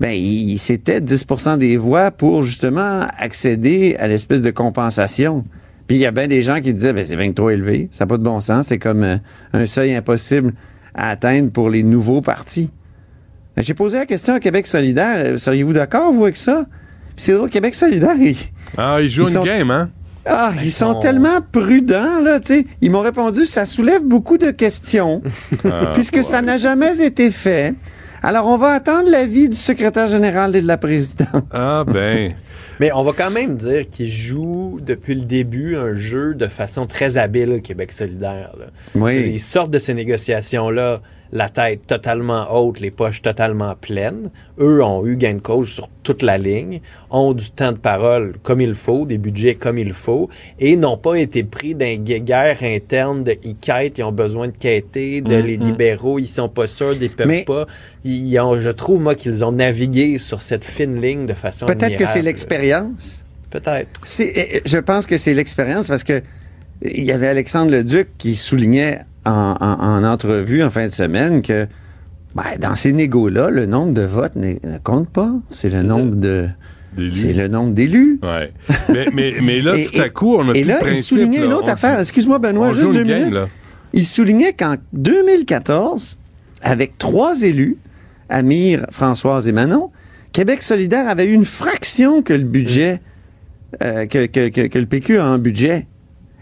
ben, 0.00 0.12
c'était 0.58 1.00
10 1.00 1.26
des 1.58 1.76
voix 1.76 2.10
pour 2.10 2.42
justement 2.42 3.06
accéder 3.18 3.96
à 3.98 4.08
l'espèce 4.08 4.42
de 4.42 4.50
compensation. 4.50 5.44
Puis 5.86 5.96
il 5.98 6.00
y 6.00 6.06
a 6.06 6.10
bien 6.10 6.26
des 6.28 6.42
gens 6.42 6.60
qui 6.60 6.72
disaient, 6.72 6.92
ben, 6.92 7.04
c'est 7.06 7.16
bien 7.16 7.32
trop 7.32 7.50
élevé, 7.50 7.88
ça 7.92 8.04
n'a 8.04 8.08
pas 8.08 8.16
de 8.18 8.22
bon 8.22 8.40
sens, 8.40 8.68
c'est 8.68 8.78
comme 8.78 9.02
euh, 9.02 9.16
un 9.52 9.66
seuil 9.66 9.94
impossible 9.94 10.54
à 10.94 11.10
atteindre 11.10 11.50
pour 11.50 11.68
les 11.70 11.82
nouveaux 11.82 12.22
partis. 12.22 12.70
Ben, 13.56 13.62
J'ai 13.62 13.74
posé 13.74 13.98
la 13.98 14.06
question 14.06 14.34
à 14.34 14.40
Québec 14.40 14.66
solidaire. 14.66 15.16
Euh, 15.18 15.38
Seriez-vous 15.38 15.74
d'accord, 15.74 16.12
vous, 16.12 16.24
avec 16.24 16.36
ça? 16.36 16.64
Puis 17.14 17.26
c'est 17.26 17.34
drôle, 17.34 17.50
Québec 17.50 17.74
solidaire, 17.74 18.16
ils, 18.18 18.36
Ah, 18.76 18.98
Ils 19.00 19.16
une 19.18 19.26
sont- 19.26 19.44
game, 19.44 19.70
hein? 19.70 19.90
ah, 20.26 20.52
ils 20.64 20.72
sont 20.72 20.94
tellement 20.94 21.38
prudents, 21.52 22.20
là, 22.20 22.40
tu 22.40 22.46
sais. 22.54 22.66
Ils 22.80 22.90
m'ont 22.90 23.02
répondu, 23.02 23.44
ça 23.46 23.64
soulève 23.66 24.02
beaucoup 24.02 24.38
de 24.38 24.50
questions, 24.50 25.20
Ah, 25.64 25.92
puisque 25.94 26.24
ça 26.24 26.40
n'a 26.42 26.56
jamais 26.56 27.00
été 27.00 27.30
fait. 27.30 27.74
Alors, 28.24 28.46
on 28.46 28.56
va 28.56 28.68
attendre 28.68 29.10
l'avis 29.10 29.50
du 29.50 29.56
secrétaire 29.56 30.08
général 30.08 30.56
et 30.56 30.62
de 30.62 30.66
la 30.66 30.78
présidence. 30.78 31.42
Ah, 31.52 31.84
ben. 31.86 32.32
Mais 32.80 32.90
on 32.92 33.02
va 33.02 33.12
quand 33.12 33.30
même 33.30 33.58
dire 33.58 33.86
qu'ils 33.90 34.10
jouent 34.10 34.80
depuis 34.80 35.14
le 35.14 35.26
début 35.26 35.76
un 35.76 35.94
jeu 35.94 36.34
de 36.34 36.46
façon 36.46 36.86
très 36.86 37.18
habile, 37.18 37.60
Québec 37.60 37.92
solidaire. 37.92 38.52
là. 38.58 38.66
Oui. 38.94 39.30
Ils 39.34 39.38
sortent 39.38 39.70
de 39.70 39.78
ces 39.78 39.92
négociations-là 39.92 41.00
la 41.32 41.48
tête 41.48 41.86
totalement 41.86 42.46
haute, 42.54 42.78
les 42.80 42.90
poches 42.90 43.20
totalement 43.22 43.74
pleines. 43.74 44.30
Eux 44.60 44.82
ont 44.84 45.04
eu 45.04 45.16
gain 45.16 45.34
de 45.34 45.38
cause 45.40 45.68
sur 45.68 45.88
toute 46.04 46.22
la 46.22 46.38
ligne, 46.38 46.80
ont 47.10 47.32
du 47.32 47.50
temps 47.50 47.72
de 47.72 47.78
parole 47.78 48.34
comme 48.42 48.60
il 48.60 48.74
faut, 48.74 49.04
des 49.04 49.18
budgets 49.18 49.54
comme 49.56 49.78
il 49.78 49.92
faut, 49.94 50.28
et 50.60 50.76
n'ont 50.76 50.96
pas 50.96 51.16
été 51.16 51.42
pris 51.42 51.74
d'un 51.74 51.96
guerre 51.96 52.58
interne 52.62 53.24
de 53.24 53.34
ils 53.42 53.56
quêtent, 53.56 53.98
ils 53.98 54.04
ont 54.04 54.12
besoin 54.12 54.46
de 54.48 54.56
quêter, 54.56 55.20
de 55.22 55.34
les 55.36 55.56
Mhm. 55.58 55.66
libéraux, 55.66 56.18
ils 56.18 56.26
sont 56.26 56.48
pas 56.48 56.66
sûrs, 56.68 56.94
ils 57.00 57.10
peuvent 57.10 57.26
Mais- 57.26 57.44
pas. 57.44 57.66
Ils 58.04 58.38
ont, 58.38 58.60
je 58.60 58.70
trouve, 58.70 59.00
moi, 59.00 59.14
qu'ils 59.14 59.42
ont 59.44 59.52
navigué 59.52 60.18
sur 60.18 60.40
cette 60.42 60.64
fine 60.64 61.00
ligne 61.00 61.26
de 61.26 61.32
façon 61.34 61.66
Peut-être 61.66 61.96
que 61.96 62.06
c'est 62.06 62.22
l'expérience. 62.22 63.24
Peut-être. 63.50 63.88
C'est- 64.04 64.56
euh, 64.56 64.60
Je 64.64 64.78
pense 64.78 65.06
que 65.06 65.16
c'est 65.18 65.32
l'expérience 65.34 65.88
parce 65.88 66.04
que 66.04 66.22
il 66.82 67.04
y 67.04 67.12
avait 67.12 67.28
Alexandre 67.28 67.70
Leduc 67.70 68.08
qui 68.18 68.34
soulignait 68.36 69.00
en, 69.24 69.56
en- 69.60 69.82
en 69.82 70.04
entrevue 70.04 70.62
en 70.62 70.70
fin 70.70 70.86
de 70.86 70.92
semaine 70.92 71.42
que 71.42 71.66
ben, 72.34 72.42
dans 72.60 72.74
ces 72.74 72.92
négos-là, 72.92 73.50
le 73.50 73.66
nombre 73.66 73.92
de 73.94 74.02
votes 74.02 74.34
ne, 74.36 74.54
compte 74.82 75.08
pas. 75.10 75.32
C'est 75.50 75.70
le 75.70 75.82
nombre 75.82 76.16
de. 76.16 76.48
C'est 77.12 77.32
le 77.32 77.48
nombre 77.48 77.72
d'élus. 77.74 78.18
Ouais. 78.22 78.52
Mais, 78.92 79.06
mais, 79.12 79.34
mais 79.42 79.60
là, 79.62 79.74
Et- 79.78 79.86
tout 79.86 80.00
à 80.00 80.08
coup, 80.08 80.34
on 80.36 80.48
a 80.48 80.54
Et 80.54 80.62
plus 80.62 80.68
là, 80.68 80.80
de 80.80 80.90
il 80.90 80.96
soulignait 81.02 81.40
là. 81.40 81.46
une 81.46 81.52
autre 81.52 81.68
On 81.68 81.72
affaire. 81.72 81.98
Excuse-moi, 82.00 82.38
Benoît, 82.38 82.72
juste 82.72 82.92
deux 82.92 83.02
game, 83.04 83.18
minutes. 83.18 83.34
là. 83.34 83.48
Il 83.92 84.04
soulignait 84.04 84.52
qu'en 84.52 84.74
2014, 84.92 86.16
avec 86.62 86.98
trois 86.98 87.42
élus, 87.42 87.76
Amir, 88.28 88.86
Françoise 88.90 89.46
et 89.48 89.52
Manon, 89.52 89.90
Québec 90.32 90.62
solidaire 90.62 91.08
avait 91.08 91.26
eu 91.26 91.32
une 91.32 91.44
fraction 91.44 92.22
que 92.22 92.32
le 92.32 92.44
budget, 92.44 93.00
euh, 93.82 94.06
que, 94.06 94.26
que- 94.26 94.48
que- 94.48 94.66
que 94.66 94.78
le 94.78 94.86
PQ 94.86 95.18
a 95.18 95.30
en 95.30 95.38
budget. 95.38 95.86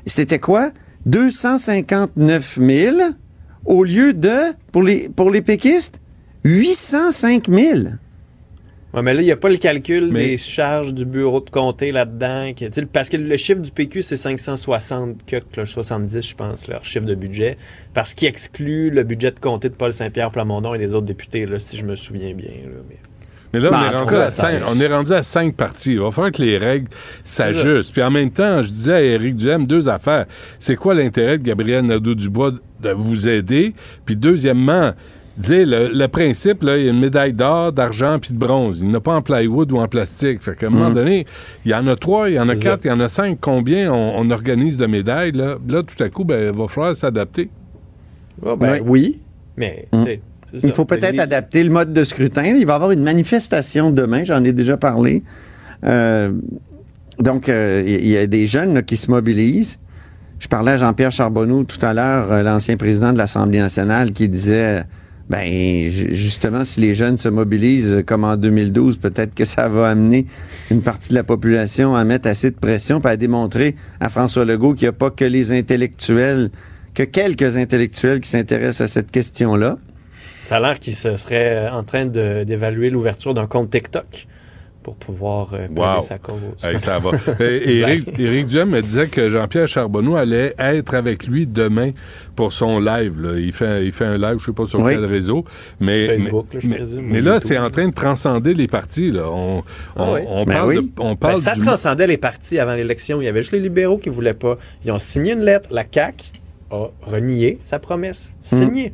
C'était 0.06 0.38
quoi? 0.38 0.70
259 1.06 2.58
000 2.60 2.96
au 3.64 3.84
lieu 3.84 4.12
de, 4.12 4.52
pour 4.72 4.82
les, 4.82 5.08
pour 5.08 5.30
les 5.30 5.42
péquistes, 5.42 6.00
805 6.44 7.48
000. 7.48 7.78
Ouais, 8.94 9.00
mais 9.00 9.14
là, 9.14 9.22
il 9.22 9.24
n'y 9.24 9.32
a 9.32 9.36
pas 9.36 9.48
le 9.48 9.56
calcul 9.56 10.12
des 10.12 10.36
charges 10.36 10.92
du 10.92 11.06
bureau 11.06 11.40
de 11.40 11.48
comté 11.48 11.92
là-dedans. 11.92 12.52
Parce 12.92 13.08
que 13.08 13.16
le 13.16 13.36
chiffre 13.38 13.60
du 13.60 13.70
PQ, 13.70 14.02
c'est 14.02 14.16
560, 14.18 15.24
que, 15.24 15.36
que 15.36 15.64
70, 15.64 16.20
je 16.20 16.34
pense, 16.34 16.68
leur 16.68 16.84
chiffre 16.84 17.06
de 17.06 17.14
budget. 17.14 17.56
Parce 17.94 18.12
qu'il 18.12 18.28
exclut 18.28 18.90
le 18.90 19.02
budget 19.02 19.30
de 19.30 19.38
comté 19.40 19.70
de 19.70 19.74
Paul 19.74 19.92
Saint-Pierre 19.94 20.30
Plamondon 20.30 20.74
et 20.74 20.78
des 20.78 20.92
autres 20.92 21.06
députés, 21.06 21.46
là, 21.46 21.58
si 21.58 21.78
je 21.78 21.84
me 21.84 21.96
souviens 21.96 22.34
bien. 22.34 22.48
là, 22.50 22.80
mais- 22.88 22.98
Mais 23.52 23.60
là, 23.60 23.70
on, 23.70 23.74
en 23.76 23.82
est 23.84 23.96
rendu 23.96 24.12
cas, 24.12 24.24
à 24.24 24.28
cinq, 24.30 24.60
on 24.68 24.80
est 24.80 24.86
rendu 24.86 25.12
à 25.12 25.22
cinq 25.22 25.54
parties. 25.54 25.92
Il 25.92 26.00
va 26.00 26.10
falloir 26.10 26.32
que 26.32 26.40
les 26.42 26.56
règles 26.58 26.88
s'ajustent. 27.22 27.92
Puis 27.92 28.02
en 28.02 28.10
même 28.10 28.30
temps, 28.30 28.62
je 28.62 28.70
disais 28.70 28.94
à 28.94 29.02
Éric 29.02 29.36
Duhem 29.36 29.66
deux 29.66 29.88
affaires. 29.88 30.26
C'est 30.58 30.76
quoi 30.76 30.94
l'intérêt 30.94 31.38
de 31.38 31.42
Gabriel 31.44 31.84
Nadeau-Dubois 31.84 32.52
de 32.82 32.90
vous 32.90 33.28
aider? 33.28 33.74
Puis 34.06 34.16
deuxièmement, 34.16 34.92
le, 35.48 35.92
le 35.92 36.08
principe, 36.08 36.62
là, 36.62 36.78
il 36.78 36.84
y 36.84 36.88
a 36.88 36.90
une 36.92 37.00
médaille 37.00 37.32
d'or, 37.32 37.72
d'argent 37.72 38.18
puis 38.18 38.32
de 38.32 38.38
bronze. 38.38 38.80
Il 38.82 38.88
n'a 38.88 39.00
pas 39.00 39.14
en 39.14 39.22
plywood 39.22 39.70
ou 39.72 39.78
en 39.78 39.88
plastique. 39.88 40.42
Fait 40.42 40.56
qu'à 40.56 40.66
un 40.66 40.70
moment 40.70 40.90
Mm. 40.90 40.94
donné, 40.94 41.26
il 41.64 41.70
y 41.70 41.74
en 41.74 41.86
a 41.86 41.96
trois, 41.96 42.30
il 42.30 42.36
y 42.36 42.40
en 42.40 42.48
a 42.48 42.56
quatre, 42.56 42.84
il 42.84 42.88
y 42.88 42.90
en 42.92 43.00
a 43.00 43.08
cinq. 43.08 43.38
Combien 43.40 43.92
on, 43.92 44.14
on 44.16 44.30
organise 44.30 44.76
de 44.78 44.86
médailles? 44.86 45.32
Là, 45.32 45.56
Là, 45.68 45.82
tout 45.82 46.02
à 46.02 46.08
coup, 46.08 46.24
ben, 46.24 46.52
il 46.52 46.58
va 46.58 46.68
falloir 46.68 46.96
s'adapter. 46.96 47.50
Ben, 48.42 48.80
oui, 48.86 49.20
mais... 49.56 49.86
Mm. 49.92 50.04
Il 50.62 50.72
faut 50.72 50.84
peut-être 50.84 51.12
Les- 51.14 51.20
adapter 51.20 51.62
le 51.64 51.70
mode 51.70 51.92
de 51.92 52.04
scrutin. 52.04 52.42
Il 52.44 52.66
va 52.66 52.72
y 52.72 52.74
avoir 52.76 52.90
une 52.90 53.02
manifestation 53.02 53.90
demain, 53.90 54.24
j'en 54.24 54.42
ai 54.44 54.52
déjà 54.52 54.76
parlé. 54.76 55.22
Euh, 55.84 56.32
donc, 57.18 57.48
euh, 57.48 57.82
il 57.86 58.06
y, 58.08 58.16
a 58.16 58.26
des 58.26 58.46
jeunes 58.46 58.74
là, 58.74 58.82
qui 58.82 58.96
se 58.96 59.10
mobilisent. 59.10 59.78
Je 60.38 60.48
parlais 60.48 60.72
à 60.72 60.78
Jean-Pierre 60.78 61.12
Charbonneau 61.12 61.64
tout 61.64 61.84
à 61.84 61.94
l'heure, 61.94 62.32
euh, 62.32 62.42
l'ancien 62.42 62.76
président 62.76 63.12
de 63.12 63.18
l'Assemblée 63.18 63.60
nationale, 63.60 64.10
qui 64.12 64.28
disait, 64.28 64.82
ben 65.30 65.88
ju- 65.88 66.14
justement, 66.14 66.64
si 66.64 66.80
les 66.80 66.94
jeunes 66.94 67.16
se 67.16 67.28
mobilisent 67.28 68.02
comme 68.06 68.24
en 68.24 68.36
2012, 68.36 68.96
peut-être 68.98 69.34
que 69.34 69.44
ça 69.44 69.68
va 69.68 69.88
amener 69.90 70.26
une 70.70 70.80
partie 70.82 71.10
de 71.10 71.14
la 71.14 71.22
population 71.24 71.94
à 71.94 72.02
mettre 72.04 72.28
assez 72.28 72.50
de 72.50 72.56
pression, 72.56 73.00
puis 73.00 73.10
à 73.12 73.16
démontrer 73.16 73.76
à 74.00 74.08
François 74.08 74.44
Legault 74.44 74.74
qu'il 74.74 74.86
n'y 74.86 74.94
a 74.94 74.98
pas 74.98 75.10
que 75.10 75.24
les 75.24 75.52
intellectuels, 75.52 76.50
que 76.94 77.04
quelques 77.04 77.56
intellectuels 77.56 78.20
qui 78.20 78.28
s'intéressent 78.28 78.80
à 78.82 78.88
cette 78.88 79.10
question-là. 79.12 79.78
Ça 80.42 80.56
a 80.56 80.60
l'air 80.60 80.78
qu'il 80.78 80.94
se 80.94 81.16
serait 81.16 81.68
en 81.68 81.82
train 81.84 82.06
de- 82.06 82.44
d'évaluer 82.44 82.90
l'ouverture 82.90 83.32
d'un 83.34 83.46
compte 83.46 83.70
TikTok 83.70 84.26
pour 84.82 84.96
pouvoir 84.96 85.54
euh, 85.54 85.68
Wow. 85.76 86.02
sa 86.02 86.18
cause. 86.18 86.40
Hey, 86.64 86.80
ça 86.80 86.98
va. 86.98 87.10
Et- 87.38 87.78
Éric, 87.78 88.18
Éric 88.18 88.46
Duhem 88.46 88.70
me 88.70 88.82
disait 88.82 89.06
que 89.06 89.28
Jean-Pierre 89.28 89.68
Charbonneau 89.68 90.16
allait 90.16 90.56
être 90.58 90.94
avec 90.96 91.28
lui 91.28 91.46
demain 91.46 91.92
pour 92.34 92.52
son 92.52 92.80
live. 92.80 93.20
là. 93.20 93.38
Il, 93.38 93.52
fait, 93.52 93.86
il 93.86 93.92
fait 93.92 94.06
un 94.06 94.18
live, 94.18 94.38
je 94.40 94.46
sais 94.46 94.52
pas 94.52 94.66
sur 94.66 94.80
Oui. 94.80 94.94
quel 94.94 95.04
réseau. 95.04 95.44
Mais, 95.78 96.06
Facebook, 96.18 96.46
mais, 96.50 96.54
là, 96.54 96.60
je 96.60 96.68
mais- 96.68 96.76
présume, 96.76 97.00
mais 97.06 97.20
ou 97.20 97.24
là, 97.24 97.32
YouTube. 97.34 97.46
c'est 97.48 97.58
en 97.58 97.70
train 97.70 97.86
de 97.86 97.94
transcender 97.94 98.54
les 98.54 98.66
partis. 98.66 99.12
Là. 99.12 99.30
On, 99.30 99.58
on, 99.58 99.62
Ah 99.96 100.12
oui. 100.14 100.20
on 100.26 100.44
Ben 100.44 100.52
parle, 100.52 100.68
oui. 100.70 100.76
de- 100.78 100.90
on 100.98 101.10
Ben, 101.12 101.16
parle 101.16 101.38
ça 101.38 101.54
du... 101.54 101.60
transcendait 101.60 102.08
les 102.08 102.16
partis 102.18 102.58
avant 102.58 102.74
l'élection. 102.74 103.22
Il 103.22 103.26
y 103.26 103.28
avait 103.28 103.42
juste 103.42 103.52
les 103.52 103.60
libéraux 103.60 103.98
qui 103.98 104.08
voulaient 104.08 104.34
pas. 104.34 104.58
Ils 104.84 104.90
ont 104.90 104.98
signé 104.98 105.34
une 105.34 105.44
lettre. 105.44 105.68
La 105.70 105.84
CAQ 105.88 106.24
a 106.72 106.88
renié 107.02 107.58
sa 107.62 107.78
promesse. 107.78 108.32
Signé. 108.42 108.92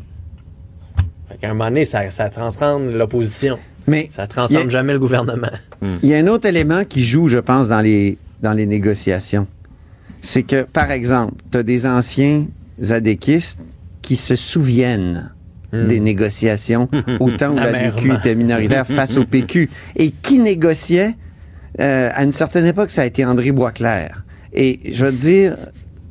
Qu'à 1.41 1.51
un 1.51 1.55
moment 1.55 1.69
donné, 1.71 1.85
ça, 1.85 2.11
ça 2.11 2.29
transcende 2.29 2.93
l'opposition. 2.93 3.59
Mais 3.87 4.09
Ça 4.11 4.27
transcende 4.27 4.67
a- 4.67 4.71
jamais 4.71 4.93
le 4.93 4.99
gouvernement. 4.99 5.51
Il 6.03 6.09
y 6.09 6.15
a 6.15 6.19
un 6.19 6.27
autre 6.27 6.47
élément 6.47 6.85
qui 6.85 7.03
joue, 7.05 7.29
je 7.29 7.39
pense, 7.39 7.69
dans 7.69 7.81
les, 7.81 8.19
dans 8.43 8.53
les 8.53 8.67
négociations. 8.67 9.47
C'est 10.21 10.43
que, 10.43 10.63
par 10.63 10.91
exemple, 10.91 11.35
tu 11.51 11.59
as 11.59 11.63
des 11.63 11.87
anciens 11.87 12.47
zadéquistes 12.81 13.61
qui 14.03 14.17
se 14.17 14.37
souviennent 14.37 15.33
des 15.73 16.01
négociations 16.01 16.89
au 17.21 17.31
temps 17.31 17.53
où 17.53 17.57
la 17.57 17.73
DQ 17.91 18.13
était 18.15 18.35
minoritaire 18.35 18.87
face 18.87 19.17
au 19.17 19.25
PQ. 19.25 19.69
Et 19.97 20.11
qui 20.11 20.39
négociait 20.39 21.15
euh, 21.81 22.11
à 22.15 22.25
une 22.25 22.33
certaine 22.33 22.65
époque, 22.67 22.91
ça 22.91 23.03
a 23.03 23.05
été 23.05 23.25
André 23.25 23.53
Boisclair. 23.53 24.25
Et 24.53 24.81
je 24.93 25.05
veux 25.05 25.13
dire, 25.13 25.57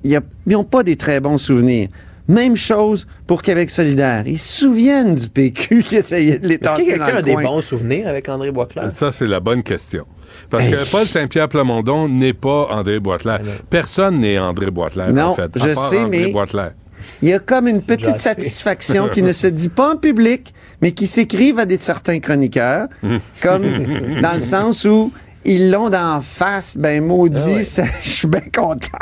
ils 0.03 0.19
n'ont 0.45 0.63
pas 0.63 0.83
des 0.83 0.95
très 0.95 1.19
bons 1.19 1.37
souvenirs. 1.39 1.89
Même 2.27 2.55
chose 2.57 3.07
pour 3.25 3.41
Québec 3.41 3.69
solidaire. 3.69 4.23
Ils 4.27 4.37
se 4.39 4.59
souviennent 4.59 5.15
du 5.15 5.29
PQ 5.29 5.83
qui 5.85 5.95
essayait 5.95 6.39
de 6.39 6.47
les 6.47 6.55
Est-ce 6.55 6.59
que 6.59 6.63
tasser 6.65 6.97
dans 6.97 7.05
quelqu'un 7.05 7.17
a 7.17 7.21
des 7.21 7.35
bons 7.35 7.61
souvenirs 7.61 8.07
avec 8.07 8.27
André 8.27 8.51
Boisclair? 8.51 8.91
Ça, 8.91 9.11
c'est 9.11 9.27
la 9.27 9.39
bonne 9.39 9.63
question. 9.63 10.05
Parce 10.49 10.65
Hey. 10.65 10.71
que 10.71 10.91
Paul 10.91 11.05
Saint-Pierre 11.07 11.47
Plamondon 11.47 12.09
n'est 12.09 12.33
pas 12.33 12.67
André 12.69 12.99
Boitelaire. 12.99 13.39
Personne 13.69 14.19
n'est 14.19 14.37
André 14.37 14.67
Non, 14.71 15.21
en 15.27 15.35
fait. 15.35 15.43
à 15.43 15.67
je 15.67 15.73
part 15.73 15.89
sais, 15.89 15.99
André 15.99 16.25
mais-. 16.25 16.73
Il 17.21 17.29
y 17.29 17.33
a 17.33 17.39
comme 17.39 17.67
une 17.67 17.81
petite 17.81 18.17
satisfaction 18.19 19.07
qui 19.07 19.23
ne 19.23 19.31
se 19.33 19.47
dit 19.47 19.69
pas 19.69 19.93
en 19.93 19.97
public, 19.97 20.53
mais 20.81 20.91
qui 20.91 21.07
s'écrivent 21.07 21.59
à 21.59 21.65
des 21.65 21.77
certains 21.77 22.19
chroniqueurs, 22.19 22.87
comme 23.41 23.63
dans 24.21 24.33
le 24.33 24.39
sens 24.41 24.83
où 24.83 25.11
ils 25.45 25.71
l'ont 25.71 25.89
d'en 25.89 26.19
face, 26.21 26.75
ben 26.77 27.01
maudit, 27.03 27.39
Ah 27.45 27.53
ouais. 27.53 27.63
ça- 27.63 27.85
je 28.03 28.09
suis 28.09 28.27
bien 28.27 28.41
content. 28.53 28.97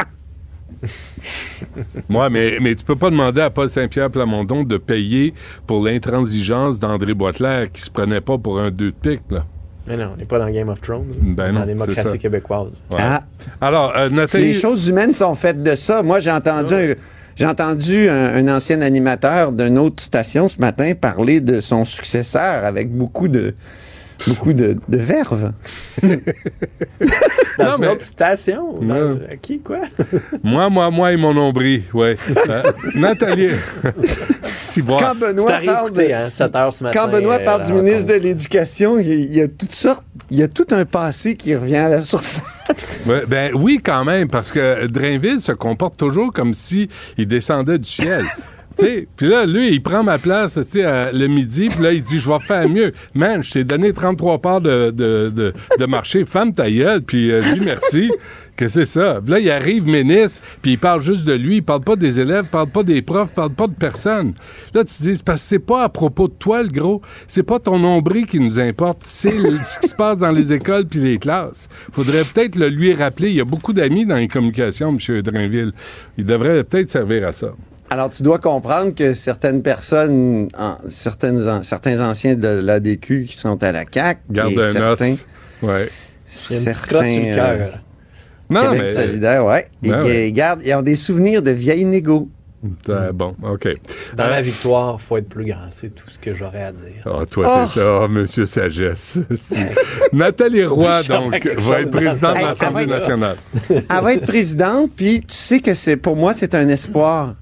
Moi, 2.09 2.29
mais, 2.29 2.57
mais 2.61 2.75
tu 2.75 2.83
peux 2.83 2.95
pas 2.95 3.09
demander 3.09 3.41
à 3.41 3.49
Paul 3.49 3.69
Saint-Pierre 3.69 4.09
Plamondon 4.09 4.63
de 4.63 4.77
payer 4.77 5.33
pour 5.67 5.83
l'intransigeance 5.83 6.79
d'André 6.79 7.13
Boitelaire 7.13 7.71
qui 7.71 7.81
se 7.81 7.89
prenait 7.89 8.21
pas 8.21 8.37
pour 8.37 8.59
un 8.59 8.71
deux 8.71 8.91
de 8.91 8.95
pique, 8.95 9.23
là. 9.29 9.45
Mais 9.87 9.97
non, 9.97 10.11
on 10.15 10.17
n'est 10.17 10.25
pas 10.25 10.39
dans 10.39 10.49
Game 10.49 10.69
of 10.69 10.81
Thrones. 10.81 11.13
Ben 11.21 11.53
dans 11.53 11.59
la 11.59 11.65
démocratie 11.67 12.09
ça. 12.09 12.17
québécoise. 12.17 12.71
Ouais. 12.91 12.97
Ah, 12.99 13.21
Alors, 13.61 13.93
euh, 13.95 14.09
Nathalie... 14.09 14.45
les 14.45 14.53
choses 14.53 14.87
humaines 14.87 15.13
sont 15.13 15.35
faites 15.35 15.61
de 15.61 15.75
ça. 15.75 16.01
Moi, 16.01 16.19
j'ai 16.19 16.31
entendu, 16.31 16.95
j'ai 17.35 17.45
entendu 17.45 18.09
un, 18.09 18.33
un 18.33 18.55
ancien 18.55 18.81
animateur 18.81 19.51
d'une 19.51 19.77
autre 19.77 20.01
station 20.01 20.47
ce 20.47 20.59
matin 20.59 20.93
parler 20.99 21.39
de 21.39 21.59
son 21.59 21.85
successeur 21.85 22.65
avec 22.65 22.91
beaucoup 22.91 23.27
de 23.27 23.53
beaucoup 24.27 24.53
de, 24.53 24.77
de 24.87 24.97
verve. 24.97 25.51
Dans 26.01 26.07
Non, 27.65 27.75
une 27.75 27.81
mais- 27.81 27.87
autre 27.87 28.05
station? 28.05 28.73
Dans- 28.73 28.83
Non. 28.83 29.19
à 29.31 29.35
Qui, 29.37 29.59
quoi? 29.59 29.79
Moi, 30.43 30.69
moi, 30.69 30.91
moi 30.91 31.11
et 31.13 31.17
mon 31.17 31.33
nombril, 31.33 31.83
ouais. 31.93 32.15
Euh, 32.49 32.63
Nathalie... 32.95 33.49
si 34.43 34.81
voir. 34.81 34.99
Quand 34.99 35.15
Benoît 35.15 35.59
parle 35.65 35.91
de- 35.91 36.11
hein, 36.11 36.29
7 36.29 36.55
heures 36.55 36.71
ce 36.73 36.83
matin. 36.83 36.99
Quand 36.99 37.11
Benoît 37.11 37.39
euh, 37.39 37.45
parle 37.45 37.65
du 37.65 37.73
ministre 37.73 38.07
de 38.07 38.13
l'Éducation, 38.15 38.99
il 38.99 39.07
y, 39.07 39.11
a- 39.11 39.15
il 39.15 39.35
y 39.35 39.41
a 39.41 39.47
toutes 39.47 39.71
sortes, 39.73 40.05
il 40.29 40.37
y 40.37 40.43
a 40.43 40.47
tout 40.47 40.67
un 40.71 40.85
passé 40.85 41.35
qui 41.35 41.55
revient 41.55 41.75
à 41.77 41.89
la 41.89 42.01
surface. 42.01 43.07
Ben 43.29 43.51
oui, 43.55 43.79
quand 43.83 44.03
même, 44.05 44.27
parce 44.27 44.51
que 44.51 44.85
Drainville 44.87 45.39
se 45.41 45.51
comporte 45.51 45.97
toujours 45.97 46.31
comme 46.33 46.53
si 46.53 46.89
il 47.17 47.27
descendait 47.27 47.77
du 47.77 47.89
ciel. 47.89 48.25
Puis 48.77 49.27
là, 49.27 49.45
lui, 49.45 49.69
il 49.71 49.81
prend 49.81 50.03
ma 50.03 50.17
place 50.17 50.57
à- 50.57 51.11
le 51.11 51.27
midi, 51.27 51.67
puis 51.69 51.83
là, 51.83 51.93
il 51.93 52.03
dit 52.03 52.19
Je 52.19 52.29
vais 52.29 52.39
faire 52.39 52.67
mieux. 52.69 52.93
Man, 53.13 53.43
je 53.43 53.51
t'ai 53.51 53.63
donné 53.63 53.93
33 53.93 54.39
parts 54.39 54.61
de, 54.61 55.53
marché. 55.87 56.25
Femme 56.25 56.53
ta 56.53 56.69
gueule, 56.69 57.01
puis 57.01 57.31
euh, 57.31 57.41
dis 57.41 57.61
merci. 57.63 58.11
Que 58.55 58.69
c'est 58.69 58.85
ça. 58.85 59.19
Là, 59.27 59.39
il 59.41 59.49
arrive 59.49 59.85
ministre, 59.85 60.39
puis 60.61 60.71
il 60.73 60.77
parle 60.77 61.01
juste 61.01 61.27
de 61.27 61.33
lui. 61.33 61.57
Il 61.57 61.61
parle 61.61 61.81
pas 61.81 61.97
des 61.97 62.21
élèves, 62.21 62.45
parle 62.45 62.69
pas 62.69 62.83
des 62.83 63.01
profs, 63.01 63.33
parle 63.33 63.53
pas 63.53 63.67
de 63.67 63.73
personne. 63.73 64.33
Là, 64.73 64.85
tu 64.85 64.93
te 64.95 65.03
dis, 65.03 65.21
parce 65.25 65.41
que 65.41 65.47
c'est 65.49 65.59
pas 65.59 65.83
à 65.83 65.89
propos 65.89 66.29
de 66.29 66.35
toi, 66.35 66.63
le 66.63 66.69
gros. 66.69 67.01
C'est 67.27 67.43
pas 67.43 67.59
ton 67.59 67.77
nombril 67.77 68.25
qui 68.25 68.39
nous 68.39 68.57
importe. 68.57 69.01
C'est 69.07 69.27
ce 69.61 69.79
qui 69.79 69.89
se 69.89 69.95
passe 69.95 70.19
dans 70.19 70.31
les 70.31 70.53
écoles 70.53 70.85
puis 70.85 71.01
les 71.01 71.17
classes. 71.17 71.67
Faudrait 71.91 72.23
peut-être 72.33 72.55
le 72.55 72.69
lui 72.69 72.93
rappeler. 72.93 73.29
Il 73.31 73.35
y 73.35 73.41
a 73.41 73.45
beaucoup 73.45 73.73
d'amis 73.73 74.05
dans 74.05 74.15
les 74.15 74.29
communications, 74.29 74.95
M. 74.97 75.21
Drainville. 75.21 75.73
Il 76.17 76.25
devrait 76.25 76.63
peut-être 76.63 76.89
servir 76.89 77.27
à 77.27 77.33
ça. 77.33 77.51
Alors, 77.89 78.09
tu 78.09 78.23
dois 78.23 78.39
comprendre 78.39 78.93
que 78.95 79.13
certaines 79.13 79.61
personnes, 79.61 80.47
en- 80.57 80.75
certaines, 80.87 81.47
an- 81.47 81.63
certains 81.63 82.01
anciens 82.07 82.35
de 82.35 82.47
l'ADQ 82.47 83.25
qui 83.25 83.35
sont 83.37 83.61
à 83.63 83.71
la 83.71 83.83
CAQ, 83.89 84.19
Garde 84.31 84.51
et 84.53 84.61
un 84.63 84.71
certains, 84.73 85.11
os. 85.13 85.25
Ouais. 85.61 85.89
Il 86.49 86.53
y 86.53 86.55
a 86.55 86.59
une 86.59 86.65
petite 86.65 86.81
crotte 86.81 87.05
sur 87.05 87.19
le 87.21 87.25
certains, 87.25 87.35
cœur. 87.35 87.49
euh, 87.49 87.57
là. 87.71 87.77
Non, 88.49 88.61
Québec 88.71 88.81
mais. 88.81 88.93
solidaire, 88.93 89.45
ouais. 89.45 89.65
Ils, 89.83 89.91
Ben 89.91 90.03
ouais. 90.03 90.29
ils 90.29 90.33
gardent, 90.33 90.61
ils 90.63 90.73
ont 90.73 90.81
des 90.81 90.95
souvenirs 90.95 91.41
de 91.41 91.51
vieilles 91.51 91.85
négos. 91.85 92.29
Euh, 92.89 93.11
bon, 93.11 93.35
OK. 93.43 93.67
Dans 94.15 94.23
Euh, 94.23 94.29
la 94.29 94.41
victoire, 94.41 94.99
faut 94.99 95.17
être 95.17 95.29
plus 95.29 95.45
grand. 95.45 95.67
C'est 95.69 95.93
tout 95.93 96.09
ce 96.09 96.17
que 96.17 96.33
j'aurais 96.33 96.63
à 96.63 96.71
dire. 96.71 97.03
Ah, 97.05 97.23
toi, 97.29 97.69
t'es. 97.71 97.79
Ah, 97.81 98.07
monsieur 98.09 98.47
Sagesse. 98.47 99.19
Nathalie 100.13 100.65
Roy, 100.65 101.03
donc, 101.03 101.47
va 101.57 101.81
être 101.81 101.91
présidente 101.91 102.37
de 102.37 102.41
l'Assemblée 102.41 102.87
nationale. 102.87 103.37
Elle 103.69 103.83
va 104.03 104.13
être 104.13 104.25
présidente, 104.25 104.91
puis 104.95 105.19
tu 105.21 105.35
sais 105.35 105.59
que 105.59 105.75
c'est 105.75 105.97
pour 105.97 106.15
moi, 106.15 106.33
c'est 106.33 106.55
un 106.55 106.67
espoir. 106.67 107.35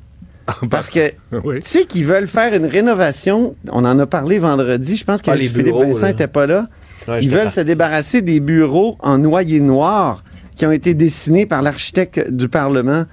Parce 0.70 0.90
que 0.90 1.00
Oui. 1.44 1.56
tu 1.62 1.68
sais 1.70 1.86
qu'ils 1.86 2.06
veulent 2.06 2.28
faire 2.28 2.54
une 2.54 2.66
rénovation. 2.66 3.56
On 3.72 3.86
en 3.86 3.98
a 4.00 4.06
parlé 4.06 4.40
vendredi. 4.40 4.98
Je 4.98 5.04
pense 5.06 5.22
que 5.22 5.32
Ah, 5.32 5.36
les 5.36 5.48
Philippe 5.48 5.66
bureaux, 5.68 5.84
Vincent 5.86 6.08
n'était 6.08 6.28
pas 6.28 6.46
là. 6.48 6.68
Ouais, 7.08 7.20
Ils 7.22 7.30
veulent 7.30 7.44
parti. 7.44 7.56
se 7.56 7.62
débarrasser 7.62 8.22
des 8.22 8.40
bureaux 8.40 8.98
en 9.00 9.18
noyer 9.18 9.60
noir 9.62 10.24
qui 10.56 10.66
ont 10.66 10.72
été 10.72 10.94
dessinés 10.94 11.46
par 11.46 11.62
l'architecte 11.62 12.30
du 12.32 12.48
Parlement, 12.50 13.06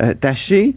euh, 0.00 0.14
Taché. 0.18 0.76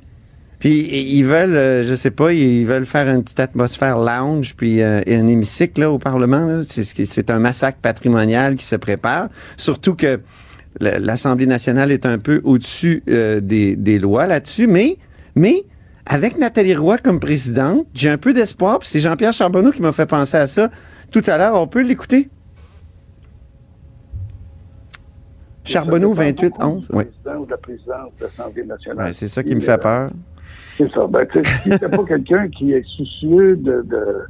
Puis 0.59 0.71
ils 0.89 1.23
veulent, 1.23 1.55
euh, 1.55 1.83
je 1.83 1.93
sais 1.93 2.09
pas, 2.09 2.33
ils 2.33 2.65
veulent 2.65 2.85
faire 2.87 3.07
une 3.13 3.21
petite 3.23 3.39
atmosphère 3.39 3.99
lounge, 3.99 4.55
puis 4.55 4.81
euh, 4.81 5.01
et 5.05 5.15
un 5.15 5.27
hémicycle 5.27 5.81
là, 5.81 5.91
au 5.91 5.99
Parlement. 5.99 6.61
C'est 6.63 7.29
un 7.29 7.37
massacre 7.39 7.77
patrimonial 7.79 8.55
qui 8.55 8.65
se 8.65 8.75
prépare. 8.75 9.29
Surtout 9.55 9.93
que 9.93 10.19
l'Assemblée 10.79 11.45
nationale 11.45 11.91
est 11.91 12.05
un 12.05 12.17
peu 12.17 12.41
au-dessus 12.43 13.03
euh, 13.09 13.39
des, 13.39 13.75
des 13.75 13.99
lois 13.99 14.25
là-dessus. 14.25 14.65
Mais, 14.67 14.97
mais 15.35 15.63
avec 16.09 16.37
Nathalie 16.37 16.75
Roy 16.75 16.97
comme 16.97 17.19
présidente, 17.19 17.87
j'ai 17.93 18.09
un 18.09 18.17
peu 18.17 18.33
d'espoir. 18.33 18.79
Puis 18.79 18.89
c'est 18.89 18.99
Jean-Pierre 18.99 19.33
Charbonneau 19.33 19.71
qui 19.71 19.81
m'a 19.81 19.91
fait 19.91 20.05
penser 20.05 20.37
à 20.37 20.47
ça 20.47 20.69
tout 21.11 21.21
à 21.27 21.37
l'heure. 21.37 21.55
On 21.55 21.67
peut 21.67 21.81
l'écouter? 21.81 22.29
Charbonneau 25.63 26.13
28 26.13 26.53
11. 26.61 26.89
Oui. 26.93 27.03
président 27.05 27.41
ou 27.41 27.45
de 27.45 27.51
la 27.51 27.57
présidente 27.57 28.11
de 28.19 28.23
l'Assemblée 28.23 28.63
nationale. 28.63 29.05
Ouais, 29.07 29.13
c'est 29.13 29.27
ça 29.27 29.43
qui 29.43 29.53
me 29.53 29.59
fait 29.59 29.77
peur. 29.77 30.09
C'est 30.77 30.89
ça. 30.91 31.07
Ben, 31.07 31.27
c'est 31.63 31.89
pas 31.91 32.03
quelqu'un 32.05 32.47
qui 32.49 32.71
est 32.73 32.85
soucieux 32.95 33.57
de, 33.57 33.81
de- 33.81 34.25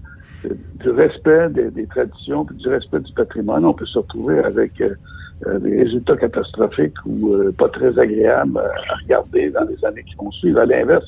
de- 0.49 0.57
du 0.83 0.89
respect 0.89 1.49
des, 1.49 1.69
des 1.71 1.85
traditions 1.87 2.45
puis 2.45 2.55
du 2.57 2.67
respect 2.69 2.99
du 3.01 3.13
patrimoine, 3.13 3.65
on 3.65 3.73
peut 3.73 3.85
se 3.85 3.97
retrouver 3.99 4.39
avec 4.39 4.79
euh, 4.81 4.95
euh, 5.45 5.59
des 5.59 5.83
résultats 5.83 6.15
catastrophiques 6.15 6.95
ou 7.05 7.33
euh, 7.33 7.53
pas 7.57 7.69
très 7.69 7.99
agréables 7.99 8.57
à, 8.57 8.95
regarder 9.03 9.49
dans 9.51 9.63
les 9.65 9.83
années 9.85 10.03
qui 10.03 10.15
vont 10.15 10.31
suivre. 10.31 10.59
À 10.59 10.65
l'inverse, 10.65 11.05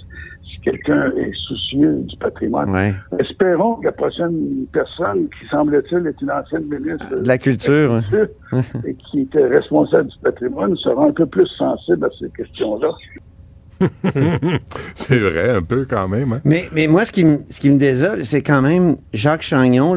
quelqu'un 0.70 1.11
est 1.17 1.32
soucieux 1.47 1.95
du 2.03 2.15
patrimoine, 2.17 2.70
Ouais. 2.70 2.93
espérons 3.20 3.76
que 3.76 3.86
la 3.86 3.91
prochaine 3.91 4.65
personne 4.72 5.28
qui 5.30 5.47
semble-t-il 5.49 6.05
est 6.07 6.22
une 6.22 6.32
ancienne 6.32 6.65
ministre 6.70 7.15
De 7.22 7.28
la 7.28 7.38
culture. 7.38 7.93
hein. 7.95 8.01
et 8.88 8.95
qui 8.95 9.22
était 9.22 9.45
responsable 9.47 10.09
du 10.09 10.17
patrimoine 10.24 10.76
sera 10.78 11.05
un 11.05 11.11
peu 11.11 11.26
plus 11.26 11.47
sensible 11.57 12.05
à 12.05 12.09
ces 12.20 12.30
questions-là. 12.30 12.89
c'est 14.95 15.20
vrai, 15.20 15.51
un 15.51 15.61
peu 15.61 15.86
quand 15.89 16.07
même. 16.09 16.34
Hein? 16.34 16.41
Mais, 16.43 16.63
mais 16.74 16.88
moi, 16.88 17.05
ce 17.05 17.11
qui, 17.13 17.24
me- 17.24 17.39
ce 17.49 17.61
qui 17.61 17.70
me 17.70 17.78
désole, 17.78 18.26
c'est 18.26 18.41
quand 18.41 18.61
même 18.61 18.97
Jacques 19.13 19.41
Chagnon, 19.43 19.95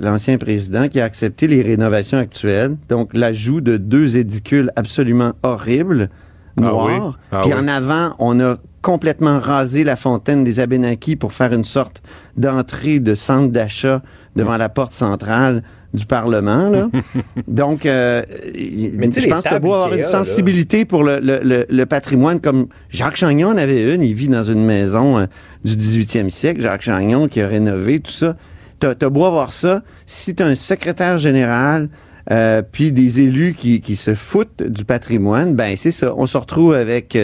l'ancien 0.00 0.38
président, 0.38 0.86
qui 0.88 1.00
a 1.00 1.04
accepté 1.04 1.48
les 1.48 1.62
rénovations 1.62 2.18
actuelles. 2.18 2.76
Donc, 2.88 3.12
l'ajout 3.12 3.60
de 3.60 3.76
deux 3.76 4.18
édicules 4.18 4.70
absolument 4.76 5.32
horribles, 5.42 6.10
Ah 6.56 6.60
noirs. 6.60 6.86
oui? 6.86 7.24
Ah 7.32 7.40
Puis 7.42 7.52
oui. 7.52 7.58
en 7.60 7.66
avant, 7.66 8.14
on 8.20 8.38
a 8.40 8.56
complètement 8.84 9.40
rasé 9.40 9.82
la 9.82 9.96
fontaine 9.96 10.44
des 10.44 10.60
Abénakis 10.60 11.16
pour 11.16 11.32
faire 11.32 11.52
une 11.54 11.64
sorte 11.64 12.02
d'entrée 12.36 13.00
de 13.00 13.14
centre 13.14 13.50
d'achat 13.50 14.02
devant 14.36 14.56
la 14.58 14.68
porte 14.68 14.92
centrale 14.92 15.62
du 15.94 16.04
Parlement. 16.06 16.68
Là. 16.68 16.88
Donc, 17.48 17.86
euh, 17.86 18.22
je 18.54 19.28
pense 19.28 19.44
que 19.44 19.58
dois 19.58 19.76
avoir 19.76 19.92
une 19.92 20.00
là. 20.00 20.06
sensibilité 20.06 20.84
pour 20.84 21.02
le, 21.02 21.18
le- 21.20 21.40
le- 21.42 21.66
le 21.68 21.86
patrimoine 21.86 22.40
comme 22.40 22.66
Jacques 22.90 23.16
Chagnon 23.16 23.48
en 23.48 23.56
avait 23.56 23.94
une. 23.94 24.02
Il 24.02 24.14
vit 24.14 24.28
dans 24.28 24.42
une 24.42 24.64
maison 24.64 25.18
euh, 25.18 25.26
du 25.64 25.74
18e 25.76 26.28
siècle. 26.28 26.60
Jacques 26.60 26.82
Chagnon 26.82 27.26
qui 27.28 27.40
a 27.40 27.46
rénové 27.46 28.00
tout 28.00 28.12
ça. 28.12 28.36
T'as 28.80 28.90
as 29.00 29.08
beau 29.08 29.24
avoir 29.24 29.50
ça. 29.50 29.82
Si 30.04 30.34
tu 30.34 30.42
un 30.42 30.54
secrétaire 30.54 31.16
général 31.16 31.88
euh, 32.30 32.60
puis 32.70 32.90
des 32.92 33.20
élus 33.20 33.54
qui, 33.56 33.80
qui 33.80 33.96
se 33.96 34.14
foutent 34.14 34.62
du 34.62 34.84
patrimoine, 34.84 35.54
ben 35.54 35.74
c'est 35.76 35.92
ça. 35.92 36.12
On 36.16 36.26
se 36.26 36.36
retrouve 36.36 36.74
avec 36.74 37.16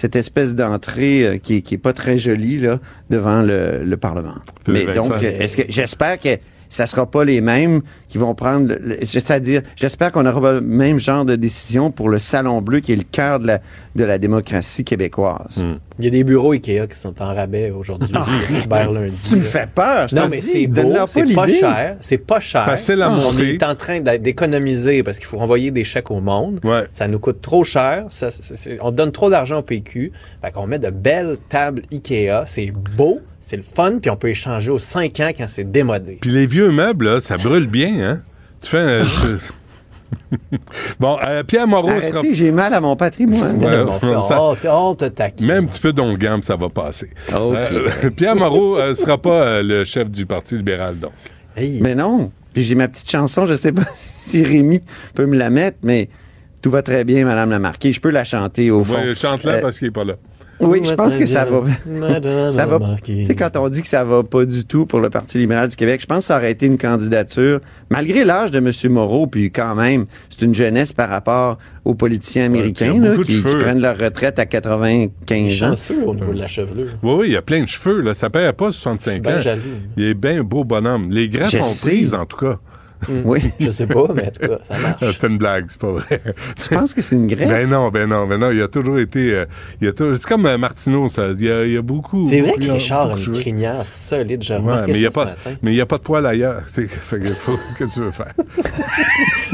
cette 0.00 0.16
espèce 0.16 0.54
d'entrée 0.54 1.26
euh, 1.26 1.36
qui, 1.36 1.62
qui 1.62 1.74
est 1.74 1.78
pas 1.78 1.92
très 1.92 2.16
jolie 2.16 2.56
là 2.56 2.78
devant 3.10 3.42
le, 3.42 3.84
le 3.84 3.96
Parlement. 3.98 4.36
Mais 4.66 4.86
donc, 4.86 5.12
euh, 5.12 5.38
est-ce 5.38 5.58
que 5.58 5.62
j'espère 5.68 6.18
que 6.18 6.38
ça 6.70 6.86
sera 6.86 7.04
pas 7.04 7.24
les 7.24 7.42
mêmes 7.42 7.82
qui 8.08 8.16
vont 8.16 8.34
prendre, 8.34 8.74
c'est-à-dire, 9.02 9.60
j'espère 9.76 10.10
qu'on 10.12 10.24
aura 10.24 10.40
pas 10.40 10.52
le 10.54 10.60
même 10.62 10.98
genre 10.98 11.26
de 11.26 11.36
décision 11.36 11.90
pour 11.90 12.08
le 12.08 12.18
Salon 12.18 12.62
Bleu 12.62 12.80
qui 12.80 12.92
est 12.92 12.96
le 12.96 13.02
cœur 13.02 13.38
de 13.40 13.46
la, 13.48 13.60
de 13.96 14.04
la 14.04 14.16
démocratie 14.18 14.82
québécoise. 14.84 15.64
Il 15.98 16.04
y 16.06 16.08
a 16.08 16.10
des 16.10 16.24
bureaux 16.24 16.52
Ikea 16.52 16.86
qui 16.88 16.96
sont 16.98 17.20
en 17.20 17.34
rabais 17.34 17.70
aujourd'hui. 17.70 18.08
lundi. 18.92 19.16
Tu 19.28 19.36
me 19.36 19.42
fais 19.42 19.66
peur, 19.72 20.08
je 20.08 20.16
Non, 20.16 20.28
mais 20.30 20.38
c'est 20.38 20.66
beau, 20.66 20.94
c'est 21.06 21.34
pas 21.34 21.46
cher. 21.46 21.96
C'est 22.00 22.18
pas 22.18 22.40
cher. 22.40 22.64
Facile 22.64 23.02
à 23.02 23.10
On 23.10 23.16
monter. 23.32 23.54
est 23.54 23.62
en 23.62 23.74
train 23.74 24.00
d'économiser 24.00 25.02
parce 25.02 25.18
qu'il 25.18 25.26
faut 25.26 25.38
envoyer 25.38 25.70
des 25.70 25.84
chèques 25.84 26.10
au 26.10 26.20
monde. 26.20 26.60
Ça 26.92 27.08
nous 27.08 27.18
coûte 27.18 27.40
trop 27.42 27.64
cher. 27.64 28.06
Ça, 28.10 28.30
on 28.80 28.90
donne 28.92 29.12
trop 29.12 29.28
d'argent 29.28 29.58
au 29.58 29.62
PQ. 29.62 30.12
Fait 30.42 30.50
qu'on 30.52 30.66
met 30.66 30.78
de 30.78 30.90
belles 30.90 31.36
tables 31.48 31.82
Ikea. 31.92 32.44
C'est 32.46 32.70
beau, 32.96 33.20
c'est 33.40 33.56
le 33.56 33.62
fun, 33.62 33.98
puis 34.00 34.10
on 34.10 34.16
peut 34.16 34.28
échanger 34.28 34.70
aux 34.70 34.78
5 34.78 35.18
ans 35.20 35.30
quand 35.36 35.46
c'est 35.48 35.70
démodé. 35.70 36.18
Puis 36.20 36.30
les 36.30 36.46
vieux 36.46 36.70
meubles, 36.70 37.06
là, 37.06 37.20
ça 37.20 37.36
brûle 37.36 37.66
bien, 37.66 38.02
hein? 38.02 38.22
Tu 38.60 38.68
fais... 38.68 38.78
un- 39.00 39.00
bon, 41.00 41.18
euh, 41.26 41.42
Pierre 41.44 41.66
Moreau 41.66 41.88
sera... 41.88 42.18
Arrêtez, 42.18 42.32
j'ai 42.34 42.50
mal 42.52 42.74
à 42.74 42.80
mon 42.80 42.96
patrimoine. 42.96 43.62
Ouais, 43.62 44.68
on 44.68 44.94
te 44.94 45.06
taquine. 45.06 45.46
Même 45.46 45.64
un 45.64 45.66
petit 45.66 45.80
peu 45.80 45.92
d'onguent, 45.92 46.42
ça 46.42 46.56
va 46.56 46.68
passer. 46.68 47.10
OK. 47.30 47.54
Euh, 47.54 48.10
Pierre 48.16 48.36
Moreau 48.36 48.80
ne 48.80 48.94
sera 48.94 49.18
pas 49.18 49.42
euh, 49.42 49.62
le 49.62 49.84
chef 49.84 50.10
du 50.10 50.26
Parti 50.26 50.56
libéral, 50.56 50.98
donc. 50.98 51.12
Mais 51.56 51.94
non. 51.94 52.30
Puis 52.52 52.62
j'ai 52.64 52.74
ma 52.74 52.88
petite 52.88 53.08
chanson, 53.10 53.46
je 53.46 53.54
sais 53.54 53.72
pas 53.72 53.84
si 53.94 54.42
Rémi 54.44 54.80
peut 55.14 55.26
me 55.26 55.36
la 55.36 55.50
mettre, 55.50 55.78
mais 55.82 56.08
tout 56.62 56.70
va 56.70 56.82
très 56.82 57.04
bien, 57.04 57.24
Madame 57.24 57.50
la 57.50 57.58
Marquise. 57.58 57.94
Je 57.94 58.00
peux 58.00 58.10
la 58.10 58.24
chanter 58.24 58.70
au 58.70 58.82
fond. 58.84 58.96
Oui, 59.02 59.14
chante-la 59.14 59.54
Euh, 59.54 59.60
parce 59.60 59.78
qu'il 59.78 59.88
n'est 59.88 59.92
pas 59.92 60.04
là. 60.04 60.14
Oui, 60.60 60.80
je 60.84 60.94
pense 60.94 61.16
que 61.16 61.26
ça 61.26 61.44
va. 61.44 61.62
Madame 61.86 62.52
ça 62.52 62.66
va. 62.66 62.78
Tu 63.02 63.24
sais, 63.26 63.34
quand 63.34 63.56
on 63.56 63.68
dit 63.68 63.82
que 63.82 63.88
ça 63.88 64.04
va 64.04 64.22
pas 64.22 64.44
du 64.44 64.64
tout 64.64 64.86
pour 64.86 65.00
le 65.00 65.10
Parti 65.10 65.38
libéral 65.38 65.68
du 65.68 65.76
Québec, 65.76 66.00
je 66.00 66.06
pense 66.06 66.18
que 66.18 66.24
ça 66.24 66.36
aurait 66.36 66.50
été 66.52 66.66
une 66.66 66.78
candidature, 66.78 67.60
malgré 67.88 68.24
l'âge 68.24 68.50
de 68.50 68.58
M. 68.58 68.70
Moreau, 68.92 69.26
puis 69.26 69.50
quand 69.50 69.74
même, 69.74 70.06
c'est 70.28 70.44
une 70.44 70.54
jeunesse 70.54 70.92
par 70.92 71.08
rapport 71.08 71.58
aux 71.84 71.94
politiciens 71.94 72.46
américains 72.46 72.98
là, 73.00 73.16
qui, 73.22 73.40
prennent 73.40 73.80
leur 73.80 73.98
retraite 73.98 74.38
à 74.38 74.46
95 74.46 75.62
ans. 75.62 75.70
chanceux 75.70 76.04
au 76.06 76.14
niveau 76.14 76.32
de 76.32 76.38
la 76.40 76.46
chevelure. 76.46 76.88
Oui, 77.02 77.14
oui, 77.18 77.26
il 77.28 77.32
y 77.32 77.36
a 77.36 77.42
plein 77.42 77.62
de 77.62 77.68
cheveux, 77.68 78.00
là. 78.00 78.14
Ça 78.14 78.30
perd 78.30 78.56
pas 78.56 78.70
65 78.72 79.22
bien 79.22 79.38
ans. 79.38 79.40
jaloux. 79.40 79.62
Il 79.96 80.04
est 80.04 80.14
bien 80.14 80.42
beau 80.42 80.64
bonhomme. 80.64 81.10
Les 81.10 81.28
greffes 81.28 81.50
Je 81.50 81.58
ont 81.58 81.62
sais. 81.62 81.88
prise, 81.88 82.14
en 82.14 82.26
tout 82.26 82.36
cas. 82.36 82.58
Oui. 83.24 83.40
Je 83.60 83.70
sais 83.70 83.86
pas, 83.86 84.04
mais 84.14 84.26
en 84.26 84.30
tout 84.30 84.48
cas, 84.48 84.58
ça 84.68 84.78
marche. 84.78 85.16
C'est 85.20 85.26
une 85.26 85.38
blague, 85.38 85.66
c'est 85.68 85.80
pas 85.80 85.92
vrai. 85.92 86.20
Tu 86.60 86.74
penses 86.74 86.94
que 86.94 87.00
c'est 87.02 87.16
une 87.16 87.26
greffe? 87.26 87.48
Ben 87.48 87.68
non, 87.68 87.88
ben 87.90 88.08
non, 88.08 88.26
ben 88.26 88.38
non. 88.38 88.50
Il 88.50 88.60
a 88.62 88.68
toujours 88.68 88.98
été. 88.98 89.34
euh, 89.34 89.44
il 89.80 89.88
a 89.88 89.92
toujours- 89.92 90.16
c'est 90.16 90.26
comme 90.28 90.46
euh, 90.46 90.58
Martineau, 90.58 91.08
ça. 91.08 91.28
Il 91.38 91.44
y 91.44 91.50
a, 91.50 91.64
il 91.64 91.72
y 91.72 91.76
a 91.76 91.82
beaucoup. 91.82 92.26
C'est 92.28 92.40
vrai 92.40 92.54
que 92.54 92.70
Richard 92.70 93.12
a 93.12 93.16
une 93.16 93.30
crinière 93.30 93.84
solide. 93.86 94.42
J'ai 94.42 94.56
Ouais, 94.56 94.74
mais 94.86 94.92
il 94.94 95.00
n'y 95.00 95.06
a, 95.06 95.10
pas- 95.10 95.24
matin. 95.26 95.50
mais 95.62 95.72
il 95.72 95.76
y 95.76 95.80
a 95.80 95.86
pas 95.86 95.98
de 95.98 96.02
poil 96.02 96.26
ailleurs. 96.26 96.62
C'est- 96.66 96.86
fait 96.88 97.18
que 97.18 97.26
faut- 97.32 97.58
que 97.78 97.84
tu 97.84 98.00
veux 98.00 98.10
faire? 98.10 98.32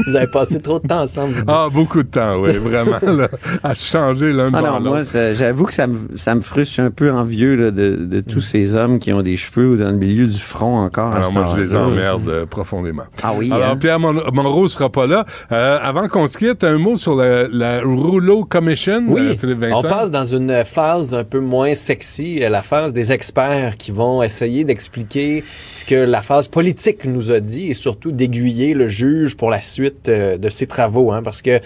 Vous 0.07 0.15
avez 0.15 0.27
passé 0.31 0.61
trop 0.61 0.79
de 0.79 0.87
temps 0.87 1.01
ensemble. 1.01 1.43
Ah, 1.47 1.67
beaucoup 1.71 2.03
de 2.03 2.07
temps, 2.07 2.39
oui, 2.41 2.51
vraiment, 2.57 2.99
là, 3.03 3.29
à 3.63 3.73
changer 3.73 4.31
l'un 4.33 4.51
Ah 4.53 4.61
non, 4.61 4.79
moi, 4.81 5.01
j'avoue 5.33 5.65
que 5.65 5.73
ça 5.73 5.87
me, 5.87 5.97
ça 6.15 6.35
me 6.35 6.41
frustre. 6.41 6.67
Je 6.69 6.73
suis 6.73 6.81
un 6.81 6.91
peu 6.91 7.11
envieux 7.11 7.55
là, 7.55 7.71
de, 7.71 7.95
de 7.95 8.19
tous 8.21 8.41
ces 8.41 8.75
hommes 8.75 8.99
qui 8.99 9.13
ont 9.13 9.21
des 9.21 9.37
cheveux 9.37 9.77
dans 9.77 9.91
le 9.91 9.97
milieu 9.97 10.27
du 10.27 10.37
front 10.39 10.79
encore. 10.79 11.13
à 11.13 11.17
Alors, 11.17 11.25
cette 11.27 11.33
moi, 11.35 11.53
je 11.55 11.61
les 11.61 11.75
emmerde 11.75 12.27
euh, 12.29 12.45
profondément. 12.45 13.03
Ah 13.23 13.33
oui, 13.37 13.51
Alors, 13.51 13.71
hein? 13.71 13.77
Pierre 13.77 13.99
Mon- 13.99 14.13
Monroe 14.33 14.67
sera 14.67 14.89
pas 14.91 15.07
là. 15.07 15.25
Euh, 15.51 15.79
avant 15.81 16.07
qu'on 16.07 16.27
se 16.27 16.37
quitte, 16.37 16.63
un 16.63 16.77
mot 16.77 16.97
sur 16.97 17.15
la, 17.15 17.47
la 17.47 17.81
Rouleau 17.81 18.43
Commission, 18.45 19.03
Oui, 19.07 19.21
euh, 19.21 19.37
Philippe 19.37 19.59
Vincent. 19.59 19.79
on 19.79 19.89
passe 19.89 20.11
dans 20.11 20.25
une 20.25 20.63
phase 20.65 21.13
un 21.13 21.23
peu 21.23 21.39
moins 21.39 21.75
sexy, 21.75 22.43
euh, 22.43 22.49
la 22.49 22.61
phase 22.61 22.93
des 22.93 23.11
experts 23.11 23.77
qui 23.77 23.91
vont 23.91 24.23
essayer 24.23 24.63
d'expliquer 24.63 25.43
ce 25.73 25.85
que 25.85 25.95
la 25.95 26.21
phase 26.21 26.47
politique 26.47 27.05
nous 27.05 27.31
a 27.31 27.39
dit 27.39 27.69
et 27.69 27.73
surtout 27.73 28.11
d'aiguiller 28.11 28.73
le 28.73 28.87
juge 28.87 29.35
pour 29.37 29.49
la 29.49 29.61
suite 29.61 30.09
de 30.09 30.49
ses 30.49 30.67
travaux. 30.67 31.11
hein, 31.11 31.21
parce 31.23 31.41
que 31.41 31.59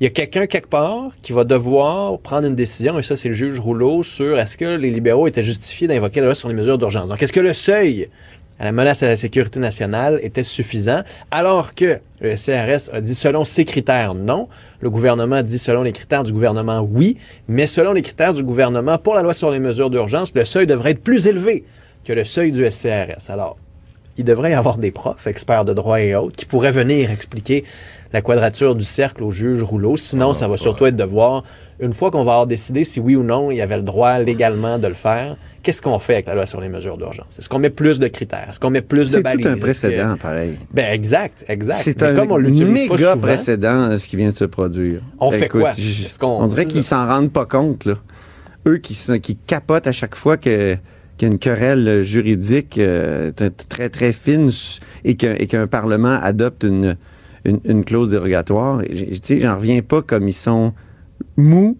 il 0.00 0.04
y 0.04 0.06
a 0.08 0.10
quelqu'un 0.10 0.46
quelque 0.46 0.68
part 0.68 1.10
qui 1.22 1.32
va 1.32 1.44
devoir 1.44 2.18
prendre 2.18 2.48
une 2.48 2.56
décision, 2.56 2.98
et 2.98 3.04
ça 3.04 3.16
c'est 3.16 3.28
le 3.28 3.34
juge 3.34 3.60
Rouleau, 3.60 4.02
sur 4.02 4.36
est-ce 4.36 4.56
que 4.56 4.74
les 4.76 4.90
libéraux 4.90 5.28
étaient 5.28 5.44
justifiés 5.44 5.86
d'invoquer 5.86 6.18
la 6.20 6.26
loi 6.26 6.34
sur 6.34 6.48
les 6.48 6.54
mesures 6.54 6.76
d'urgence. 6.76 7.06
Donc 7.08 7.22
est-ce 7.22 7.32
que 7.32 7.38
le 7.38 7.52
seuil 7.52 8.08
à 8.58 8.64
la 8.64 8.72
menace 8.72 9.02
à 9.02 9.08
la 9.08 9.16
sécurité 9.16 9.58
nationale 9.58 10.20
était 10.22 10.42
suffisant, 10.42 11.02
alors 11.30 11.74
que 11.74 11.98
le 12.20 12.34
CRS 12.34 12.94
a 12.94 13.00
dit 13.00 13.14
selon 13.14 13.44
ses 13.44 13.64
critères 13.64 14.14
non. 14.14 14.48
Le 14.80 14.90
gouvernement 14.90 15.36
a 15.36 15.42
dit 15.42 15.58
selon 15.58 15.82
les 15.82 15.92
critères 15.92 16.24
du 16.24 16.32
gouvernement 16.32 16.80
oui, 16.80 17.18
mais 17.48 17.66
selon 17.66 17.92
les 17.92 18.02
critères 18.02 18.32
du 18.32 18.42
gouvernement 18.42 18.98
pour 18.98 19.14
la 19.14 19.22
loi 19.22 19.34
sur 19.34 19.50
les 19.50 19.58
mesures 19.58 19.90
d'urgence, 19.90 20.32
le 20.34 20.44
seuil 20.44 20.66
devrait 20.66 20.92
être 20.92 21.02
plus 21.02 21.26
élevé 21.26 21.64
que 22.04 22.12
le 22.12 22.24
seuil 22.24 22.52
du 22.52 22.68
SCRS. 22.68 23.30
Alors, 23.30 23.56
il 24.16 24.24
devrait 24.24 24.50
y 24.50 24.54
avoir 24.54 24.78
des 24.78 24.90
profs, 24.90 25.26
experts 25.26 25.64
de 25.64 25.72
droit 25.72 26.00
et 26.00 26.14
autres, 26.14 26.36
qui 26.36 26.44
pourraient 26.44 26.72
venir 26.72 27.10
expliquer 27.10 27.64
la 28.12 28.20
quadrature 28.20 28.74
du 28.74 28.84
cercle 28.84 29.22
au 29.22 29.32
juge 29.32 29.62
Rouleau. 29.62 29.96
Sinon, 29.96 30.34
ça 30.34 30.48
va 30.48 30.56
surtout 30.56 30.86
être 30.86 30.96
de 30.96 31.04
voir, 31.04 31.44
une 31.80 31.94
fois 31.94 32.10
qu'on 32.10 32.24
va 32.24 32.32
avoir 32.32 32.46
décidé 32.46 32.84
si 32.84 33.00
oui 33.00 33.16
ou 33.16 33.22
non 33.22 33.50
il 33.50 33.56
y 33.56 33.62
avait 33.62 33.76
le 33.76 33.82
droit 33.82 34.18
légalement 34.18 34.78
de 34.78 34.86
le 34.86 34.94
faire, 34.94 35.36
qu'est-ce 35.62 35.80
qu'on 35.82 35.98
fait 35.98 36.14
avec 36.14 36.26
la 36.26 36.34
loi 36.34 36.46
sur 36.46 36.60
les 36.60 36.68
mesures 36.68 36.96
d'urgence? 36.98 37.38
Est-ce 37.38 37.48
qu'on 37.48 37.58
met 37.58 37.70
plus 37.70 37.98
de 37.98 38.08
critères? 38.08 38.46
Est-ce 38.50 38.60
qu'on 38.60 38.70
met 38.70 38.82
plus 38.82 39.10
de 39.10 39.16
C'est 39.16 39.22
balises? 39.22 39.40
tout 39.42 39.48
un 39.48 39.54
que- 39.54 39.60
précédent, 39.60 40.16
pareil. 40.20 40.56
Ben, 40.72 40.92
exact, 40.92 41.44
exact. 41.48 41.76
C'est 41.80 42.02
un 42.02 42.14
comme 42.14 42.32
on 42.32 42.36
pas 42.36 42.40
méga 42.40 42.96
souvent, 42.96 43.16
précédent 43.18 43.96
ce 43.96 44.06
qui 44.08 44.16
vient 44.16 44.28
de 44.28 44.34
se 44.34 44.44
produire. 44.44 45.00
On 45.20 45.30
fait 45.30 45.48
quoi? 45.48 45.70
on 46.22 46.46
dirait 46.46 46.62
c'est 46.62 46.68
qu'ils 46.68 46.84
s'en 46.84 47.06
rendent 47.06 47.32
pas 47.32 47.46
compte. 47.46 47.84
Là. 47.84 47.94
Eux 48.66 48.78
qui, 48.78 48.96
qui 49.20 49.36
capotent 49.36 49.86
à 49.86 49.92
chaque 49.92 50.14
fois 50.14 50.36
que 50.36 50.76
qu'il 51.18 51.28
y 51.28 51.30
a 51.30 51.34
une 51.34 51.38
querelle 51.38 52.02
juridique 52.02 52.78
euh, 52.78 53.30
très 53.68 53.88
très 53.90 54.12
fine 54.12 54.50
et 55.04 55.14
qu'un 55.16 55.66
parlement 55.66 56.18
adopte 56.22 56.64
une, 56.64 56.96
une, 57.44 57.60
une 57.64 57.84
clause 57.84 58.08
dérogatoire. 58.10 58.80
J'en 59.30 59.56
reviens 59.56 59.82
pas 59.82 60.00
comme 60.02 60.26
ils 60.26 60.32
sont 60.32 60.72
mous. 61.36 61.76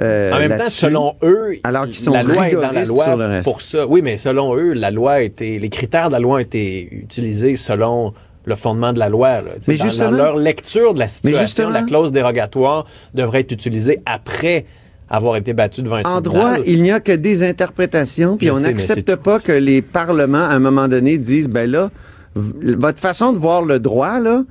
Euh, 0.00 0.32
en 0.32 0.38
même 0.38 0.58
temps, 0.58 0.68
selon 0.68 1.14
eux, 1.22 1.56
alors 1.64 1.84
qu'ils 1.86 1.94
sont 1.96 2.12
la 2.12 2.22
loi 2.22 2.48
est 2.48 2.52
dans 2.54 2.60
la 2.72 2.84
loi 2.84 3.04
sur 3.04 3.16
le 3.16 3.26
reste. 3.26 3.44
pour 3.44 3.62
ça. 3.62 3.86
Oui, 3.86 4.02
mais 4.02 4.18
selon 4.18 4.54
eux, 4.56 4.72
la 4.74 4.90
loi 4.90 5.12
a 5.12 5.20
été, 5.22 5.58
les 5.58 5.68
critères 5.70 6.08
de 6.08 6.12
la 6.12 6.18
loi 6.20 6.34
ont 6.36 6.38
été 6.38 6.88
utilisés 6.92 7.56
selon 7.56 8.12
le 8.44 8.54
fondement 8.56 8.92
de 8.92 8.98
la 8.98 9.08
loi. 9.08 9.40
là. 9.40 9.50
Mais 9.66 9.76
dans, 9.76 9.84
justement- 9.84 10.10
dans 10.10 10.16
leur 10.16 10.36
lecture 10.36 10.94
de 10.94 10.98
la 11.00 11.08
situation, 11.08 11.68
la 11.70 11.82
clause 11.82 12.12
dérogatoire 12.12 12.86
devrait 13.14 13.40
être 13.40 13.52
utilisée 13.52 14.00
après 14.06 14.66
avoir 15.08 15.36
été 15.36 15.52
battue 15.52 15.82
devant 15.82 15.96
un 15.96 16.02
En 16.02 16.20
droit, 16.20 16.54
il 16.66 16.82
n'y 16.82 16.90
a 16.90 17.00
que 17.00 17.12
des 17.12 17.42
interprétations, 17.48 18.36
puis 18.36 18.50
on 18.50 18.60
n'accepte 18.60 19.14
pas 19.16 19.38
que 19.40 19.52
les 19.52 19.80
parlements, 19.80 20.38
à 20.38 20.50
un 20.54 20.58
moment 20.58 20.88
donné, 20.88 21.16
disent, 21.18 21.48
ben 21.48 21.70
là, 21.70 21.90
votre 22.34 22.98
façon 22.98 23.32
de 23.32 23.38
voir 23.38 23.62
le 23.62 23.78
droit, 23.78 24.18
là, 24.20 24.42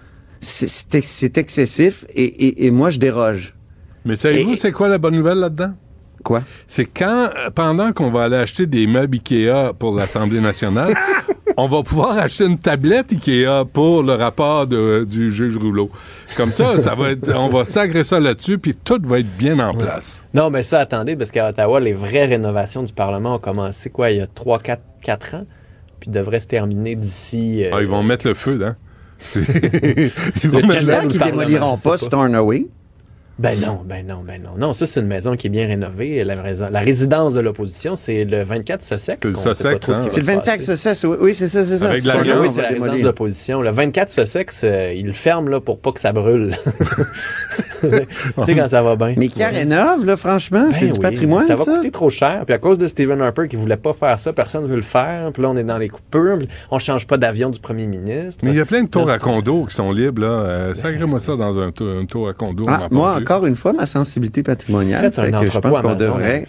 c'est- 0.42 1.38
excessif 1.38 2.06
et, 2.16 2.24
et- 2.24 2.66
et 2.66 2.72
moi, 2.72 2.90
je 2.90 3.00
déroge. 3.00 3.56
Mais 4.06 4.16
savez-vous, 4.16 4.56
c'est 4.56 4.72
quoi 4.72 4.88
la 4.88 4.98
bonne 4.98 5.16
nouvelle 5.16 5.40
là-dedans? 5.40 5.74
Quoi? 6.24 6.42
C'est 6.66 6.86
quand, 6.86 7.30
pendant 7.54 7.92
qu'on 7.92 8.10
va 8.10 8.24
aller 8.24 8.36
acheter 8.38 8.66
des 8.66 8.88
meubles 8.88 9.18
Ikea 9.18 9.74
pour 9.78 9.96
l'Assemblée 9.96 10.40
nationale, 10.42 10.94
on 11.58 11.68
va 11.68 11.84
pouvoir 11.84 12.18
acheter 12.18 12.46
une 12.46 12.58
tablette 12.58 13.12
Ikea 13.12 13.66
pour 13.72 14.02
le 14.02 14.14
rapport 14.14 14.66
de- 14.66 15.06
du 15.08 15.30
juge 15.30 15.58
Rouleau. 15.58 15.92
Comme 16.36 16.52
ça, 16.52 16.80
ça 16.80 16.96
va 16.96 17.12
être, 17.12 17.32
on 17.36 17.50
va 17.50 17.64
s'agréer 17.66 18.04
ça 18.04 18.20
là-dessus, 18.20 18.58
puis 18.58 18.74
tout 18.74 19.00
va 19.04 19.20
être 19.20 19.38
bien 19.38 19.60
en 19.60 19.74
place. 19.76 20.24
Non, 20.34 20.50
mais 20.50 20.64
ça, 20.64 20.80
attendez, 20.80 21.16
parce 21.16 21.30
qu'à 21.30 21.50
Ottawa, 21.50 21.80
les 21.80 21.94
vraies 21.94 22.26
rénovations 22.26 22.82
du 22.82 22.94
Parlement 22.94 23.36
ont 23.36 23.40
commencé, 23.40 23.90
quoi, 23.92 24.10
il 24.10 24.18
y 24.18 24.22
a 24.22 24.28
3, 24.28 24.60
4, 24.60 24.82
4 25.04 25.36
ans, 25.36 25.46
puis 26.00 26.10
devraient 26.10 26.40
se 26.40 26.48
terminer 26.48 26.96
d'ici... 26.96 27.66
euh, 27.66 27.70
Ah, 27.74 27.82
ils 27.82 27.88
vont 27.88 28.02
mettre 28.04 28.28
le 28.28 28.34
feu, 28.34 28.60
hein? 28.66 28.76
ils 29.36 29.42
Le 30.44 30.50
vont 30.50 30.58
mettre 30.62 30.74
J'espère 30.74 31.02
le 31.04 31.08
qu'ils 31.08 31.22
démoliront 31.22 31.76
je 31.78 31.82
sais 31.82 31.90
pas 31.90 31.98
Stornoway. 31.98 32.68
Ben 33.38 33.54
non, 33.60 33.82
ben 33.86 34.08
non, 34.08 34.22
ben 34.26 34.42
non. 34.42 34.52
Non, 34.58 34.72
ça, 34.72 34.88
c'est 34.88 35.02
une 35.02 35.08
maison 35.08 35.36
qui 35.36 35.48
est 35.48 35.50
bien 35.50 35.68
rénovée. 35.68 36.24
La, 36.24 36.42
raison- 36.42 36.70
la 36.72 36.80
résidence 36.80 37.34
de 37.34 37.42
l'opposition, 37.42 37.98
c'est 37.98 38.24
le 38.24 38.44
24 38.46 38.82
Sussex. 38.82 39.20
C'est 39.22 39.28
le 39.28 39.34
qu'on 39.34 39.42
sait 39.42 39.50
pas 39.50 39.56
Sussex, 39.56 39.80
trop 39.82 39.94
ce 39.94 40.00
hein? 40.00 40.04
qui 40.04 40.08
va 40.08 40.14
C'est 40.16 40.22
le 40.22 40.26
se 40.28 40.32
25 40.32 40.52
passer. 40.54 40.66
Sussex, 40.78 41.04
oui, 41.04 41.18
oui, 41.20 41.36
c'est 41.36 41.48
ça, 41.50 41.64
c'est 41.66 41.78
ça. 41.78 41.90
Avec 41.90 42.02
C'est 42.02 42.24
la 42.24 42.40
oui, 42.40 42.50
c'est 42.50 42.62
la 42.62 42.68
résidence 42.70 42.98
de 43.00 43.04
l'opposition. 43.04 43.62
Le 43.62 43.72
24 43.72 44.10
Sussex, 44.10 44.62
euh, 44.64 44.94
il 44.96 45.08
le 45.08 45.12
ferme 45.14 45.50
là, 45.50 45.60
pour 45.60 45.80
pas 45.80 45.92
que 45.92 46.00
ça 46.00 46.14
brûle. 46.14 46.56
tu 47.82 47.90
sais, 47.90 48.56
quand 48.56 48.68
ça 48.70 48.82
va 48.82 48.96
bien. 48.96 49.16
Mais 49.18 49.28
qui 49.28 49.40
la 49.40 49.50
rénove, 49.50 50.06
là, 50.06 50.16
franchement, 50.16 50.68
c'est 50.72 50.86
Ben 50.88 50.94
du 50.94 51.00
patrimoine, 51.00 51.44
ça 51.46 51.58
ça? 51.58 51.64
va 51.66 51.76
coûter 51.76 51.92
trop 51.92 52.10
cher. 52.10 52.44
Puis 52.46 52.54
à 52.54 52.58
cause 52.58 52.78
de 52.78 52.88
Stephen 52.88 53.22
Harper 53.22 53.48
qui 53.50 53.58
voulait 53.58 53.76
pas 53.78 53.92
faire 53.92 54.18
ça, 54.18 54.32
personne 54.32 54.64
ne 54.64 54.68
veut 54.70 54.76
le 54.78 54.82
faire. 54.82 55.32
Puis 55.34 55.44
là, 55.44 55.50
on 55.50 55.58
est 55.58 55.64
dans 55.64 55.78
les 55.78 55.90
coupures. 55.90 56.40
On 56.72 56.80
change 56.80 57.06
pas 57.06 57.18
d'avion 57.18 57.50
du 57.50 57.60
premier 57.60 57.86
ministre. 57.86 58.44
Mais 58.44 58.52
il 58.52 58.58
y 58.58 58.62
a 58.62 58.66
plein 58.66 58.84
de 58.84 58.88
tours 58.88 59.06
Là, 59.08 59.14
à 59.14 59.20
condo 59.20 59.66
qui 59.66 59.76
sont 59.76 59.92
libres, 59.92 60.22
là. 60.22 60.28
Euh, 60.28 60.74
Sacrez-moi 60.74 61.20
ça 61.20 61.36
dans 61.36 61.60
un, 61.60 61.72
tour- 61.72 61.92
un 62.02 62.06
tour 62.06 62.30
à 62.30 62.34
condo. 62.34 62.64
on 62.66 62.72
Ah, 62.72 62.88
moi. 62.90 63.20
Encore 63.26 63.46
une 63.48 63.56
fois, 63.56 63.74
ma 63.74 63.86
sensibilité 63.86 64.44
patrimoniale 64.44 65.02
Faites 65.02 65.16
fait 65.16 65.22
un 65.22 65.40
que 65.42 65.46
je 65.46 65.58
entrepôt 65.58 65.70
pense 65.70 65.80
qu'on 65.82 65.90
Amazon 65.90 66.06
devrait 66.16 66.44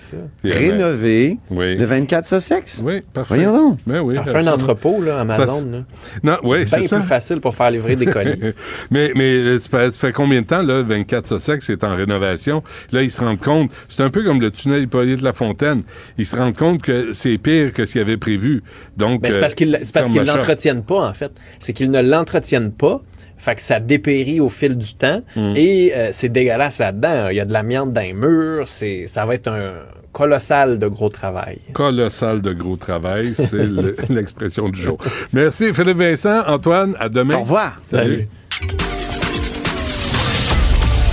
rénover 0.44 1.38
Oui. 1.50 1.76
le 1.76 1.84
24 1.86 2.26
Sussex. 2.26 2.82
Oui, 2.84 3.02
parfait. 3.12 3.34
Voyons 3.34 3.52
donc. 3.70 3.78
Ben 3.86 4.00
oui, 4.00 4.14
T'en 4.14 4.24
fais 4.24 4.36
un 4.36 4.46
entrepôt, 4.48 5.02
là, 5.02 5.20
Amazon. 5.20 5.70
Là. 5.70 5.78
Non, 6.22 6.38
oui, 6.44 6.58
C'est 6.60 6.66
c'est 6.66 6.78
bien 6.80 6.88
ça. 6.88 6.98
plus 6.98 7.08
facile 7.08 7.40
pour 7.40 7.54
faire 7.54 7.70
livrer 7.70 7.96
des 7.96 8.06
colis. 8.06 8.38
mais 8.90 9.12
mais 9.14 9.32
euh, 9.36 9.58
ça 9.58 9.68
fait, 9.68 9.90
ça 9.94 10.08
fait 10.08 10.12
combien 10.12 10.42
de 10.42 10.46
temps, 10.46 10.62
là, 10.62 10.82
24 10.82 11.26
Sussex 11.26 11.68
est 11.70 11.84
en 11.84 11.96
rénovation? 11.96 12.62
Là, 12.92 13.02
ils 13.02 13.10
se 13.10 13.20
rendent 13.20 13.40
compte, 13.40 13.70
c'est 13.88 14.02
un 14.02 14.10
peu 14.10 14.22
comme 14.22 14.40
le 14.40 14.50
tunnel 14.50 14.82
Hippolyte 14.82 15.22
Lafontaine. 15.22 15.82
Ils 16.18 16.26
se 16.26 16.36
rendent 16.36 16.56
compte 16.56 16.82
que 16.82 17.12
c'est 17.12 17.38
pire 17.38 17.72
que 17.72 17.86
ce 17.86 17.92
qu'ils 17.92 18.00
avaient 18.02 18.16
prévu. 18.16 18.62
Donc, 18.96 19.22
Ben, 19.22 19.30
c'est 19.30 19.38
euh, 19.38 19.40
parce 19.40 19.54
qu'ils 19.54 19.78
c'est 19.82 19.92
parce 19.92 20.06
qu'ils 20.08 20.18
le 20.20 20.26
shop. 20.26 20.36
l'entretiennent 20.36 20.82
pas, 20.84 21.08
en 21.08 21.14
fait. 21.14 21.32
C'est 21.58 21.72
qu'ils 21.72 21.90
ne 21.90 22.02
l'entretiennent 22.02 22.72
pas. 22.72 23.00
Fait 23.38 23.54
que 23.54 23.62
ça 23.62 23.78
dépérit 23.80 24.40
au 24.40 24.48
fil 24.48 24.76
du 24.76 24.94
temps. 24.94 25.20
Hmm. 25.36 25.52
Et 25.56 25.92
euh, 25.94 26.08
c'est 26.12 26.28
dégueulasse 26.30 26.78
là-dedans. 26.78 27.28
Il 27.30 27.36
y 27.36 27.40
a 27.40 27.44
de 27.44 27.52
l'amiante 27.52 27.92
dans 27.92 28.00
les 28.00 28.12
murs. 28.12 28.66
C'est, 28.66 29.06
ça 29.06 29.24
va 29.26 29.34
être 29.34 29.48
un 29.48 29.72
colossal 30.12 30.78
de 30.78 30.86
gros 30.88 31.10
travail. 31.10 31.58
Colossal 31.74 32.40
de 32.40 32.52
gros 32.54 32.76
travail, 32.76 33.34
c'est 33.36 33.66
le- 33.66 33.96
l'expression 34.08 34.68
du 34.70 34.80
jour. 34.80 34.98
Merci, 35.32 35.72
Philippe 35.74 35.98
Vincent. 35.98 36.42
Antoine, 36.46 36.96
à 36.98 37.08
demain. 37.08 37.36
Au 37.36 37.40
revoir. 37.40 37.78
Salut. 37.88 38.26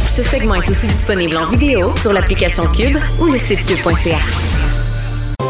Ce 0.09 0.21
segment 0.23 0.55
est 0.55 0.69
aussi 0.69 0.87
disponible 0.87 1.35
en 1.37 1.45
vidéo 1.45 1.93
sur 1.97 2.13
l'application 2.13 2.63
Cube 2.67 2.97
ou 3.19 3.25
le 3.31 3.37
site 3.39 3.65
cube.ca. 3.65 4.19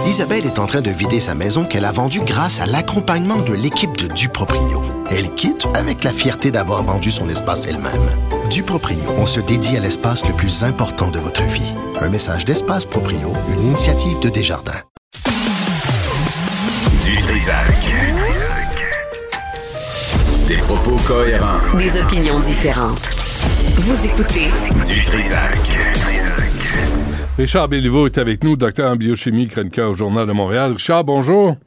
Isabelle 0.06 0.46
est 0.46 0.60
en 0.60 0.66
train 0.66 0.82
de 0.82 0.90
vider 0.90 1.22
sa 1.22 1.34
maison 1.34 1.64
qu'elle 1.64 1.86
a 1.86 1.92
vendue 1.92 2.20
grâce 2.20 2.60
à 2.60 2.66
l'accompagnement 2.66 3.40
de 3.40 3.54
l'équipe 3.54 3.96
de 3.98 4.08
Duproprio. 4.08 4.82
Elle 5.10 5.34
quitte 5.36 5.66
avec 5.74 6.04
la 6.04 6.12
fierté 6.12 6.52
d'avoir 6.52 6.84
vendu 6.84 7.10
son 7.10 7.30
espace 7.30 7.66
elle-même. 7.68 8.10
Duproprio, 8.50 9.00
on 9.18 9.26
se 9.26 9.40
dédie 9.40 9.78
à 9.78 9.80
l'espace 9.80 10.26
le 10.28 10.34
plus 10.34 10.64
important 10.64 11.10
de 11.10 11.20
votre 11.20 11.44
vie. 11.44 11.74
Un 12.02 12.10
message 12.10 12.44
d'Espace 12.44 12.84
Proprio, 12.84 13.32
une 13.48 13.68
initiative 13.68 14.20
de 14.20 14.30
Desjardins. 14.30 14.82
Du 17.06 17.18
Trisac. 17.18 17.96
Des 20.48 20.58
propos 20.58 20.98
cohérents. 21.08 21.60
Des 21.78 22.00
opinions 22.02 22.40
différentes. 22.42 23.10
Vous 23.78 24.06
écoutez 24.06 24.50
Du 24.86 25.02
Trisac. 25.02 25.60
Richard 27.36 27.68
Béliveau 27.68 28.06
est 28.06 28.20
avec 28.20 28.44
nous, 28.44 28.56
docteur 28.56 28.92
en 28.92 28.96
biochimie, 28.96 29.48
chroniqueur 29.48 29.90
au 29.90 29.94
Journal 29.96 30.28
de 30.28 30.34
Montréal. 30.34 30.74
Richard, 30.74 31.04
bonjour. 31.04 31.58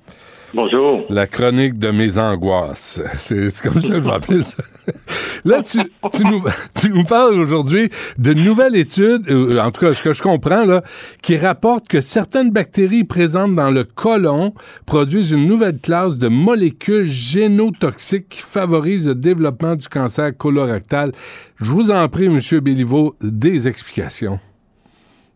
Bonjour. 0.54 1.04
La 1.10 1.26
chronique 1.26 1.76
de 1.76 1.90
mes 1.90 2.18
angoisses. 2.18 3.00
C'est 3.18 3.50
comme 3.64 3.80
ça 3.80 3.94
que 3.94 4.04
je 4.04 4.08
appeler 4.08 4.42
ça. 4.42 4.62
Là, 5.44 5.64
tu, 5.64 5.80
tu, 6.12 6.24
nous, 6.24 6.44
tu 6.80 6.90
nous 6.90 7.02
parles 7.02 7.40
aujourd'hui 7.40 7.90
de 8.16 8.32
nouvelles 8.32 8.76
études, 8.76 9.28
euh, 9.28 9.60
en 9.60 9.72
tout 9.72 9.80
cas, 9.80 9.92
ce 9.92 10.02
que 10.02 10.12
je 10.12 10.22
comprends, 10.22 10.64
là, 10.64 10.82
qui 11.20 11.36
rapportent 11.36 11.88
que 11.88 12.00
certaines 12.00 12.52
bactéries 12.52 13.02
présentes 13.02 13.56
dans 13.56 13.72
le 13.72 13.82
côlon 13.82 14.54
produisent 14.86 15.32
une 15.32 15.46
nouvelle 15.48 15.80
classe 15.80 16.16
de 16.16 16.28
molécules 16.28 17.06
génotoxiques 17.06 18.28
qui 18.28 18.40
favorisent 18.40 19.08
le 19.08 19.16
développement 19.16 19.74
du 19.74 19.88
cancer 19.88 20.30
colorectal. 20.36 21.10
Je 21.56 21.70
vous 21.72 21.90
en 21.90 22.08
prie, 22.08 22.26
M. 22.26 22.38
Béliveau, 22.60 23.16
des 23.20 23.66
explications. 23.66 24.38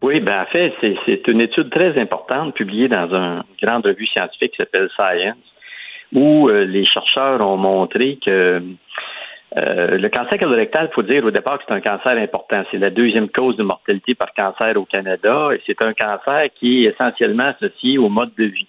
Oui, 0.03 0.21
ben 0.21 0.43
en 0.43 0.47
fait, 0.47 0.73
c'est- 0.81 1.29
une 1.29 1.43
étude 1.43 1.71
très 1.71 1.99
importante 2.01 2.55
publiée 2.55 2.89
dans 2.89 3.15
un- 3.15 3.37
une 3.39 3.67
grande 3.67 3.85
revue 3.85 4.07
scientifique 4.07 4.53
qui 4.53 4.57
s'appelle 4.57 4.89
Science, 4.97 5.37
où 6.13 6.49
euh, 6.49 6.65
les 6.65 6.85
chercheurs 6.85 7.41
ont 7.41 7.57
montré 7.59 8.19
que 8.25 8.63
euh, 9.57 9.99
le 9.99 10.09
cancer 10.09 10.39
colorectal, 10.39 10.89
il 10.91 10.95
faut 10.95 11.03
dire 11.03 11.25
au 11.25 11.33
départ 11.33 11.59
que 11.59 11.65
c'est 11.67 11.75
un 11.75 11.81
cancer 11.81 12.17
important. 12.17 12.63
C'est 12.71 12.79
la 12.79 12.91
deuxième 12.91 13.29
cause 13.29 13.57
de 13.57 13.65
mortalité 13.65 14.15
par 14.15 14.33
cancer 14.33 14.77
au 14.77 14.85
Canada 14.85 15.51
et 15.53 15.61
c'est 15.67 15.83
un 15.83 15.93
cancer 15.93 16.49
qui 16.55 16.85
est 16.87 16.91
essentiellement 16.91 17.49
associé 17.59 17.99
au 17.99 18.09
mode 18.09 18.31
de 18.39 18.45
vie. 18.45 18.69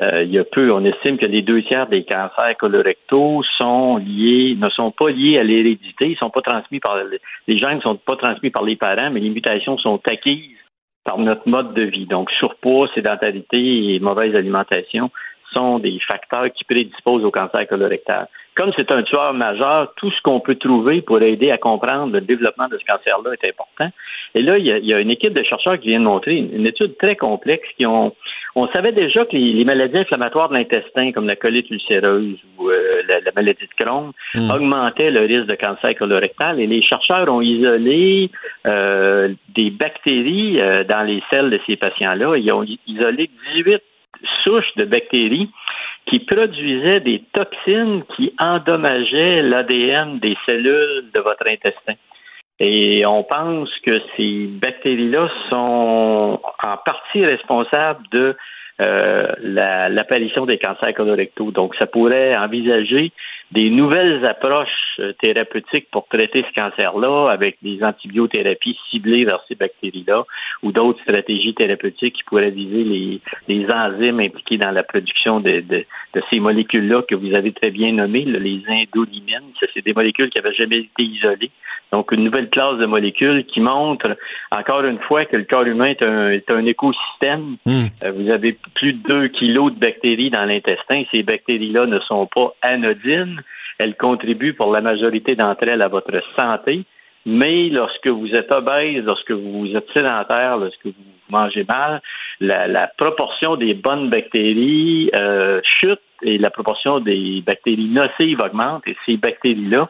Euh, 0.00 0.22
il 0.22 0.30
y 0.30 0.38
a 0.38 0.44
peu, 0.44 0.70
on 0.72 0.84
estime 0.84 1.18
que 1.18 1.26
les 1.26 1.42
deux 1.42 1.62
tiers 1.62 1.88
des 1.88 2.04
cancers 2.04 2.56
colorectaux 2.58 3.42
sont 3.56 3.96
liés, 3.96 4.54
ne 4.56 4.68
sont 4.68 4.92
pas 4.92 5.10
liés 5.10 5.38
à 5.38 5.42
l'hérédité, 5.42 6.10
ils 6.10 6.16
sont 6.16 6.30
pas 6.30 6.42
transmis 6.42 6.78
par 6.78 6.98
les, 7.48 7.58
gènes 7.58 7.76
ne 7.76 7.80
sont 7.80 7.96
pas 7.96 8.16
transmis 8.16 8.50
par 8.50 8.62
les 8.62 8.76
parents, 8.76 9.10
mais 9.10 9.20
les 9.20 9.30
mutations 9.30 9.76
sont 9.78 10.00
acquises 10.06 10.56
par 11.04 11.18
notre 11.18 11.48
mode 11.48 11.74
de 11.74 11.82
vie. 11.82 12.06
Donc, 12.06 12.30
surpoids, 12.30 12.88
sédentarité 12.94 13.94
et 13.94 13.98
mauvaise 13.98 14.36
alimentation 14.36 15.10
sont 15.52 15.78
des 15.78 15.98
facteurs 16.06 16.52
qui 16.52 16.64
prédisposent 16.64 17.24
au 17.24 17.30
cancer 17.30 17.66
colorectal. 17.66 18.28
Comme 18.54 18.72
c'est 18.76 18.92
un 18.92 19.02
tueur 19.02 19.32
majeur, 19.34 19.92
tout 19.96 20.10
ce 20.10 20.20
qu'on 20.22 20.40
peut 20.40 20.56
trouver 20.56 21.00
pour 21.00 21.22
aider 21.22 21.50
à 21.50 21.58
comprendre 21.58 22.12
le 22.12 22.20
développement 22.20 22.68
de 22.68 22.76
ce 22.76 22.84
cancer-là 22.84 23.32
est 23.32 23.48
important. 23.48 23.88
Et 24.34 24.42
là, 24.42 24.58
il 24.58 24.66
y, 24.66 24.72
a, 24.72 24.78
il 24.78 24.84
y 24.84 24.92
a 24.92 25.00
une 25.00 25.10
équipe 25.10 25.32
de 25.32 25.42
chercheurs 25.42 25.78
qui 25.80 25.88
vient 25.88 26.00
de 26.00 26.04
montrer 26.04 26.36
une 26.36 26.66
étude 26.66 26.96
très 26.98 27.16
complexe 27.16 27.68
qui 27.76 27.86
ont. 27.86 28.14
On 28.58 28.68
savait 28.68 28.92
déjà 28.92 29.24
que 29.24 29.36
les, 29.36 29.52
les 29.52 29.64
maladies 29.64 29.98
inflammatoires 29.98 30.48
de 30.48 30.54
l'intestin, 30.54 31.12
comme 31.12 31.26
la 31.26 31.36
colite 31.36 31.70
ulcéreuse 31.70 32.38
ou 32.58 32.68
euh, 32.68 33.02
la, 33.08 33.20
la 33.20 33.32
maladie 33.34 33.66
de 33.66 33.84
Crohn, 33.84 34.12
Mm. 34.34 34.50
augmentaient 34.50 35.10
le 35.10 35.20
risque 35.20 35.46
de 35.46 35.54
cancer 35.54 35.94
colorectal. 35.96 36.60
Et 36.60 36.66
les 36.66 36.82
chercheurs 36.82 37.28
ont 37.28 37.40
isolé 37.40 38.30
euh, 38.66 39.32
des 39.54 39.70
bactéries 39.70 40.60
euh, 40.60 40.84
dans 40.84 41.02
les 41.02 41.22
selles 41.30 41.50
de 41.50 41.60
ces 41.66 41.76
patients-là. 41.76 42.36
Ils 42.36 42.52
ont 42.52 42.64
isolé 42.86 43.30
18 43.54 43.82
souches 44.44 44.74
de 44.76 44.84
bactéries 44.84 45.48
qui 46.06 46.18
produisaient 46.20 47.00
des 47.00 47.22
toxines 47.32 48.02
qui 48.16 48.32
endommageaient 48.38 49.42
l'ADN 49.42 50.18
des 50.18 50.36
cellules 50.46 51.04
de 51.14 51.20
votre 51.20 51.46
intestin. 51.46 51.94
Et 52.60 53.06
on 53.06 53.22
pense 53.22 53.70
que 53.84 54.00
ces 54.16 54.46
bactéries-là 54.48 55.28
sont 55.48 56.40
en 56.62 56.76
partie 56.84 57.24
responsables 57.24 58.04
de 58.10 58.36
euh, 58.80 59.32
la- 59.40 59.88
l'apparition 59.88 60.46
des 60.46 60.58
cancers 60.58 60.94
colorectaux. 60.94 61.50
Donc, 61.50 61.74
ça 61.76 61.86
pourrait 61.86 62.36
envisager 62.36 63.12
des 63.52 63.70
nouvelles 63.70 64.24
approches 64.26 64.68
euh, 65.00 65.12
thérapeutiques 65.22 65.88
pour 65.90 66.06
traiter 66.08 66.44
ce 66.48 66.52
cancer-là 66.60 67.30
avec 67.30 67.56
des 67.62 67.82
antibiothérapies 67.82 68.76
ciblées 68.90 69.24
vers 69.24 69.40
ces 69.48 69.54
bactéries-là 69.54 70.24
ou 70.62 70.72
d'autres 70.72 71.00
stratégies 71.02 71.54
thérapeutiques 71.54 72.16
qui 72.16 72.24
pourraient 72.24 72.50
viser 72.50 72.84
les, 72.84 73.20
les 73.48 73.70
enzymes 73.70 74.20
impliqués 74.20 74.58
dans 74.58 74.70
la 74.70 74.82
production 74.82 75.40
de, 75.40 75.60
de- 75.60 75.84
de 76.14 76.22
ces 76.30 76.40
molécules-là 76.40 77.02
que 77.08 77.14
vous 77.14 77.34
avez 77.34 77.52
très 77.52 77.70
bien 77.70 77.92
nommées, 77.92 78.24
là, 78.24 78.38
les 78.38 78.62
indolimines. 78.68 79.52
Ça, 79.60 79.66
C'est 79.74 79.84
des 79.84 79.92
molécules 79.94 80.30
qui 80.30 80.38
n'avaient 80.38 80.54
jamais 80.54 80.78
été 80.78 81.02
isolées. 81.02 81.50
Donc, 81.92 82.12
une 82.12 82.24
nouvelle 82.24 82.50
classe 82.50 82.76
de 82.78 82.84
molécules 82.86 83.44
qui 83.46 83.60
montre, 83.60 84.16
encore 84.50 84.84
une 84.84 84.98
fois, 85.00 85.24
que 85.24 85.36
le 85.36 85.44
corps 85.44 85.64
humain 85.64 85.86
est 85.86 86.02
un, 86.02 86.30
est 86.30 86.50
un 86.50 86.64
écosystème. 86.66 87.56
Euh, 88.02 88.12
vous 88.14 88.30
avez 88.30 88.58
plus 88.74 88.92
de 88.94 89.02
2 89.08 89.28
kilos 89.28 89.72
de 89.74 89.78
bactéries 89.78 90.30
dans 90.30 90.44
l'intestin. 90.44 91.04
Ces 91.10 91.22
bactéries-là 91.22 91.86
ne 91.86 91.98
sont 92.00 92.26
pas 92.26 92.52
anodines. 92.62 93.37
Elles 93.78 93.96
contribuent 93.96 94.54
pour 94.54 94.72
la 94.72 94.80
majorité 94.80 95.36
d'entre 95.36 95.64
elles 95.64 95.82
à 95.82 95.88
votre 95.88 96.20
santé. 96.36 96.84
Mais 97.26 97.68
lorsque 97.68 98.06
vous 98.06 98.34
êtes 98.34 98.50
obèse, 98.50 99.04
lorsque 99.04 99.32
vous 99.32 99.76
êtes 99.76 99.90
sédentaire, 99.92 100.56
lorsque 100.56 100.86
vous 100.86 100.92
mangez 101.28 101.64
mal, 101.64 102.00
la, 102.40 102.86
proportion 102.96 103.56
des 103.56 103.74
bonnes 103.74 104.08
bactéries 104.08 105.10
euh, 105.14 105.60
chute 105.62 106.00
et 106.22 106.38
la 106.38 106.50
proportion 106.50 107.00
des 107.00 107.42
bactéries 107.44 107.90
nocives 107.90 108.40
augmente. 108.40 108.86
Et 108.86 108.96
ces 109.04 109.16
bactéries-là, 109.16 109.88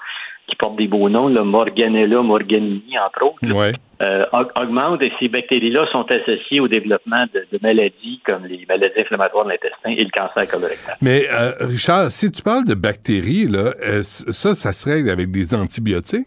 qui 0.48 0.56
portent 0.56 0.76
des 0.76 0.88
beaux 0.88 1.08
noms, 1.08 1.28
le 1.28 1.44
Morganella 1.44 2.22
morganini, 2.22 2.82
entre 2.98 3.24
autres, 3.26 3.54
Ouais. 3.54 3.72
euh, 4.02 4.24
aug- 4.32 4.50
augmentent 4.60 5.02
et 5.02 5.12
ces 5.20 5.28
bactéries-là 5.28 5.86
sont 5.92 6.06
associées 6.10 6.60
au 6.60 6.68
développement 6.68 7.26
de, 7.34 7.46
de 7.52 7.58
maladies 7.62 8.20
comme 8.24 8.46
les 8.46 8.64
maladies 8.68 8.98
inflammatoires 9.00 9.44
de 9.44 9.50
l'intestin 9.50 9.90
et 9.90 10.04
le 10.04 10.10
cancer 10.10 10.48
colorectal. 10.50 10.96
Mais 11.02 11.26
euh, 11.30 11.52
Richard, 11.60 12.10
si 12.10 12.30
tu 12.32 12.42
parles 12.42 12.64
de 12.64 12.74
bactéries, 12.74 13.46
là, 13.46 13.72
ça, 14.02 14.54
ça 14.54 14.72
se 14.72 14.88
règle 14.88 15.10
avec 15.10 15.30
des 15.30 15.54
antibiotiques? 15.54 16.26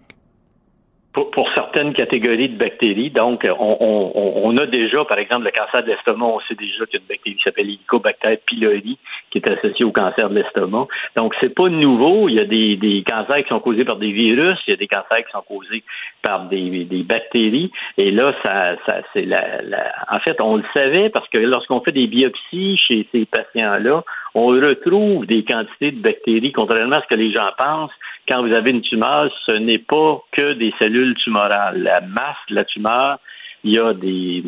Pour, 1.14 1.30
pour 1.32 1.50
certaines 1.54 1.94
catégories 1.94 2.48
de 2.48 2.58
bactéries, 2.58 3.10
donc 3.10 3.46
on, 3.46 3.78
on- 3.82 4.12
on- 4.16 4.58
a 4.58 4.66
déjà, 4.66 5.04
par 5.04 5.18
exemple, 5.20 5.44
le 5.44 5.52
cancer 5.52 5.84
de 5.84 5.88
l'estomac, 5.90 6.26
on 6.26 6.40
sait 6.42 6.56
déjà 6.56 6.86
qu'il 6.86 6.96
y 6.96 6.98
a 6.98 7.00
une 7.02 7.08
bactérie 7.10 7.36
qui 7.36 7.44
s'appelle 7.44 7.66
Helicobacter 7.68 8.38
pylori 8.46 8.98
qui 9.30 9.38
est 9.40 9.48
associée 9.48 9.84
au 9.84 9.92
cancer 9.92 10.30
de 10.30 10.36
l'estomac. 10.36 10.88
Donc 11.18 11.34
c'est 11.42 11.54
pas 11.54 11.68
nouveau. 11.68 12.30
Il 12.30 12.36
y 12.36 12.40
a 12.40 12.46
des, 12.46 12.78
des 12.78 13.04
cancers 13.04 13.44
qui 13.44 13.50
sont 13.50 13.60
causés 13.60 13.84
par 13.84 13.98
des 13.98 14.12
virus, 14.12 14.58
il 14.68 14.72
y 14.72 14.74
a 14.74 14.78
des 14.78 14.88
cancers 14.88 15.26
qui 15.26 15.32
sont 15.32 15.42
causés 15.48 15.84
par 16.22 16.46
des, 16.48 16.86
des 16.86 17.04
bactéries. 17.04 17.72
Et 17.98 18.12
là, 18.12 18.34
ça, 18.44 18.76
ça 18.86 19.02
c'est 19.14 19.26
la, 19.26 19.62
la- 19.64 19.92
en 20.12 20.20
fait, 20.20 20.40
on 20.40 20.56
le 20.56 20.64
savait 20.74 21.10
parce 21.10 21.28
que 21.30 21.38
lorsqu'on 21.40 21.82
fait 21.82 21.92
des 21.92 22.08
biopsies 22.08 22.78
chez 22.78 23.06
ces 23.12 23.26
patients-là, 23.26 24.04
on 24.34 24.46
retrouve 24.48 25.26
des 25.26 25.44
quantités 25.44 25.92
de 25.92 26.02
bactéries, 26.02 26.54
contrairement 26.54 26.98
à 26.98 27.02
ce 27.02 27.08
que 27.08 27.16
les 27.16 27.32
gens 27.34 27.50
pensent. 27.58 27.92
Quand 28.28 28.46
vous 28.46 28.54
avez 28.54 28.72
une 28.72 28.82
tumeur, 28.82 29.32
ce 29.46 29.52
n'est 29.52 29.80
pas 29.80 30.22
que 30.32 30.54
des 30.54 30.74
cellules 30.80 31.16
tumorales. 31.16 31.82
La 31.82 32.02
masse 32.02 32.38
de 32.50 32.56
la 32.56 32.66
tumeur, 32.66 33.20
il 33.64 33.72
y 33.74 33.80
a 33.80 33.94
des, 33.94 34.44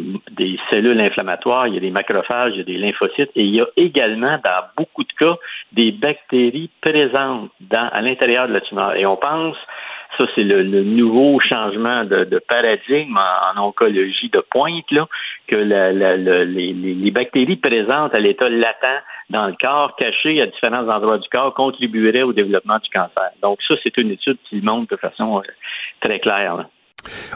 cellules 0.69 0.99
inflammatoires, 0.99 1.67
il 1.67 1.75
y 1.75 1.77
a 1.77 1.81
des 1.81 1.91
macrophages, 1.91 2.53
il 2.53 2.57
y 2.57 2.61
a 2.61 2.63
des 2.63 2.77
lymphocytes, 2.77 3.31
et 3.35 3.43
il 3.43 3.55
y 3.55 3.61
a 3.61 3.67
également, 3.77 4.39
dans 4.43 4.63
beaucoup 4.75 5.03
de 5.03 5.13
cas, 5.13 5.35
des 5.71 5.91
bactéries 5.91 6.71
présentes 6.81 7.51
dans, 7.61 7.89
à 7.91 8.01
l'intérieur 8.01 8.47
de 8.47 8.53
la 8.53 8.61
tumeur. 8.61 8.95
Et 8.95 9.05
on 9.05 9.17
pense 9.17 9.57
ça, 10.17 10.25
c'est 10.35 10.43
le, 10.43 10.61
le, 10.61 10.83
nouveau 10.83 11.39
changement 11.39 12.03
de, 12.03 12.23
de 12.25 12.39
paradigme 12.39 13.17
en, 13.17 13.59
en, 13.59 13.67
oncologie 13.67 14.29
de 14.29 14.43
pointe, 14.51 14.89
là, 14.91 15.07
que 15.47 15.55
la, 15.55 15.91
la, 15.91 16.15
les, 16.15 16.73
les, 16.73 17.11
bactéries 17.11 17.55
présentes 17.55 18.13
à 18.13 18.19
l'état 18.19 18.49
latent 18.49 19.03
dans 19.29 19.47
le 19.47 19.55
corps, 19.59 19.95
cachées 19.95 20.41
à 20.41 20.47
différents 20.47 20.87
endroits 20.87 21.17
du 21.17 21.29
corps, 21.29 21.53
contribueraient 21.53 22.23
au 22.23 22.33
développement 22.33 22.79
du 22.79 22.89
cancer. 22.89 23.31
Donc 23.41 23.59
ça, 23.67 23.75
c'est 23.83 23.97
une 23.97 24.11
étude 24.11 24.37
qui 24.49 24.55
le 24.55 24.61
montre 24.61 24.95
de 24.95 24.97
façon 24.97 25.39
euh, 25.39 25.41
très 26.01 26.19
claire. 26.19 26.57
Là. 26.57 26.67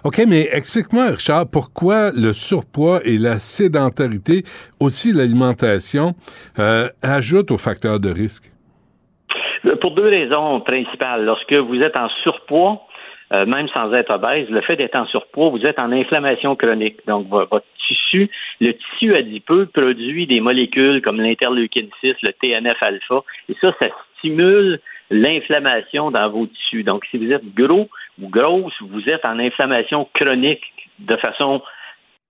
OK, 0.03 0.21
mais 0.27 0.47
explique-moi, 0.51 1.07
Richard, 1.11 1.45
pourquoi 1.51 2.11
le 2.11 2.33
surpoids 2.33 2.99
et 3.03 3.17
la 3.17 3.39
sédentarité, 3.39 4.43
aussi 4.79 5.11
l'alimentation, 5.11 6.13
euh, 6.59 6.87
ajoutent 7.01 7.51
aux 7.51 7.57
facteurs 7.57 7.99
de 7.99 8.09
risque? 8.09 8.51
Pour 9.81 9.95
deux 9.95 10.07
raisons 10.07 10.61
principales. 10.61 11.25
Lorsque 11.25 11.53
vous 11.53 11.81
êtes 11.81 11.97
en 11.97 12.07
surpoids, 12.23 12.86
euh, 13.33 13.45
même 13.45 13.67
sans 13.69 13.93
être 13.93 14.11
obèse, 14.11 14.49
le 14.49 14.61
fait 14.61 14.75
d'être 14.75 14.95
en 14.95 15.05
surpoids, 15.05 15.49
vous 15.49 15.65
êtes 15.65 15.79
en 15.79 15.91
inflammation 15.91 16.55
chronique. 16.55 17.05
Donc, 17.07 17.27
votre 17.27 17.65
tissu, 17.87 18.29
le 18.61 18.73
tissu 18.73 19.15
adipeux 19.15 19.65
produit 19.65 20.27
des 20.27 20.39
molécules 20.39 21.01
comme 21.01 21.19
l'interleukine 21.19 21.89
6, 22.01 22.15
le 22.21 22.31
TNF-alpha, 22.31 23.23
et 23.49 23.55
ça, 23.59 23.73
ça 23.79 23.87
stimule 24.17 24.79
l'inflammation 25.09 26.11
dans 26.11 26.29
vos 26.29 26.47
tissus. 26.47 26.83
Donc, 26.83 27.05
si 27.11 27.17
vous 27.17 27.31
êtes 27.31 27.53
gros 27.53 27.89
ou 28.21 28.29
grosse, 28.29 28.73
vous 28.81 29.09
êtes 29.09 29.25
en 29.25 29.39
inflammation 29.39 30.07
chronique 30.13 30.63
de 30.99 31.15
façon 31.17 31.61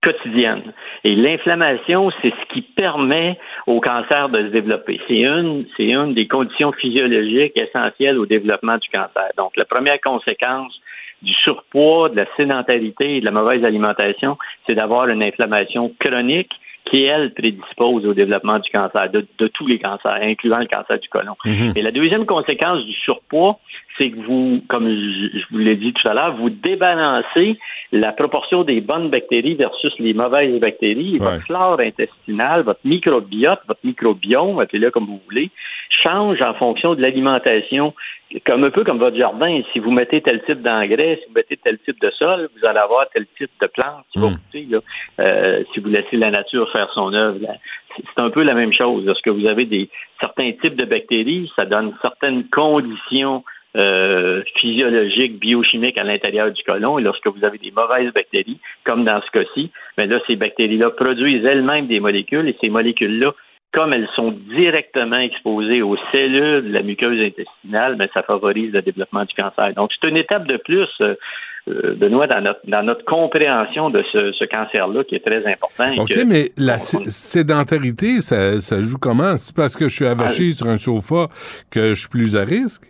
quotidienne. 0.02 0.72
Et 1.04 1.14
l'inflammation, 1.14 2.10
c'est 2.22 2.30
ce 2.30 2.54
qui 2.54 2.62
permet 2.62 3.38
au 3.68 3.80
cancer 3.80 4.30
de 4.30 4.38
se 4.38 4.50
développer. 4.50 4.98
C'est 5.06 5.20
une, 5.20 5.66
c'est 5.76 5.84
une 5.84 6.14
des 6.14 6.26
conditions 6.26 6.72
physiologiques 6.72 7.52
essentielles 7.60 8.18
au 8.18 8.24
développement 8.24 8.78
du 8.78 8.88
cancer. 8.88 9.28
Donc, 9.36 9.56
la 9.56 9.66
première 9.66 10.00
conséquence 10.00 10.72
du 11.20 11.34
surpoids, 11.34 12.08
de 12.08 12.16
la 12.16 12.26
sédentarité 12.36 13.16
et 13.16 13.20
de 13.20 13.26
la 13.26 13.30
mauvaise 13.30 13.62
alimentation, 13.64 14.38
c'est 14.66 14.74
d'avoir 14.74 15.06
une 15.08 15.22
inflammation 15.22 15.92
chronique 16.00 16.52
qui, 16.86 17.04
elle, 17.04 17.34
prédispose 17.34 18.06
au 18.06 18.14
développement 18.14 18.58
du 18.58 18.70
cancer, 18.70 19.10
de, 19.10 19.26
de 19.38 19.48
tous 19.48 19.66
les 19.66 19.78
cancers, 19.78 20.18
incluant 20.22 20.60
le 20.60 20.66
cancer 20.66 20.98
du 20.98 21.08
côlon. 21.10 21.36
Mhm. 21.44 21.74
Et 21.76 21.82
la 21.82 21.90
deuxième 21.90 22.24
conséquence 22.24 22.82
du 22.86 22.94
surpoids, 22.94 23.58
c'est 23.98 24.10
que 24.10 24.20
vous, 24.20 24.62
comme 24.68 24.88
je, 24.88 25.44
vous 25.50 25.58
l'ai 25.58 25.76
dit 25.76 25.92
tout 25.92 26.08
à 26.08 26.14
l'heure, 26.14 26.36
vous 26.36 26.50
débalancez 26.50 27.58
la 27.92 28.12
proportion 28.12 28.62
des 28.62 28.80
bonnes 28.80 29.10
bactéries 29.10 29.54
versus 29.54 29.92
les 29.98 30.14
mauvaises 30.14 30.60
bactéries. 30.60 31.16
Et 31.16 31.18
Ouais. 31.18 31.32
Votre 31.32 31.44
flore 31.44 31.80
intestinale, 31.80 32.62
votre 32.62 32.80
microbiote, 32.84 33.60
votre 33.66 33.80
microbiome, 33.84 34.60
appelez-le 34.60 34.90
comme 34.90 35.06
vous 35.06 35.20
voulez, 35.28 35.50
change 36.02 36.40
en 36.42 36.54
fonction 36.54 36.94
de 36.94 37.02
l'alimentation, 37.02 37.92
comme 38.46 38.64
un 38.64 38.70
peu 38.70 38.84
comme 38.84 38.98
votre 38.98 39.16
jardin. 39.16 39.60
Si 39.72 39.78
vous 39.78 39.90
mettez 39.90 40.20
tel 40.20 40.42
type 40.44 40.62
d'engrais, 40.62 41.18
si 41.20 41.28
vous 41.28 41.34
mettez 41.34 41.56
tel 41.56 41.78
type 41.80 42.00
de 42.00 42.10
sol, 42.10 42.48
vous 42.56 42.66
allez 42.66 42.78
avoir 42.78 43.08
tel 43.10 43.26
type 43.36 43.50
de 43.60 43.66
plante 43.66 44.04
qui 44.12 44.18
va 44.20 44.28
pousser. 44.28 44.66
Là. 44.70 44.78
Euh, 45.20 45.64
si 45.72 45.80
vous 45.80 45.88
laissez 45.88 46.16
la 46.16 46.30
nature 46.30 46.70
faire 46.70 46.90
son 46.94 47.12
œuvre, 47.12 47.38
c'est 47.96 48.22
un 48.22 48.30
peu 48.30 48.42
la 48.42 48.54
même 48.54 48.72
chose. 48.72 49.04
Lorsque 49.04 49.28
vous 49.28 49.46
avez 49.46 49.64
des 49.64 49.88
certains 50.20 50.52
types 50.52 50.76
de 50.76 50.84
bactéries, 50.84 51.50
ça 51.56 51.64
donne 51.64 51.94
certaines 52.00 52.48
conditions 52.48 53.44
euh, 53.78 54.42
physiologiques, 54.56 55.38
biochimiques 55.38 55.98
à 55.98 56.04
l'intérieur 56.04 56.50
du 56.50 56.62
côlon. 56.64 56.98
Et 56.98 57.02
lorsque 57.02 57.26
vous 57.28 57.44
avez 57.44 57.58
des 57.58 57.70
mauvaises 57.70 58.12
bactéries, 58.12 58.58
comme 58.84 59.04
dans 59.04 59.20
ce 59.22 59.30
cas-ci, 59.30 59.70
mais 59.96 60.06
là, 60.06 60.18
ces 60.26 60.36
bactéries-là 60.36 60.90
produisent 60.90 61.44
elles-mêmes 61.44 61.86
des 61.86 62.00
molécules 62.00 62.48
et 62.48 62.56
ces 62.60 62.68
molécules-là, 62.70 63.32
comme 63.72 63.92
elles 63.92 64.08
sont 64.16 64.32
directement 64.56 65.18
exposées 65.18 65.82
aux 65.82 65.96
cellules 66.10 66.68
de 66.68 66.72
la 66.72 66.82
muqueuse 66.82 67.20
intestinale, 67.20 67.96
mais 67.98 68.08
ça 68.14 68.22
favorise 68.22 68.72
le 68.72 68.80
développement 68.82 69.24
du 69.24 69.34
cancer. 69.34 69.72
Donc, 69.74 69.90
c'est 70.00 70.08
une 70.08 70.16
étape 70.16 70.46
de 70.46 70.56
plus, 70.56 70.88
euh, 71.02 71.14
euh, 71.68 71.94
Benoît, 71.94 72.26
dans 72.26 72.40
notre, 72.40 72.60
dans 72.66 72.82
notre 72.82 73.04
compréhension 73.04 73.90
de 73.90 74.02
ce, 74.10 74.32
ce 74.32 74.44
cancer-là 74.46 75.04
qui 75.04 75.16
est 75.16 75.24
très 75.24 75.44
important. 75.46 75.84
OK, 76.02 76.08
que- 76.10 76.24
mais 76.24 76.50
la 76.56 76.78
sé- 76.78 77.10
sédentarité, 77.10 78.22
ça, 78.22 78.58
ça 78.60 78.80
joue 78.80 78.96
comment? 78.98 79.36
C'est 79.36 79.54
parce 79.54 79.76
que 79.76 79.86
je 79.88 79.94
suis 79.94 80.06
avaché 80.06 80.52
sur 80.52 80.66
un 80.66 80.78
sofa 80.78 81.28
que 81.70 81.90
je 81.90 82.00
suis 82.00 82.08
plus 82.08 82.36
à 82.38 82.44
risque? 82.44 82.84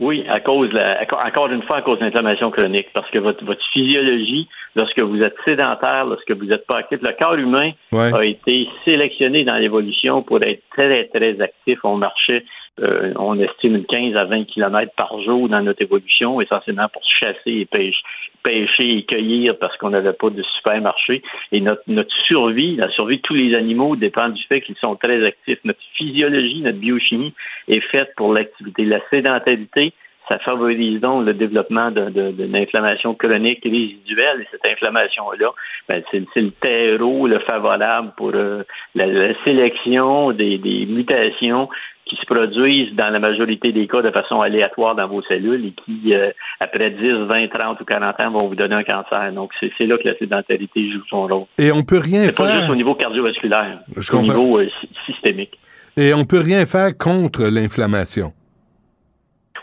Oui, 0.00 0.24
à 0.28 0.40
cause, 0.40 0.70
de 0.70 0.74
la- 0.74 1.00
encore 1.24 1.48
une 1.48 1.62
fois, 1.62 1.76
à 1.76 1.82
cause 1.82 1.98
de 2.00 2.04
l'inflammation 2.04 2.50
chronique, 2.50 2.88
parce 2.92 3.08
que 3.10 3.18
votre, 3.18 3.44
votre 3.44 3.62
physiologie, 3.72 4.48
lorsque 4.74 4.98
vous 4.98 5.22
êtes 5.22 5.36
sédentaire, 5.44 6.06
lorsque 6.06 6.30
vous 6.32 6.46
n'êtes 6.46 6.66
pas 6.66 6.78
actif, 6.78 6.98
le 7.02 7.12
corps 7.16 7.34
humain 7.34 7.70
Ouais. 7.92 8.12
a 8.12 8.24
été 8.24 8.68
sélectionné 8.84 9.44
dans 9.44 9.56
l'évolution 9.56 10.22
pour 10.22 10.42
être 10.42 10.62
très, 10.70 11.04
très 11.14 11.40
actif. 11.40 11.78
On 11.84 11.96
marchait, 11.96 12.44
euh, 12.80 13.12
on 13.16 13.38
estime 13.38 13.76
une 13.76 13.84
15 13.84 14.16
à 14.16 14.24
20 14.24 14.44
kilomètres 14.44 14.92
par 14.96 15.20
jour 15.20 15.48
dans 15.48 15.60
notre 15.60 15.82
évolution, 15.82 16.40
essentiellement 16.40 16.88
pour 16.90 17.02
chasser 17.04 17.36
et 17.46 17.66
pêcher, 17.66 18.00
pêcher 18.42 18.96
et 18.96 19.02
cueillir 19.04 19.58
parce 19.58 19.76
qu'on 19.76 19.90
n'avait 19.90 20.14
pas 20.14 20.30
de 20.30 20.42
supermarché. 20.56 21.22
Et 21.52 21.60
notre, 21.60 21.82
notre 21.86 22.14
survie, 22.26 22.76
la 22.76 22.88
survie 22.90 23.18
de 23.18 23.22
tous 23.22 23.34
les 23.34 23.54
animaux 23.54 23.94
dépend 23.94 24.30
du 24.30 24.42
fait 24.44 24.62
qu'ils 24.62 24.76
sont 24.76 24.96
très 24.96 25.22
actifs. 25.24 25.58
Notre 25.64 25.80
physiologie, 25.94 26.62
notre 26.62 26.78
biochimie 26.78 27.34
est 27.68 27.80
faite 27.80 28.12
pour 28.16 28.32
l'activité. 28.32 28.84
La 28.86 29.00
sédentarité, 29.10 29.92
ça 30.32 30.38
favorise 30.38 30.98
donc 31.00 31.26
le 31.26 31.34
développement 31.34 31.90
de 31.90 32.34
l'inflammation 32.50 33.14
chronique 33.14 33.60
résiduelle. 33.64 34.40
Et 34.40 34.46
cette 34.50 34.64
inflammation-là, 34.64 35.50
ben, 35.88 36.02
c'est, 36.10 36.24
le 36.40 36.50
terreau, 36.52 37.26
le 37.26 37.38
favorable 37.40 38.12
pour 38.16 38.30
euh, 38.34 38.62
la, 38.94 39.06
la 39.06 39.34
sélection 39.44 40.32
des, 40.32 40.56
des 40.58 40.86
mutations 40.86 41.68
qui 42.06 42.16
se 42.16 42.24
produisent 42.26 42.94
dans 42.94 43.10
la 43.10 43.18
majorité 43.18 43.72
des 43.72 43.86
cas 43.86 44.00
de 44.02 44.10
façon 44.10 44.40
aléatoire 44.40 44.94
dans 44.94 45.06
vos 45.06 45.22
cellules 45.22 45.66
et 45.66 45.72
qui, 45.84 46.14
euh, 46.14 46.30
après 46.60 46.90
10, 46.90 47.26
20, 47.26 47.48
30 47.48 47.80
ou 47.80 47.84
40 47.84 48.20
ans, 48.20 48.30
vont 48.30 48.48
vous 48.48 48.54
donner 48.54 48.74
un 48.74 48.82
cancer. 48.84 49.32
Donc, 49.32 49.50
c'est, 49.60 49.86
là 49.86 49.96
que 49.98 50.08
la 50.08 50.16
sédentarité 50.16 50.90
joue 50.90 51.02
son 51.10 51.26
rôle. 51.26 51.44
Et 51.58 51.70
on 51.72 51.82
peut 51.82 51.98
rien 51.98 52.24
C'est 52.24 52.36
pas 52.36 52.46
faire. 52.46 52.56
juste 52.60 52.70
au 52.70 52.74
niveau 52.74 52.94
cardiovasculaire, 52.94 53.80
au 53.96 54.00
comprends. 54.10 54.22
niveau 54.34 54.58
euh, 54.58 54.68
sy- 54.80 54.88
systémique. 55.06 55.58
Et 55.96 56.12
on 56.14 56.24
peut 56.24 56.40
rien 56.40 56.64
faire 56.66 56.96
contre 56.98 57.42
l'inflammation. 57.44 58.32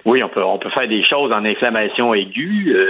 Oui, 0.10 0.24
on 0.24 0.30
peut, 0.30 0.44
on 0.44 0.58
peut 0.58 0.72
faire 0.72 0.88
des 0.88 1.04
choses 1.04 1.32
en 1.32 1.46
inflammation 1.46 2.16
aiguë. 2.16 2.74
Euh, 2.76 2.88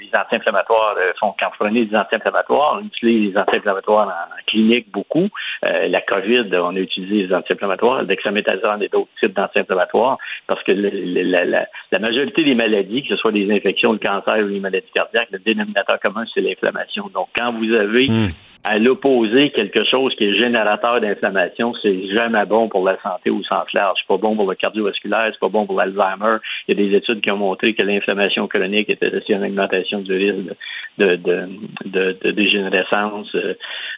les 0.00 0.08
anti-inflammatoires 0.18 0.94
euh, 0.96 1.12
font 1.20 1.34
quand 1.38 1.48
vous 1.48 1.56
prenez 1.58 1.84
des 1.84 1.94
anti-inflammatoires, 1.94 2.78
on 2.80 2.86
utilise 2.86 3.34
les 3.34 3.38
anti-inflammatoires 3.38 4.08
en, 4.08 4.42
clinique 4.46 4.90
beaucoup. 4.90 5.28
Euh, 5.66 5.88
la 5.88 6.00
COVID, 6.00 6.48
on 6.54 6.74
a 6.74 6.78
utilisé 6.78 7.26
les 7.26 7.34
anti-inflammatoires, 7.34 8.06
dexaméthasone 8.06 8.82
et 8.82 8.88
d'autres 8.88 9.10
types 9.20 9.34
d'anti-inflammatoires 9.34 10.16
parce 10.46 10.62
que 10.62 10.72
le- 10.72 11.22
la, 11.22 11.98
majorité 11.98 12.44
des 12.44 12.54
maladies, 12.54 13.02
que 13.02 13.08
ce 13.10 13.16
soit 13.16 13.32
des 13.32 13.50
infections, 13.54 13.92
le 13.92 13.98
cancer 13.98 14.38
ou 14.42 14.48
les 14.48 14.60
maladies 14.60 14.90
cardiaques, 14.94 15.28
le 15.32 15.38
dénominateur 15.38 16.00
commun, 16.00 16.24
c'est 16.32 16.40
l'inflammation. 16.40 17.10
Donc, 17.12 17.28
quand 17.36 17.52
vous 17.52 17.74
avez 17.74 18.08
à 18.64 18.78
l'opposé 18.78 19.50
quelque 19.50 19.84
chose 19.84 20.14
qui 20.14 20.24
est 20.24 20.38
générateur 20.38 21.00
d'inflammation, 21.00 21.74
c'est 21.82 22.08
jamais 22.08 22.44
bon 22.46 22.68
pour 22.68 22.84
la 22.84 22.96
santé 23.02 23.30
au 23.30 23.42
sens 23.42 23.72
large. 23.72 23.98
C'est 24.00 24.06
pas 24.06 24.18
bon 24.18 24.36
pour 24.36 24.48
le 24.48 24.54
cardiovasculaire, 24.54 25.30
c'est 25.32 25.40
pas 25.40 25.48
bon 25.48 25.66
pour 25.66 25.76
l'Alzheimer. 25.76 26.36
Il 26.68 26.78
y 26.78 26.80
a 26.80 26.88
des 26.88 26.96
études 26.96 27.20
qui 27.20 27.30
ont 27.32 27.38
montré 27.38 27.74
que 27.74 27.82
l'inflammation 27.82 28.46
chronique 28.46 28.88
associée 28.90 29.34
à 29.34 29.38
une 29.38 29.44
augmentation 29.46 30.00
du 30.00 30.12
risque 30.12 30.54
de, 30.98 31.16
de, 31.16 31.48
de, 31.86 32.16
de 32.22 32.30
dégénérescence 32.30 33.34
euh, 33.34 33.54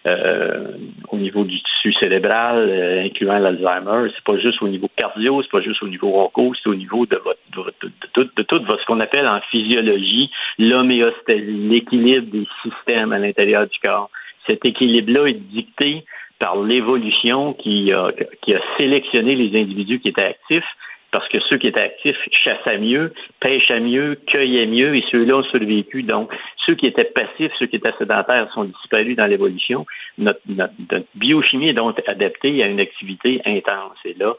euh, 0.06 0.68
au 1.10 1.18
niveau 1.18 1.44
du 1.44 1.60
tissu 1.60 1.92
cérébral, 1.94 2.56
euh, 2.56 3.04
incluant 3.04 3.38
l'Alzheimer. 3.38 4.10
C'est 4.14 4.24
pas 4.24 4.38
juste 4.38 4.62
au 4.62 4.68
niveau 4.68 4.88
cardio, 4.96 5.42
c'est 5.42 5.50
pas 5.50 5.60
juste 5.60 5.82
au 5.82 5.88
niveau 5.88 6.08
onco, 6.20 6.54
c'est 6.54 6.70
au 6.70 6.74
niveau 6.74 7.04
de 7.04 7.16
votre 7.16 7.40
de, 7.54 7.92
tout, 8.14 8.30
de 8.34 8.42
tout 8.42 8.60
ce 8.66 8.86
qu'on 8.86 9.00
appelle 9.00 9.28
en 9.28 9.40
physiologie 9.50 10.30
l'homéostasie, 10.58 11.68
l'équilibre 11.68 12.30
des 12.30 12.46
systèmes 12.62 13.12
à 13.12 13.18
l'intérieur 13.18 13.66
du 13.66 13.78
corps 13.80 14.10
cet 14.46 14.64
équilibre-là 14.64 15.26
est 15.26 15.40
dicté 15.52 16.04
par 16.38 16.56
l'évolution 16.62 17.52
qui 17.54 17.92
a, 17.92 18.10
qui 18.42 18.54
a 18.54 18.60
sélectionné 18.76 19.34
les 19.34 19.58
individus 19.58 20.00
qui 20.00 20.08
étaient 20.08 20.22
actifs, 20.22 20.64
parce 21.10 21.28
que 21.28 21.38
ceux 21.48 21.58
qui 21.58 21.68
étaient 21.68 21.80
actifs 21.80 22.18
chassaient 22.32 22.78
mieux, 22.78 23.12
pêchaient 23.40 23.78
mieux, 23.78 24.18
cueillaient 24.26 24.66
mieux, 24.66 24.96
et 24.96 25.04
ceux-là 25.12 25.36
ont 25.36 25.44
survécu. 25.44 26.02
Donc, 26.02 26.32
ceux 26.66 26.74
qui 26.74 26.86
étaient 26.88 27.04
passifs, 27.04 27.52
ceux 27.58 27.66
qui 27.66 27.76
étaient 27.76 27.92
sédentaires 27.98 28.50
sont 28.52 28.64
disparus 28.64 29.14
dans 29.16 29.26
l'évolution. 29.26 29.86
Notre, 30.18 30.40
notre- 30.48 30.74
notre 30.90 31.06
biochimie 31.14 31.68
est 31.68 31.74
donc 31.74 32.02
adaptée 32.08 32.64
à 32.64 32.66
une 32.66 32.80
activité 32.80 33.40
intense. 33.46 33.96
Et 34.04 34.14
là, 34.14 34.34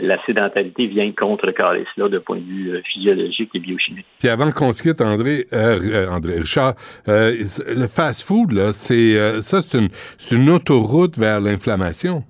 la 0.00 0.22
sédentarité 0.24 0.86
vient 0.86 1.10
contrecarrer 1.12 1.84
cela 1.94 2.08
de 2.08 2.18
point 2.18 2.36
de 2.38 2.42
vue 2.44 2.70
euh, 2.72 2.82
physiologique 2.92 3.50
et 3.54 3.58
biochimique. 3.58 4.06
Puis 4.18 4.28
avant 4.28 4.50
qu'on 4.52 4.72
se 4.72 4.82
quitte, 4.82 5.00
André, 5.00 5.46
euh, 5.52 5.80
euh, 5.82 6.08
André 6.10 6.38
Richard, 6.38 6.74
euh, 7.08 7.34
le 7.68 7.86
fast-food, 7.86 8.52
là, 8.52 8.72
c'est 8.72 9.16
euh, 9.18 9.40
ça, 9.40 9.60
c'est 9.62 9.78
une, 9.78 9.88
c'est 10.18 10.36
une 10.36 10.50
autoroute 10.50 11.18
vers 11.18 11.40
l'inflammation. 11.40 12.24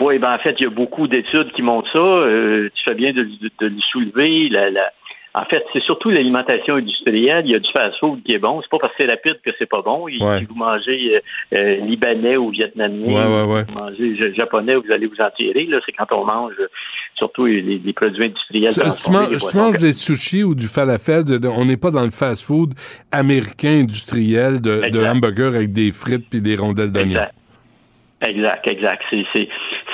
Oui, 0.00 0.18
ben 0.18 0.34
en 0.34 0.38
fait, 0.38 0.56
il 0.58 0.64
y 0.64 0.66
a 0.66 0.70
beaucoup 0.70 1.06
d'études 1.06 1.52
qui 1.52 1.62
montrent 1.62 1.90
ça. 1.92 1.98
Euh, 1.98 2.68
tu 2.74 2.82
fais 2.84 2.94
bien 2.96 3.12
de, 3.12 3.22
de- 3.22 3.50
de 3.60 3.66
le 3.66 3.80
soulever. 3.92 4.48
La, 4.48 4.68
la- 4.70 4.90
En 5.36 5.44
fait, 5.46 5.64
c'est 5.72 5.82
surtout 5.82 6.10
l'alimentation 6.10 6.76
industrielle. 6.76 7.42
Il 7.44 7.50
y 7.50 7.54
a 7.56 7.58
du 7.58 7.68
fast-food 7.72 8.22
qui 8.22 8.34
est 8.34 8.38
bon. 8.38 8.60
C'est 8.62 8.70
pas 8.70 8.78
parce 8.78 8.92
que 8.92 9.02
c'est 9.04 9.10
rapide 9.10 9.40
que 9.44 9.50
c'est 9.58 9.68
pas 9.68 9.82
bon. 9.82 10.04
Ouais. 10.04 10.38
Si 10.38 10.44
vous 10.44 10.54
mangez 10.54 11.16
euh, 11.16 11.56
euh, 11.58 11.74
libanais 11.86 12.36
ou 12.36 12.50
vietnamien, 12.50 13.04
Ouais, 13.06 13.42
ouais, 13.42 13.52
ouais. 13.52 13.64
si 13.66 13.72
vous 13.72 13.78
mangez 13.80 14.16
ja- 14.16 14.32
japonais, 14.34 14.76
vous 14.76 14.92
allez 14.92 15.06
vous 15.08 15.20
en 15.20 15.30
tirer. 15.36 15.66
Là, 15.66 15.80
c'est 15.84 15.90
quand 15.92 16.06
on 16.12 16.24
mange 16.24 16.52
euh, 16.60 16.68
surtout 17.18 17.46
les, 17.46 17.80
les 17.84 17.92
produits 17.92 18.26
industriels. 18.26 18.72
Boissons 18.76 19.56
manges 19.56 19.78
des 19.78 19.92
sushis 19.92 20.44
ou 20.44 20.54
du 20.54 20.68
falafel, 20.68 21.24
de- 21.24 21.38
de- 21.38 21.48
on 21.48 21.64
n'est 21.64 21.76
pas 21.76 21.90
dans 21.90 22.04
le 22.04 22.10
fast-food 22.10 22.74
américain 23.10 23.80
industriel 23.80 24.60
de, 24.60 25.04
hamburger 25.04 25.48
avec 25.56 25.72
des 25.72 25.90
frites 25.90 26.30
puis 26.30 26.40
des 26.42 26.54
rondelles 26.56 26.92
d'oignon. 26.92 27.20
Exact. 28.24 28.66
Exact, 28.66 29.04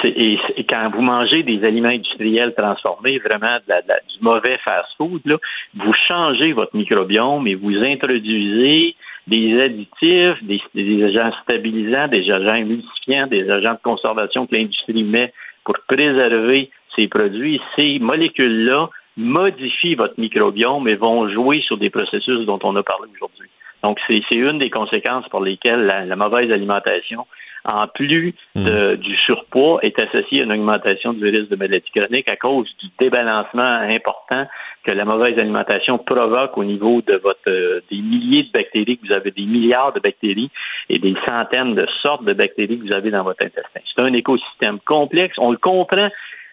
et, 0.05 0.39
quand 0.69 0.91
vous 0.95 1.03
mangez 1.03 1.43
des 1.43 1.65
aliments 1.65 1.89
industriels 1.89 2.55
transformés, 2.55 3.19
vraiment 3.19 3.59
du 3.67 4.23
mauvais 4.23 4.59
fast-food, 4.59 5.39
vous 5.75 5.93
changez 6.07 6.53
votre 6.53 6.77
microbiome 6.77 7.47
et 7.47 7.55
vous 7.57 7.77
introduisez 7.77 8.95
des 9.27 9.61
additifs, 9.61 10.43
des, 10.43 11.05
agents 11.05 11.33
stabilisants, 11.43 12.09
des 12.09 12.31
agents 12.31 12.55
émulsifiants, 12.55 13.27
des 13.27 13.51
agents 13.51 13.75
de 13.75 13.83
conservation 13.83 14.47
que 14.47 14.55
l'industrie 14.55 15.05
met 15.05 15.33
pour 15.65 15.77
préserver 15.89 16.71
ces 16.97 17.09
produits. 17.09 17.61
Ces 17.77 17.99
molécules-là 17.99 18.89
modifient 19.17 19.97
votre 19.97 20.19
microbiome 20.19 20.89
et 20.89 20.95
vont 20.95 21.29
jouer 21.29 21.61
sur 21.67 21.77
des 21.77 21.91
processus 21.91 22.47
dont 22.47 22.61
on 22.63 22.77
a 22.77 22.83
parlé 22.83 23.09
aujourd'hui. 23.15 23.49
Donc, 23.83 23.99
c'est 24.07 24.23
c'est 24.29 24.37
une 24.37 24.59
des 24.59 24.71
conséquences 24.71 25.29
pour 25.29 25.41
lesquelles 25.41 25.85
la, 25.85 26.05
la 26.05 26.17
mauvaise 26.17 26.51
alimentation, 26.51 27.27
en 27.65 27.87
plus 27.89 28.35
de- 28.65 28.97
du 28.97 29.17
surpoids, 29.17 29.79
est 29.83 29.99
associée 29.99 30.41
à 30.41 30.45
une 30.45 30.53
augmentation 30.53 31.13
du 31.13 31.25
risque 31.29 31.51
de 31.51 31.57
maladie 31.57 31.91
chronique 31.95 32.29
à 32.29 32.37
cause 32.37 32.69
du 32.81 32.89
débalancement 32.99 33.63
important 33.63 34.47
que 34.85 34.91
la 34.93 35.05
mauvaise 35.05 35.39
alimentation 35.39 35.99
provoque 35.99 36.57
au 36.57 36.65
niveau 36.65 37.03
de 37.03 37.15
votre 37.17 37.41
euh, 37.49 37.81
des 37.91 37.99
milliers 37.99 38.45
de 38.45 38.51
bactéries 38.53 38.99
que 38.99 39.07
vous 39.07 39.13
avez, 39.13 39.31
des 39.31 39.45
milliards 39.45 39.93
de 39.93 40.01
bactéries 40.01 40.51
et 40.89 40.99
des 40.99 41.15
centaines 41.29 41.75
de 41.75 41.87
sortes 42.03 42.25
de 42.25 42.33
bactéries 42.33 42.79
que 42.79 42.85
vous 42.87 42.93
avez 42.93 43.11
dans 43.11 43.23
votre 43.23 43.43
intestin. 43.43 43.81
C'est 43.95 44.01
un 44.03 44.13
écosystème 44.13 44.79
complexe. 44.81 45.37
On 45.39 45.51
le 45.51 45.59
comprend. 45.59 46.09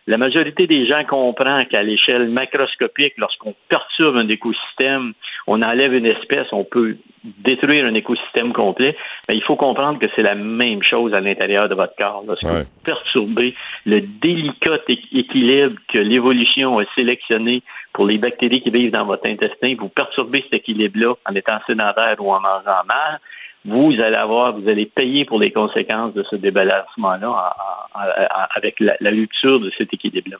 La 0.07 0.17
majorité 0.17 0.67
des 0.67 0.87
gens 0.87 1.03
comprend 1.03 1.65
qu'à 1.65 1.83
l'échelle 1.83 2.29
macroscopique, 2.29 3.15
lorsqu'on 3.17 3.53
perturbe 3.67 4.15
un 4.15 4.29
écosystème, 4.29 5.13
on 5.47 5.61
enlève 5.61 5.93
une 5.93 6.05
espèce, 6.05 6.47
on 6.53 6.63
peut 6.63 6.95
détruire 7.23 7.85
un 7.85 7.93
écosystème 7.93 8.53
complet. 8.53 8.95
Mais 9.27 9.35
il 9.35 9.43
faut 9.43 9.57
comprendre 9.57 9.99
que 9.99 10.05
c'est 10.15 10.21
la 10.21 10.35
même 10.35 10.81
chose 10.81 11.13
à 11.13 11.19
l'intérieur 11.19 11.67
de 11.67 11.75
votre 11.75 11.93
corps. 11.97 12.23
Lorsque 12.25 12.45
vous 12.45 12.63
perturbez 12.85 13.53
le 13.85 13.99
délicat 13.99 14.79
équilibre 14.87 15.75
que 15.89 15.99
l'évolution 15.99 16.79
a 16.79 16.85
sélectionné 16.95 17.61
pour 17.91 18.05
les 18.05 18.17
bactéries 18.17 18.61
qui 18.61 18.69
vivent 18.69 18.91
dans 18.91 19.05
votre 19.05 19.27
intestin, 19.27 19.75
vous 19.77 19.89
perturbez 19.89 20.41
cet 20.43 20.61
équilibre-là 20.61 21.15
en 21.29 21.35
étant 21.35 21.59
sédentaire 21.67 22.15
ou 22.19 22.31
en 22.31 22.39
mangeant 22.39 22.85
mal, 22.87 23.19
vous 23.67 23.91
allez 24.01 24.15
avoir, 24.15 24.57
vous 24.57 24.67
allez 24.69 24.85
payer 24.85 25.25
pour 25.25 25.39
les 25.39 25.51
conséquences 25.51 26.13
de 26.13 26.23
ce 26.29 26.35
débalancement-là 26.37 27.29
en- 27.29 27.99
en- 27.99 27.99
en- 27.99 28.47
avec 28.55 28.79
la, 28.79 28.95
la 29.01 29.09
rupture 29.11 29.59
de 29.59 29.69
cet 29.77 29.93
équilibre-là. 29.93 30.37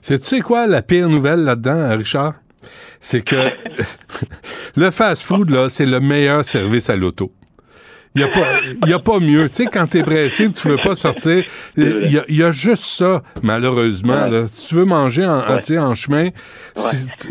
C'est 0.00 0.18
tu 0.18 0.24
sais 0.24 0.40
quoi 0.40 0.66
la 0.66 0.82
pire 0.82 1.08
nouvelle 1.08 1.40
là-dedans, 1.44 1.96
Richard? 1.96 2.34
C'est 3.00 3.22
que 3.22 3.36
le 4.76 4.90
fast-food, 4.90 5.50
là, 5.50 5.68
c'est 5.68 5.86
le 5.86 6.00
meilleur 6.00 6.44
service 6.44 6.88
à 6.90 6.96
l'auto. 6.96 7.30
Il 8.18 8.86
n'y 8.86 8.92
a, 8.92 8.96
a 8.96 8.98
pas 8.98 9.18
mieux. 9.20 9.48
Tu 9.48 9.56
sais, 9.64 9.66
quand 9.66 9.86
t'es 9.86 10.02
pressé 10.02 10.50
tu 10.52 10.68
veux 10.68 10.76
pas 10.76 10.94
sortir, 10.94 11.44
il 11.76 12.10
y, 12.12 12.18
a- 12.18 12.24
y 12.28 12.42
a 12.42 12.50
juste 12.50 12.82
ça, 12.84 13.22
malheureusement. 13.42 14.24
Ouais. 14.24 14.30
là. 14.30 14.46
Si 14.48 14.68
tu 14.68 14.74
veux 14.76 14.84
manger 14.84 15.24
en, 15.26 15.38
en- 15.40 15.54
Ouais. 15.58 15.94
chemin, 15.94 16.28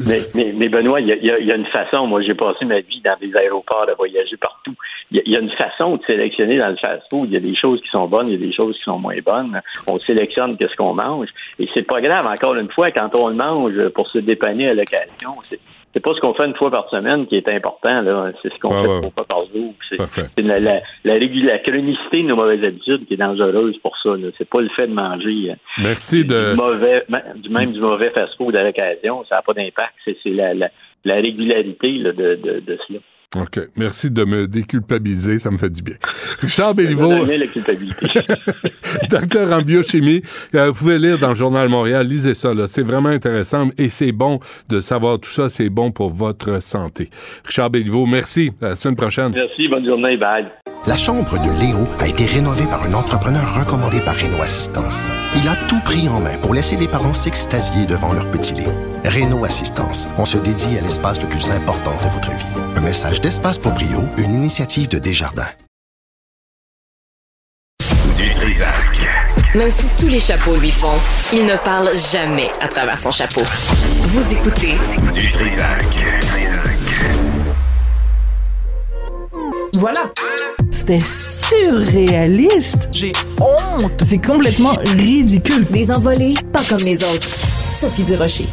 Mais, 0.08 0.20
mais, 0.36 0.54
mais 0.58 0.70
Benoît, 0.70 1.00
il 1.02 1.08
y 1.08 1.10
y 1.26 1.32
a- 1.32 1.40
il 1.40 1.46
y 1.46 1.52
a 1.52 1.56
une 1.56 1.66
façon. 1.68 2.08
Moi, 2.08 2.22
j'ai 2.22 2.34
passé 2.36 2.66
ma 2.66 2.80
vie 2.82 3.02
dans 3.04 3.16
des 3.20 3.36
aéroports 3.36 3.86
à 3.90 3.94
voyager 3.96 4.38
partout. 4.38 4.74
Il 5.12 5.18
y, 5.18 5.20
a, 5.20 5.24
il 5.26 5.32
y 5.32 5.36
a 5.38 5.40
une 5.40 5.52
façon 5.52 5.96
de 5.98 6.02
sélectionner 6.06 6.58
dans 6.58 6.68
le 6.68 6.76
fast-food. 6.78 7.30
Il 7.30 7.34
y 7.34 7.38
a 7.38 7.40
des 7.40 7.56
choses 7.56 7.82
qui 7.82 7.90
sont 7.90 8.08
bonnes, 8.08 8.28
il 8.28 8.34
y 8.40 8.44
a 8.44 8.46
des 8.48 8.54
choses 8.54 8.76
qui 8.78 8.84
sont 8.84 9.00
moins 9.00 9.16
bonnes. 9.26 9.62
On 9.88 9.98
sélectionne 10.00 10.58
qu'est-ce 10.58 10.76
qu'on 10.76 10.94
mange. 10.94 11.30
Et 11.60 11.68
c'est 11.74 11.88
pas 11.88 12.02
grave, 12.02 12.26
encore 12.28 12.56
une 12.56 12.70
fois, 12.70 12.92
quand 12.92 13.10
on 13.20 13.30
le 13.30 13.36
mange 13.36 13.88
pour 13.96 14.10
se 14.10 14.20
dépanner 14.20 14.70
à 14.70 14.74
l'occasion. 14.74 15.34
C'est, 15.50 15.60
c'est 15.94 16.00
pas 16.00 16.14
ce 16.14 16.20
qu'on 16.20 16.34
fait 16.34 16.46
une 16.46 16.56
fois 16.56 16.70
par 16.70 16.90
semaine 16.90 17.26
qui 17.28 17.36
est 17.38 17.48
important, 17.50 18.02
là. 18.02 18.32
C'est 18.42 18.54
ce 18.54 18.60
qu'on 18.60 18.70
fait 18.70 18.88
ouais. 18.88 18.98
trois 19.00 19.12
fois 19.12 19.26
par 19.26 19.46
jour. 19.54 19.74
C'est, 19.90 20.42
la, 20.44 20.60
la, 20.60 20.82
la, 21.04 21.14
régul- 21.14 21.46
la 21.46 21.60
chronicité 21.60 22.22
de 22.22 22.28
nos 22.28 22.36
mauvaises 22.36 22.64
habitudes 22.64 23.08
qui 23.08 23.16
est 23.16 23.18
dangereuse 23.18 23.78
pour 23.80 23.98
ça. 24.04 24.10
Là. 24.10 24.28
C'est 24.38 24.48
pas 24.48 24.62
le 24.62 24.70
fait 24.70 24.88
de 24.88 24.94
manger. 24.94 25.52
euh, 25.52 25.56
merci 25.80 26.24
de... 26.26 26.52
du 26.52 26.58
mauvais, 26.58 27.04
du 27.36 27.50
même 27.50 27.72
du 27.72 27.80
mauvais 27.80 28.12
fast-food 28.12 28.56
à 28.56 28.64
l'occasion, 28.64 29.26
ça 29.28 29.36
n'a 29.38 29.42
pas 29.42 29.54
d'impact. 29.54 29.94
C'est, 30.06 30.16
la, 30.26 30.54
la, 30.54 30.70
la 31.04 31.16
régularité 31.16 31.92
là, 31.94 32.12
de, 32.12 32.36
de, 32.36 32.60
de 32.60 32.78
cela. 32.88 33.00
OK. 33.36 33.60
Merci 33.76 34.10
de 34.10 34.24
me 34.24 34.48
déculpabiliser, 34.48 35.38
ça 35.38 35.52
me 35.52 35.58
fait 35.58 35.70
du 35.70 35.82
bien. 35.82 35.96
Richard 36.40 36.70
Ça 36.70 36.74
Béliveau, 36.74 37.26
la 37.26 37.48
culpabilité. 37.48 38.08
docteur 39.10 39.52
en 39.52 39.62
biochimie, 39.62 40.22
euh, 40.56 40.68
vous 40.68 40.74
pouvez 40.74 40.98
lire 40.98 41.20
dans 41.20 41.30
le 41.30 41.36
Journal 41.36 41.68
Montréal, 41.68 42.08
lisez 42.08 42.34
ça, 42.34 42.54
là. 42.54 42.68
c'est 42.68 42.84
vraiment 42.84 43.10
intéressant 43.10 43.68
et 43.78 43.90
c'est 43.90 44.14
bon 44.14 44.40
de 44.70 44.80
savoir 44.80 45.20
tout 45.20 45.30
ça, 45.30 45.50
c'est 45.50 45.70
bon 45.70 45.92
pour 45.92 46.10
votre 46.10 46.62
santé. 46.62 47.10
Richard 47.44 47.70
Béliveau, 47.70 48.06
merci, 48.06 48.54
à 48.62 48.70
la 48.70 48.76
semaine 48.76 48.96
prochaine. 48.96 49.34
Merci, 49.34 49.68
bonne 49.68 49.86
journée, 49.86 50.16
bye. 50.16 50.46
La 50.86 50.96
chambre 50.96 51.30
de 51.34 51.60
Léo 51.60 51.86
a 52.00 52.08
été 52.08 52.26
rénovée 52.26 52.66
par 52.66 52.84
un 52.84 52.94
entrepreneur 52.94 53.60
recommandé 53.60 54.00
par 54.00 54.16
Renault 54.16 54.42
Assistance. 54.42 55.12
Il 55.36 55.50
a 55.50 55.56
tout 55.68 55.82
pris 55.84 56.08
en 56.08 56.22
main 56.22 56.38
pour 56.42 56.54
laisser 56.54 56.78
les 56.78 56.88
parents 56.88 57.14
s'extasier 57.14 57.86
devant 57.88 58.14
leur 58.14 58.32
petit 58.32 58.54
Léo. 58.54 58.72
Renault 59.06 59.46
Assistance, 59.46 60.08
on 60.18 60.26
se 60.26 60.38
dédie 60.38 60.78
à 60.78 60.82
l'espace 60.82 61.22
le 61.22 61.28
plus 61.28 61.50
important 61.52 61.92
de 61.92 62.10
votre 62.14 62.32
vie. 62.32 62.62
Un 62.76 62.82
message 62.82 63.22
d'Espace 63.22 63.58
pour 63.58 63.72
Brio, 63.72 64.04
une 64.18 64.34
initiative 64.34 64.90
de 64.90 65.00
Desjardins. 65.00 65.50
Du 68.18 68.32
Trisac. 68.32 69.08
Même 69.56 69.72
si 69.72 69.88
tous 70.00 70.08
les 70.08 70.20
chapeaux 70.20 70.56
lui 70.56 70.72
font, 70.72 70.98
il 71.32 71.46
ne 71.46 71.56
parle 71.56 71.96
jamais 71.96 72.50
à 72.62 72.68
travers 72.68 72.98
son 72.98 73.12
chapeau. 73.12 73.42
Vous 74.02 74.34
écoutez 74.34 74.76
Du 75.14 75.30
Trisac. 75.30 75.86
Voilà. 79.76 80.12
C'était 80.72 81.00
surréaliste. 81.00 82.90
J'ai 82.92 83.12
honte. 83.40 84.04
C'est 84.04 84.26
complètement 84.26 84.76
ridicule. 84.96 85.66
Des 85.70 85.92
envolées 85.92 86.36
pas 86.52 86.64
comme 86.68 86.80
les 86.80 87.04
autres. 87.04 87.28
Sophie 87.70 88.04
Durocher. 88.04 88.48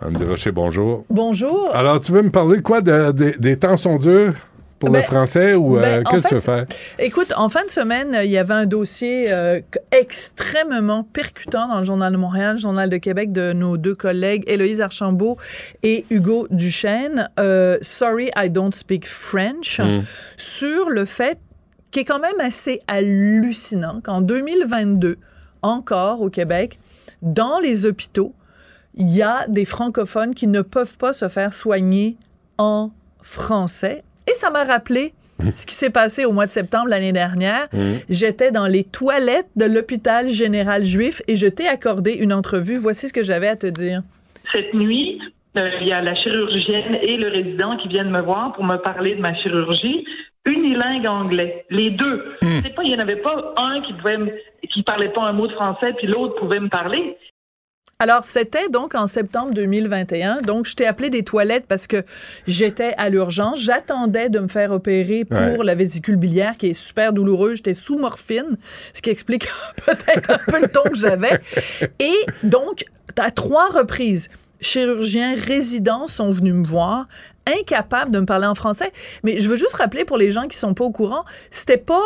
Anne 0.00 0.16
Rocher, 0.28 0.52
bonjour. 0.52 1.04
Bonjour. 1.10 1.74
Alors, 1.74 2.00
tu 2.00 2.12
veux 2.12 2.22
me 2.22 2.30
parler 2.30 2.56
de 2.58 2.62
quoi? 2.62 2.80
de- 2.80 3.10
de- 3.12 3.34
des 3.38 3.56
temps 3.58 3.76
sont 3.76 3.96
durs 3.96 4.34
pour 4.78 4.90
le 4.90 5.00
Ben, 5.00 5.02
français 5.02 5.54
ou 5.54 5.76
euh, 5.76 5.80
ben, 5.80 6.06
en 6.06 6.10
qu'est-ce 6.10 6.22
que 6.22 6.28
tu 6.28 6.34
veux 6.34 6.40
faire? 6.40 6.66
Écoute, 7.00 7.32
en 7.36 7.48
fin 7.48 7.64
de 7.64 7.70
semaine, 7.70 8.16
il 8.22 8.30
y 8.30 8.38
avait 8.38 8.54
un 8.54 8.66
dossier 8.66 9.32
euh, 9.32 9.60
extrêmement 9.90 11.02
percutant 11.02 11.66
dans 11.66 11.78
le 11.78 11.84
Journal 11.84 12.12
de 12.12 12.16
Montréal, 12.16 12.54
le 12.54 12.60
Journal 12.60 12.88
de 12.88 12.96
Québec 12.98 13.32
de 13.32 13.52
nos 13.52 13.76
deux 13.76 13.96
collègues, 13.96 14.44
Héloïse 14.46 14.80
Archambault 14.80 15.36
et 15.82 16.04
Hugo 16.10 16.46
Duchesne, 16.50 17.28
euh, 17.40 17.76
Sorry, 17.82 18.30
I 18.36 18.48
don't 18.50 18.72
speak 18.72 19.04
French, 19.04 19.80
Mm. 19.80 20.02
sur 20.36 20.90
le 20.90 21.06
fait 21.06 21.38
qui 21.90 22.00
est 22.00 22.04
quand 22.04 22.20
même 22.20 22.38
assez 22.38 22.78
hallucinant 22.86 24.00
qu'en 24.04 24.20
2022, 24.20 25.16
encore 25.62 26.20
au 26.20 26.30
Québec, 26.30 26.78
dans 27.22 27.58
les 27.58 27.84
hôpitaux, 27.84 28.32
il 28.98 29.08
y 29.16 29.22
a 29.22 29.46
des 29.48 29.64
francophones 29.64 30.34
qui 30.34 30.46
ne 30.46 30.60
peuvent 30.60 30.98
pas 30.98 31.12
se 31.12 31.28
faire 31.28 31.52
soigner 31.54 32.16
en 32.58 32.90
français. 33.22 34.02
Et 34.26 34.34
ça 34.34 34.50
m'a 34.50 34.64
rappelé 34.64 35.12
ce 35.54 35.66
qui 35.66 35.74
s'est 35.74 35.90
passé 35.90 36.24
au 36.24 36.32
mois 36.32 36.46
de 36.46 36.50
septembre 36.50 36.88
l'année 36.88 37.12
dernière. 37.12 37.68
J'étais 38.08 38.50
dans 38.50 38.66
les 38.66 38.82
toilettes 38.84 39.46
de 39.56 39.64
l'hôpital 39.66 40.28
général 40.28 40.84
juif 40.84 41.22
et 41.28 41.36
je 41.36 41.46
t'ai 41.46 41.68
accordé 41.68 42.12
une 42.12 42.32
entrevue. 42.32 42.76
Voici 42.76 43.08
ce 43.08 43.12
que 43.12 43.22
j'avais 43.22 43.48
à 43.48 43.56
te 43.56 43.66
dire. 43.68 44.02
Cette 44.52 44.74
nuit, 44.74 45.20
euh, 45.56 45.68
il 45.80 45.86
y 45.88 45.92
a 45.92 46.00
la 46.00 46.14
chirurgienne 46.16 46.96
et 47.02 47.14
le 47.14 47.28
résident 47.28 47.76
qui 47.76 47.88
viennent 47.88 48.10
me 48.10 48.20
voir 48.22 48.52
pour 48.54 48.64
me 48.64 48.76
parler 48.76 49.14
de 49.14 49.20
ma 49.20 49.34
chirurgie. 49.36 50.04
Unilingue 50.46 51.06
anglais, 51.06 51.66
les 51.70 51.90
deux. 51.90 52.24
C'est 52.64 52.74
pas, 52.74 52.82
il 52.82 52.92
y 52.92 52.96
en 52.96 53.00
avait 53.00 53.16
pas 53.16 53.54
un 53.58 53.82
qui 53.82 53.92
pouvait, 53.92 54.16
me- 54.16 54.32
qui 54.72 54.82
parlait 54.82 55.10
pas 55.10 55.22
un 55.28 55.32
mot 55.32 55.46
de 55.46 55.52
français, 55.52 55.92
puis 55.98 56.06
l'autre 56.06 56.36
pouvait 56.40 56.58
me 56.60 56.68
parler. 56.70 57.16
Alors, 58.00 58.22
c'était 58.22 58.68
donc 58.68 58.94
en 58.94 59.08
septembre 59.08 59.52
2021. 59.54 60.42
Donc, 60.42 60.66
je 60.66 60.76
t'ai 60.76 60.86
appelé 60.86 61.10
des 61.10 61.24
toilettes 61.24 61.64
parce 61.66 61.88
que 61.88 62.04
j'étais 62.46 62.94
à 62.96 63.08
l'urgence. 63.08 63.58
J'attendais 63.60 64.28
de 64.28 64.38
me 64.38 64.46
faire 64.46 64.70
opérer 64.70 65.24
pour 65.24 65.38
Ouais. 65.40 65.64
la 65.64 65.74
vésicule 65.74 66.14
biliaire 66.14 66.56
qui 66.56 66.68
est 66.68 66.74
super 66.74 67.12
douloureuse. 67.12 67.56
J'étais 67.56 67.74
sous 67.74 67.98
morphine, 67.98 68.56
ce 68.94 69.02
qui 69.02 69.10
explique 69.10 69.48
peut-être 69.84 70.30
un 70.30 70.38
peu 70.46 70.60
le 70.60 70.68
ton 70.68 70.84
que 70.84 70.96
j'avais. 70.96 71.40
Et 71.98 72.14
donc, 72.44 72.84
à 73.18 73.32
trois 73.32 73.68
reprises, 73.68 74.28
chirurgiens 74.60 75.34
résidents 75.34 76.06
sont 76.06 76.30
venus 76.30 76.54
me 76.54 76.64
voir, 76.64 77.08
incapable 77.60 78.12
de 78.12 78.20
me 78.20 78.26
parler 78.26 78.46
en 78.46 78.54
français. 78.54 78.92
Mais 79.24 79.40
je 79.40 79.48
veux 79.48 79.56
juste 79.56 79.74
rappeler 79.74 80.04
pour 80.04 80.16
les 80.16 80.32
gens 80.32 80.46
qui 80.48 80.56
sont 80.56 80.74
pas 80.74 80.84
au 80.84 80.90
courant, 80.90 81.24
c'était 81.50 81.76
pas 81.76 82.04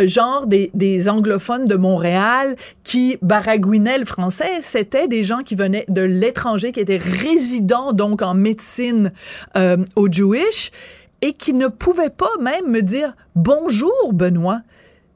euh, 0.00 0.06
genre 0.06 0.46
des, 0.46 0.70
des 0.74 1.08
anglophones 1.08 1.66
de 1.66 1.76
Montréal 1.76 2.56
qui 2.82 3.16
baragouinaient 3.22 3.98
le 3.98 4.04
français, 4.04 4.60
c'était 4.60 5.08
des 5.08 5.24
gens 5.24 5.42
qui 5.42 5.54
venaient 5.54 5.84
de 5.88 6.02
l'étranger, 6.02 6.72
qui 6.72 6.80
étaient 6.80 6.96
résidents 6.98 7.92
donc 7.92 8.22
en 8.22 8.34
médecine 8.34 9.12
euh, 9.56 9.76
au 9.96 10.10
Jewish 10.10 10.70
et 11.22 11.32
qui 11.32 11.54
ne 11.54 11.68
pouvaient 11.68 12.10
pas 12.10 12.30
même 12.40 12.70
me 12.70 12.82
dire 12.82 13.14
bonjour 13.34 14.12
Benoît. 14.12 14.60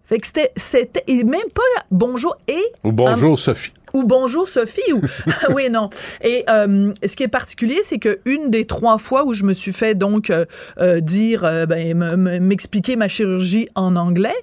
Fait 0.05 0.19
que 0.19 0.27
c'était, 0.27 0.53
c'était 0.57 1.05
et 1.07 1.23
même 1.23 1.51
pas 1.55 1.83
bonjour 1.91 2.35
et 2.49 2.63
Ou 2.83 2.93
bonjour, 2.93 3.39
Sophie. 3.39 3.73
Ou 3.95 4.05
bonjour 4.05 4.49
Sophie 4.49 4.93
ou 4.93 5.01
oui 5.55 5.71
non 5.71 5.91
et 6.23 6.45
euh, 6.49 6.93
ce 7.05 7.17
qui 7.17 7.23
est 7.23 7.29
particulier 7.29 7.81
c'est 7.83 7.99
que 7.99 8.21
une 8.25 8.51
des 8.51 8.65
trois 8.65 8.99
fois 8.99 9.25
où 9.25 9.33
je 9.35 9.45
me 9.45 9.55
suis 9.55 9.73
fait 9.73 9.95
donc 9.95 10.31
euh, 10.31 10.45
euh, 10.79 11.01
dire 11.01 11.45
euh, 11.45 11.67
ben, 11.67 11.95
m'expliquer 12.41 12.97
ma 12.97 13.09
chirurgie 13.09 13.69
en 13.75 13.97
anglais 13.97 14.37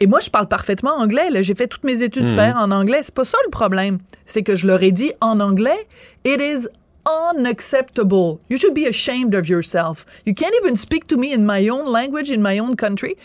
et 0.00 0.06
moi 0.06 0.20
je 0.20 0.30
parle 0.30 0.48
parfaitement 0.48 0.94
anglais 0.96 1.30
là 1.30 1.42
j'ai 1.42 1.54
fait 1.54 1.66
toutes 1.66 1.84
mes 1.84 2.02
études 2.02 2.24
Mhm. 2.24 2.28
supérieures 2.28 2.56
en 2.58 2.70
anglais 2.70 3.00
c'est 3.02 3.14
pas 3.14 3.24
ça 3.24 3.38
le 3.44 3.50
problème 3.50 3.98
c'est 4.26 4.42
que 4.42 4.54
je 4.54 4.66
leur 4.66 4.82
ai 4.82 4.92
dit 4.92 5.12
en 5.20 5.40
anglais 5.40 5.86
it 6.24 6.40
is 6.40 6.68
unacceptable. 7.06 8.40
You 8.48 8.58
should 8.58 8.74
be 8.74 8.86
ashamed 8.86 9.34
of 9.34 9.48
yourself. 9.48 10.04
You 10.26 10.34
can't 10.34 10.54
even 10.62 10.76
speak 10.76 11.06
to 11.08 11.16
me 11.16 11.32
in 11.32 11.46
my 11.46 11.68
own 11.68 11.86
language, 11.90 12.30
in 12.30 12.42
my 12.42 12.58
own 12.60 12.76
country. 12.76 13.16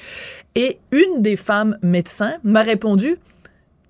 Et 0.56 0.80
une 0.92 1.22
des 1.22 1.36
femmes 1.36 1.78
médecins 1.82 2.36
m'a 2.44 2.62
répondu, 2.62 3.18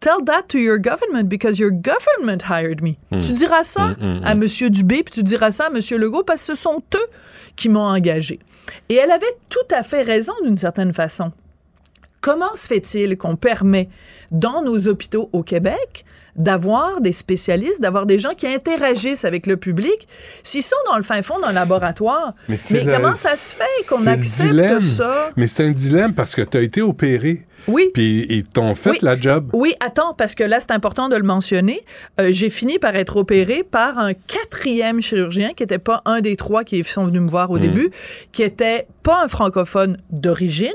Tell 0.05 0.23
that 0.25 0.49
to 0.49 0.59
your 0.59 0.77
government 0.77 1.29
because 1.29 1.57
your 1.57 1.71
government 1.71 2.43
hired 2.43 2.83
me. 2.83 2.95
Mm. 3.11 3.21
Tu 3.21 3.33
diras 3.33 3.63
ça 3.63 3.95
Mm, 3.99 4.19
mm, 4.19 4.23
à 4.23 4.35
mm. 4.35 4.43
M. 4.43 4.69
Dubé, 4.69 5.01
puis 5.01 5.11
tu 5.15 5.23
diras 5.23 5.49
ça 5.49 5.63
à 5.65 5.67
M. 5.69 5.79
Legault 5.99 6.23
parce 6.23 6.45
que 6.45 6.53
ce 6.53 6.61
sont 6.61 6.83
eux 6.93 7.07
qui 7.55 7.69
m'ont 7.69 7.87
engagé. 7.87 8.39
Et 8.89 8.95
elle 8.95 9.09
avait 9.09 9.35
tout 9.49 9.75
à 9.75 9.81
fait 9.81 10.03
raison 10.03 10.33
d'une 10.43 10.59
certaine 10.59 10.93
façon. 10.93 11.31
Comment 12.25 12.55
se 12.55 12.65
fait-il 12.67 13.17
qu'on 13.17 13.35
permet 13.35 13.87
dans 14.31 14.63
nos 14.63 14.87
hôpitaux 14.87 15.29
au 15.31 15.43
Québec 15.43 16.05
d'avoir 16.35 16.99
des 16.99 17.13
spécialistes, 17.13 17.81
d'avoir 17.81 18.07
des 18.07 18.17
gens 18.17 18.33
qui 18.35 18.47
interagissent 18.47 19.25
avec 19.25 19.45
le 19.45 19.57
public, 19.57 20.07
s'ils 20.41 20.63
sont 20.63 20.75
dans 20.89 20.97
le 20.97 21.03
fin 21.03 21.21
fond 21.21 21.39
d'un 21.39 21.51
laboratoire? 21.53 22.33
Mais, 22.49 22.57
le- 22.71 22.91
comment 22.95 23.13
ça 23.15 23.35
se 23.35 23.53
fait 23.55 23.87
qu'on 23.87 24.07
accepte 24.07 24.81
ça? 24.81 25.29
Mais 25.37 25.45
c'est 25.45 25.65
un 25.65 25.69
dilemme 25.71 26.13
parce 26.15 26.33
que 26.33 26.41
tu 26.41 26.57
as 26.57 26.61
été 26.61 26.81
opéré. 26.81 27.45
Oui. 27.67 27.89
Puis 27.93 28.25
ils 28.29 28.43
t'ont 28.43 28.73
fait 28.73 28.89
Oui. 28.89 28.97
la 29.03 29.19
job. 29.19 29.49
Oui, 29.53 29.75
attends, 29.79 30.15
parce 30.15 30.33
que 30.33 30.43
là, 30.43 30.59
c'est 30.59 30.71
important 30.71 31.09
de 31.09 31.15
le 31.15 31.23
mentionner. 31.23 31.85
Euh, 32.19 32.29
j'ai 32.31 32.49
fini 32.49 32.79
par 32.79 32.95
être 32.95 33.17
opéré 33.17 33.63
par 33.63 33.99
un 33.99 34.13
quatrième 34.13 34.99
chirurgien 35.01 35.51
qui 35.55 35.61
n'était 35.61 35.77
pas 35.79 36.01
un 36.05 36.21
des 36.21 36.35
trois 36.37 36.63
qui 36.63 36.83
sont 36.83 37.05
venus 37.05 37.21
me 37.21 37.29
voir 37.29 37.51
au 37.51 37.57
Mm. 37.57 37.61
début, 37.61 37.89
qui 38.31 38.41
était 38.41 38.87
pas 39.03 39.23
un 39.23 39.27
francophone 39.27 39.97
d'origine, 40.11 40.73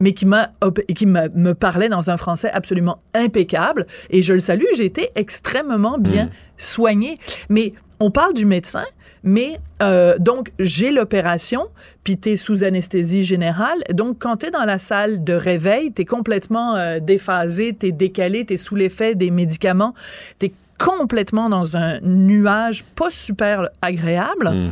mais 0.00 0.12
qui 0.12 0.26
m'a 0.26 0.50
op- 0.60 0.84
qui 0.94 1.06
me 1.06 1.52
parlait 1.52 1.88
dans 1.88 2.10
un 2.10 2.16
français 2.16 2.50
absolument 2.52 2.98
impeccable. 3.14 3.84
Et 4.10 4.22
je 4.22 4.32
le 4.32 4.40
salue, 4.40 4.64
j'ai 4.76 4.86
été 4.86 5.10
extrêmement 5.14 5.98
bien 5.98 6.26
soigné. 6.56 7.18
Mais 7.48 7.72
on 8.00 8.10
parle 8.10 8.34
du 8.34 8.46
médecin. 8.46 8.84
Mais 9.22 9.60
euh, 9.82 10.16
donc, 10.18 10.50
j'ai 10.58 10.90
l'opération, 10.90 11.66
puis 12.04 12.18
tu 12.18 12.30
es 12.30 12.36
sous 12.36 12.64
anesthésie 12.64 13.22
générale. 13.22 13.76
Donc, 13.92 14.16
quand 14.18 14.38
tu 14.38 14.46
es 14.46 14.50
dans 14.50 14.64
la 14.64 14.78
salle 14.78 15.22
de 15.24 15.34
réveil, 15.34 15.92
tu 15.92 16.02
es 16.02 16.04
complètement 16.06 16.74
euh, 16.76 17.00
déphasé, 17.00 17.76
tu 17.78 17.88
es 17.88 17.92
décalé, 17.92 18.46
tu 18.46 18.54
es 18.54 18.56
sous 18.56 18.76
l'effet 18.76 19.14
des 19.14 19.30
médicaments, 19.30 19.92
tu 20.38 20.46
es 20.46 20.52
complètement 20.78 21.50
dans 21.50 21.76
un 21.76 22.00
nuage 22.00 22.82
pas 22.94 23.10
super 23.10 23.68
agréable. 23.82 24.70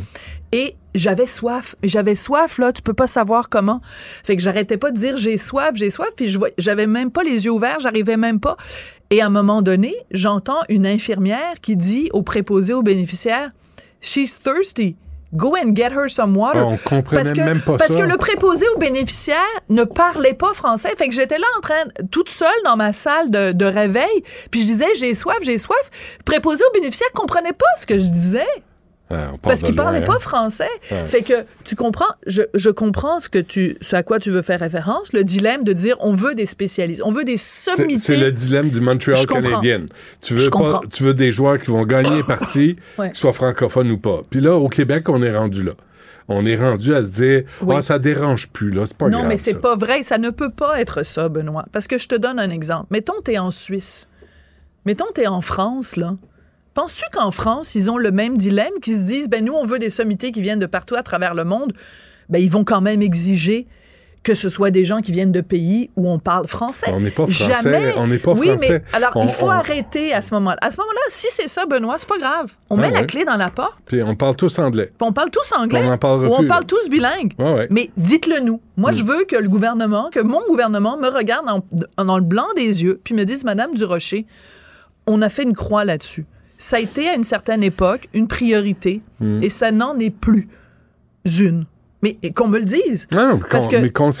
Et 0.51 0.75
j'avais 0.95 1.27
soif. 1.27 1.75
J'avais 1.83 2.15
soif, 2.15 2.57
là, 2.57 2.71
tu 2.73 2.81
peux 2.81 2.93
pas 2.93 3.07
savoir 3.07 3.49
comment. 3.49 3.81
Fait 4.23 4.35
que 4.35 4.41
j'arrêtais 4.41 4.77
pas 4.77 4.91
de 4.91 4.97
dire 4.97 5.17
j'ai 5.17 5.37
soif, 5.37 5.71
j'ai 5.75 5.89
soif, 5.89 6.09
puis 6.15 6.35
j'avais 6.57 6.87
même 6.87 7.11
pas 7.11 7.23
les 7.23 7.45
yeux 7.45 7.51
ouverts, 7.51 7.79
j'arrivais 7.79 8.17
même 8.17 8.39
pas. 8.39 8.57
Et 9.11 9.21
à 9.21 9.27
un 9.27 9.29
moment 9.29 9.61
donné, 9.61 9.95
j'entends 10.11 10.59
une 10.69 10.85
infirmière 10.85 11.59
qui 11.61 11.75
dit 11.75 12.09
au 12.13 12.23
préposé 12.23 12.73
aux 12.73 12.83
bénéficiaires 12.83 13.51
She's 14.01 14.39
thirsty. 14.39 14.95
Go 15.33 15.55
and 15.55 15.75
get 15.75 15.91
her 15.91 16.09
some 16.09 16.35
water. 16.35 16.65
On 16.65 16.77
comprenait 16.77 17.21
parce 17.21 17.33
que, 17.33 17.41
même 17.41 17.61
pas 17.61 17.77
parce 17.77 17.93
ça. 17.93 17.99
que 17.99 18.07
le 18.07 18.17
préposé 18.17 18.65
aux 18.75 18.79
bénéficiaires 18.79 19.37
ne 19.69 19.83
parlait 19.83 20.33
pas 20.33 20.53
français. 20.53 20.89
Fait 20.97 21.07
que 21.07 21.13
j'étais 21.13 21.37
là 21.37 21.45
en 21.57 21.61
train, 21.61 21.83
toute 22.09 22.29
seule 22.29 22.49
dans 22.63 22.75
ma 22.75 22.93
salle 22.93 23.29
de, 23.29 23.51
de 23.51 23.65
réveil, 23.65 24.23
puis 24.49 24.61
je 24.61 24.65
disais 24.65 24.87
j'ai 24.95 25.13
soif, 25.13 25.37
j'ai 25.43 25.59
soif. 25.59 25.91
Le 26.17 26.23
préposé 26.23 26.63
aux 26.67 26.73
bénéficiaires 26.73 27.11
comprenait 27.13 27.53
pas 27.53 27.67
ce 27.79 27.85
que 27.85 27.99
je 27.99 28.07
disais. 28.07 28.47
Ah, 29.11 29.29
part 29.29 29.39
Parce 29.41 29.63
qu'il 29.63 29.73
parlait 29.75 29.99
hein. 29.99 30.05
pas 30.05 30.19
français. 30.19 30.69
Fait 30.81 31.23
que 31.23 31.33
tu 31.63 31.75
comprends, 31.75 32.05
je, 32.27 32.43
je 32.53 32.69
comprends 32.69 33.19
ce 33.19 33.27
que 33.27 33.39
tu, 33.39 33.75
ce 33.81 33.95
à 33.95 34.03
quoi 34.03 34.19
tu 34.19 34.29
veux 34.29 34.43
faire 34.43 34.59
référence, 34.59 35.13
le 35.13 35.23
dilemme 35.23 35.63
de 35.63 35.73
dire 35.73 35.95
on 35.99 36.13
veut 36.13 36.35
des 36.35 36.45
spécialistes, 36.45 37.01
on 37.03 37.11
veut 37.11 37.23
des 37.23 37.37
sommités. 37.37 37.99
c'est 37.99 38.17
le 38.17 38.31
dilemme 38.31 38.69
du 38.69 38.79
Montreal. 38.81 39.25
Canadien. 39.25 39.85
Tu 40.21 40.35
veux, 40.35 40.49
pas, 40.49 40.57
comprends. 40.59 40.81
tu 40.93 41.03
veux 41.03 41.13
des 41.15 41.31
joueurs 41.31 41.59
qui 41.59 41.71
vont 41.71 41.85
gagner 41.85 42.17
les 42.17 42.23
parties, 42.27 42.75
Ouais. 42.99 43.07
qu'ils 43.09 43.17
soient 43.17 43.33
francophones 43.33 43.89
ou 43.91 43.97
pas. 43.97 44.21
Puis 44.29 44.41
là, 44.41 44.55
au 44.55 44.69
Québec, 44.69 45.09
on 45.09 45.23
est 45.23 45.35
rendu 45.35 45.63
là. 45.63 45.71
On 46.27 46.45
est 46.45 46.55
rendu 46.57 46.93
à 46.93 47.01
se 47.03 47.09
dire, 47.09 47.43
Oui. 47.61 47.75
ah, 47.79 47.81
ça 47.81 47.97
dérange 47.97 48.49
plus, 48.49 48.69
là, 48.69 48.83
c'est 48.85 48.95
pas 48.95 49.09
non, 49.09 49.19
grave. 49.19 49.29
mais 49.29 49.37
c'est 49.39 49.55
pas 49.59 49.75
vrai. 49.75 50.03
Ça 50.03 50.19
ne 50.19 50.29
peut 50.29 50.51
pas 50.51 50.79
être 50.79 51.01
ça, 51.03 51.27
Benoît. 51.29 51.65
Parce 51.71 51.87
que 51.87 51.97
je 51.97 52.07
te 52.07 52.13
donne 52.15 52.37
un 52.37 52.51
exemple. 52.51 52.85
Mettons, 52.91 53.13
tu 53.25 53.31
es 53.31 53.39
en 53.39 53.49
Suisse. 53.49 54.07
Mettons, 54.85 55.07
tu 55.15 55.21
es 55.21 55.27
en 55.27 55.41
France, 55.41 55.95
là. 55.95 56.15
Penses-tu 56.73 57.03
qu'en 57.11 57.31
France, 57.31 57.75
ils 57.75 57.89
ont 57.91 57.97
le 57.97 58.11
même 58.11 58.37
dilemme, 58.37 58.73
qu'ils 58.81 58.95
se 58.95 59.05
disent, 59.05 59.29
ben 59.29 59.43
nous, 59.43 59.53
on 59.53 59.65
veut 59.65 59.79
des 59.79 59.89
sommités 59.89 60.31
qui 60.31 60.41
viennent 60.41 60.59
de 60.59 60.65
partout 60.65 60.95
à 60.95 61.03
travers 61.03 61.33
le 61.33 61.43
monde? 61.43 61.73
Ben, 62.29 62.39
ils 62.41 62.49
vont 62.51 62.63
quand 62.63 62.81
même 62.81 63.01
exiger 63.01 63.67
que 64.21 64.33
ce 64.35 64.49
soit 64.49 64.69
des 64.69 64.83
gens 64.83 64.99
qui 65.01 65.13
viennent 65.13 65.31
de 65.31 65.39
pays 65.41 65.89
où 65.95 66.09
on 66.09 66.19
parle 66.19 66.45
français. 66.45 66.91
On 66.93 66.99
n'est 66.99 67.09
pas 67.09 67.25
français, 67.25 67.53
Jamais. 67.63 67.93
on 67.97 68.05
n'est 68.05 68.17
pas 68.19 68.33
oui, 68.33 68.47
français. 68.49 68.67
mais 68.69 68.83
alors, 68.95 69.11
On- 69.15 69.23
il 69.23 69.29
faut 69.29 69.45
on- 69.47 69.49
arrêter 69.49 70.13
à 70.13 70.21
ce 70.21 70.33
moment-là. 70.35 70.57
À 70.61 70.69
ce 70.71 70.77
moment-là, 70.77 70.99
si 71.07 71.27
c'est 71.29 71.47
ça, 71.47 71.65
Benoît, 71.65 71.95
c'est 71.97 72.07
pas 72.07 72.17
grave. 72.19 72.53
On 72.69 72.77
Ah 72.77 72.81
met 72.81 72.91
la 72.91 73.05
clé 73.05 73.23
dans 73.23 73.37
la 73.37 73.49
porte, 73.49 73.75
Puis 73.85 74.03
on 74.03 74.15
parle 74.17 74.35
tous 74.35 74.59
anglais. 74.59 74.87
puis 74.87 75.07
on 75.07 75.13
parle 75.13 75.31
tous 75.31 75.51
anglais, 75.57 75.81
On 75.83 75.89
en 75.91 75.97
parlera 75.97 76.29
ou 76.29 76.43
on 76.43 76.47
parle 76.47 76.65
tous 76.65 76.89
bilingues. 76.89 77.33
Ouais, 77.39 77.53
ouais. 77.53 77.67
Mais 77.71 77.89
dites-le 77.95 78.41
nous. 78.41 78.61
Moi, 78.75 78.91
Mm. 78.91 78.95
je 78.95 79.03
veux 79.05 79.23
que 79.23 79.37
le 79.37 79.47
gouvernement, 79.47 80.09
que 80.11 80.19
mon 80.19 80.41
gouvernement 80.49 80.97
me 80.97 81.07
regarde 81.07 81.45
dans, 81.47 82.03
dans 82.03 82.17
le 82.17 82.23
blanc 82.25 82.47
des 82.57 82.83
yeux, 82.83 82.99
puis 83.03 83.15
me 83.15 83.23
dise, 83.23 83.45
Madame 83.45 83.73
Durocher, 83.73 84.25
on 85.07 85.21
a 85.21 85.29
fait 85.29 85.43
une 85.43 85.55
croix 85.55 85.85
là-dessus. 85.85 86.25
Ça 86.59 86.75
a 86.75 86.79
été 86.79 87.07
à 87.09 87.15
une 87.15 87.23
certaine 87.23 87.63
époque 87.63 88.07
une 88.13 88.27
priorité, 88.27 89.01
Mm. 89.19 89.41
et 89.41 89.49
ça 89.49 89.71
n'en 89.71 89.97
est 89.97 90.09
plus 90.11 90.47
une. 91.39 91.65
Mais 92.01 92.15
qu'on 92.33 92.47
me 92.47 92.59
le 92.59 92.65
dise. 92.65 93.07
Non, 93.11 93.39
Parce 93.49 93.67
que 93.67 93.75
mais 93.75 93.89
qu'on 93.91 94.11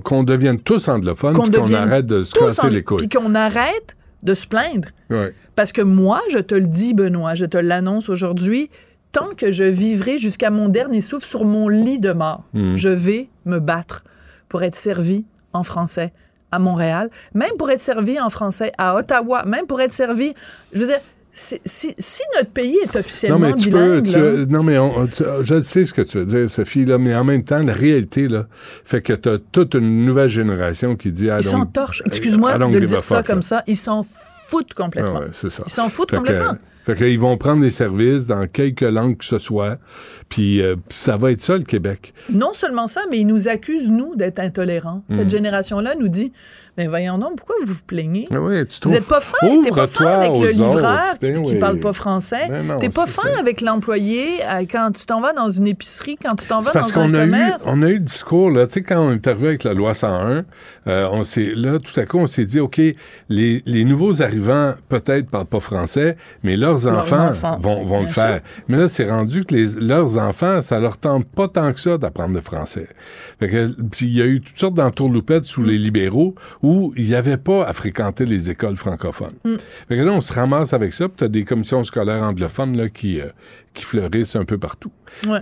qu'on 0.00 0.22
devienne 0.24 0.58
tous 0.58 0.88
anglophones, 0.88 1.34
qu'on 1.36 1.72
arrête 1.74 2.06
de 2.06 2.24
se 2.24 2.32
casser 2.34 2.66
en- 2.66 2.70
les 2.70 2.82
couilles. 2.82 3.06
Puis 3.06 3.08
qu'on 3.08 3.34
arrête 3.36 3.96
de 4.24 4.34
se 4.34 4.46
plaindre. 4.48 4.88
Ouais. 5.10 5.32
Parce 5.54 5.70
que 5.72 5.80
moi, 5.82 6.20
je 6.30 6.38
te 6.38 6.54
le 6.56 6.66
dis, 6.66 6.92
Benoît, 6.92 7.34
je 7.34 7.44
te 7.46 7.56
l'annonce 7.56 8.08
aujourd'hui, 8.08 8.68
tant 9.12 9.28
que 9.36 9.50
je 9.52 9.62
vivrai 9.64 10.18
jusqu'à 10.18 10.50
mon 10.50 10.68
dernier 10.68 11.00
souffle 11.00 11.24
sur 11.26 11.44
mon 11.44 11.68
lit 11.68 11.98
de 12.00 12.12
mort, 12.12 12.42
Mm. 12.52 12.76
je 12.76 12.88
vais 12.88 13.28
me 13.44 13.58
battre 13.60 14.02
pour 14.48 14.62
être 14.64 14.74
servi 14.74 15.24
en 15.52 15.62
français 15.62 16.12
à 16.52 16.58
Montréal, 16.58 17.10
même 17.32 17.52
pour 17.58 17.70
être 17.70 17.78
servi 17.80 18.18
en 18.20 18.28
français 18.28 18.72
à 18.76 18.96
Ottawa, 18.96 19.44
même 19.46 19.66
pour 19.66 19.80
être 19.80 19.92
servi. 19.92 20.34
Je 20.72 20.80
veux 20.80 20.86
dire, 20.86 21.00
si, 21.32 21.60
si- 21.64 21.94
si 21.98 22.22
notre 22.36 22.50
pays 22.50 22.76
est 22.82 22.96
officiellement 22.96 23.38
Non, 23.38 23.46
mais 23.48 23.54
tu 23.54 23.70
peux. 23.70 24.00
bilingue, 24.00 24.06
tu- 24.06 24.12
là, 24.40 24.46
non, 24.46 24.62
mais 24.62 24.78
on- 24.78 25.06
tu- 25.06 25.22
je 25.42 25.60
sais 25.60 25.84
ce 25.84 25.94
que 25.94 26.02
tu 26.02 26.18
veux 26.18 26.26
dire, 26.26 26.50
Sophie, 26.50 26.84
là, 26.84 26.98
mais 26.98 27.14
en 27.14 27.24
même 27.24 27.44
temps, 27.44 27.62
la 27.62 27.72
réalité, 27.72 28.28
là, 28.28 28.46
fait 28.84 29.00
que 29.02 29.12
tu 29.12 29.28
as 29.28 29.38
toute 29.52 29.74
une 29.74 30.04
nouvelle 30.04 30.28
génération 30.28 30.96
qui 30.96 31.10
dit. 31.10 31.28
ils 31.28 31.42
s'en 31.44 31.66
torchent. 31.66 32.02
Excuse-moi 32.06 32.58
de 32.58 32.80
dire 32.80 33.02
ça 33.02 33.22
comme 33.22 33.42
ça. 33.42 33.62
Ils 33.66 33.76
s'en 33.76 34.02
foutent 34.02 34.74
complètement. 34.74 35.14
Ah 35.18 35.20
ouais, 35.20 35.26
c'est 35.32 35.50
ça. 35.50 35.62
Ils 35.66 35.70
s'en 35.70 35.88
foutent 35.88 36.10
Fait 36.10 36.16
que- 36.16 36.22
complètement. 36.22 36.54
Fait 36.84 36.96
qu'ils 36.96 37.20
vont 37.20 37.36
prendre 37.36 37.60
des 37.60 37.70
services 37.70 38.26
dans 38.26 38.46
quelques 38.48 38.80
langues 38.80 39.18
que 39.18 39.24
ce 39.26 39.38
soit, 39.38 39.78
puis 40.30 40.60
euh, 40.62 40.76
ça 40.88 41.16
va 41.18 41.30
être 41.30 41.40
ça, 41.42 41.56
le 41.58 41.62
Québec. 41.64 42.14
Non 42.30 42.52
seulement 42.54 42.86
ça, 42.88 43.02
mais 43.10 43.18
ils 43.18 43.26
nous 43.26 43.48
accusent, 43.48 43.90
nous, 43.90 44.16
d'être 44.16 44.38
intolérants. 44.40 45.04
Cette 45.10 45.26
Mm. 45.26 45.30
génération-là 45.30 45.94
nous 46.00 46.08
dit 46.08 46.32
Mais 46.78 46.86
voyons 46.86 47.18
donc, 47.18 47.36
pourquoi 47.36 47.56
vous 47.64 47.72
vous 47.74 47.82
plaignez? 47.86 48.26
Ah 48.30 48.36
tu 48.68 48.78
Vous 48.88 48.90
n'êtes 48.94 49.06
pas 49.06 49.20
fin, 49.20 49.36
t'es 49.62 49.70
pas 49.70 49.86
fin 49.86 50.20
avec 50.20 50.36
le 50.38 50.50
livreur 50.50 50.74
autres. 50.76 51.12
qui, 51.20 51.32
Ben 51.32 51.42
qui 51.42 51.52
oui. 51.52 51.58
parle 51.58 51.78
pas 51.80 51.92
français. 51.92 52.48
Ben 52.48 52.78
t'es 52.78 52.88
pas 52.88 53.06
fin 53.06 53.28
avec 53.38 53.60
l'employé 53.60 54.42
euh, 54.44 54.64
quand 54.70 54.90
tu 54.92 55.04
t'en 55.06 55.20
vas 55.20 55.32
dans 55.32 55.50
une 55.50 55.66
épicerie, 55.66 56.16
quand 56.20 56.34
tu 56.36 56.46
t'en 56.46 56.60
vas 56.60 56.72
dans 56.72 56.98
un 56.98 57.02
a 57.02 57.06
eu, 57.08 57.12
commerce. 57.30 57.64
on 57.66 57.82
a 57.82 57.88
eu 57.88 57.94
le 57.94 57.98
discours, 58.00 58.50
là, 58.50 58.66
tu 58.66 58.74
sais, 58.74 58.82
quand 58.82 59.00
on 59.00 59.12
est 59.12 59.26
arrivé 59.26 59.48
avec 59.48 59.64
la 59.64 59.74
loi 59.74 59.94
101, 59.94 60.44
euh, 60.86 61.08
on 61.12 61.24
s'est, 61.24 61.52
là, 61.54 61.78
tout 61.78 61.98
à 61.98 62.06
coup, 62.06 62.18
on 62.18 62.26
s'est 62.26 62.46
dit, 62.46 62.60
OK, 62.60 62.80
les, 63.28 63.62
les 63.66 63.84
nouveaux 63.84 64.22
arrivants, 64.22 64.74
peut-être, 64.88 65.28
parlent 65.30 65.46
pas 65.46 65.60
français, 65.60 66.16
mais 66.42 66.56
leurs 66.56 66.84
Leurs 66.84 66.98
enfants, 66.98 67.28
enfants, 67.28 67.58
vont, 67.60 67.84
vont 67.84 68.00
le 68.02 68.06
faire. 68.06 68.36
sûr. 68.36 68.64
Mais 68.68 68.78
là, 68.78 68.88
c'est 68.88 69.08
rendu 69.10 69.44
que 69.44 69.54
les, 69.54 69.66
leurs 69.80 70.16
enfants, 70.18 70.62
ça 70.62 70.78
leur 70.78 70.96
tente 70.98 71.26
pas 71.26 71.48
tant 71.48 71.72
que 71.72 71.80
ça 71.80 71.98
d'apprendre 71.98 72.34
le 72.34 72.40
français. 72.40 72.88
Fait 73.40 73.48
que, 73.48 73.70
il 74.02 74.16
y 74.16 74.22
a 74.22 74.26
eu 74.26 74.40
toutes 74.40 74.58
sortes 74.58 74.74
d'entourloupettes 74.74 75.44
sous 75.44 75.62
les 75.62 75.78
libéraux 75.78 76.34
où 76.62 76.69
où 76.70 76.92
il 76.96 77.06
n'y 77.08 77.14
avait 77.16 77.36
pas 77.36 77.64
à 77.64 77.72
fréquenter 77.72 78.24
les 78.24 78.48
écoles 78.48 78.76
francophones. 78.76 79.34
Mm. 79.44 79.54
Fait 79.88 79.96
que 79.96 80.02
là, 80.02 80.12
on 80.12 80.20
se 80.20 80.32
ramasse 80.32 80.72
avec 80.72 80.92
ça, 80.92 81.08
puis 81.08 81.16
tu 81.18 81.24
as 81.24 81.28
des 81.28 81.44
commissions 81.44 81.82
scolaires 81.82 82.22
anglophones 82.22 82.76
là, 82.76 82.88
qui, 82.88 83.20
euh, 83.20 83.26
qui 83.74 83.82
fleurissent 83.84 84.36
un 84.36 84.44
peu 84.44 84.56
partout. 84.56 84.92
Ouais. 85.26 85.40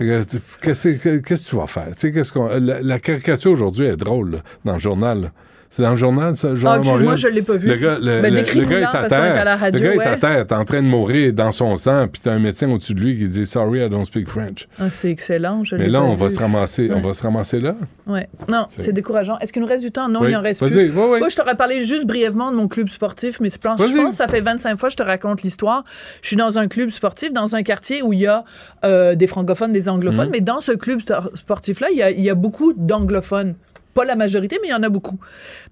Qu'est-ce 0.63 0.89
que 0.89 1.49
tu 1.49 1.55
vas 1.55 1.67
faire? 1.67 1.89
Qu'on- 2.33 2.47
la, 2.59 2.81
la 2.81 2.99
caricature 2.99 3.51
aujourd'hui 3.51 3.85
est 3.85 3.95
drôle 3.95 4.31
là, 4.31 4.39
dans 4.65 4.73
le 4.73 4.79
journal. 4.79 5.31
C'est 5.71 5.83
dans 5.83 5.91
le 5.91 5.97
journal, 5.97 6.35
ça, 6.35 6.49
le 6.49 6.55
Ah, 6.65 6.77
excuse-moi, 6.79 7.15
je 7.15 7.27
l'ai 7.27 7.43
pas 7.43 7.55
vu. 7.55 7.67
Le 7.67 7.75
gars, 7.75 7.99
le, 8.01 8.21
Ben, 8.23 8.33
le- 8.33 8.39
le 8.59 8.65
gars 8.65 8.79
est 8.79 8.83
à 8.83 8.87
parce 8.87 9.11
est 9.11 9.15
à 9.15 9.19
la 9.19 9.43
terre. 9.43 9.59
radio, 9.59 9.83
le 9.83 9.95
gars 9.97 10.03
est 10.03 10.07
à 10.07 10.15
terre, 10.17 10.47
t'es 10.47 10.55
en 10.55 10.65
train 10.65 10.81
de 10.81 10.87
mourir 10.87 11.31
dans 11.31 11.51
son 11.51 11.75
sang, 11.77 12.07
puis 12.11 12.19
t'as 12.23 12.31
un 12.33 12.39
médecin 12.39 12.67
au-dessus 12.71 12.95
de 12.95 12.99
lui 13.01 13.15
qui 13.17 13.27
dit 13.27 13.45
«Sorry, 13.47 13.85
I 13.85 13.87
don't 13.89 14.03
speak 14.03 14.27
French 14.27 14.67
Ah, 14.79 14.85
c'est 14.91 15.11
excellent. 15.11 15.63
Je». 15.63 15.75
Mais 15.77 15.87
là, 15.87 15.99
pas 15.99 16.05
on 16.05 16.15
va 16.15 16.27
vu. 16.27 16.33
se 16.33 16.39
ramasser, 16.39 16.89
on 16.91 17.01
va 17.01 17.13
se 17.13 17.21
ramasser 17.21 17.59
là? 17.59 17.75
Ouais. 18.07 18.27
Non, 18.49 18.65
C'est- 18.69 18.91
décourageant. 18.93 19.37
Est-ce 19.39 19.53
qu'il 19.53 19.61
nous 19.61 19.67
reste 19.67 19.83
du 19.83 19.91
temps? 19.91 20.09
Non, 20.09 20.21
Oui. 20.21 20.31
il 20.31 20.35
en 20.35 20.41
reste 20.41 20.61
Vas-y, 20.61 20.71
plus. 20.71 20.89
oui, 20.89 21.03
oui. 21.11 21.19
Moi, 21.19 21.29
je 21.29 21.35
t'aurais 21.35 21.55
parlé 21.55 21.83
juste 21.83 22.07
brièvement 22.07 22.51
de 22.51 22.57
mon 22.57 22.67
club 22.67 22.89
sportif, 22.89 23.39
mais 23.39 23.49
je 23.51 23.59
pense, 23.59 23.79
je 23.79 23.95
pense 23.95 24.09
que 24.09 24.15
ça 24.15 24.27
fait 24.27 24.41
25 24.41 24.75
fois 24.79 24.89
que 24.89 24.93
je 24.93 24.97
te 24.97 25.03
raconte 25.03 25.43
l'histoire. 25.43 25.83
Je 26.23 26.27
suis 26.29 26.35
dans 26.35 26.57
un 26.57 26.67
club 26.67 26.89
sportif, 26.89 27.31
dans 27.31 27.55
un 27.55 27.61
quartier 27.61 28.01
où 28.01 28.11
il 28.11 28.21
y 28.21 28.27
a 28.27 28.43
euh, 28.85 29.13
des 29.13 29.27
francophones, 29.27 29.71
des 29.71 29.87
anglophones, 29.87 30.25
Mhm. 30.27 30.31
mais 30.31 30.41
dans 30.41 30.61
ce 30.61 30.71
club 30.71 30.99
sportif-là, 31.35 31.89
il 31.91 31.97
y 31.99 32.01
a, 32.01 32.09
il 32.09 32.21
y 32.21 32.29
a 32.31 32.35
beaucoup 32.35 32.73
d'anglophones. 32.75 33.53
Pas 33.99 34.05
la 34.05 34.15
majorité, 34.15 34.59
mais 34.61 34.69
il 34.69 34.71
y 34.71 34.73
en 34.73 34.81
a 34.83 34.87
beaucoup. 34.87 35.19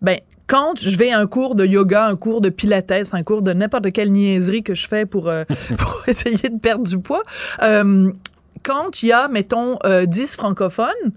Ben, 0.01 0.19
quand 0.47 0.77
je 0.77 0.97
vais 0.97 1.11
à 1.11 1.19
un 1.19 1.27
cours 1.27 1.55
de 1.55 1.65
yoga, 1.65 2.07
un 2.07 2.17
cours 2.17 2.41
de 2.41 2.49
pilates, 2.49 2.91
un 3.13 3.23
cours 3.23 3.41
de 3.41 3.53
n'importe 3.53 3.93
quelle 3.93 4.11
niaiserie 4.11 4.63
que 4.63 4.75
je 4.75 4.85
fais 4.85 5.05
pour, 5.05 5.29
euh, 5.29 5.45
pour 5.77 6.03
essayer 6.07 6.49
de 6.49 6.59
perdre 6.59 6.83
du 6.83 6.99
poids, 6.99 7.23
euh, 7.63 8.11
quand 8.63 9.01
il 9.01 9.07
y 9.07 9.11
a, 9.13 9.29
mettons, 9.29 9.79
euh, 9.85 10.05
10 10.05 10.35
francophones, 10.35 11.13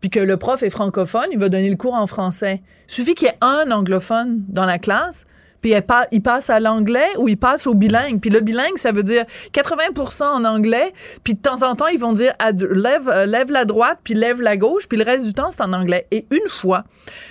puis 0.00 0.10
que 0.10 0.18
le 0.18 0.36
prof 0.36 0.64
est 0.64 0.70
francophone, 0.70 1.26
il 1.30 1.38
va 1.38 1.48
donner 1.48 1.70
le 1.70 1.76
cours 1.76 1.94
en 1.94 2.08
français. 2.08 2.60
Il 2.88 2.92
suffit 2.92 3.14
qu'il 3.14 3.28
y 3.28 3.30
ait 3.30 3.38
un 3.40 3.70
anglophone 3.70 4.42
dans 4.48 4.66
la 4.66 4.80
classe, 4.80 5.26
puis 5.60 5.72
il, 5.72 5.82
pa- 5.82 6.06
il 6.12 6.22
passe 6.22 6.50
à 6.50 6.60
l'anglais 6.60 7.08
ou 7.18 7.28
il 7.28 7.36
passe 7.36 7.66
au 7.66 7.74
bilingue. 7.74 8.20
Puis 8.20 8.30
le 8.30 8.40
bilingue, 8.40 8.76
ça 8.76 8.92
veut 8.92 9.02
dire 9.02 9.24
80% 9.52 10.22
en 10.24 10.44
anglais, 10.44 10.92
puis 11.24 11.34
de 11.34 11.40
temps 11.40 11.62
en 11.62 11.74
temps, 11.74 11.86
ils 11.88 11.98
vont 11.98 12.12
dire 12.12 12.32
lève, 12.70 13.08
euh, 13.08 13.26
lève 13.26 13.50
la 13.50 13.64
droite, 13.64 13.98
puis 14.04 14.14
lève 14.14 14.40
la 14.40 14.56
gauche, 14.56 14.88
puis 14.88 14.98
le 14.98 15.04
reste 15.04 15.24
du 15.24 15.32
temps, 15.34 15.50
c'est 15.50 15.62
en 15.62 15.72
anglais. 15.72 16.06
Et 16.10 16.26
une 16.30 16.48
fois, 16.48 16.84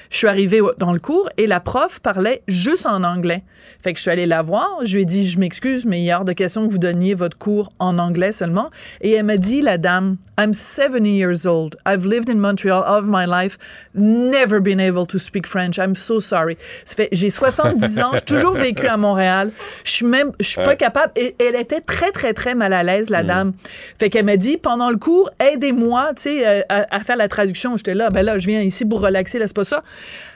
je 0.09 0.17
suis 0.17 0.27
arrivée 0.27 0.61
dans 0.77 0.93
le 0.93 0.99
cours 0.99 1.29
et 1.37 1.47
la 1.47 1.59
prof 1.59 1.99
parlait 1.99 2.41
juste 2.47 2.85
en 2.85 3.03
anglais. 3.03 3.43
Fait 3.83 3.93
que 3.93 3.97
je 3.97 4.03
suis 4.03 4.11
allée 4.11 4.25
la 4.25 4.41
voir, 4.41 4.79
je 4.83 4.95
lui 4.95 5.01
ai 5.03 5.05
dit, 5.05 5.27
je 5.27 5.39
m'excuse, 5.39 5.85
mais 5.85 5.99
il 5.99 6.05
y 6.05 6.11
a 6.11 6.19
hors 6.19 6.25
de 6.25 6.33
question 6.33 6.65
que 6.65 6.71
vous 6.71 6.77
donniez 6.77 7.13
votre 7.13 7.37
cours 7.37 7.71
en 7.79 7.97
anglais 7.99 8.31
seulement. 8.31 8.69
Et 9.01 9.11
elle 9.11 9.25
m'a 9.25 9.37
dit, 9.37 9.61
la 9.61 9.77
dame, 9.77 10.17
I'm 10.39 10.53
70 10.53 11.09
years 11.09 11.45
old. 11.45 11.77
I've 11.85 12.05
lived 12.05 12.29
in 12.29 12.35
Montreal 12.35 12.83
all 12.83 12.99
of 12.99 13.09
my 13.09 13.25
life, 13.25 13.57
never 13.93 14.59
been 14.59 14.79
able 14.79 15.05
to 15.07 15.17
speak 15.17 15.47
French. 15.47 15.77
I'm 15.77 15.95
so 15.95 16.19
sorry. 16.19 16.57
Ça 16.85 16.95
fait, 16.95 17.09
j'ai 17.11 17.29
70 17.29 17.99
ans, 17.99 18.11
j'ai 18.13 18.21
toujours 18.35 18.53
vécu 18.53 18.87
à 18.87 18.97
Montréal. 18.97 19.51
Je 19.83 19.91
suis 19.91 20.05
même, 20.05 20.31
je 20.39 20.45
suis 20.45 20.63
pas 20.63 20.75
capable. 20.75 21.11
Et 21.15 21.35
elle 21.39 21.55
était 21.55 21.81
très, 21.81 22.11
très, 22.11 22.33
très 22.33 22.55
mal 22.55 22.73
à 22.73 22.83
l'aise, 22.83 23.09
la 23.09 23.23
dame. 23.23 23.53
Fait 23.99 24.09
qu'elle 24.09 24.25
m'a 24.25 24.37
dit, 24.37 24.57
pendant 24.57 24.89
le 24.89 24.97
cours, 24.97 25.29
aidez-moi, 25.39 26.11
tu 26.15 26.23
sais, 26.23 26.47
euh, 26.47 26.61
à, 26.69 26.95
à 26.95 26.99
faire 26.99 27.17
la 27.17 27.27
traduction. 27.27 27.77
J'étais 27.77 27.93
là, 27.93 28.09
ben 28.09 28.23
là, 28.23 28.37
je 28.37 28.47
viens 28.47 28.61
ici 28.61 28.85
pour 28.85 29.01
relaxer, 29.01 29.39
là, 29.39 29.47
c'est 29.47 29.55
pas 29.55 29.63
ça. 29.63 29.83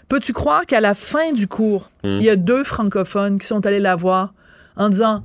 Peux-tu 0.09 0.33
croire 0.33 0.65
qu'à 0.65 0.81
la 0.81 0.93
fin 0.93 1.31
du 1.31 1.47
cours, 1.47 1.89
Mm. 2.03 2.09
il 2.19 2.23
y 2.23 2.29
a 2.29 2.35
deux 2.35 2.63
francophones 2.63 3.37
qui 3.39 3.47
sont 3.47 3.65
allés 3.65 3.79
la 3.79 3.95
voir 3.95 4.33
en 4.75 4.89
disant, 4.89 5.23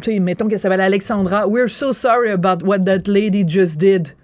tu 0.00 0.12
sais, 0.12 0.18
mettons 0.20 0.48
qu'elle 0.48 0.60
s'appelle 0.60 0.80
Alexandra, 0.80 1.46
we're 1.48 1.68
so 1.68 1.92
sorry 1.92 2.30
about 2.30 2.64
what 2.64 2.80
that 2.80 3.02
lady 3.06 3.44
just 3.46 3.78
did. 3.78 4.14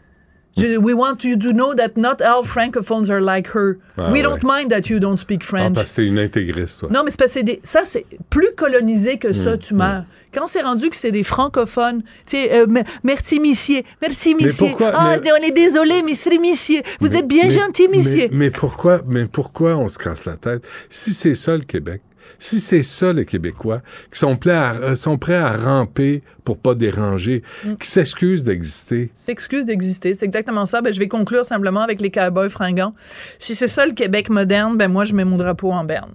We 0.58 0.94
want 0.94 1.22
you 1.22 1.36
to 1.36 1.52
know 1.52 1.74
that 1.74 1.96
not 1.98 2.22
all 2.22 2.42
francophones 2.42 3.10
are 3.10 3.20
like 3.20 3.48
her. 3.54 3.78
Ah, 3.98 4.10
We 4.10 4.20
ouais. 4.20 4.22
don't 4.22 4.42
mind 4.42 4.70
that 4.70 4.88
you 4.88 4.98
don't 4.98 5.18
speak 5.18 5.40
Ah, 5.42 5.46
French. 5.46 5.74
parce 5.74 5.90
que 5.92 5.96
t'es 5.96 6.06
une 6.06 6.18
intégriste, 6.18 6.80
toi. 6.80 6.88
Non, 6.90 7.02
mais 7.04 7.10
c'est 7.10 7.18
parce 7.18 7.32
que 7.34 7.40
c'est 7.40 7.44
des- 7.44 7.60
ça, 7.62 7.82
c'est 7.84 8.06
plus 8.30 8.48
colonisé 8.56 9.18
que 9.18 9.32
ça, 9.34 9.54
Mm, 9.56 9.58
tu 9.58 9.74
meurs. 9.74 10.04
Quand 10.32 10.46
c'est 10.46 10.62
rendu 10.62 10.88
que 10.88 10.96
c'est 10.96 11.10
des 11.12 11.22
francophones, 11.22 12.02
tu 12.26 12.38
sais, 12.38 12.52
euh, 12.54 12.66
me- 12.66 12.80
merci, 13.04 13.38
monsieur, 13.38 13.82
merci, 14.00 14.34
monsieur. 14.34 14.68
Ah, 14.80 15.16
mais- 15.22 15.30
on 15.32 15.36
est 15.46 15.50
désolé, 15.52 16.02
monsieur, 16.02 16.38
monsieur. 16.40 16.80
Vous 17.00 17.14
êtes 17.16 17.26
bien 17.28 17.44
Mais- 17.44 17.50
gentil, 17.50 17.88
monsieur. 17.88 18.28
Mais, 18.30 18.46
mais 18.46 18.50
pourquoi, 18.50 19.02
mais 19.06 19.26
pourquoi 19.26 19.76
on 19.76 19.88
se 19.88 19.98
casse 19.98 20.24
la 20.24 20.36
tête? 20.36 20.66
Si 20.88 21.12
c'est 21.12 21.34
ça 21.34 21.54
le 21.56 21.64
Québec, 21.64 22.00
si 22.38 22.60
c'est 22.60 22.82
ça 22.82 23.12
les 23.12 23.24
Québécois, 23.24 23.80
qui 24.12 24.18
sont 24.18 24.36
prêts 24.36 24.50
à, 24.54 24.74
euh, 24.74 24.96
sont 24.96 25.18
prêts 25.18 25.34
à 25.36 25.56
ramper 25.56 26.22
pour 26.44 26.58
pas 26.58 26.74
déranger, 26.74 27.42
Mm. 27.64 27.74
qui 27.76 27.88
s'excusent 27.88 28.44
d'exister. 28.44 29.10
s'excuse 29.14 29.64
d'exister. 29.66 30.14
C'est 30.14 30.26
exactement 30.26 30.66
ça. 30.66 30.80
Ben, 30.82 30.92
je 30.92 30.98
vais 30.98 31.08
conclure 31.08 31.44
simplement 31.46 31.80
avec 31.80 32.00
les 32.00 32.10
cowboys 32.10 32.48
fringants. 32.50 32.94
Si 33.38 33.54
c'est 33.54 33.66
ça 33.68 33.86
le 33.86 33.92
Québec 33.92 34.30
moderne, 34.30 34.76
ben 34.76 34.88
moi, 34.88 35.04
je 35.04 35.14
mets 35.14 35.24
mon 35.24 35.36
drapeau 35.36 35.72
en 35.72 35.84
berne. 35.84 36.12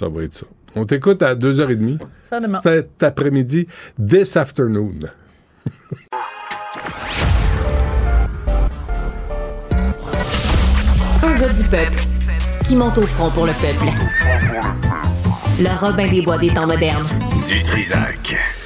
Ça 0.00 0.08
va 0.08 0.22
être 0.22 0.34
ça. 0.34 0.46
On 0.74 0.84
t'écoute 0.84 1.22
à 1.22 1.34
2h30. 1.34 2.00
Ça 2.24 2.40
demain. 2.40 2.60
Cet 2.62 3.02
après-midi, 3.02 3.66
this 4.06 4.36
afternoon. 4.36 4.92
Un 11.22 11.34
gars 11.40 11.48
du 11.48 11.62
peuple 11.64 12.02
qui 12.64 12.76
monte 12.76 12.98
au 12.98 13.02
front 13.06 13.30
pour 13.30 13.46
le 13.46 13.52
peuple. 13.52 13.88
Le 15.60 15.70
Robin 15.80 16.06
des 16.06 16.22
Bois 16.22 16.38
des 16.38 16.50
temps 16.50 16.66
modernes. 16.66 17.06
Du 17.48 17.60
Trisac. 17.62 18.57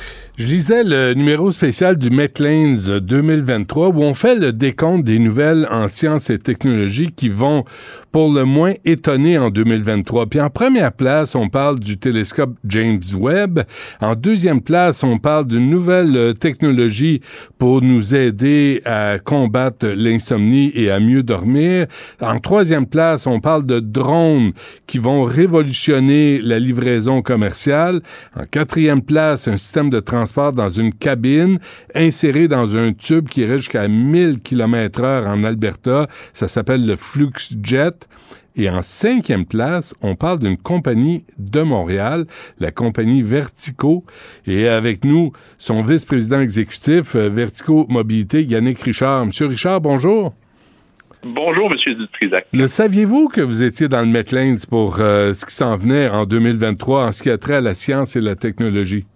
Je 0.42 0.48
lisais 0.48 0.82
le 0.82 1.14
numéro 1.14 1.52
spécial 1.52 1.96
du 1.96 2.10
Maclean's 2.10 2.88
2023 2.88 3.90
où 3.90 4.02
on 4.02 4.12
fait 4.12 4.34
le 4.34 4.52
décompte 4.52 5.04
des 5.04 5.20
nouvelles 5.20 5.68
en 5.70 5.86
sciences 5.86 6.30
et 6.30 6.38
technologies 6.40 7.12
qui 7.12 7.28
vont 7.28 7.64
pour 8.10 8.30
le 8.30 8.44
moins 8.44 8.74
étonner 8.84 9.38
en 9.38 9.50
2023. 9.50 10.26
Puis 10.26 10.40
en 10.40 10.50
première 10.50 10.92
place, 10.92 11.36
on 11.36 11.48
parle 11.48 11.78
du 11.78 11.96
télescope 11.96 12.56
James 12.66 13.00
Webb. 13.16 13.60
En 14.00 14.16
deuxième 14.16 14.60
place, 14.60 15.04
on 15.04 15.18
parle 15.18 15.46
d'une 15.46 15.70
nouvelle 15.70 16.16
euh, 16.16 16.32
technologie 16.34 17.22
pour 17.58 17.80
nous 17.80 18.14
aider 18.14 18.82
à 18.84 19.18
combattre 19.24 19.86
l'insomnie 19.86 20.72
et 20.74 20.90
à 20.90 20.98
mieux 20.98 21.22
dormir. 21.22 21.86
En 22.20 22.40
troisième 22.40 22.86
place, 22.86 23.28
on 23.28 23.38
parle 23.38 23.64
de 23.64 23.78
drones 23.78 24.52
qui 24.88 24.98
vont 24.98 25.22
révolutionner 25.22 26.40
la 26.42 26.58
livraison 26.58 27.22
commerciale. 27.22 28.02
En 28.36 28.44
quatrième 28.44 29.02
place, 29.02 29.46
un 29.46 29.56
système 29.56 29.88
de 29.88 30.00
transport 30.00 30.31
dans 30.54 30.68
une 30.68 30.92
cabine 30.92 31.58
inséré 31.94 32.48
dans 32.48 32.76
un 32.76 32.92
tube 32.92 33.28
qui 33.28 33.42
irait 33.42 33.58
jusqu'à 33.58 33.88
1000 33.88 34.40
km 34.40 35.02
heure 35.02 35.26
en 35.26 35.44
Alberta. 35.44 36.08
Ça 36.32 36.48
s'appelle 36.48 36.86
le 36.86 36.96
FluxJet. 36.96 37.92
Et 38.54 38.68
en 38.68 38.82
cinquième 38.82 39.46
place, 39.46 39.94
on 40.02 40.14
parle 40.14 40.38
d'une 40.38 40.58
compagnie 40.58 41.24
de 41.38 41.62
Montréal, 41.62 42.26
la 42.58 42.70
compagnie 42.70 43.22
Vertico. 43.22 44.04
Et 44.46 44.68
avec 44.68 45.04
nous, 45.04 45.32
son 45.56 45.82
vice-président 45.82 46.40
exécutif, 46.40 47.16
euh, 47.16 47.30
Vertico 47.30 47.86
Mobilité, 47.88 48.42
Yannick 48.42 48.80
Richard. 48.80 49.24
Monsieur 49.24 49.46
Richard, 49.46 49.80
bonjour. 49.80 50.34
Bonjour, 51.24 51.70
Monsieur 51.70 51.94
Dutrisac. 51.94 52.46
Le 52.52 52.66
saviez-vous 52.66 53.28
que 53.28 53.40
vous 53.40 53.62
étiez 53.62 53.88
dans 53.88 54.00
le 54.00 54.08
Metlands 54.08 54.56
pour 54.68 54.96
euh, 55.00 55.32
ce 55.32 55.46
qui 55.46 55.54
s'en 55.54 55.76
venait 55.76 56.08
en 56.08 56.26
2023 56.26 57.06
en 57.06 57.12
ce 57.12 57.22
qui 57.22 57.30
a 57.30 57.38
trait 57.38 57.54
à 57.54 57.60
la 57.60 57.74
science 57.74 58.16
et 58.16 58.20
la 58.20 58.34
technologie? 58.34 59.06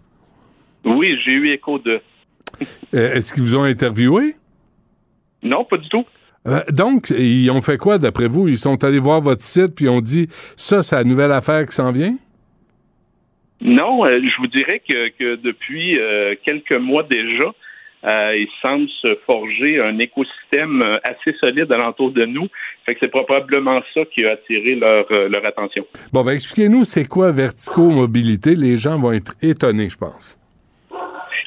Oui, 0.87 1.19
j'ai 1.25 1.33
eu 1.33 1.51
écho 1.51 1.79
de. 1.81 2.01
Euh, 2.95 3.15
Est-ce 3.15 3.35
qu'ils 3.35 3.43
vous 3.43 3.57
ont 3.57 3.65
interviewé? 3.65 4.37
Non, 5.43 5.65
pas 5.65 5.77
du 5.79 5.89
tout. 5.89 6.05
Euh, 6.47 6.61
donc, 6.71 7.11
ils 7.11 7.51
ont 7.51 7.61
fait 7.61 7.77
quoi 7.77 7.99
d'après 7.99 8.29
vous? 8.29 8.47
Ils 8.47 8.57
sont 8.57 8.83
allés 8.85 9.01
voir 9.01 9.21
votre 9.21 9.43
site 9.43 9.75
puis 9.75 9.89
ont 9.89 10.01
dit 10.01 10.29
ça, 10.55 10.85
c'est 10.85 10.95
la 10.95 11.03
nouvelle 11.03 11.33
affaire 11.33 11.67
qui 11.67 11.75
s'en 11.75 11.91
vient? 11.91 12.17
Non, 13.61 14.07
euh, 14.07 14.21
je 14.21 14.41
vous 14.41 14.47
dirais 14.47 14.81
que, 14.89 15.09
que 15.19 15.37
depuis 15.37 15.99
quelques 16.45 16.73
mois 16.73 17.03
déjà, 17.03 17.53
il 18.05 18.49
semble 18.63 18.89
se 19.03 19.19
forger 19.27 19.81
un 19.81 19.99
écosystème 19.99 20.83
assez 21.03 21.37
solide 21.41 21.73
alentour 21.73 22.13
de 22.13 22.25
nous. 22.27 22.47
Fait 22.85 22.95
que 22.95 23.01
c'est 23.01 23.11
probablement 23.11 23.83
ça 23.93 24.03
qui 24.15 24.25
a 24.25 24.33
attiré 24.33 24.77
leur, 24.77 25.07
leur 25.11 25.45
attention. 25.45 25.85
Bon, 26.13 26.23
ben 26.23 26.33
expliquez-nous, 26.33 26.85
c'est 26.85 27.09
quoi 27.09 27.33
Vertico 27.33 27.91
Mobilité? 27.91 28.55
Les 28.55 28.77
gens 28.77 28.99
vont 28.99 29.13
être 29.13 29.35
étonnés, 29.43 29.91
je 29.91 29.97
pense. 29.97 30.39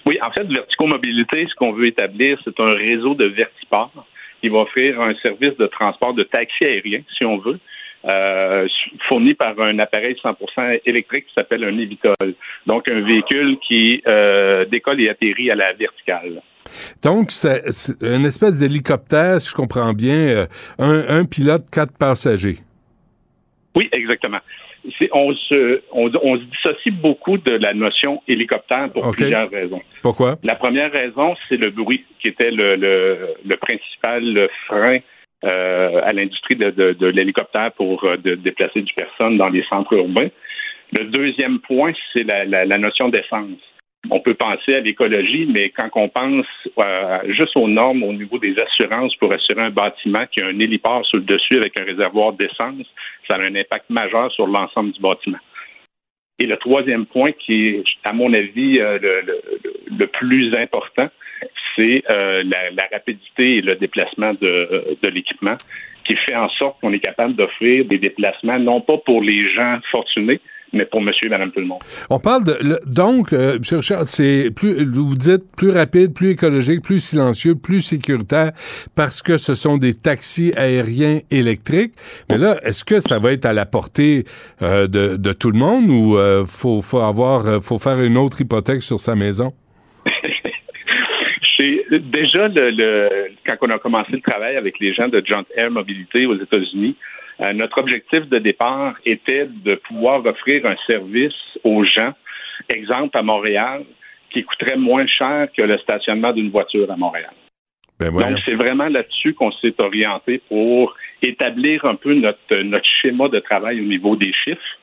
Oui, 0.09 0.17
en 0.23 0.31
fait, 0.31 0.45
Vertico 0.45 0.87
Mobilité, 0.87 1.45
ce 1.47 1.53
qu'on 1.53 1.71
veut 1.71 1.85
établir, 1.85 2.39
c'est 2.43 2.59
un 2.59 2.73
réseau 2.73 3.13
de 3.13 3.25
vertiports 3.25 4.07
qui 4.41 4.49
va 4.49 4.61
offrir 4.61 4.99
un 4.99 5.13
service 5.21 5.55
de 5.57 5.67
transport 5.67 6.15
de 6.15 6.23
taxi 6.23 6.65
aérien, 6.65 7.01
si 7.15 7.25
on 7.25 7.37
veut, 7.37 7.59
euh, 8.05 8.67
fourni 9.07 9.35
par 9.35 9.59
un 9.59 9.77
appareil 9.77 10.15
100% 10.19 10.79
électrique 10.83 11.27
qui 11.27 11.33
s'appelle 11.35 11.63
un 11.63 11.77
Evitol. 11.77 12.33
Donc, 12.65 12.89
un 12.89 13.01
véhicule 13.01 13.59
qui 13.67 14.01
euh, 14.07 14.65
décolle 14.65 14.99
et 14.99 15.09
atterrit 15.09 15.51
à 15.51 15.55
la 15.55 15.73
verticale. 15.73 16.41
Donc, 17.03 17.29
c'est 17.29 17.61
une 18.01 18.25
espèce 18.25 18.57
d'hélicoptère, 18.59 19.39
si 19.39 19.51
je 19.51 19.55
comprends 19.55 19.93
bien, 19.93 20.17
euh, 20.17 20.45
un, 20.79 21.19
un 21.19 21.25
pilote, 21.25 21.65
quatre 21.71 21.95
passagers. 21.95 22.57
Oui, 23.75 23.87
exactement. 23.91 24.39
On 25.11 25.33
se, 25.35 25.81
on, 25.91 26.09
on 26.23 26.37
se 26.37 26.43
dissocie 26.43 26.93
beaucoup 26.93 27.37
de 27.37 27.51
la 27.51 27.73
notion 27.73 28.21
hélicoptère 28.27 28.89
pour 28.93 29.11
plusieurs 29.11 29.49
raisons. 29.49 29.81
Pourquoi? 30.01 30.37
La 30.43 30.55
première 30.55 30.91
raison, 30.91 31.35
c'est 31.47 31.57
le 31.57 31.69
bruit 31.69 32.05
qui 32.19 32.29
était 32.29 32.51
le, 32.51 32.75
le, 32.75 33.35
le 33.45 33.57
principal 33.57 34.49
frein 34.67 34.99
euh, 35.43 36.01
à 36.03 36.13
l'industrie 36.13 36.55
de, 36.55 36.69
de, 36.71 36.93
de 36.93 37.07
l'hélicoptère 37.07 37.71
pour 37.73 38.03
euh, 38.03 38.17
de 38.17 38.35
déplacer 38.35 38.81
du 38.81 38.93
personne 38.93 39.37
dans 39.37 39.49
les 39.49 39.63
centres 39.63 39.93
urbains. 39.93 40.29
Le 40.97 41.05
deuxième 41.05 41.59
point, 41.59 41.93
c'est 42.13 42.23
la, 42.23 42.45
la, 42.45 42.65
la 42.65 42.77
notion 42.77 43.09
d'essence. 43.09 43.59
On 44.09 44.21
peut 44.21 44.33
penser 44.33 44.75
à 44.75 44.79
l'écologie, 44.79 45.45
mais 45.51 45.69
quand 45.71 45.89
on 45.95 46.07
pense 46.07 46.45
euh, 46.77 47.19
juste 47.33 47.55
aux 47.55 47.67
normes 47.67 48.03
au 48.03 48.13
niveau 48.13 48.39
des 48.39 48.57
assurances 48.57 49.13
pour 49.17 49.31
assurer 49.33 49.61
un 49.61 49.71
bâtiment 49.71 50.25
qui 50.31 50.41
a 50.41 50.47
un 50.47 50.59
héliport 50.59 51.05
sur 51.05 51.17
le 51.17 51.25
dessus 51.25 51.57
avec 51.57 51.77
un 51.79 51.83
réservoir 51.83 52.33
d'essence, 52.33 52.87
ça 53.27 53.35
a 53.35 53.43
un 53.43 53.55
impact 53.55 53.89
majeur 53.89 54.31
sur 54.31 54.47
l'ensemble 54.47 54.93
du 54.93 55.01
bâtiment. 55.01 55.37
Et 56.39 56.45
le 56.45 56.55
troisième 56.55 57.05
point, 57.05 57.33
qui 57.33 57.67
est, 57.67 57.83
à 58.05 58.13
mon 58.13 58.33
avis, 58.33 58.79
euh, 58.79 58.97
le, 59.87 60.07
plus 60.07 60.55
important, 60.55 61.09
c'est 61.75 62.01
euh, 62.09 62.43
la, 62.45 62.87
rapidité 62.91 63.57
et 63.57 63.61
le 63.61 63.75
déplacement 63.75 64.33
de 64.33 65.07
l'équipement, 65.09 65.57
qui 66.09 66.15
fait 66.15 66.35
en 66.35 66.49
sorte 66.49 66.79
qu'on 66.81 66.93
est 66.93 66.99
capable 66.99 67.35
d'offrir 67.35 67.85
des 67.85 67.99
déplacements, 67.99 68.57
non 68.57 68.81
pas 68.81 68.97
pour 68.97 69.21
les 69.21 69.53
gens 69.53 69.79
fortunés, 69.91 70.39
mais 70.73 70.85
pour 70.85 71.01
monsieur 71.01 71.27
et 71.27 71.29
madame 71.29 71.51
tout 71.51 71.59
le 71.59 71.65
monde. 71.65 71.79
On 72.09 72.19
parle 72.19 72.43
de. 72.43 72.57
Le, 72.61 72.79
donc, 72.85 73.33
euh, 73.33 73.55
M. 73.55 73.61
Richard, 73.71 74.05
c'est 74.05 74.51
plus. 74.55 74.85
Vous 74.85 75.15
dites 75.15 75.43
plus 75.57 75.71
rapide, 75.71 76.13
plus 76.13 76.31
écologique, 76.31 76.81
plus 76.81 76.99
silencieux, 76.99 77.55
plus 77.55 77.81
sécuritaire 77.81 78.51
parce 78.95 79.21
que 79.21 79.37
ce 79.37 79.55
sont 79.55 79.77
des 79.77 79.93
taxis 79.93 80.53
aériens 80.55 81.19
électriques. 81.31 81.93
Mais 82.29 82.37
là, 82.37 82.57
est-ce 82.63 82.83
que 82.83 82.99
ça 82.99 83.19
va 83.19 83.31
être 83.31 83.45
à 83.45 83.53
la 83.53 83.65
portée 83.65 84.23
euh, 84.61 84.87
de, 84.87 85.17
de, 85.17 85.33
tout 85.33 85.51
le 85.51 85.59
monde 85.59 85.89
ou 85.89 86.17
euh, 86.17 86.45
faut, 86.45 86.81
faut 86.81 86.99
avoir. 86.99 87.47
euh, 87.47 87.59
faut 87.59 87.77
faire 87.77 88.01
une 88.01 88.17
autre 88.17 88.41
hypothèque 88.41 88.81
sur 88.81 88.99
sa 88.99 89.15
maison? 89.15 89.53
déjà, 91.89 92.47
le, 92.47 92.71
le, 92.71 93.09
quand 93.45 93.55
on 93.61 93.69
a 93.69 93.79
commencé 93.79 94.11
le 94.11 94.21
travail 94.21 94.55
avec 94.55 94.79
les 94.79 94.93
gens 94.93 95.07
de 95.07 95.21
Joint 95.25 95.45
Air 95.55 95.71
Mobilité 95.71 96.25
aux 96.25 96.35
États-Unis, 96.35 96.95
euh, 97.41 97.53
notre 97.53 97.77
objectif 97.77 98.27
de 98.27 98.37
départ 98.37 98.95
était 99.05 99.45
de 99.45 99.75
pouvoir 99.75 100.25
offrir 100.25 100.65
un 100.65 100.75
service 100.87 101.33
aux 101.63 101.83
gens, 101.83 102.13
exemple 102.67 103.17
à 103.17 103.21
Montréal, 103.21 103.83
qui 104.31 104.43
coûterait 104.43 104.77
moins 104.77 105.07
cher 105.07 105.47
que 105.55 105.61
le 105.61 105.77
stationnement 105.79 106.33
d'une 106.33 106.51
voiture 106.51 106.91
à 106.91 106.97
Montréal. 106.97 107.31
Ben 107.99 108.11
Donc, 108.11 108.39
c'est 108.45 108.55
vraiment 108.55 108.87
là-dessus 108.87 109.33
qu'on 109.33 109.51
s'est 109.51 109.75
orienté 109.79 110.41
pour 110.47 110.95
établir 111.21 111.83
un 111.85 111.95
peu 111.95 112.13
notre, 112.13 112.55
notre 112.55 112.87
schéma 113.01 113.27
de 113.27 113.39
travail 113.39 113.81
au 113.81 113.85
niveau 113.85 114.15
des 114.15 114.31
chiffres. 114.31 114.79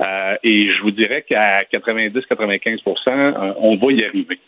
Euh, 0.00 0.36
et 0.42 0.72
je 0.72 0.82
vous 0.82 0.90
dirais 0.90 1.24
qu'à 1.26 1.62
90-95 1.62 2.80
euh, 3.08 3.54
on 3.58 3.76
va 3.76 3.92
y 3.92 4.04
arriver. 4.04 4.38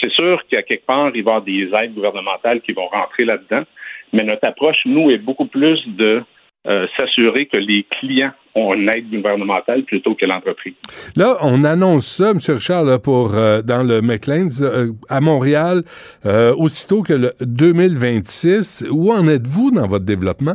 C'est 0.00 0.10
sûr 0.10 0.42
qu'à 0.48 0.62
quelque 0.62 0.86
part, 0.86 1.10
il 1.14 1.24
va 1.24 1.32
y 1.32 1.34
avoir 1.34 1.42
des 1.42 1.70
aides 1.74 1.94
gouvernementales 1.94 2.60
qui 2.60 2.72
vont 2.72 2.86
rentrer 2.86 3.24
là-dedans, 3.24 3.64
mais 4.12 4.24
notre 4.24 4.46
approche, 4.46 4.76
nous, 4.84 5.10
est 5.10 5.18
beaucoup 5.18 5.46
plus 5.46 5.82
de 5.86 6.22
euh, 6.66 6.86
s'assurer 6.96 7.44
que 7.44 7.58
les 7.58 7.84
clients 7.90 8.32
ont 8.54 8.72
une 8.72 8.88
aide 8.88 9.10
gouvernementale 9.10 9.82
plutôt 9.82 10.14
que 10.14 10.24
l'entreprise. 10.24 10.72
Là, 11.14 11.36
on 11.42 11.62
annonce 11.62 12.06
ça, 12.06 12.30
M. 12.30 12.38
Richard, 12.48 12.84
là, 12.84 12.98
pour 12.98 13.34
euh, 13.34 13.60
dans 13.60 13.82
le 13.82 14.00
McLean's 14.00 14.62
euh, 14.62 14.92
à 15.10 15.20
Montréal, 15.20 15.82
aussitôt 16.56 17.02
que 17.02 17.12
le 17.12 17.32
2026. 17.42 18.86
Où 18.90 19.12
en 19.12 19.28
êtes-vous 19.28 19.72
dans 19.72 19.86
votre 19.86 20.06
développement? 20.06 20.54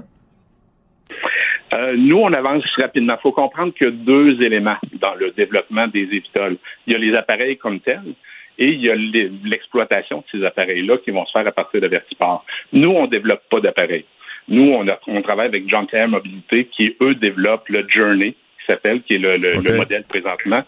Nous, 1.95 2.18
on 2.18 2.34
avance 2.34 2.64
rapidement. 2.77 3.15
Il 3.18 3.22
faut 3.22 3.31
comprendre 3.31 3.73
qu'il 3.73 3.88
y 3.88 3.90
a 3.90 3.94
deux 3.94 4.41
éléments 4.41 4.77
dans 4.99 5.14
le 5.14 5.31
développement 5.31 5.88
des 5.88 6.02
évitols. 6.02 6.57
Il 6.88 6.94
y 6.94 6.95
a 6.95 6.99
les 6.99 7.15
appareils 7.15 7.57
comme 7.57 7.80
tels 7.80 8.15
et 8.57 8.68
il 8.68 8.81
y 8.81 8.90
a 8.90 8.95
l'exploitation 8.95 10.18
de 10.18 10.40
ces 10.40 10.45
appareils-là 10.45 10.98
qui 10.98 11.11
vont 11.11 11.26
se 11.26 11.31
faire 11.31 11.48
à 11.48 11.52
partir 11.52 11.81
de 11.81 11.88
Vertiport. 11.88 12.45
Nous, 12.73 12.90
on 12.90 13.03
ne 13.03 13.07
développe 13.07 13.44
pas 13.49 13.60
d'appareils. 13.60 14.06
Nous, 14.49 14.71
on, 14.71 14.88
a, 14.88 14.99
on, 15.07 15.21
travaille 15.21 15.47
avec 15.47 15.69
John 15.69 15.85
Air 15.93 16.07
Mobilité 16.09 16.65
qui, 16.65 16.95
eux, 17.01 17.15
développent 17.15 17.69
le 17.69 17.85
Journey, 17.88 18.31
qui 18.31 18.65
s'appelle, 18.65 19.01
qui 19.03 19.15
est 19.15 19.19
le, 19.19 19.38
le, 19.38 19.57
okay. 19.57 19.71
le, 19.71 19.77
modèle 19.77 20.03
présentement. 20.03 20.63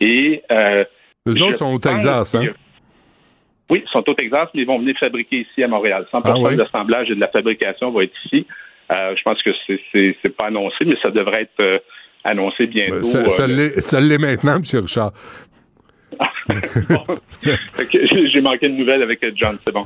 Et 0.00 0.42
euh, 0.50 0.84
Les 1.26 1.42
autres 1.42 1.56
sont 1.56 1.74
au 1.74 1.78
Texas, 1.78 2.34
hein? 2.34 2.46
Oui, 3.70 3.82
ils 3.84 3.90
sont 3.90 4.08
au 4.08 4.14
Texas, 4.14 4.48
mais 4.54 4.62
ils 4.62 4.66
vont 4.66 4.78
venir 4.78 4.96
fabriquer 4.98 5.46
ici 5.50 5.62
à 5.62 5.68
Montréal. 5.68 6.06
100 6.10 6.20
ah, 6.24 6.34
oui? 6.38 6.54
de 6.54 6.62
l'assemblage 6.62 7.10
et 7.10 7.14
de 7.14 7.20
la 7.20 7.28
fabrication 7.28 7.90
va 7.90 8.04
être 8.04 8.12
ici. 8.26 8.46
Euh, 8.92 9.14
je 9.16 9.22
pense 9.22 9.42
que 9.42 9.50
c'est 9.92 10.36
pas 10.36 10.46
annoncé, 10.46 10.84
mais 10.84 10.96
ça 11.00 11.10
devrait 11.10 11.42
être 11.42 11.60
euh, 11.60 11.78
annoncé 12.24 12.66
bientôt. 12.66 13.02
Ça, 13.02 13.28
ça 13.30 13.44
euh, 13.44 14.00
l'est 14.00 14.18
maintenant, 14.18 14.56
M. 14.56 14.62
Richard. 14.80 15.12
J'ai 18.30 18.40
manqué 18.42 18.68
de 18.68 18.74
nouvelles 18.74 19.02
avec 19.02 19.24
John, 19.34 19.56
c'est 19.64 19.72
bon. 19.72 19.84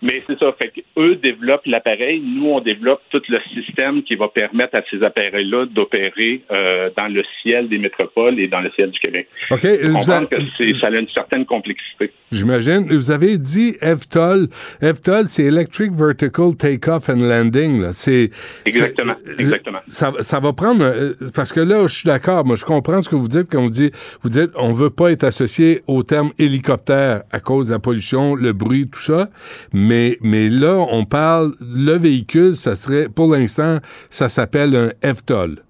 Mais 0.00 0.22
c'est 0.26 0.38
ça, 0.38 0.54
fait 0.58 0.72
eux 0.96 1.16
développent 1.16 1.66
l'appareil, 1.66 2.22
nous 2.24 2.46
on 2.50 2.60
développe 2.60 3.00
tout 3.10 3.22
le 3.28 3.40
système 3.54 4.02
qui 4.02 4.14
va 4.14 4.28
permettre 4.28 4.76
à 4.76 4.82
ces 4.90 5.02
appareils-là 5.02 5.66
d'opérer 5.66 6.42
euh, 6.52 6.90
dans 6.96 7.08
le 7.08 7.24
ciel 7.42 7.68
des 7.68 7.78
métropoles 7.78 8.38
et 8.38 8.46
dans 8.46 8.60
le 8.60 8.70
ciel 8.70 8.90
du 8.90 8.98
Québec. 9.00 9.28
Ok, 9.50 9.66
vous 9.82 10.10
avez... 10.10 10.26
que 10.28 10.74
ça 10.74 10.86
a 10.86 10.90
une 10.90 11.08
certaine 11.08 11.44
complexité. 11.44 12.12
J'imagine. 12.30 12.86
Vous 12.88 13.10
avez 13.10 13.38
dit 13.38 13.74
EVTOL. 13.80 14.48
EVTOL, 14.82 15.26
c'est 15.26 15.44
Electric 15.44 15.92
Vertical 15.92 16.54
Takeoff 16.56 17.08
and 17.08 17.16
Landing. 17.16 17.88
C'est 17.92 18.30
exactement, 18.66 19.16
exactement. 19.38 19.78
Ça, 19.88 20.12
ça 20.20 20.38
va 20.38 20.52
prendre 20.52 20.84
euh, 20.84 21.14
parce 21.34 21.52
que 21.52 21.60
là, 21.60 21.86
je 21.86 21.94
suis 21.94 22.06
d'accord. 22.06 22.44
Moi, 22.44 22.56
je 22.56 22.64
comprends 22.64 23.00
ce 23.00 23.08
que 23.08 23.16
vous 23.16 23.28
dites 23.28 23.50
quand 23.50 23.62
vous 23.62 23.70
dites, 23.70 23.94
vous 24.22 24.28
dites, 24.28 24.50
on 24.56 24.72
veut 24.72 24.90
pas 24.90 25.10
être 25.10 25.24
associé 25.24 25.82
au 25.86 26.02
terme 26.02 26.30
hélicoptère 26.38 27.22
à 27.32 27.40
cause 27.40 27.68
de 27.68 27.72
la 27.72 27.78
pollution, 27.78 28.34
le 28.34 28.52
bruit, 28.52 28.88
tout 28.88 29.00
ça. 29.00 29.28
Mais, 29.72 29.87
mais 29.88 30.48
là, 30.48 30.84
on 30.90 31.04
parle, 31.04 31.52
le 31.60 31.96
véhicule, 31.96 32.54
ça 32.54 32.76
serait, 32.76 33.08
pour 33.08 33.32
l'instant, 33.32 33.78
ça 34.10 34.28
s'appelle 34.28 34.76
un 34.76 34.90
EVTOL. 35.02 35.62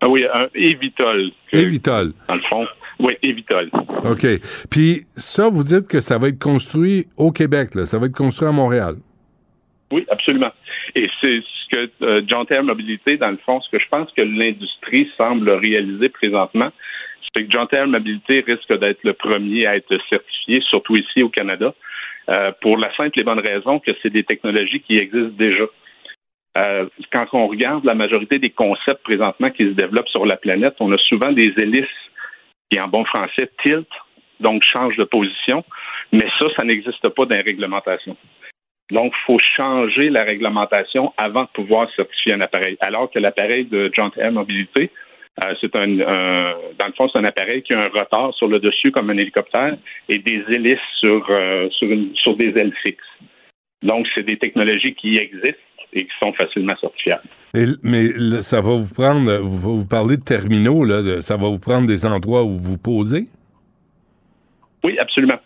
Ah 0.00 0.08
oui, 0.08 0.24
un 0.32 0.48
Evitol. 0.54 1.30
Evitol. 1.52 2.12
Dans 2.28 2.34
le 2.34 2.40
fond. 2.48 2.66
Oui, 2.98 3.16
Evitol. 3.22 3.70
OK. 4.04 4.26
Puis 4.70 5.02
ça, 5.14 5.48
vous 5.50 5.62
dites 5.62 5.88
que 5.88 6.00
ça 6.00 6.18
va 6.18 6.28
être 6.28 6.38
construit 6.38 7.06
au 7.16 7.32
Québec, 7.32 7.74
là. 7.74 7.84
Ça 7.84 7.98
va 7.98 8.06
être 8.06 8.16
construit 8.16 8.48
à 8.48 8.52
Montréal. 8.52 8.94
Oui, 9.92 10.06
absolument. 10.10 10.52
Et 10.94 11.08
c'est 11.20 11.40
ce 11.40 11.76
que 11.76 11.90
euh, 12.02 12.22
John 12.26 12.46
Terre 12.46 12.62
Mobilité, 12.62 13.16
dans 13.16 13.30
le 13.30 13.38
fond, 13.44 13.60
ce 13.60 13.70
que 13.70 13.82
je 13.82 13.88
pense 13.90 14.10
que 14.12 14.22
l'industrie 14.22 15.08
semble 15.16 15.50
réaliser 15.50 16.08
présentement, 16.08 16.70
c'est 17.34 17.44
que 17.44 17.50
John 17.50 17.66
Terre 17.68 17.86
Mobilité 17.86 18.44
risque 18.46 18.72
d'être 18.78 19.02
le 19.04 19.12
premier 19.12 19.66
à 19.66 19.76
être 19.76 19.94
certifié, 20.08 20.60
surtout 20.68 20.96
ici 20.96 21.22
au 21.22 21.28
Canada, 21.28 21.74
euh, 22.30 22.52
pour 22.60 22.76
la 22.78 22.94
simple 22.96 23.18
et 23.18 23.24
bonne 23.24 23.40
raison 23.40 23.78
que 23.80 23.90
c'est 24.02 24.10
des 24.10 24.24
technologies 24.24 24.80
qui 24.80 24.96
existent 24.96 25.36
déjà. 25.36 25.64
Euh, 26.56 26.86
quand 27.12 27.26
on 27.32 27.46
regarde 27.46 27.84
la 27.84 27.94
majorité 27.94 28.38
des 28.38 28.50
concepts 28.50 29.02
présentement 29.02 29.50
qui 29.50 29.64
se 29.64 29.70
développent 29.70 30.08
sur 30.08 30.26
la 30.26 30.36
planète, 30.36 30.74
on 30.80 30.92
a 30.92 30.98
souvent 30.98 31.32
des 31.32 31.52
hélices 31.56 31.86
qui, 32.70 32.80
en 32.80 32.88
bon 32.88 33.04
français, 33.04 33.50
tilt, 33.62 33.88
donc 34.40 34.62
changent 34.64 34.96
de 34.96 35.04
position, 35.04 35.64
mais 36.12 36.26
ça, 36.38 36.46
ça 36.56 36.64
n'existe 36.64 37.08
pas 37.08 37.26
dans 37.26 37.34
les 37.34 37.42
réglementations. 37.42 38.16
Donc, 38.90 39.12
il 39.16 39.24
faut 39.24 39.38
changer 39.38 40.10
la 40.10 40.24
réglementation 40.24 41.12
avant 41.16 41.44
de 41.44 41.48
pouvoir 41.48 41.88
certifier 41.94 42.34
un 42.34 42.40
appareil. 42.40 42.76
Alors 42.80 43.10
que 43.10 43.18
l'appareil 43.18 43.64
de 43.66 43.90
John 43.94 44.10
Air 44.16 44.32
Mobilité, 44.32 44.90
euh, 45.44 45.54
c'est 45.60 45.74
un, 45.76 46.00
un, 46.00 46.54
dans 46.78 46.86
le 46.86 46.92
fond, 46.96 47.08
c'est 47.08 47.18
un 47.18 47.24
appareil 47.24 47.62
qui 47.62 47.72
a 47.72 47.80
un 47.80 47.88
retard 47.88 48.34
sur 48.34 48.48
le 48.48 48.58
dessus 48.58 48.90
comme 48.90 49.10
un 49.10 49.16
hélicoptère 49.16 49.76
et 50.08 50.18
des 50.18 50.44
hélices 50.48 50.78
sur, 50.98 51.26
euh, 51.30 51.68
sur, 51.70 51.90
une, 51.90 52.14
sur 52.14 52.36
des 52.36 52.56
ailes 52.58 52.74
fixes. 52.82 53.04
Donc, 53.82 54.06
c'est 54.14 54.22
des 54.22 54.36
technologies 54.36 54.94
qui 54.94 55.16
existent 55.16 55.58
et 55.92 56.04
qui 56.04 56.12
sont 56.22 56.32
facilement 56.34 56.76
certifiables. 56.76 57.22
Et, 57.54 57.64
mais 57.82 58.42
ça 58.42 58.60
va 58.60 58.76
vous 58.76 58.94
prendre, 58.94 59.38
vous, 59.38 59.78
vous 59.78 59.88
parlez 59.88 60.16
de 60.16 60.22
terminaux, 60.22 60.84
là, 60.84 61.02
de, 61.02 61.20
ça 61.20 61.36
va 61.36 61.48
vous 61.48 61.58
prendre 61.58 61.86
des 61.86 62.04
endroits 62.06 62.44
où 62.44 62.56
vous 62.56 62.78
posez? 62.78 63.26
Oui, 64.84 64.98
absolument. 64.98 65.38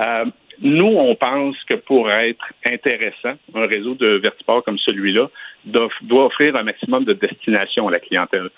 Euh, 0.00 0.24
nous, 0.60 0.86
on 0.86 1.14
pense 1.14 1.56
que 1.64 1.74
pour 1.74 2.10
être 2.10 2.44
intéressant, 2.68 3.34
un 3.54 3.66
réseau 3.66 3.94
de 3.94 4.18
vertiports 4.18 4.64
comme 4.64 4.78
celui-là 4.78 5.28
doit, 5.64 5.88
offrir 6.10 6.56
un 6.56 6.64
maximum 6.64 7.04
de 7.04 7.12
destinations 7.12 7.88
à 7.88 7.92
la 7.92 8.00
clientèle. 8.00 8.48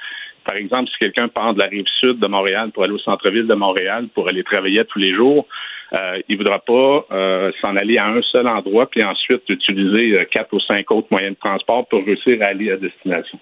Par 0.44 0.56
exemple, 0.56 0.90
si 0.90 0.98
quelqu'un 0.98 1.28
part 1.28 1.52
de 1.54 1.58
la 1.58 1.66
rive 1.66 1.86
sud 2.00 2.18
de 2.18 2.26
Montréal 2.26 2.70
pour 2.72 2.84
aller 2.84 2.94
au 2.94 2.98
centre-ville 2.98 3.46
de 3.46 3.54
Montréal 3.54 4.08
pour 4.14 4.28
aller 4.28 4.42
travailler 4.42 4.84
tous 4.86 4.98
les 4.98 5.14
jours, 5.14 5.46
euh, 5.92 6.20
il 6.28 6.38
ne 6.38 6.38
voudra 6.38 6.60
pas 6.60 7.04
euh, 7.12 7.52
s'en 7.60 7.76
aller 7.76 7.98
à 7.98 8.06
un 8.06 8.22
seul 8.22 8.46
endroit 8.46 8.88
puis 8.88 9.04
ensuite 9.04 9.42
utiliser 9.48 10.18
euh, 10.18 10.24
quatre 10.24 10.52
ou 10.54 10.60
cinq 10.60 10.90
autres 10.90 11.08
moyens 11.10 11.34
de 11.34 11.40
transport 11.40 11.86
pour 11.88 12.04
réussir 12.04 12.40
à 12.42 12.46
aller 12.46 12.70
à 12.70 12.76
destination. 12.76 13.38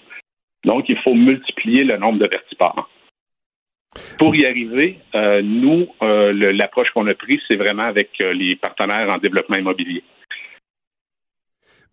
Donc, 0.64 0.88
il 0.88 0.98
faut 0.98 1.14
multiplier 1.14 1.84
le 1.84 1.98
nombre 1.98 2.18
de 2.18 2.26
vertiports. 2.26 2.88
Pour 4.18 4.34
y 4.34 4.46
arriver, 4.46 4.98
euh, 5.14 5.42
nous, 5.42 5.88
l'approche 6.00 6.90
qu'on 6.90 7.06
a 7.06 7.14
prise, 7.14 7.40
c'est 7.48 7.56
vraiment 7.56 7.84
avec 7.84 8.10
les 8.18 8.56
partenaires 8.56 9.08
en 9.10 9.18
développement 9.18 9.56
immobilier. 9.56 10.02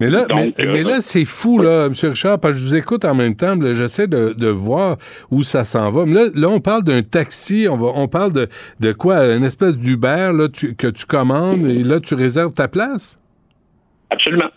Mais 0.01 0.09
là, 0.09 0.25
Donc, 0.25 0.55
mais, 0.57 0.65
euh, 0.65 0.71
mais, 0.73 0.83
là, 0.83 0.99
c'est 0.99 1.23
fou, 1.23 1.57
là, 1.57 1.85
M. 1.85 1.93
Richard, 2.03 2.39
parce 2.41 2.55
que 2.55 2.59
je 2.59 2.65
vous 2.65 2.75
écoute 2.75 3.05
en 3.05 3.15
même 3.15 3.35
temps, 3.35 3.55
j'essaie 3.71 4.07
de, 4.07 4.33
de, 4.33 4.47
voir 4.47 4.97
où 5.31 5.41
ça 5.41 5.63
s'en 5.63 5.89
va. 5.89 6.05
Mais 6.05 6.15
là, 6.15 6.25
là, 6.35 6.49
on 6.49 6.59
parle 6.59 6.83
d'un 6.83 7.01
taxi, 7.01 7.67
on, 7.69 7.77
va, 7.77 7.87
on 7.95 8.09
parle 8.09 8.33
de, 8.33 8.47
de 8.81 8.91
quoi? 8.91 9.33
Une 9.33 9.45
espèce 9.45 9.77
d'Uber 9.77 10.31
là, 10.35 10.49
tu, 10.49 10.75
que 10.75 10.87
tu 10.87 11.05
commandes 11.05 11.65
et 11.65 11.83
là, 11.83 12.01
tu 12.01 12.13
réserves 12.13 12.53
ta 12.53 12.67
place? 12.67 13.17
Absolument. 14.09 14.49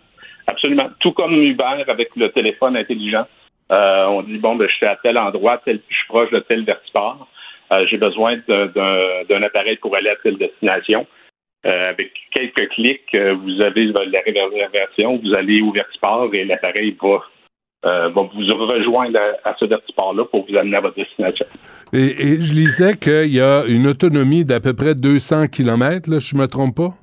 Absolument. 0.49 0.89
Tout 0.99 1.13
comme 1.13 1.35
Uber 1.35 1.85
avec 1.87 2.09
le 2.17 2.31
téléphone 2.33 2.77
intelligent. 2.77 3.27
Euh, 3.71 4.07
on 4.07 4.23
dit, 4.23 4.39
bon, 4.39 4.57
ben, 4.57 4.67
je 4.69 4.75
suis 4.75 4.87
à 4.87 4.97
tel 5.03 5.19
endroit, 5.19 5.61
tel, 5.65 5.81
je 5.89 5.95
suis 5.95 6.09
proche 6.09 6.31
de 6.31 6.41
tel 6.41 6.65
vertiport. 6.65 7.29
Euh, 7.73 7.85
J'ai 7.91 7.99
besoin 7.99 8.37
d'un 8.47 9.43
appareil 9.43 9.77
pour 9.77 9.95
aller 9.97 10.11
à 10.11 10.17
telle 10.23 10.39
destination. 10.39 11.07
Euh, 11.67 11.91
avec 11.91 12.13
quelques 12.33 12.69
clics, 12.71 13.15
euh, 13.15 13.35
vous 13.35 13.61
avez 13.61 13.87
la 13.87 14.21
réservation, 14.25 15.19
vous 15.19 15.35
allez 15.35 15.61
au 15.61 15.73
vertiport 15.73 16.33
et 16.33 16.45
l'appareil 16.45 16.97
va, 17.03 17.19
vous 17.83 18.67
rejoindre 18.67 19.19
à, 19.45 19.57
ce 19.59 19.65
vertiport-là 19.65 20.25
pour 20.27 20.47
vous 20.49 20.57
amener 20.57 20.77
à 20.77 20.81
votre 20.81 20.95
destination. 20.95 21.47
Et, 21.93 22.41
je 22.41 22.55
lisais 22.55 22.95
qu'il 22.95 23.35
y 23.35 23.41
a 23.41 23.65
une 23.67 23.89
autonomie 23.89 24.45
d'à 24.45 24.61
peu 24.61 24.73
près 24.73 24.95
200 24.95 25.49
km, 25.49 26.09
là, 26.09 26.19
je 26.21 26.37
me 26.37 26.47
trompe 26.47 26.77
pas? 26.77 26.95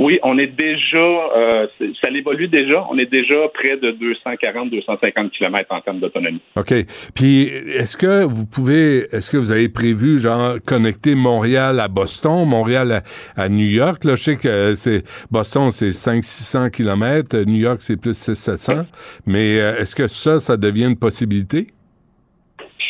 Oui, 0.00 0.18
on 0.22 0.38
est 0.38 0.46
déjà, 0.46 0.96
euh, 0.96 1.66
ça 2.00 2.08
évolue 2.08 2.48
déjà. 2.48 2.86
On 2.90 2.96
est 2.96 3.10
déjà 3.10 3.34
près 3.52 3.76
de 3.76 3.92
240-250 3.92 5.28
km 5.28 5.66
en 5.68 5.80
termes 5.82 6.00
d'autonomie. 6.00 6.40
OK. 6.56 6.72
Puis, 7.14 7.42
est-ce 7.42 7.98
que 7.98 8.24
vous 8.24 8.46
pouvez, 8.46 9.00
est-ce 9.12 9.30
que 9.30 9.36
vous 9.36 9.52
avez 9.52 9.68
prévu, 9.68 10.18
genre, 10.18 10.54
connecter 10.66 11.14
Montréal 11.14 11.78
à 11.80 11.88
Boston, 11.88 12.46
Montréal 12.48 13.02
à, 13.36 13.42
à 13.42 13.50
New 13.50 13.66
York? 13.66 14.04
Là, 14.04 14.14
je 14.14 14.22
sais 14.22 14.36
que 14.36 14.74
c'est, 14.74 15.02
Boston, 15.30 15.70
c'est 15.70 15.90
500-600 15.90 16.70
km, 16.70 17.36
New 17.46 17.60
York, 17.60 17.82
c'est 17.82 18.00
plus 18.00 18.12
600-700. 18.12 18.86
Mais 19.26 19.60
euh, 19.60 19.80
est-ce 19.80 19.94
que 19.94 20.06
ça, 20.06 20.38
ça 20.38 20.56
devient 20.56 20.86
une 20.86 20.98
possibilité? 20.98 21.66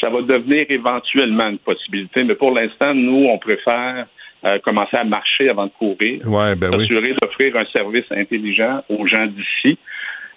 Ça 0.01 0.11
va 0.11 0.23
devenir 0.23 0.65
éventuellement 0.69 1.49
une 1.49 1.59
possibilité, 1.59 2.23
mais 2.23 2.37
pour 2.37 2.53
l'instant, 2.53 2.95
nous, 2.95 3.27
on 3.27 3.39
préfère 3.39 4.07
euh, 4.45 4.59
commencer 4.61 4.97
à 4.97 5.05
marcher 5.05 5.49
avant 5.49 5.67
de 5.67 5.73
courir. 5.73 6.27
Ouais, 6.27 6.55
ben 6.55 6.71
oui. 6.73 6.81
s'assurer 6.81 7.15
d'offrir 7.21 7.57
un 7.57 7.67
service 7.67 8.07
intelligent 8.11 8.83
aux 8.89 9.07
gens 9.07 9.27
d'ici. 9.27 9.79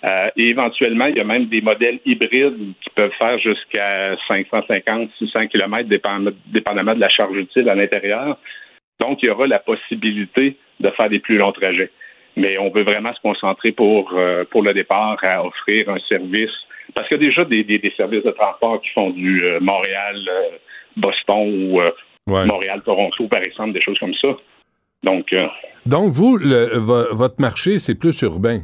Euh, 0.03 0.29
et 0.35 0.49
éventuellement, 0.49 1.05
il 1.05 1.15
y 1.15 1.21
a 1.21 1.23
même 1.23 1.45
des 1.45 1.61
modèles 1.61 1.99
hybrides 2.05 2.73
qui 2.81 2.89
peuvent 2.93 3.13
faire 3.17 3.39
jusqu'à 3.39 4.17
550, 4.27 5.09
600 5.17 5.47
km, 5.47 5.87
dépendamment 5.87 6.93
de 6.93 6.99
la 6.99 7.09
charge 7.09 7.37
utile 7.37 7.69
à 7.69 7.75
l'intérieur. 7.75 8.37
Donc, 8.99 9.23
il 9.23 9.27
y 9.27 9.29
aura 9.29 9.47
la 9.47 9.59
possibilité 9.59 10.57
de 10.81 10.89
faire 10.89 11.09
des 11.09 11.19
plus 11.19 11.37
longs 11.37 11.53
trajets. 11.53 11.91
Mais 12.35 12.57
on 12.57 12.69
veut 12.69 12.83
vraiment 12.83 13.13
se 13.13 13.21
concentrer 13.21 13.71
pour, 13.71 14.11
euh, 14.13 14.43
pour 14.51 14.63
le 14.63 14.73
départ 14.73 15.17
à 15.21 15.45
offrir 15.45 15.87
un 15.89 15.99
service. 16.09 16.51
Parce 16.93 17.07
qu'il 17.07 17.21
y 17.21 17.25
a 17.25 17.27
déjà 17.29 17.45
des, 17.45 17.63
des, 17.63 17.79
des 17.79 17.93
services 17.95 18.23
de 18.23 18.31
transport 18.31 18.81
qui 18.81 18.89
font 18.89 19.11
du 19.11 19.41
euh, 19.45 19.59
Montréal, 19.61 20.17
Boston 20.97 21.71
ou 21.71 21.81
Montréal-Toronto, 22.27 23.27
par 23.27 23.41
exemple, 23.43 23.73
des 23.73 23.81
choses 23.81 23.99
comme 23.99 24.13
ça. 24.21 24.29
Donc, 25.03 25.33
euh, 25.33 25.47
Donc, 25.85 26.11
vous, 26.13 26.37
le- 26.37 26.77
vo- 26.77 27.13
votre 27.13 27.39
marché, 27.41 27.79
c'est 27.79 27.95
plus 27.95 28.21
urbain. 28.21 28.61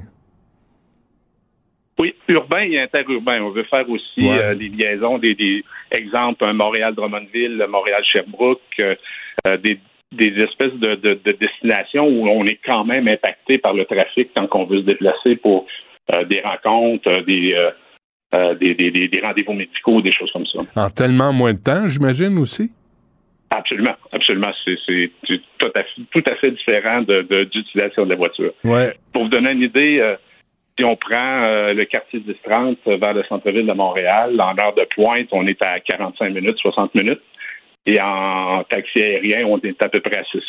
Oui, 1.98 2.15
urbain 2.30 2.61
et 2.61 2.80
interurbain. 2.80 3.41
On 3.41 3.49
veut 3.49 3.64
faire 3.65 3.90
aussi 3.90 4.22
Ouais. 4.22 4.40
euh, 4.40 4.53
liaisons, 4.53 5.18
des, 5.18 5.36
des 5.36 5.65
exemples, 5.91 6.49
Montréal-Drummondville, 6.53 7.65
Montréal-Sherbrooke, 7.69 8.61
euh, 8.80 9.57
des, 9.57 9.80
des 10.14 10.41
espèces 10.41 10.73
de, 10.76 10.95
de- 10.95 11.19
de 11.26 11.31
destinations 11.34 12.07
où 12.07 12.27
on 12.30 12.45
est 12.45 12.60
quand 12.65 12.86
même 12.86 13.07
impacté 13.10 13.57
par 13.57 13.73
le 13.73 13.84
trafic 13.84 14.30
quand 14.34 14.48
on 14.53 14.65
veut 14.65 14.80
se 14.80 14.86
déplacer 14.86 15.36
pour 15.36 15.65
des 16.30 16.41
rencontres, 16.41 17.22
des, 17.27 17.53
des, 18.60 18.73
des- 18.76 18.91
des- 18.91 19.07
des 19.10 19.19
rendez-vous 19.22 19.53
médicaux, 19.53 20.02
des 20.02 20.11
choses 20.14 20.31
comme 20.31 20.45
ça. 20.48 20.60
En 20.76 20.90
tellement 20.90 21.31
moins 21.34 21.53
de 21.53 21.60
temps, 21.60 21.88
j'imagine 21.88 22.38
aussi? 22.40 22.72
Absolument, 23.52 23.96
absolument. 24.12 24.52
C'est 24.66 25.12
tout 25.28 25.68
à 25.76 25.84
fait, 25.84 26.02
tout 26.12 26.24
à 26.26 26.36
fait 26.36 26.52
différent 26.52 27.02
de, 27.02 27.24
de- 27.24 27.46
d'utilisation 27.46 28.06
de 28.06 28.12
la 28.12 28.16
voiture. 28.16 28.52
Ouais. 28.64 28.94
Pour 29.12 29.24
vous 29.24 29.30
donner 29.30 29.52
une 29.52 29.62
idée, 29.64 30.00
euh, 30.00 30.16
si 30.78 30.86
on 30.86 30.96
prend 30.96 31.44
euh, 31.44 31.74
le 31.74 31.86
quartier 31.86 32.20
10-30 32.48 32.78
vers 33.00 33.14
le 33.14 33.24
centre-ville 33.24 33.66
de 33.66 33.74
Montréal, 33.74 34.40
en 34.40 34.58
heure 34.58 34.76
de 34.76 34.86
pointe, 34.96 35.28
on 35.32 35.48
est 35.48 35.62
à 35.64 35.80
45 35.80 36.30
minutes, 36.34 36.58
60 36.62 36.94
minutes. 36.96 37.22
Et 37.86 38.00
en 38.00 38.64
taxi 38.70 39.02
aérien, 39.02 39.46
on 39.48 39.58
est 39.62 39.82
à 39.82 39.90
peu 39.90 40.00
près 40.00 40.18
à 40.18 40.24
6, 40.26 40.40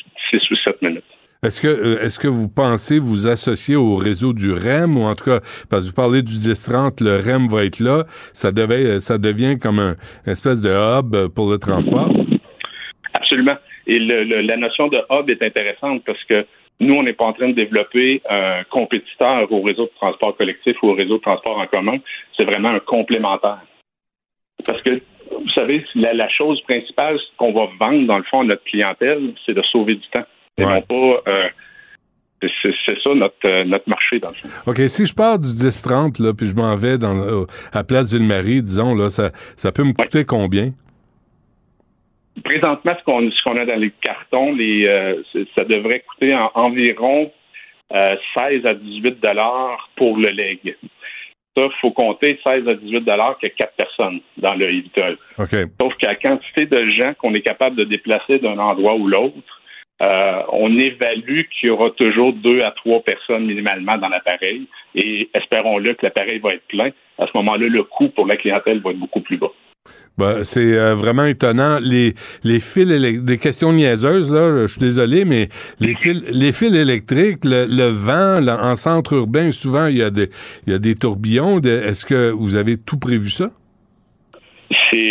ou 0.50 0.56
7 0.56 0.82
minutes. 0.82 1.04
Est-ce 1.42 1.62
que, 1.62 1.68
euh, 1.68 2.04
est-ce 2.04 2.18
que 2.18 2.28
vous 2.28 2.50
pensez 2.50 2.98
vous 2.98 3.26
associer 3.26 3.76
au 3.76 3.96
réseau 3.96 4.34
du 4.34 4.52
REM 4.52 4.98
ou 4.98 5.04
en 5.04 5.14
tout 5.14 5.24
cas, 5.24 5.40
parce 5.70 5.84
que 5.84 5.88
vous 5.88 5.94
parlez 5.94 6.20
du 6.20 6.34
10-30, 6.34 7.02
le 7.02 7.16
REM 7.16 7.46
va 7.48 7.64
être 7.64 7.80
là, 7.80 8.04
ça, 8.34 8.52
devait, 8.52 9.00
ça 9.00 9.16
devient 9.16 9.58
comme 9.58 9.78
un 9.78 9.94
une 10.26 10.32
espèce 10.32 10.60
de 10.60 10.68
hub 10.68 11.28
pour 11.34 11.50
le 11.50 11.56
transport? 11.56 12.12
Absolument. 13.30 13.56
Et 13.86 13.98
le- 14.00 14.24
le- 14.24 14.40
la 14.40 14.56
notion 14.56 14.88
de 14.88 14.98
hub 15.10 15.30
est 15.30 15.40
intéressante 15.42 16.02
parce 16.04 16.22
que 16.24 16.44
nous, 16.80 16.94
on 16.94 17.02
n'est 17.04 17.12
pas 17.12 17.26
en 17.26 17.32
train 17.32 17.48
de 17.48 17.52
développer 17.54 18.20
un 18.28 18.64
compétiteur 18.70 19.50
au 19.52 19.62
réseau 19.62 19.84
de 19.84 19.90
transport 20.00 20.36
collectif 20.36 20.76
ou 20.82 20.88
au 20.88 20.94
réseau 20.94 21.18
de 21.18 21.22
transport 21.22 21.58
en 21.58 21.66
commun. 21.68 21.98
C'est 22.36 22.44
vraiment 22.44 22.70
un 22.70 22.80
complémentaire. 22.80 23.60
Parce 24.66 24.80
que, 24.82 25.00
vous 25.30 25.50
savez, 25.54 25.84
la, 25.94 26.12
la 26.12 26.28
chose 26.28 26.60
principale 26.62 27.18
qu'on 27.36 27.52
va 27.52 27.68
vendre, 27.78 28.06
dans 28.06 28.18
le 28.18 28.24
fond, 28.24 28.40
à 28.40 28.44
notre 28.44 28.64
clientèle, 28.64 29.32
c'est 29.46 29.54
de 29.54 29.62
sauver 29.70 29.94
du 29.94 30.08
temps. 30.08 30.24
Et 30.58 30.64
non 30.64 30.82
pas... 30.82 31.30
euh, 31.30 31.48
c'est- 32.42 33.00
ça 33.04 33.14
notre, 33.14 33.34
euh, 33.46 33.64
notre 33.64 33.88
marché, 33.88 34.18
dans 34.18 34.30
le 34.30 34.34
fond. 34.34 34.48
OK, 34.66 34.78
si 34.88 35.06
je 35.06 35.14
pars 35.14 35.38
du 35.38 35.48
10-30, 35.48 36.18
là, 36.18 36.32
puis 36.34 36.48
je 36.48 36.56
m'en 36.56 36.74
vais 36.76 36.98
dans, 36.98 37.16
euh, 37.16 37.44
à 37.72 37.84
Place 37.84 38.12
Ville-Marie, 38.12 38.62
disons, 38.62 38.94
là, 38.94 39.08
ça, 39.10 39.30
ça 39.56 39.70
peut 39.70 39.84
me 39.84 39.92
coûter 39.92 40.24
combien? 40.24 40.70
Présentement, 42.44 42.94
ce 42.98 43.42
qu'on 43.42 43.56
a 43.56 43.64
dans 43.66 43.78
les 43.78 43.90
cartons, 44.02 44.52
les, 44.54 44.86
euh, 44.86 45.22
ça 45.54 45.64
devrait 45.64 46.00
coûter 46.00 46.34
en- 46.34 46.50
environ 46.54 47.30
euh, 47.92 48.16
16 48.34 48.64
à 48.66 48.74
18 48.74 49.20
dollars 49.20 49.90
pour 49.96 50.16
le 50.16 50.28
leg. 50.28 50.76
Ça, 51.56 51.64
il 51.66 51.70
faut 51.80 51.90
compter 51.90 52.38
16 52.44 52.68
à 52.68 52.74
18 52.74 53.00
dollars 53.00 53.36
qu'il 53.38 53.48
y 53.48 53.52
a 53.52 53.54
quatre 53.56 53.74
personnes 53.74 54.20
dans 54.36 54.54
le 54.54 54.68
Evital. 54.70 55.16
OK. 55.38 55.50
Sauf 55.80 55.94
que 55.96 56.06
la 56.06 56.14
quantité 56.14 56.66
de 56.66 56.88
gens 56.90 57.14
qu'on 57.18 57.34
est 57.34 57.42
capable 57.42 57.74
de 57.76 57.84
déplacer 57.84 58.38
d'un 58.38 58.58
endroit 58.58 58.94
ou 58.94 59.08
l'autre, 59.08 59.34
euh, 60.00 60.42
on 60.52 60.78
évalue 60.78 61.42
qu'il 61.50 61.66
y 61.66 61.70
aura 61.70 61.90
toujours 61.90 62.32
deux 62.32 62.62
à 62.62 62.70
trois 62.70 63.02
personnes 63.02 63.44
minimalement 63.46 63.98
dans 63.98 64.08
l'appareil. 64.08 64.66
Et 64.94 65.28
espérons-le 65.34 65.92
que 65.94 66.06
l'appareil 66.06 66.38
va 66.38 66.54
être 66.54 66.66
plein. 66.68 66.90
À 67.18 67.26
ce 67.26 67.32
moment-là, 67.34 67.66
le 67.66 67.82
coût 67.82 68.08
pour 68.08 68.26
la 68.26 68.36
clientèle 68.36 68.78
va 68.80 68.90
être 68.92 68.98
beaucoup 68.98 69.20
plus 69.20 69.36
bas. 69.36 69.50
Ben, 70.18 70.44
c'est 70.44 70.78
euh, 70.78 70.94
vraiment 70.94 71.24
étonnant. 71.24 71.78
Les, 71.80 72.14
les 72.44 72.60
fils 72.60 72.86
des 72.86 73.38
questions 73.38 73.72
niaiseuses, 73.72 74.30
là, 74.32 74.66
je 74.66 74.72
suis 74.72 74.80
désolé, 74.80 75.24
mais 75.24 75.48
les 75.80 75.94
fils, 75.94 76.22
les 76.30 76.52
fils 76.52 76.74
électriques, 76.74 77.44
le, 77.44 77.88
vent, 77.88 78.46
en 78.46 78.74
centre 78.74 79.14
urbain, 79.14 79.50
souvent, 79.50 79.86
il 79.86 79.96
y 79.96 80.02
a 80.02 80.10
des, 80.10 80.28
il 80.66 80.72
y 80.72 80.76
a 80.76 80.78
des 80.78 80.94
tourbillons. 80.94 81.58
Est-ce 81.60 82.04
que 82.04 82.30
vous 82.30 82.56
avez 82.56 82.76
tout 82.76 82.98
prévu 82.98 83.30
ça? 83.30 83.50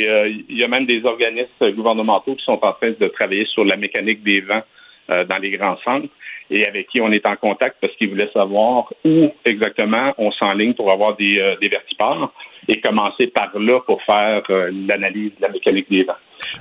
Euh, 0.10 0.30
il 0.50 0.58
y 0.58 0.64
a 0.64 0.68
même 0.68 0.86
des 0.86 1.06
organismes 1.06 1.72
gouvernementaux 1.72 2.36
qui 2.36 2.44
sont 2.44 2.60
en 2.62 2.74
train 2.74 2.92
de 3.00 3.08
travailler 3.08 3.46
sur 3.46 3.64
la 3.64 3.78
mécanique 3.78 4.24
des 4.24 4.42
vents 4.42 4.64
euh, 5.10 5.24
dans 5.26 5.38
les 5.38 5.52
grands 5.52 5.78
centres 5.84 6.08
et 6.50 6.66
avec 6.66 6.88
qui 6.88 7.00
on 7.00 7.12
est 7.12 7.26
en 7.26 7.36
contact 7.36 7.78
parce 7.80 7.94
qu'ils 7.96 8.10
voulaient 8.10 8.32
savoir 8.34 8.92
où 9.06 9.32
exactement 9.46 10.14
on 10.18 10.32
s'enligne 10.32 10.74
pour 10.74 10.92
avoir 10.92 11.16
des, 11.16 11.40
euh, 11.40 11.56
des 11.62 11.70
vertiports 11.70 12.34
et 12.68 12.80
commencer 12.82 13.28
par 13.28 13.58
là 13.58 13.80
pour 13.86 14.02
faire 14.04 14.44
euh, 14.50 14.72
l'analyse 14.88 15.32
de 15.38 15.42
la 15.42 15.50
mécanique 15.50 15.90
des 15.90 16.04
vents. 16.04 16.14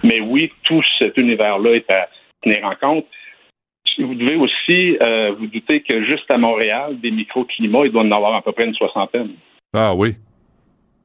Mais 0.02 0.20
oui, 0.20 0.52
tout 0.64 0.82
cet 0.98 1.16
univers-là 1.16 1.74
est 1.74 1.90
à 1.90 2.08
tenir 2.42 2.64
en 2.64 2.74
compte. 2.74 3.06
Vous 3.98 4.14
devez 4.14 4.36
aussi 4.36 4.96
euh, 5.00 5.32
vous 5.38 5.46
douter 5.48 5.80
que 5.80 6.04
juste 6.04 6.30
à 6.30 6.38
Montréal, 6.38 7.00
des 7.00 7.10
microclimats, 7.10 7.86
il 7.86 7.92
doit 7.92 8.02
en 8.02 8.12
avoir 8.12 8.34
à 8.34 8.42
peu 8.42 8.52
près 8.52 8.66
une 8.66 8.74
soixantaine. 8.74 9.30
Ah 9.74 9.94
oui. 9.94 10.10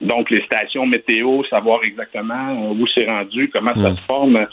Donc, 0.01 0.29
les 0.29 0.41
stations 0.43 0.85
météo, 0.85 1.43
savoir 1.45 1.83
exactement 1.83 2.71
où 2.71 2.85
c'est 2.93 3.05
rendu, 3.05 3.49
comment 3.49 3.73
ça 3.73 3.91
Mm. 3.91 3.95
se 3.95 4.01
forme, 4.01 4.47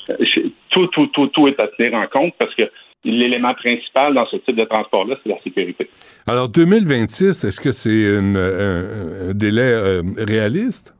tout, 0.71 0.87
tout, 0.89 1.07
tout, 1.09 1.27
tout 1.29 1.49
est 1.49 1.59
à 1.59 1.67
tenir 1.69 1.95
en 1.95 2.07
compte 2.07 2.35
parce 2.39 2.55
que 2.55 2.71
l'élément 3.05 3.55
principal 3.55 4.15
dans 4.15 4.27
ce 4.27 4.37
type 4.37 4.57
de 4.57 4.65
transport-là, 4.65 5.17
c'est 5.23 5.31
la 5.31 5.41
sécurité. 5.43 5.89
Alors, 6.27 6.49
2026, 6.49 7.45
est-ce 7.45 7.61
que 7.61 7.73
c'est 7.73 8.17
un, 8.17 8.37
un 9.31 9.35
délai 9.35 9.63
euh, 9.63 10.03
réaliste? 10.19 10.95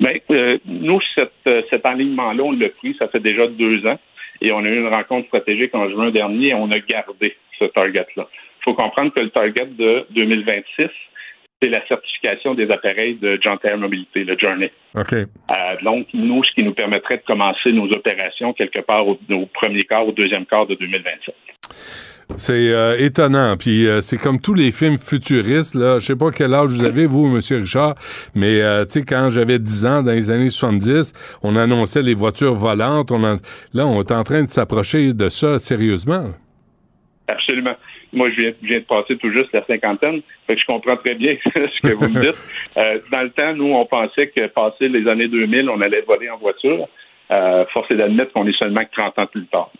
Mais 0.00 0.22
euh, 0.30 0.58
nous, 0.64 1.00
cette, 1.14 1.32
euh, 1.46 1.62
cet 1.70 1.86
enlignement-là, 1.86 2.42
on 2.42 2.52
l'a 2.52 2.70
pris, 2.70 2.96
ça 2.98 3.08
fait 3.08 3.20
déjà 3.20 3.46
deux 3.46 3.86
ans, 3.86 3.98
et 4.40 4.50
on 4.50 4.58
a 4.58 4.68
eu 4.68 4.78
une 4.78 4.88
rencontre 4.88 5.28
stratégique 5.28 5.74
en 5.74 5.88
juin 5.90 6.10
dernier, 6.10 6.48
et 6.48 6.54
on 6.54 6.70
a 6.70 6.78
gardé 6.80 7.36
ce 7.58 7.66
target-là. 7.66 8.26
Il 8.60 8.64
faut 8.64 8.74
comprendre 8.74 9.12
que 9.12 9.20
le 9.20 9.30
target 9.30 9.66
de 9.66 10.06
2026, 10.10 10.88
c'est 11.62 11.68
la 11.68 11.86
certification 11.86 12.54
des 12.54 12.68
appareils 12.70 13.14
de 13.14 13.38
John 13.40 13.56
Air 13.62 13.78
Mobilité, 13.78 14.24
le 14.24 14.36
Journey. 14.36 14.72
OK. 14.96 15.12
Euh, 15.12 15.26
donc, 15.84 16.08
nous, 16.12 16.42
ce 16.42 16.50
qui 16.52 16.64
nous 16.64 16.74
permettrait 16.74 17.18
de 17.18 17.22
commencer 17.24 17.70
nos 17.72 17.86
opérations 17.92 18.52
quelque 18.52 18.80
part 18.80 19.06
au, 19.06 19.16
au 19.30 19.46
premier 19.46 19.82
quart, 19.82 20.06
au 20.08 20.12
deuxième 20.12 20.44
quart 20.46 20.66
de 20.66 20.74
2027. 20.74 21.34
C'est 22.36 22.72
euh, 22.72 22.96
étonnant. 22.98 23.56
Puis 23.56 23.86
euh, 23.86 24.00
c'est 24.00 24.16
comme 24.16 24.40
tous 24.40 24.54
les 24.54 24.72
films 24.72 24.98
futuristes. 24.98 25.74
Là. 25.74 25.98
Je 25.98 26.06
sais 26.06 26.16
pas 26.16 26.30
quel 26.30 26.54
âge 26.54 26.70
vous 26.70 26.84
avez, 26.84 27.06
vous, 27.06 27.26
Monsieur 27.26 27.58
Richard, 27.58 27.94
mais 28.34 28.60
euh, 28.60 28.84
tu 28.84 29.00
sais, 29.00 29.04
quand 29.04 29.28
j'avais 29.30 29.58
10 29.58 29.86
ans, 29.86 30.02
dans 30.02 30.12
les 30.12 30.30
années 30.30 30.48
70, 30.50 31.12
on 31.42 31.56
annonçait 31.56 32.02
les 32.02 32.14
voitures 32.14 32.54
volantes. 32.54 33.12
On 33.12 33.22
en- 33.22 33.36
Là, 33.74 33.86
on 33.86 34.00
est 34.00 34.12
en 34.12 34.22
train 34.24 34.42
de 34.44 34.48
s'approcher 34.48 35.12
de 35.12 35.28
ça 35.28 35.58
sérieusement. 35.58 36.30
Absolument. 37.28 37.74
Moi, 38.12 38.30
je 38.30 38.40
viens, 38.40 38.52
je 38.62 38.68
viens 38.68 38.78
de 38.78 38.84
passer 38.84 39.16
tout 39.16 39.30
juste 39.30 39.52
la 39.52 39.64
cinquantaine, 39.64 40.22
fait 40.46 40.54
que 40.54 40.60
je 40.60 40.66
comprends 40.66 40.96
très 40.96 41.14
bien 41.14 41.36
ce 41.44 41.80
que 41.80 41.94
vous 41.94 42.08
me 42.08 42.20
dites. 42.20 42.38
Euh, 42.78 43.00
dans 43.10 43.20
le 43.20 43.30
temps, 43.30 43.52
nous, 43.54 43.70
on 43.74 43.84
pensait 43.84 44.28
que 44.28 44.46
passer 44.46 44.88
les 44.88 45.06
années 45.06 45.28
2000, 45.28 45.68
on 45.68 45.80
allait 45.82 46.00
voler 46.02 46.30
en 46.30 46.38
voiture. 46.38 46.88
Euh, 47.30 47.66
force 47.66 47.90
est 47.90 47.96
d'admettre 47.96 48.32
qu'on 48.32 48.46
est 48.46 48.56
seulement 48.56 48.82
que 48.84 48.90
30 48.92 49.18
ans 49.18 49.26
plus 49.26 49.44
tard. 49.46 49.70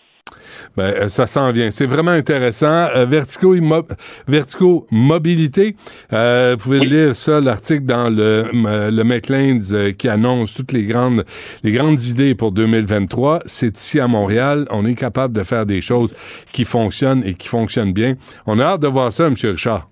Ben, 0.77 0.85
euh, 0.95 1.09
ça 1.09 1.27
s'en 1.27 1.51
vient. 1.53 1.71
C'est 1.71 1.87
vraiment 1.87 2.11
intéressant. 2.13 2.89
Euh, 2.95 3.05
Vertico, 3.07 3.55
Immo- 3.55 3.87
Vertico 4.29 4.87
Mobilité, 4.91 5.77
euh, 6.13 6.57
vous 6.59 6.63
pouvez 6.65 6.81
lire 6.81 7.15
ça, 7.15 7.41
l'article 7.41 7.85
dans 7.85 8.09
le, 8.11 8.51
euh, 8.55 8.91
le 8.91 9.05
Maclean's 9.05 9.73
euh, 9.73 9.93
qui 9.93 10.09
annonce 10.09 10.55
toutes 10.55 10.73
les 10.73 10.85
grandes, 10.85 11.25
les 11.63 11.73
grandes 11.73 12.01
idées 12.03 12.35
pour 12.35 12.53
2023. 12.53 13.41
C'est 13.47 13.77
ici 13.79 14.01
à 14.01 14.09
Montréal. 14.09 14.67
On 14.71 14.85
est 14.87 14.95
capable 14.95 15.35
de 15.35 15.43
faire 15.43 15.67
des 15.67 15.81
choses 15.81 16.15
qui 16.53 16.65
fonctionnent 16.65 17.23
et 17.25 17.35
qui 17.35 17.49
fonctionnent 17.49 17.93
bien. 17.93 18.15
On 18.47 18.59
a 18.59 18.65
hâte 18.65 18.83
de 18.83 18.89
voir 18.89 19.13
ça, 19.13 19.27
M. 19.27 19.35
Richard. 19.43 19.89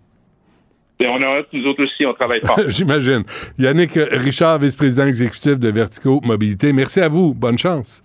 Et 1.03 1.07
on 1.07 1.17
a 1.23 1.39
hâte, 1.39 1.47
nous 1.55 1.65
autres 1.67 1.83
aussi, 1.85 2.05
on 2.05 2.13
travaille 2.13 2.41
fort. 2.45 2.61
J'imagine. 2.69 3.23
Yannick 3.59 3.93
Richard, 3.95 4.59
vice-président 4.59 5.07
exécutif 5.07 5.59
de 5.59 5.69
Vertico 5.71 6.21
Mobilité. 6.23 6.73
Merci 6.75 7.01
à 7.01 7.09
vous. 7.09 7.33
Bonne 7.33 7.57
chance. 7.59 8.05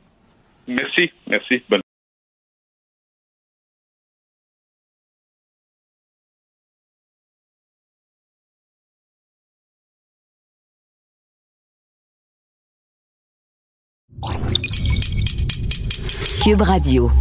Merci, 0.67 1.11
merci. 1.27 1.61
Bonne 1.69 1.81
Cube 16.45 16.61
Radio. 16.61 17.11